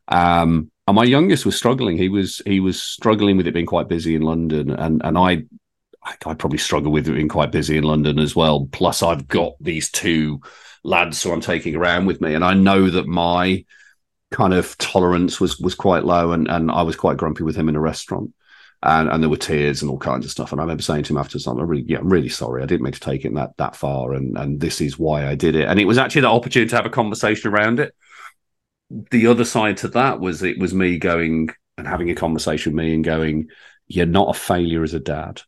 Um, 0.08 0.72
and 0.88 0.96
my 0.96 1.04
youngest 1.04 1.46
was 1.46 1.58
struggling. 1.58 1.98
He 1.98 2.10
was 2.10 2.42
he 2.46 2.60
was 2.60 2.82
struggling 2.82 3.38
with 3.38 3.48
it 3.48 3.54
being 3.54 3.66
quite 3.66 3.90
busy 3.90 4.16
in 4.16 4.22
London, 4.22 4.72
and 4.72 5.02
and 5.04 5.18
I 5.18 5.44
I 6.04 6.34
probably 6.36 6.58
struggle 6.58 6.92
with 6.92 7.08
it 7.08 7.14
being 7.14 7.28
quite 7.28 7.52
busy 7.52 7.78
in 7.78 7.84
London 7.84 8.20
as 8.20 8.36
well. 8.36 8.68
Plus, 8.72 9.04
I've 9.04 9.28
got 9.28 9.54
these 9.60 9.92
two 9.92 10.40
lads 10.84 11.22
who 11.22 11.32
I'm 11.32 11.42
taking 11.42 11.76
around 11.76 12.06
with 12.06 12.22
me, 12.22 12.34
and 12.34 12.46
I 12.46 12.54
know 12.54 12.90
that 12.90 13.08
my 13.08 13.66
kind 14.32 14.54
of 14.54 14.78
tolerance 14.78 15.40
was 15.40 15.60
was 15.60 15.76
quite 15.76 16.06
low, 16.06 16.32
and 16.32 16.48
and 16.50 16.72
I 16.72 16.84
was 16.84 16.96
quite 16.96 17.18
grumpy 17.18 17.44
with 17.44 17.56
him 17.56 17.70
in 17.70 17.76
a 17.76 17.82
restaurant, 17.82 18.32
and 18.84 19.10
and 19.10 19.24
there 19.24 19.30
were 19.30 19.38
tears 19.38 19.82
and 19.82 19.90
all 19.90 19.98
kinds 19.98 20.26
of 20.26 20.32
stuff. 20.32 20.52
And 20.52 20.62
I 20.62 20.64
remember 20.64 20.84
saying 20.84 21.04
to 21.04 21.14
him 21.14 21.18
after 21.18 21.40
something, 21.40 21.62
"I'm 21.62 21.70
really, 21.70 21.86
yeah, 21.88 21.98
I'm 21.98 22.10
really 22.10 22.30
sorry. 22.30 22.62
I 22.62 22.66
didn't 22.66 22.84
mean 22.84 22.94
to 22.94 23.00
take 23.00 23.26
it 23.26 23.34
that 23.36 23.58
that 23.58 23.76
far, 23.76 24.14
and 24.14 24.38
and 24.38 24.60
this 24.60 24.82
is 24.82 25.00
why 25.00 25.28
I 25.28 25.36
did 25.36 25.56
it." 25.56 25.68
And 25.68 25.80
it 25.80 25.86
was 25.86 25.98
actually 25.98 26.22
the 26.22 26.30
opportunity 26.30 26.70
to 26.70 26.76
have 26.76 26.86
a 26.86 26.92
conversation 26.92 27.52
around 27.52 27.80
it. 27.80 27.96
The 29.12 29.28
other 29.28 29.46
side 29.46 29.78
to 29.78 29.88
that 29.90 30.20
was 30.20 30.44
it 30.44 30.60
was 30.60 30.74
me 30.74 30.98
going 31.00 31.50
and 31.78 31.88
having 31.88 32.10
a 32.10 32.16
conversation 32.16 32.74
with 32.74 32.86
me 32.86 32.94
and 32.94 33.04
going, 33.04 33.48
"You're 33.88 34.06
not 34.06 34.36
a 34.36 34.40
failure 34.40 34.84
as 34.84 34.94
a 34.94 35.00
dad." 35.00 35.42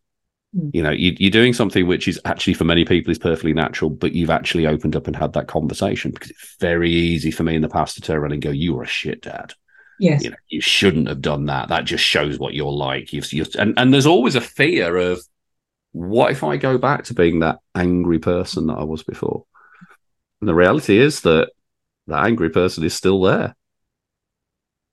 Mm. 0.56 0.72
You 0.74 0.84
know, 0.84 0.92
you, 0.92 1.28
are 1.28 1.32
doing 1.32 1.54
something 1.54 1.86
which 1.86 2.08
is 2.08 2.20
actually 2.26 2.56
for 2.56 2.64
many 2.64 2.84
people 2.84 3.12
is 3.12 3.20
perfectly 3.20 3.54
natural, 3.54 3.92
but 3.92 4.14
you've 4.14 4.32
actually 4.32 4.66
opened 4.66 4.96
up 4.96 5.06
and 5.06 5.16
had 5.16 5.34
that 5.34 5.48
conversation 5.48 6.10
because 6.12 6.32
it's 6.32 6.56
very 6.60 6.92
easy 6.92 7.30
for 7.30 7.44
me 7.44 7.56
in 7.56 7.62
the 7.62 7.70
past 7.70 7.96
to 7.96 8.02
turn 8.02 8.18
around 8.18 8.34
and 8.34 8.42
go, 8.42 8.50
"You 8.50 8.74
were 8.74 8.84
a 8.84 8.88
shit 8.88 9.22
dad." 9.22 9.54
Yes, 10.00 10.24
you 10.24 10.32
know, 10.32 10.38
you 10.48 10.62
shouldn't 10.62 11.08
have 11.08 11.22
done 11.22 11.46
that. 11.48 11.70
That 11.70 11.86
just 11.86 12.04
shows 12.04 12.40
what 12.40 12.54
you're 12.54 12.72
like. 12.72 13.14
You've, 13.14 13.32
you've 13.34 13.54
and 13.58 13.74
and 13.78 13.94
there's 13.94 14.06
always 14.06 14.36
a 14.36 14.42
fear 14.42 14.96
of 14.98 15.22
what 15.92 16.32
if 16.32 16.44
I 16.44 16.58
go 16.58 16.78
back 16.78 17.06
to 17.06 17.14
being 17.14 17.40
that 17.40 17.60
angry 17.76 18.20
person 18.20 18.68
that 18.68 18.78
I 18.78 18.84
was 18.84 19.04
before. 19.04 19.46
And 20.42 20.48
the 20.48 20.56
reality 20.56 20.98
is 20.98 21.22
that 21.22 21.52
that 22.08 22.26
angry 22.26 22.50
person 22.50 22.84
is 22.84 22.94
still 22.94 23.22
there 23.22 23.56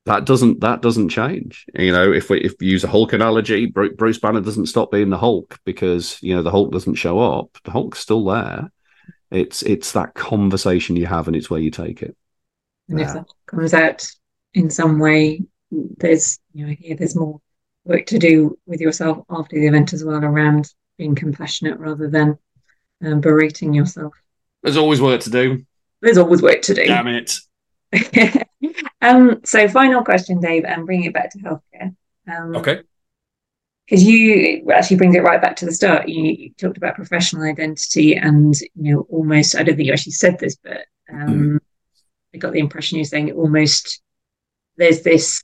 that 0.07 0.25
doesn't 0.25 0.61
that 0.61 0.81
doesn't 0.83 1.09
change. 1.09 1.67
You 1.75 1.93
know, 1.93 2.13
if 2.13 2.31
we 2.31 2.41
if 2.41 2.55
we 2.61 2.69
use 2.69 2.85
a 2.85 2.89
Hulk 2.89 3.13
analogy, 3.13 3.67
Bruce 3.67 4.19
Banner 4.19 4.41
doesn't 4.41 4.67
stop 4.67 4.93
being 4.93 5.11
the 5.11 5.19
Hulk 5.19 5.59
because 5.65 6.17
you 6.23 6.35
know 6.35 6.43
the 6.43 6.51
Hulk 6.51 6.73
doesn't 6.73 6.95
show 6.95 7.19
up. 7.19 7.59
The 7.65 7.73
Hulk's 7.73 7.99
still 7.99 8.25
there. 8.25 8.71
It's 9.33 9.63
it's 9.63 9.93
that 9.93 10.15
conversation 10.15 10.95
you 10.95 11.07
have, 11.07 11.27
and 11.27 11.37
it's 11.37 11.51
where 11.51 11.61
you 11.61 11.73
take 11.73 12.03
it. 12.03 12.17
And 12.89 13.01
yeah. 13.01 13.09
if 13.09 13.13
that 13.15 13.27
comes 13.47 13.75
out 13.75 14.07
in 14.57 14.71
some 14.71 14.99
way, 14.99 15.43
there's 15.71 16.39
you 16.55 16.67
know 16.67 16.75
here 16.79 16.97
there's 16.97 17.15
more 17.15 17.41
work 17.85 18.07
to 18.07 18.19
do 18.19 18.59
with 18.67 18.81
yourself 18.81 19.25
after 19.31 19.55
the 19.55 19.67
event 19.67 19.93
as 19.93 20.03
well 20.03 20.25
around 20.25 20.73
being 20.97 21.15
compassionate 21.15 21.79
rather 21.79 22.09
than 22.09 22.39
um, 23.05 23.21
berating 23.21 23.75
yourself. 23.75 24.15
There's 24.63 24.79
always 24.79 25.01
work 25.01 25.21
to 25.21 25.31
do. 25.31 25.65
There's 26.01 26.19
always 26.19 26.43
work 26.43 26.63
to 26.63 26.75
do. 26.75 26.87
Damn 26.87 27.07
it. 27.07 27.39
um, 29.03 29.41
so 29.45 29.69
final 29.69 30.03
question, 30.03 30.41
Dave, 30.41 30.65
and 30.65 30.87
bringing 30.87 31.05
it 31.05 31.15
back 31.15 31.31
to 31.33 31.39
healthcare. 31.39 31.95
Um, 32.27 32.57
okay. 32.57 32.81
Because 33.87 34.03
you 34.03 34.69
actually 34.73 34.97
brings 34.97 35.15
it 35.15 35.23
right 35.23 35.41
back 35.41 35.55
to 35.57 35.67
the 35.67 35.73
start. 35.73 36.09
You, 36.09 36.25
you, 36.25 36.51
talked 36.59 36.77
about 36.79 36.97
professional 36.97 37.45
identity, 37.45 38.17
and 38.17 38.59
you 38.75 38.95
know, 38.95 39.07
almost. 39.11 39.55
I 39.55 39.63
don't 39.63 39.77
think 39.77 39.87
you 39.87 39.93
actually 39.93 40.13
said 40.13 40.41
this, 40.41 40.57
but 40.57 40.87
um, 41.13 41.29
mm. 41.29 41.59
I 42.35 42.39
got 42.39 42.53
the 42.53 42.59
impression 42.59 42.97
you're 42.97 43.05
saying 43.05 43.31
almost. 43.33 44.01
There's 44.77 45.03
this. 45.03 45.43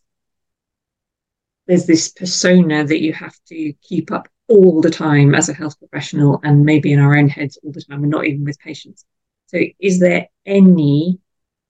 There's 1.66 1.86
this 1.86 2.08
persona 2.08 2.84
that 2.84 3.00
you 3.00 3.12
have 3.12 3.36
to 3.46 3.72
keep 3.82 4.10
up 4.10 4.28
all 4.48 4.80
the 4.80 4.90
time 4.90 5.34
as 5.34 5.48
a 5.48 5.54
health 5.54 5.78
professional, 5.78 6.40
and 6.42 6.64
maybe 6.64 6.92
in 6.92 6.98
our 6.98 7.16
own 7.16 7.28
heads 7.28 7.58
all 7.62 7.72
the 7.72 7.82
time, 7.82 8.02
and 8.02 8.10
not 8.10 8.26
even 8.26 8.44
with 8.44 8.58
patients. 8.58 9.04
So, 9.46 9.58
is 9.78 10.00
there 10.00 10.28
any 10.44 11.20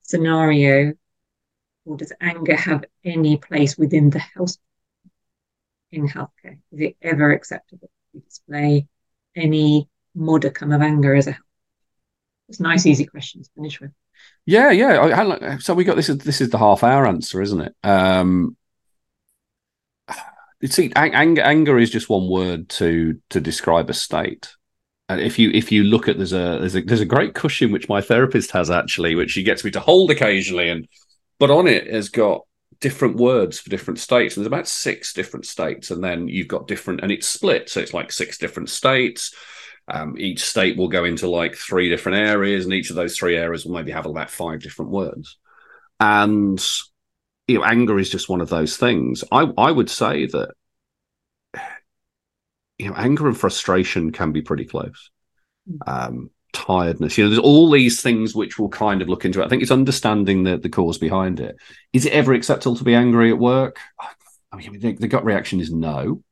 scenario, 0.03 0.95
or 1.85 1.97
does 1.97 2.13
anger 2.21 2.57
have 2.57 2.85
any 3.05 3.37
place 3.37 3.77
within 3.77 4.11
the 4.11 4.19
health 4.19 4.57
in 5.91 6.09
healthcare? 6.09 6.59
Is 6.73 6.81
it 6.81 6.97
ever 7.03 7.33
acceptable 7.33 7.91
to 8.13 8.21
display 8.21 8.87
any 9.37 9.89
modicum 10.15 10.73
of 10.73 10.83
anger 10.83 11.15
as 11.15 11.27
a 11.27 11.33
health? 11.33 11.47
It's 12.49 12.61
nice, 12.61 12.87
easy 12.87 13.07
question 13.07 13.43
to 13.43 13.51
finish 13.55 13.81
with. 13.81 13.93
Yeah, 14.45 14.71
yeah. 14.71 15.59
So 15.59 15.75
we 15.75 15.85
got 15.85 15.97
this. 15.97 16.09
This 16.09 16.41
is 16.41 16.51
the 16.51 16.59
half 16.59 16.83
hour 16.83 17.07
answer, 17.07 17.41
isn't 17.41 17.61
it? 17.61 17.75
Um, 17.85 18.57
see, 20.65 20.93
anger, 20.97 21.43
anger 21.43 21.79
is 21.79 21.91
just 21.91 22.09
one 22.09 22.29
word 22.29 22.69
to 22.71 23.21
to 23.31 23.41
describe 23.41 23.89
a 23.91 23.95
state. 23.95 24.55
And 25.09 25.21
if 25.21 25.39
you 25.39 25.51
if 25.53 25.71
you 25.71 25.85
look 25.85 26.09
at 26.09 26.17
there's 26.17 26.33
a 26.33 26.59
there's 26.59 26.75
a 26.75 26.83
there's 26.83 27.01
a 27.01 27.07
great 27.07 27.35
cushion 27.35 27.71
which 27.71 27.89
my 27.89 28.01
therapist 28.01 28.51
has 28.53 28.71
actually, 28.71 29.15
which 29.15 29.31
she 29.31 29.43
gets 29.43 29.65
me 29.65 29.71
to 29.73 29.81
hold 29.81 30.11
occasionally, 30.11 30.71
and 30.71 30.89
but 31.39 31.51
on 31.51 31.67
it 31.67 31.87
has 31.93 32.09
got 32.09 32.43
different 32.81 33.17
words 33.17 33.61
for 33.61 33.71
different 33.71 34.01
states. 34.01 34.37
And 34.37 34.43
there's 34.43 34.53
about 34.53 34.69
six 34.69 35.13
different 35.13 35.47
states, 35.47 35.91
and 35.91 36.03
then 36.03 36.29
you've 36.29 36.49
got 36.49 36.67
different, 36.67 37.01
and 37.01 37.13
it's 37.13 37.29
split, 37.29 37.69
so 37.69 37.81
it's 37.81 37.95
like 37.95 38.11
six 38.11 38.39
different 38.39 38.71
states. 38.71 39.35
Um, 39.93 40.17
each 40.19 40.43
state 40.43 40.79
will 40.79 40.89
go 40.89 41.05
into 41.05 41.29
like 41.29 41.55
three 41.55 41.91
different 41.91 42.19
areas, 42.19 42.65
and 42.65 42.73
each 42.73 42.89
of 42.89 42.97
those 42.97 43.17
three 43.17 43.37
areas 43.37 43.65
will 43.65 43.75
maybe 43.75 43.93
have 43.93 44.07
about 44.07 44.31
five 44.31 44.63
different 44.63 44.91
words. 44.91 45.37
And 46.01 46.65
you 47.47 47.59
know, 47.59 47.65
anger 47.65 47.99
is 47.99 48.09
just 48.09 48.29
one 48.29 48.41
of 48.41 48.49
those 48.49 48.79
things. 48.79 49.23
I 49.31 49.43
I 49.59 49.71
would 49.71 49.91
say 49.91 50.27
that 50.27 50.53
you 52.79 52.89
know, 52.89 52.95
anger 52.97 53.29
and 53.29 53.39
frustration 53.39 54.11
can 54.11 54.33
be 54.33 54.43
pretty 54.43 54.65
close. 54.65 55.11
Hmm. 55.69 55.77
Um, 55.87 56.31
tiredness, 56.53 57.17
you 57.17 57.25
know, 57.25 57.31
there's 57.31 57.39
all 57.39 57.71
these 57.71 58.03
things 58.03 58.35
which 58.35 58.59
we'll 58.59 58.69
kind 58.69 59.03
of 59.03 59.09
look 59.09 59.25
into 59.25 59.41
it. 59.41 59.45
I 59.45 59.49
think 59.49 59.63
it's 59.63 59.71
understanding 59.71 60.43
the, 60.43 60.59
the 60.59 60.69
cause 60.69 60.99
behind 60.99 61.39
it. 61.39 61.57
Is 61.93 62.07
it 62.07 62.13
ever 62.13 62.33
acceptable 62.33 62.77
to 62.77 62.85
be 62.85 62.95
angry 62.95 63.31
at 63.31 63.39
work? 63.39 63.79
I 64.51 64.57
mean, 64.57 64.79
the, 64.79 64.93
the 64.95 65.09
gut 65.09 65.25
reaction 65.25 65.61
is 65.61 65.71
no. 65.71 66.23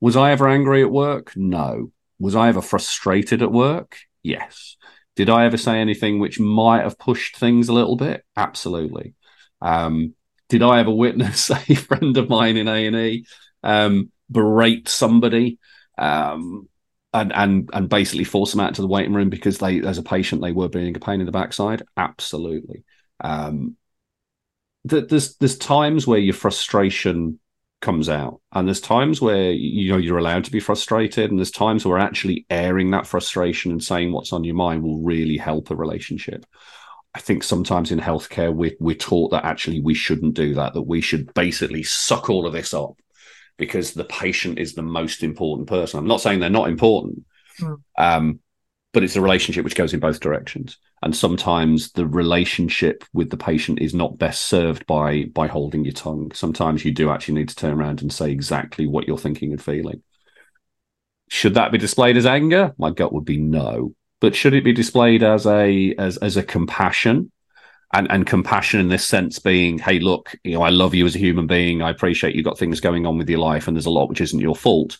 Was 0.00 0.16
I 0.16 0.32
ever 0.32 0.48
angry 0.48 0.82
at 0.82 0.90
work? 0.90 1.32
No. 1.36 1.90
Was 2.18 2.34
I 2.34 2.48
ever 2.48 2.62
frustrated 2.62 3.42
at 3.42 3.52
work? 3.52 3.98
Yes. 4.22 4.76
Did 5.16 5.30
I 5.30 5.46
ever 5.46 5.56
say 5.56 5.78
anything 5.78 6.18
which 6.18 6.38
might 6.38 6.82
have 6.82 6.98
pushed 6.98 7.36
things 7.36 7.68
a 7.68 7.72
little 7.72 7.96
bit? 7.96 8.24
Absolutely. 8.36 9.14
Um, 9.60 10.14
did 10.48 10.62
I 10.62 10.80
ever 10.80 10.90
witness 10.90 11.50
a 11.50 11.74
friend 11.74 12.16
of 12.16 12.28
mine 12.28 12.56
in 12.56 12.68
A 12.68 12.86
and 12.86 12.96
E 12.96 13.26
um, 13.62 14.10
berate 14.30 14.88
somebody 14.88 15.58
um, 15.98 16.68
and 17.12 17.32
and 17.32 17.70
and 17.72 17.88
basically 17.88 18.24
force 18.24 18.52
them 18.52 18.60
out 18.60 18.74
to 18.74 18.82
the 18.82 18.88
waiting 18.88 19.14
room 19.14 19.30
because 19.30 19.58
they, 19.58 19.80
as 19.80 19.98
a 19.98 20.02
patient, 20.02 20.42
they 20.42 20.52
were 20.52 20.68
being 20.68 20.96
a 20.96 21.00
pain 21.00 21.20
in 21.20 21.26
the 21.26 21.32
backside. 21.32 21.82
Absolutely. 21.96 22.84
Um, 23.20 23.76
there's 24.84 25.36
there's 25.36 25.58
times 25.58 26.06
where 26.06 26.18
your 26.18 26.34
frustration 26.34 27.40
comes 27.80 28.08
out, 28.08 28.40
and 28.52 28.66
there's 28.66 28.80
times 28.80 29.20
where 29.20 29.52
you 29.52 29.92
know 29.92 29.98
you're 29.98 30.18
allowed 30.18 30.44
to 30.44 30.50
be 30.50 30.60
frustrated, 30.60 31.30
and 31.30 31.38
there's 31.38 31.50
times 31.50 31.84
where 31.84 31.98
actually 31.98 32.46
airing 32.50 32.90
that 32.90 33.06
frustration 33.06 33.70
and 33.70 33.82
saying 33.82 34.12
what's 34.12 34.32
on 34.32 34.44
your 34.44 34.54
mind 34.54 34.82
will 34.82 35.02
really 35.02 35.36
help 35.36 35.70
a 35.70 35.76
relationship. 35.76 36.46
I 37.14 37.18
think 37.20 37.42
sometimes 37.42 37.90
in 37.90 37.98
healthcare 37.98 38.54
we're, 38.54 38.76
we're 38.78 38.94
taught 38.94 39.30
that 39.30 39.46
actually 39.46 39.80
we 39.80 39.94
shouldn't 39.94 40.34
do 40.34 40.54
that, 40.54 40.74
that 40.74 40.82
we 40.82 41.00
should 41.00 41.32
basically 41.32 41.82
suck 41.82 42.28
all 42.28 42.46
of 42.46 42.52
this 42.52 42.74
up 42.74 42.98
because 43.56 43.94
the 43.94 44.04
patient 44.04 44.58
is 44.58 44.74
the 44.74 44.82
most 44.82 45.22
important 45.22 45.66
person. 45.66 45.98
I'm 45.98 46.06
not 46.06 46.20
saying 46.20 46.40
they're 46.40 46.50
not 46.50 46.68
important, 46.68 47.24
mm. 47.58 47.78
um, 47.96 48.40
but 48.92 49.02
it's 49.02 49.16
a 49.16 49.22
relationship 49.22 49.64
which 49.64 49.74
goes 49.74 49.94
in 49.94 50.00
both 50.00 50.20
directions. 50.20 50.76
And 51.02 51.14
sometimes 51.14 51.92
the 51.92 52.06
relationship 52.06 53.04
with 53.12 53.30
the 53.30 53.36
patient 53.36 53.80
is 53.80 53.94
not 53.94 54.18
best 54.18 54.44
served 54.44 54.86
by 54.86 55.24
by 55.24 55.46
holding 55.46 55.84
your 55.84 55.92
tongue. 55.92 56.32
Sometimes 56.32 56.84
you 56.84 56.92
do 56.92 57.10
actually 57.10 57.34
need 57.34 57.50
to 57.50 57.56
turn 57.56 57.74
around 57.74 58.02
and 58.02 58.12
say 58.12 58.30
exactly 58.30 58.86
what 58.86 59.06
you're 59.06 59.18
thinking 59.18 59.52
and 59.52 59.62
feeling. 59.62 60.02
Should 61.28 61.54
that 61.54 61.72
be 61.72 61.78
displayed 61.78 62.16
as 62.16 62.26
anger? 62.26 62.74
My 62.78 62.90
gut 62.90 63.12
would 63.12 63.24
be 63.24 63.36
no. 63.36 63.94
But 64.20 64.34
should 64.34 64.54
it 64.54 64.64
be 64.64 64.72
displayed 64.72 65.22
as 65.22 65.46
a 65.46 65.94
as 65.98 66.16
as 66.18 66.36
a 66.36 66.42
compassion? 66.42 67.30
and 67.92 68.10
and 68.10 68.26
compassion 68.26 68.80
in 68.80 68.88
this 68.88 69.06
sense 69.06 69.38
being 69.38 69.78
hey 69.78 69.98
look 69.98 70.34
you 70.44 70.54
know 70.54 70.62
i 70.62 70.70
love 70.70 70.94
you 70.94 71.06
as 71.06 71.14
a 71.14 71.20
human 71.20 71.46
being 71.46 71.82
i 71.82 71.90
appreciate 71.90 72.34
you've 72.34 72.44
got 72.44 72.58
things 72.58 72.80
going 72.80 73.06
on 73.06 73.16
with 73.16 73.28
your 73.28 73.38
life 73.38 73.66
and 73.66 73.76
there's 73.76 73.86
a 73.86 73.90
lot 73.90 74.08
which 74.08 74.20
isn't 74.20 74.40
your 74.40 74.56
fault 74.56 74.98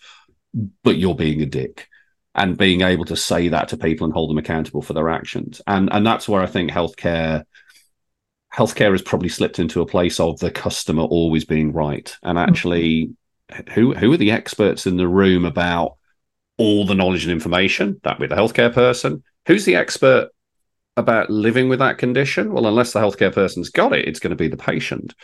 but 0.82 0.97
you're 0.97 1.14
being 1.14 1.42
a 1.42 1.47
dick 1.47 1.88
and 2.37 2.59
being 2.59 2.82
able 2.82 3.07
to 3.07 3.16
say 3.16 3.49
that 3.49 3.68
to 3.68 3.76
people 3.76 4.05
and 4.05 4.12
hold 4.12 4.30
them 4.30 4.39
accountable 4.39 4.82
for 4.82 4.93
their 4.93 5.09
actions. 5.09 5.61
And 5.66 5.89
and 5.93 6.07
that's 6.07 6.28
where 6.28 6.43
i 6.43 6.47
think 6.47 6.70
healthcare 6.70 7.45
healthcare 8.55 8.93
has 8.93 9.03
probably 9.03 9.28
slipped 9.28 9.59
into 9.59 9.80
a 9.80 9.87
place 9.87 10.20
of 10.20 10.39
the 10.39 10.51
customer 10.51 11.03
always 11.03 11.45
being 11.45 11.72
right. 11.72 12.16
And 12.22 12.39
mm-hmm. 12.39 12.49
actually 12.49 13.11
who 13.74 13.95
who 13.95 14.12
are 14.12 14.18
the 14.18 14.30
experts 14.30 14.87
in 14.87 14.97
the 14.97 15.09
room 15.09 15.45
about 15.45 15.97
all 16.59 16.87
the 16.87 16.95
knowledge 16.95 17.24
and 17.24 17.32
information? 17.32 18.01
That 18.05 18.18
with 18.18 18.30
the 18.30 18.37
healthcare 18.37 18.72
person. 18.72 19.22
Who's 19.47 19.64
the 19.64 19.76
expert 19.76 20.30
about 20.97 21.30
living 21.30 21.68
with 21.68 21.78
that 21.78 21.99
condition? 21.99 22.53
Well, 22.53 22.66
unless 22.66 22.93
the 22.93 23.01
healthcare 23.01 23.32
person's 23.32 23.70
got 23.70 23.93
it, 23.93 24.09
it's 24.09 24.18
going 24.18 24.30
to 24.30 24.37
be 24.37 24.49
the 24.49 24.57
patient. 24.57 25.14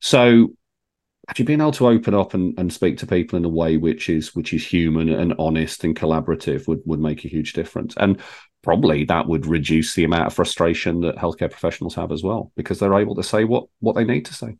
So 0.00 0.54
actually 1.28 1.44
being 1.44 1.60
able 1.60 1.72
to 1.72 1.88
open 1.88 2.14
up 2.14 2.34
and, 2.34 2.58
and 2.58 2.72
speak 2.72 2.98
to 2.98 3.06
people 3.06 3.36
in 3.36 3.44
a 3.44 3.48
way 3.48 3.76
which 3.76 4.08
is 4.08 4.34
which 4.34 4.52
is 4.52 4.66
human 4.66 5.08
and 5.08 5.34
honest 5.38 5.84
and 5.84 5.96
collaborative 5.96 6.66
would, 6.66 6.80
would 6.84 7.00
make 7.00 7.24
a 7.24 7.28
huge 7.28 7.52
difference. 7.52 7.94
And 7.96 8.20
probably 8.62 9.04
that 9.04 9.26
would 9.26 9.46
reduce 9.46 9.94
the 9.94 10.04
amount 10.04 10.26
of 10.26 10.34
frustration 10.34 11.00
that 11.00 11.16
healthcare 11.16 11.50
professionals 11.50 11.94
have 11.94 12.12
as 12.12 12.22
well 12.22 12.52
because 12.56 12.78
they're 12.78 12.98
able 12.98 13.14
to 13.16 13.22
say 13.22 13.44
what 13.44 13.66
what 13.80 13.94
they 13.94 14.04
need 14.04 14.24
to 14.24 14.34
say 14.34 14.56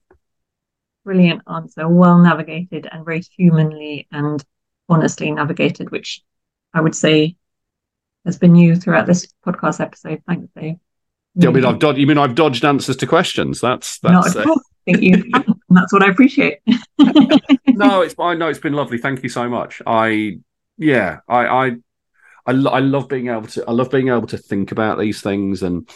brilliant 1.05 1.41
answer 1.53 1.89
well 1.89 2.19
navigated 2.19 2.89
and 2.91 3.05
very 3.05 3.23
humanly 3.37 4.07
and 4.13 4.45
honestly 4.89 5.31
navigated 5.31 5.91
which 5.91 6.23
i 6.75 6.81
would 6.81 6.95
say 6.95 7.37
has 8.25 8.39
been 8.39 8.55
you 8.55 8.77
throughout 8.77 9.07
this 9.07 9.27
podcast 9.47 9.81
episode 9.81 10.23
thanks 10.27 10.49
dave 10.55 10.77
yeah, 11.35 11.49
I 11.49 11.53
mean, 11.53 11.65
I've 11.65 11.79
dodged. 11.79 11.99
You 11.99 12.07
mean 12.07 12.19
I've 12.19 12.35
dodged 12.35 12.63
answers 12.63 12.95
to 12.97 13.07
questions? 13.07 13.63
That's 13.63 13.99
that's. 14.01 14.37
Uh... 14.37 14.45
Thank 14.85 15.01
you. 15.01 15.25
that's 15.77 15.93
what 15.93 16.03
I 16.03 16.11
appreciate. 16.11 16.59
no, 17.69 18.03
it's 18.03 18.15
I 18.19 18.35
know 18.35 18.49
it's 18.49 18.59
been 18.59 18.73
lovely. 18.73 18.99
Thank 18.99 19.23
you 19.23 19.29
so 19.29 19.49
much. 19.49 19.83
I 19.87 20.39
yeah, 20.79 21.21
I 21.29 21.47
I 21.47 21.67
I, 22.47 22.53
I 22.53 22.79
love 22.81 23.09
being 23.09 23.29
able 23.29 23.47
to 23.49 23.65
I 23.67 23.73
love 23.73 23.91
being 23.91 24.09
able 24.09 24.27
to 24.29 24.39
think 24.39 24.73
about 24.73 24.99
these 24.99 25.23
things 25.23 25.63
and 25.63 25.89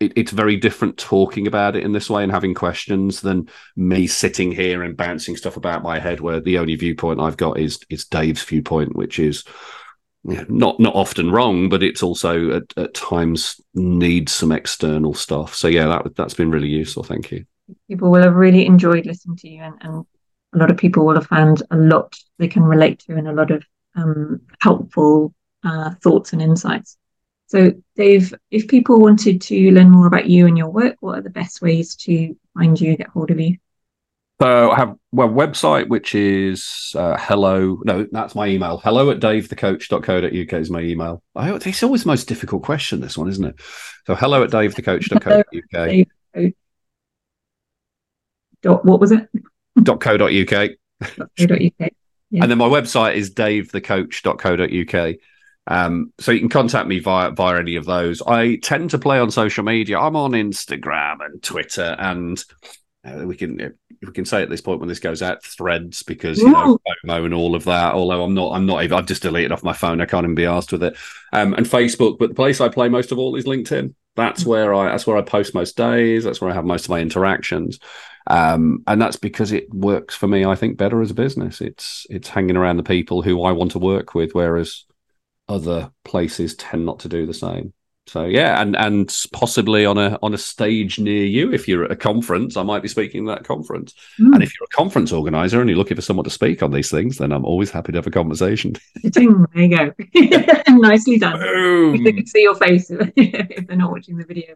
it, 0.00 0.12
it's 0.16 0.32
very 0.32 0.56
different 0.56 0.96
talking 0.96 1.46
about 1.46 1.76
it 1.76 1.84
in 1.84 1.92
this 1.92 2.10
way 2.10 2.22
and 2.22 2.32
having 2.32 2.54
questions 2.54 3.20
than 3.20 3.48
me 3.76 4.06
sitting 4.06 4.52
here 4.52 4.82
and 4.82 4.96
bouncing 4.96 5.36
stuff 5.36 5.56
about 5.56 5.82
my 5.82 5.98
head 5.98 6.20
where 6.20 6.40
the 6.40 6.58
only 6.58 6.76
viewpoint 6.76 7.20
I've 7.20 7.36
got 7.36 7.58
is 7.58 7.80
is 7.88 8.06
Dave's 8.06 8.42
viewpoint 8.42 8.96
which 8.96 9.18
is 9.18 9.44
you 10.24 10.36
know, 10.36 10.46
not 10.48 10.80
not 10.80 10.94
often 10.94 11.30
wrong 11.30 11.68
but 11.68 11.82
it's 11.82 12.02
also 12.02 12.56
at, 12.56 12.76
at 12.76 12.94
times 12.94 13.60
needs 13.74 14.32
some 14.32 14.52
external 14.52 15.14
stuff 15.14 15.54
so 15.54 15.68
yeah 15.68 15.86
that 15.86 16.16
that's 16.16 16.34
been 16.34 16.50
really 16.50 16.68
useful 16.68 17.04
thank 17.04 17.30
you 17.30 17.44
people 17.88 18.10
will 18.10 18.22
have 18.22 18.34
really 18.34 18.66
enjoyed 18.66 19.06
listening 19.06 19.36
to 19.36 19.48
you 19.48 19.62
and, 19.62 19.74
and 19.80 20.06
a 20.54 20.58
lot 20.58 20.70
of 20.70 20.76
people 20.76 21.04
will 21.04 21.14
have 21.14 21.26
found 21.26 21.62
a 21.70 21.76
lot 21.76 22.16
they 22.38 22.48
can 22.48 22.62
relate 22.62 23.00
to 23.00 23.16
and 23.16 23.28
a 23.28 23.32
lot 23.32 23.50
of 23.50 23.64
um, 23.94 24.40
helpful 24.60 25.34
uh, 25.64 25.90
thoughts 26.02 26.32
and 26.32 26.40
insights. 26.40 26.96
So, 27.46 27.72
Dave, 27.96 28.34
if 28.50 28.68
people 28.68 29.00
wanted 29.00 29.40
to 29.42 29.70
learn 29.72 29.90
more 29.90 30.06
about 30.06 30.28
you 30.28 30.46
and 30.46 30.56
your 30.56 30.68
work, 30.68 30.96
what 31.00 31.18
are 31.18 31.22
the 31.22 31.30
best 31.30 31.62
ways 31.62 31.94
to 31.96 32.36
find 32.54 32.78
you, 32.78 32.96
get 32.96 33.08
hold 33.08 33.30
of 33.30 33.40
you? 33.40 33.56
So 34.40 34.70
I 34.70 34.76
have 34.76 34.96
well 35.10 35.28
website, 35.28 35.88
which 35.88 36.14
is 36.14 36.92
uh, 36.94 37.16
hello. 37.18 37.80
No, 37.84 38.06
that's 38.12 38.36
my 38.36 38.46
email. 38.46 38.78
Hello 38.78 39.10
at 39.10 39.18
davethecoach.co.uk 39.18 40.52
is 40.52 40.70
my 40.70 40.80
email. 40.80 41.22
I, 41.34 41.52
it's 41.54 41.82
always 41.82 42.04
the 42.04 42.08
most 42.08 42.28
difficult 42.28 42.62
question, 42.62 43.00
this 43.00 43.18
one, 43.18 43.28
isn't 43.28 43.44
it? 43.44 43.60
So 44.06 44.14
hello 44.14 44.44
at 44.44 44.50
davethecoach.co.uk. 44.50 46.54
Dot, 48.62 48.84
what 48.84 49.00
was 49.00 49.12
it? 49.12 49.28
dot 49.82 50.00
co.uk. 50.00 50.70
.co.uk. 51.00 51.90
Yeah. 52.30 52.42
And 52.42 52.50
then 52.50 52.58
my 52.58 52.68
website 52.68 53.14
is 53.14 53.32
davethecoach.co.uk. 53.34 55.16
Um, 55.66 56.12
so 56.18 56.32
you 56.32 56.40
can 56.40 56.48
contact 56.48 56.88
me 56.88 56.98
via 56.98 57.30
via 57.30 57.58
any 57.58 57.76
of 57.76 57.84
those. 57.84 58.22
I 58.22 58.56
tend 58.56 58.90
to 58.90 58.98
play 58.98 59.18
on 59.18 59.30
social 59.30 59.64
media. 59.64 59.98
I'm 59.98 60.16
on 60.16 60.32
Instagram 60.32 61.24
and 61.24 61.42
Twitter, 61.42 61.94
and 61.98 62.42
uh, 63.04 63.26
we 63.26 63.36
can 63.36 63.74
we 64.06 64.12
can 64.12 64.24
say 64.24 64.42
at 64.42 64.48
this 64.48 64.62
point 64.62 64.80
when 64.80 64.88
this 64.88 64.98
goes 64.98 65.22
out, 65.22 65.44
Threads 65.44 66.02
because 66.02 66.38
you 66.38 66.50
know 66.50 66.78
FOMO 67.04 67.24
and 67.26 67.34
all 67.34 67.54
of 67.54 67.64
that. 67.64 67.94
Although 67.94 68.24
I'm 68.24 68.34
not, 68.34 68.52
I'm 68.52 68.64
not 68.64 68.82
even. 68.82 68.96
I've 68.96 69.06
just 69.06 69.22
deleted 69.22 69.52
off 69.52 69.62
my 69.62 69.74
phone. 69.74 70.00
I 70.00 70.06
can't 70.06 70.24
even 70.24 70.34
be 70.34 70.46
asked 70.46 70.72
with 70.72 70.82
it. 70.82 70.96
Um, 71.32 71.52
and 71.54 71.66
Facebook, 71.66 72.18
but 72.18 72.30
the 72.30 72.34
place 72.34 72.60
I 72.62 72.68
play 72.68 72.88
most 72.88 73.12
of 73.12 73.18
all 73.18 73.36
is 73.36 73.44
LinkedIn. 73.44 73.94
That's 74.16 74.44
mm. 74.44 74.46
where 74.46 74.74
I 74.74 74.90
that's 74.90 75.06
where 75.06 75.16
I 75.16 75.22
post 75.22 75.54
most 75.54 75.76
days. 75.76 76.24
That's 76.24 76.40
where 76.40 76.50
I 76.50 76.54
have 76.54 76.64
most 76.64 76.84
of 76.84 76.90
my 76.90 77.00
interactions. 77.00 77.78
Um, 78.28 78.84
and 78.86 79.00
that's 79.00 79.16
because 79.16 79.52
it 79.52 79.72
works 79.72 80.14
for 80.14 80.28
me. 80.28 80.44
I 80.44 80.54
think 80.54 80.76
better 80.76 81.00
as 81.00 81.10
a 81.10 81.14
business. 81.14 81.60
It's 81.60 82.06
it's 82.10 82.28
hanging 82.28 82.56
around 82.56 82.76
the 82.76 82.82
people 82.82 83.22
who 83.22 83.42
I 83.42 83.52
want 83.52 83.72
to 83.72 83.78
work 83.78 84.14
with, 84.14 84.34
whereas 84.34 84.84
other 85.48 85.90
places 86.04 86.54
tend 86.54 86.84
not 86.84 87.00
to 87.00 87.08
do 87.08 87.26
the 87.26 87.34
same. 87.34 87.72
So 88.06 88.24
yeah, 88.24 88.60
and 88.60 88.74
and 88.76 89.14
possibly 89.32 89.84
on 89.84 89.98
a 89.98 90.18
on 90.22 90.32
a 90.32 90.38
stage 90.38 90.98
near 90.98 91.24
you, 91.24 91.52
if 91.52 91.68
you're 91.68 91.84
at 91.84 91.90
a 91.90 91.96
conference, 91.96 92.56
I 92.56 92.62
might 92.62 92.82
be 92.82 92.88
speaking 92.88 93.28
at 93.28 93.36
that 93.36 93.44
conference. 93.46 93.94
Mm. 94.18 94.34
And 94.34 94.42
if 94.42 94.52
you're 94.58 94.68
a 94.70 94.76
conference 94.76 95.12
organizer 95.12 95.60
and 95.60 95.68
you're 95.68 95.78
looking 95.78 95.96
for 95.96 96.02
someone 96.02 96.24
to 96.24 96.30
speak 96.30 96.62
on 96.62 96.70
these 96.70 96.90
things, 96.90 97.18
then 97.18 97.32
I'm 97.32 97.44
always 97.44 97.70
happy 97.70 97.92
to 97.92 97.98
have 97.98 98.06
a 98.06 98.10
conversation. 98.10 98.74
there 99.02 99.22
you 99.54 99.76
go, 99.76 99.92
nicely 100.68 101.18
done. 101.18 101.38
Boom. 101.38 102.04
They 102.04 102.12
can 102.12 102.26
see 102.26 102.42
your 102.42 102.54
face 102.54 102.90
if 102.90 103.66
they're 103.66 103.76
not 103.76 103.90
watching 103.90 104.16
the 104.16 104.24
video. 104.24 104.54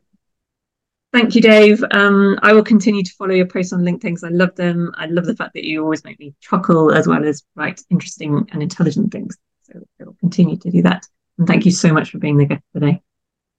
Thank 1.12 1.34
you, 1.34 1.42
Dave. 1.42 1.84
Um, 1.90 2.38
I 2.42 2.54
will 2.54 2.64
continue 2.64 3.02
to 3.02 3.12
follow 3.12 3.34
your 3.34 3.46
posts 3.46 3.74
on 3.74 3.82
LinkedIn 3.82 4.00
because 4.00 4.24
I 4.24 4.30
love 4.30 4.54
them. 4.56 4.92
I 4.96 5.06
love 5.06 5.26
the 5.26 5.36
fact 5.36 5.52
that 5.52 5.64
you 5.64 5.82
always 5.82 6.02
make 6.04 6.18
me 6.18 6.34
chuckle 6.40 6.90
as 6.90 7.06
well 7.06 7.22
as 7.22 7.42
write 7.54 7.82
interesting 7.90 8.48
and 8.50 8.62
intelligent 8.62 9.12
things. 9.12 9.36
So 9.64 9.74
I 10.00 10.04
will 10.04 10.16
continue 10.20 10.56
to 10.56 10.70
do 10.70 10.80
that. 10.82 11.06
And 11.36 11.46
thank 11.46 11.66
you 11.66 11.70
so 11.70 11.92
much 11.92 12.10
for 12.10 12.18
being 12.18 12.38
the 12.38 12.46
guest 12.46 12.62
today. 12.72 13.02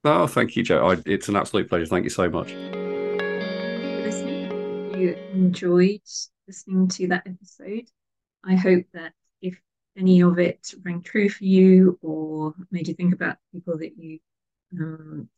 Oh, 0.02 0.26
thank 0.26 0.56
you, 0.56 0.64
Joe. 0.64 0.90
I, 0.90 0.96
it's 1.06 1.28
an 1.28 1.36
absolute 1.36 1.68
pleasure. 1.68 1.86
Thank 1.86 2.02
you 2.02 2.10
so 2.10 2.28
much. 2.28 2.50
If 4.92 4.98
you 4.98 5.16
enjoyed 5.32 6.02
listening 6.48 6.88
to 6.88 7.06
that 7.08 7.24
episode, 7.24 7.88
I 8.44 8.56
hope 8.56 8.84
that 8.94 9.12
if 9.40 9.60
any 9.96 10.22
of 10.22 10.40
it 10.40 10.74
rang 10.82 11.02
true 11.02 11.28
for 11.28 11.44
you 11.44 12.00
or 12.02 12.52
made 12.72 12.88
you 12.88 12.94
think 12.94 13.14
about 13.14 13.36
people 13.52 13.78
that 13.78 13.96
you 13.96 14.18
um, 14.78 15.28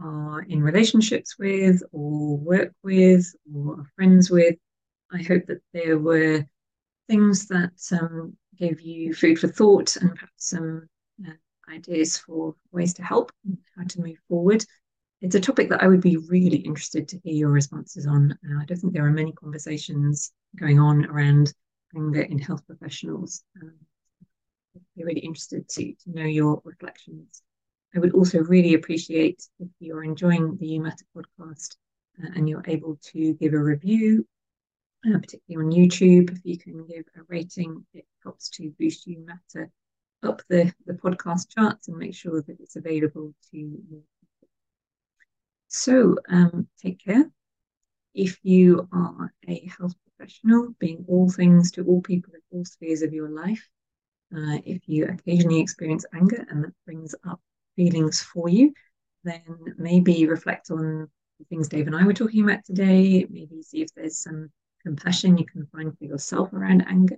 are 0.00 0.42
in 0.42 0.62
relationships 0.62 1.38
with 1.38 1.82
or 1.92 2.38
work 2.38 2.72
with 2.82 3.34
or 3.54 3.80
are 3.80 3.90
friends 3.96 4.30
with, 4.30 4.56
I 5.12 5.22
hope 5.22 5.46
that 5.46 5.62
there 5.72 5.98
were 5.98 6.46
things 7.08 7.46
that 7.48 7.72
um, 7.92 8.36
gave 8.56 8.80
you 8.80 9.14
food 9.14 9.38
for 9.38 9.48
thought 9.48 9.96
and 9.96 10.10
perhaps 10.10 10.32
some 10.48 10.88
uh, 11.26 11.32
ideas 11.72 12.18
for 12.18 12.54
ways 12.70 12.94
to 12.94 13.02
help 13.02 13.32
and 13.44 13.58
how 13.76 13.84
to 13.84 14.00
move 14.00 14.16
forward. 14.28 14.64
It's 15.20 15.34
a 15.34 15.40
topic 15.40 15.68
that 15.68 15.82
I 15.82 15.88
would 15.88 16.00
be 16.00 16.16
really 16.16 16.58
interested 16.58 17.06
to 17.08 17.18
hear 17.22 17.34
your 17.34 17.50
responses 17.50 18.06
on. 18.06 18.32
Uh, 18.32 18.60
I 18.60 18.64
don't 18.64 18.78
think 18.78 18.92
there 18.92 19.06
are 19.06 19.10
many 19.10 19.32
conversations 19.32 20.32
going 20.58 20.80
on 20.80 21.06
around 21.06 21.52
anger 21.94 22.22
in 22.22 22.38
health 22.38 22.66
professionals. 22.66 23.44
Um, 23.62 23.74
I'd 24.74 24.82
be 24.96 25.04
really 25.04 25.20
interested 25.20 25.68
to, 25.68 25.92
to 25.92 26.10
know 26.10 26.24
your 26.24 26.60
reflections. 26.64 27.42
I 27.94 27.98
would 27.98 28.14
also 28.14 28.38
really 28.40 28.74
appreciate 28.74 29.42
if 29.58 29.68
you're 29.78 30.04
enjoying 30.04 30.56
the 30.56 30.78
UMatter 30.78 31.04
podcast 31.14 31.76
uh, 32.22 32.28
and 32.34 32.48
you're 32.48 32.64
able 32.66 32.98
to 33.12 33.34
give 33.34 33.52
a 33.52 33.58
review 33.58 34.26
uh, 35.06 35.18
particularly 35.18 35.66
on 35.66 35.72
YouTube. 35.72 36.30
If 36.30 36.40
you 36.44 36.58
can 36.58 36.86
give 36.86 37.04
a 37.16 37.22
rating, 37.28 37.84
it 37.94 38.06
helps 38.22 38.48
to 38.50 38.72
boost 38.78 39.08
UMatter 39.08 39.70
up 40.22 40.42
the, 40.48 40.72
the 40.86 40.94
podcast 40.94 41.50
charts 41.50 41.88
and 41.88 41.96
make 41.96 42.14
sure 42.14 42.42
that 42.42 42.60
it's 42.60 42.76
available 42.76 43.34
to 43.50 43.56
more 43.90 44.02
people. 44.20 44.48
So 45.68 46.16
um, 46.28 46.68
take 46.80 47.04
care. 47.04 47.30
If 48.14 48.38
you 48.42 48.88
are 48.92 49.32
a 49.48 49.70
health 49.78 49.94
professional, 50.16 50.74
being 50.78 51.04
all 51.08 51.30
things 51.30 51.72
to 51.72 51.84
all 51.84 52.02
people 52.02 52.34
in 52.34 52.58
all 52.58 52.64
spheres 52.64 53.02
of 53.02 53.12
your 53.12 53.30
life, 53.30 53.68
uh, 54.34 54.58
if 54.64 54.82
you 54.86 55.06
occasionally 55.06 55.60
experience 55.60 56.06
anger 56.14 56.46
and 56.48 56.64
that 56.64 56.74
brings 56.86 57.14
up 57.26 57.40
feelings 57.76 58.22
for 58.22 58.48
you, 58.48 58.72
then 59.24 59.42
maybe 59.78 60.26
reflect 60.26 60.70
on 60.70 61.08
the 61.38 61.44
things 61.46 61.68
Dave 61.68 61.86
and 61.86 61.96
I 61.96 62.04
were 62.04 62.12
talking 62.12 62.44
about 62.44 62.64
today. 62.64 63.26
Maybe 63.28 63.62
see 63.62 63.82
if 63.82 63.88
there's 63.94 64.18
some 64.18 64.50
compassion 64.82 65.38
you 65.38 65.46
can 65.46 65.66
find 65.66 65.96
for 65.96 66.04
yourself 66.04 66.52
around 66.52 66.84
anger, 66.88 67.16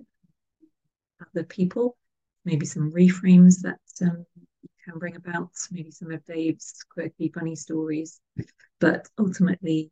other 1.20 1.44
people, 1.44 1.97
maybe 2.44 2.66
some 2.66 2.93
reframes 2.93 3.62
that 3.62 3.78
um, 4.02 4.24
you 4.36 4.68
can 4.85 4.98
bring 4.98 5.16
about, 5.16 5.51
maybe 5.70 5.90
some 5.90 6.10
of 6.10 6.24
Dave's 6.24 6.85
quirky, 6.93 7.31
funny 7.35 7.56
stories. 7.56 8.20
But 8.81 9.09
ultimately, 9.18 9.90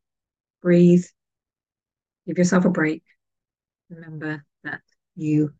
breathe, 0.60 1.04
give 2.26 2.38
yourself 2.38 2.64
a 2.64 2.70
break. 2.70 3.02
Remember 3.90 4.44
that 4.64 4.80
you. 5.16 5.52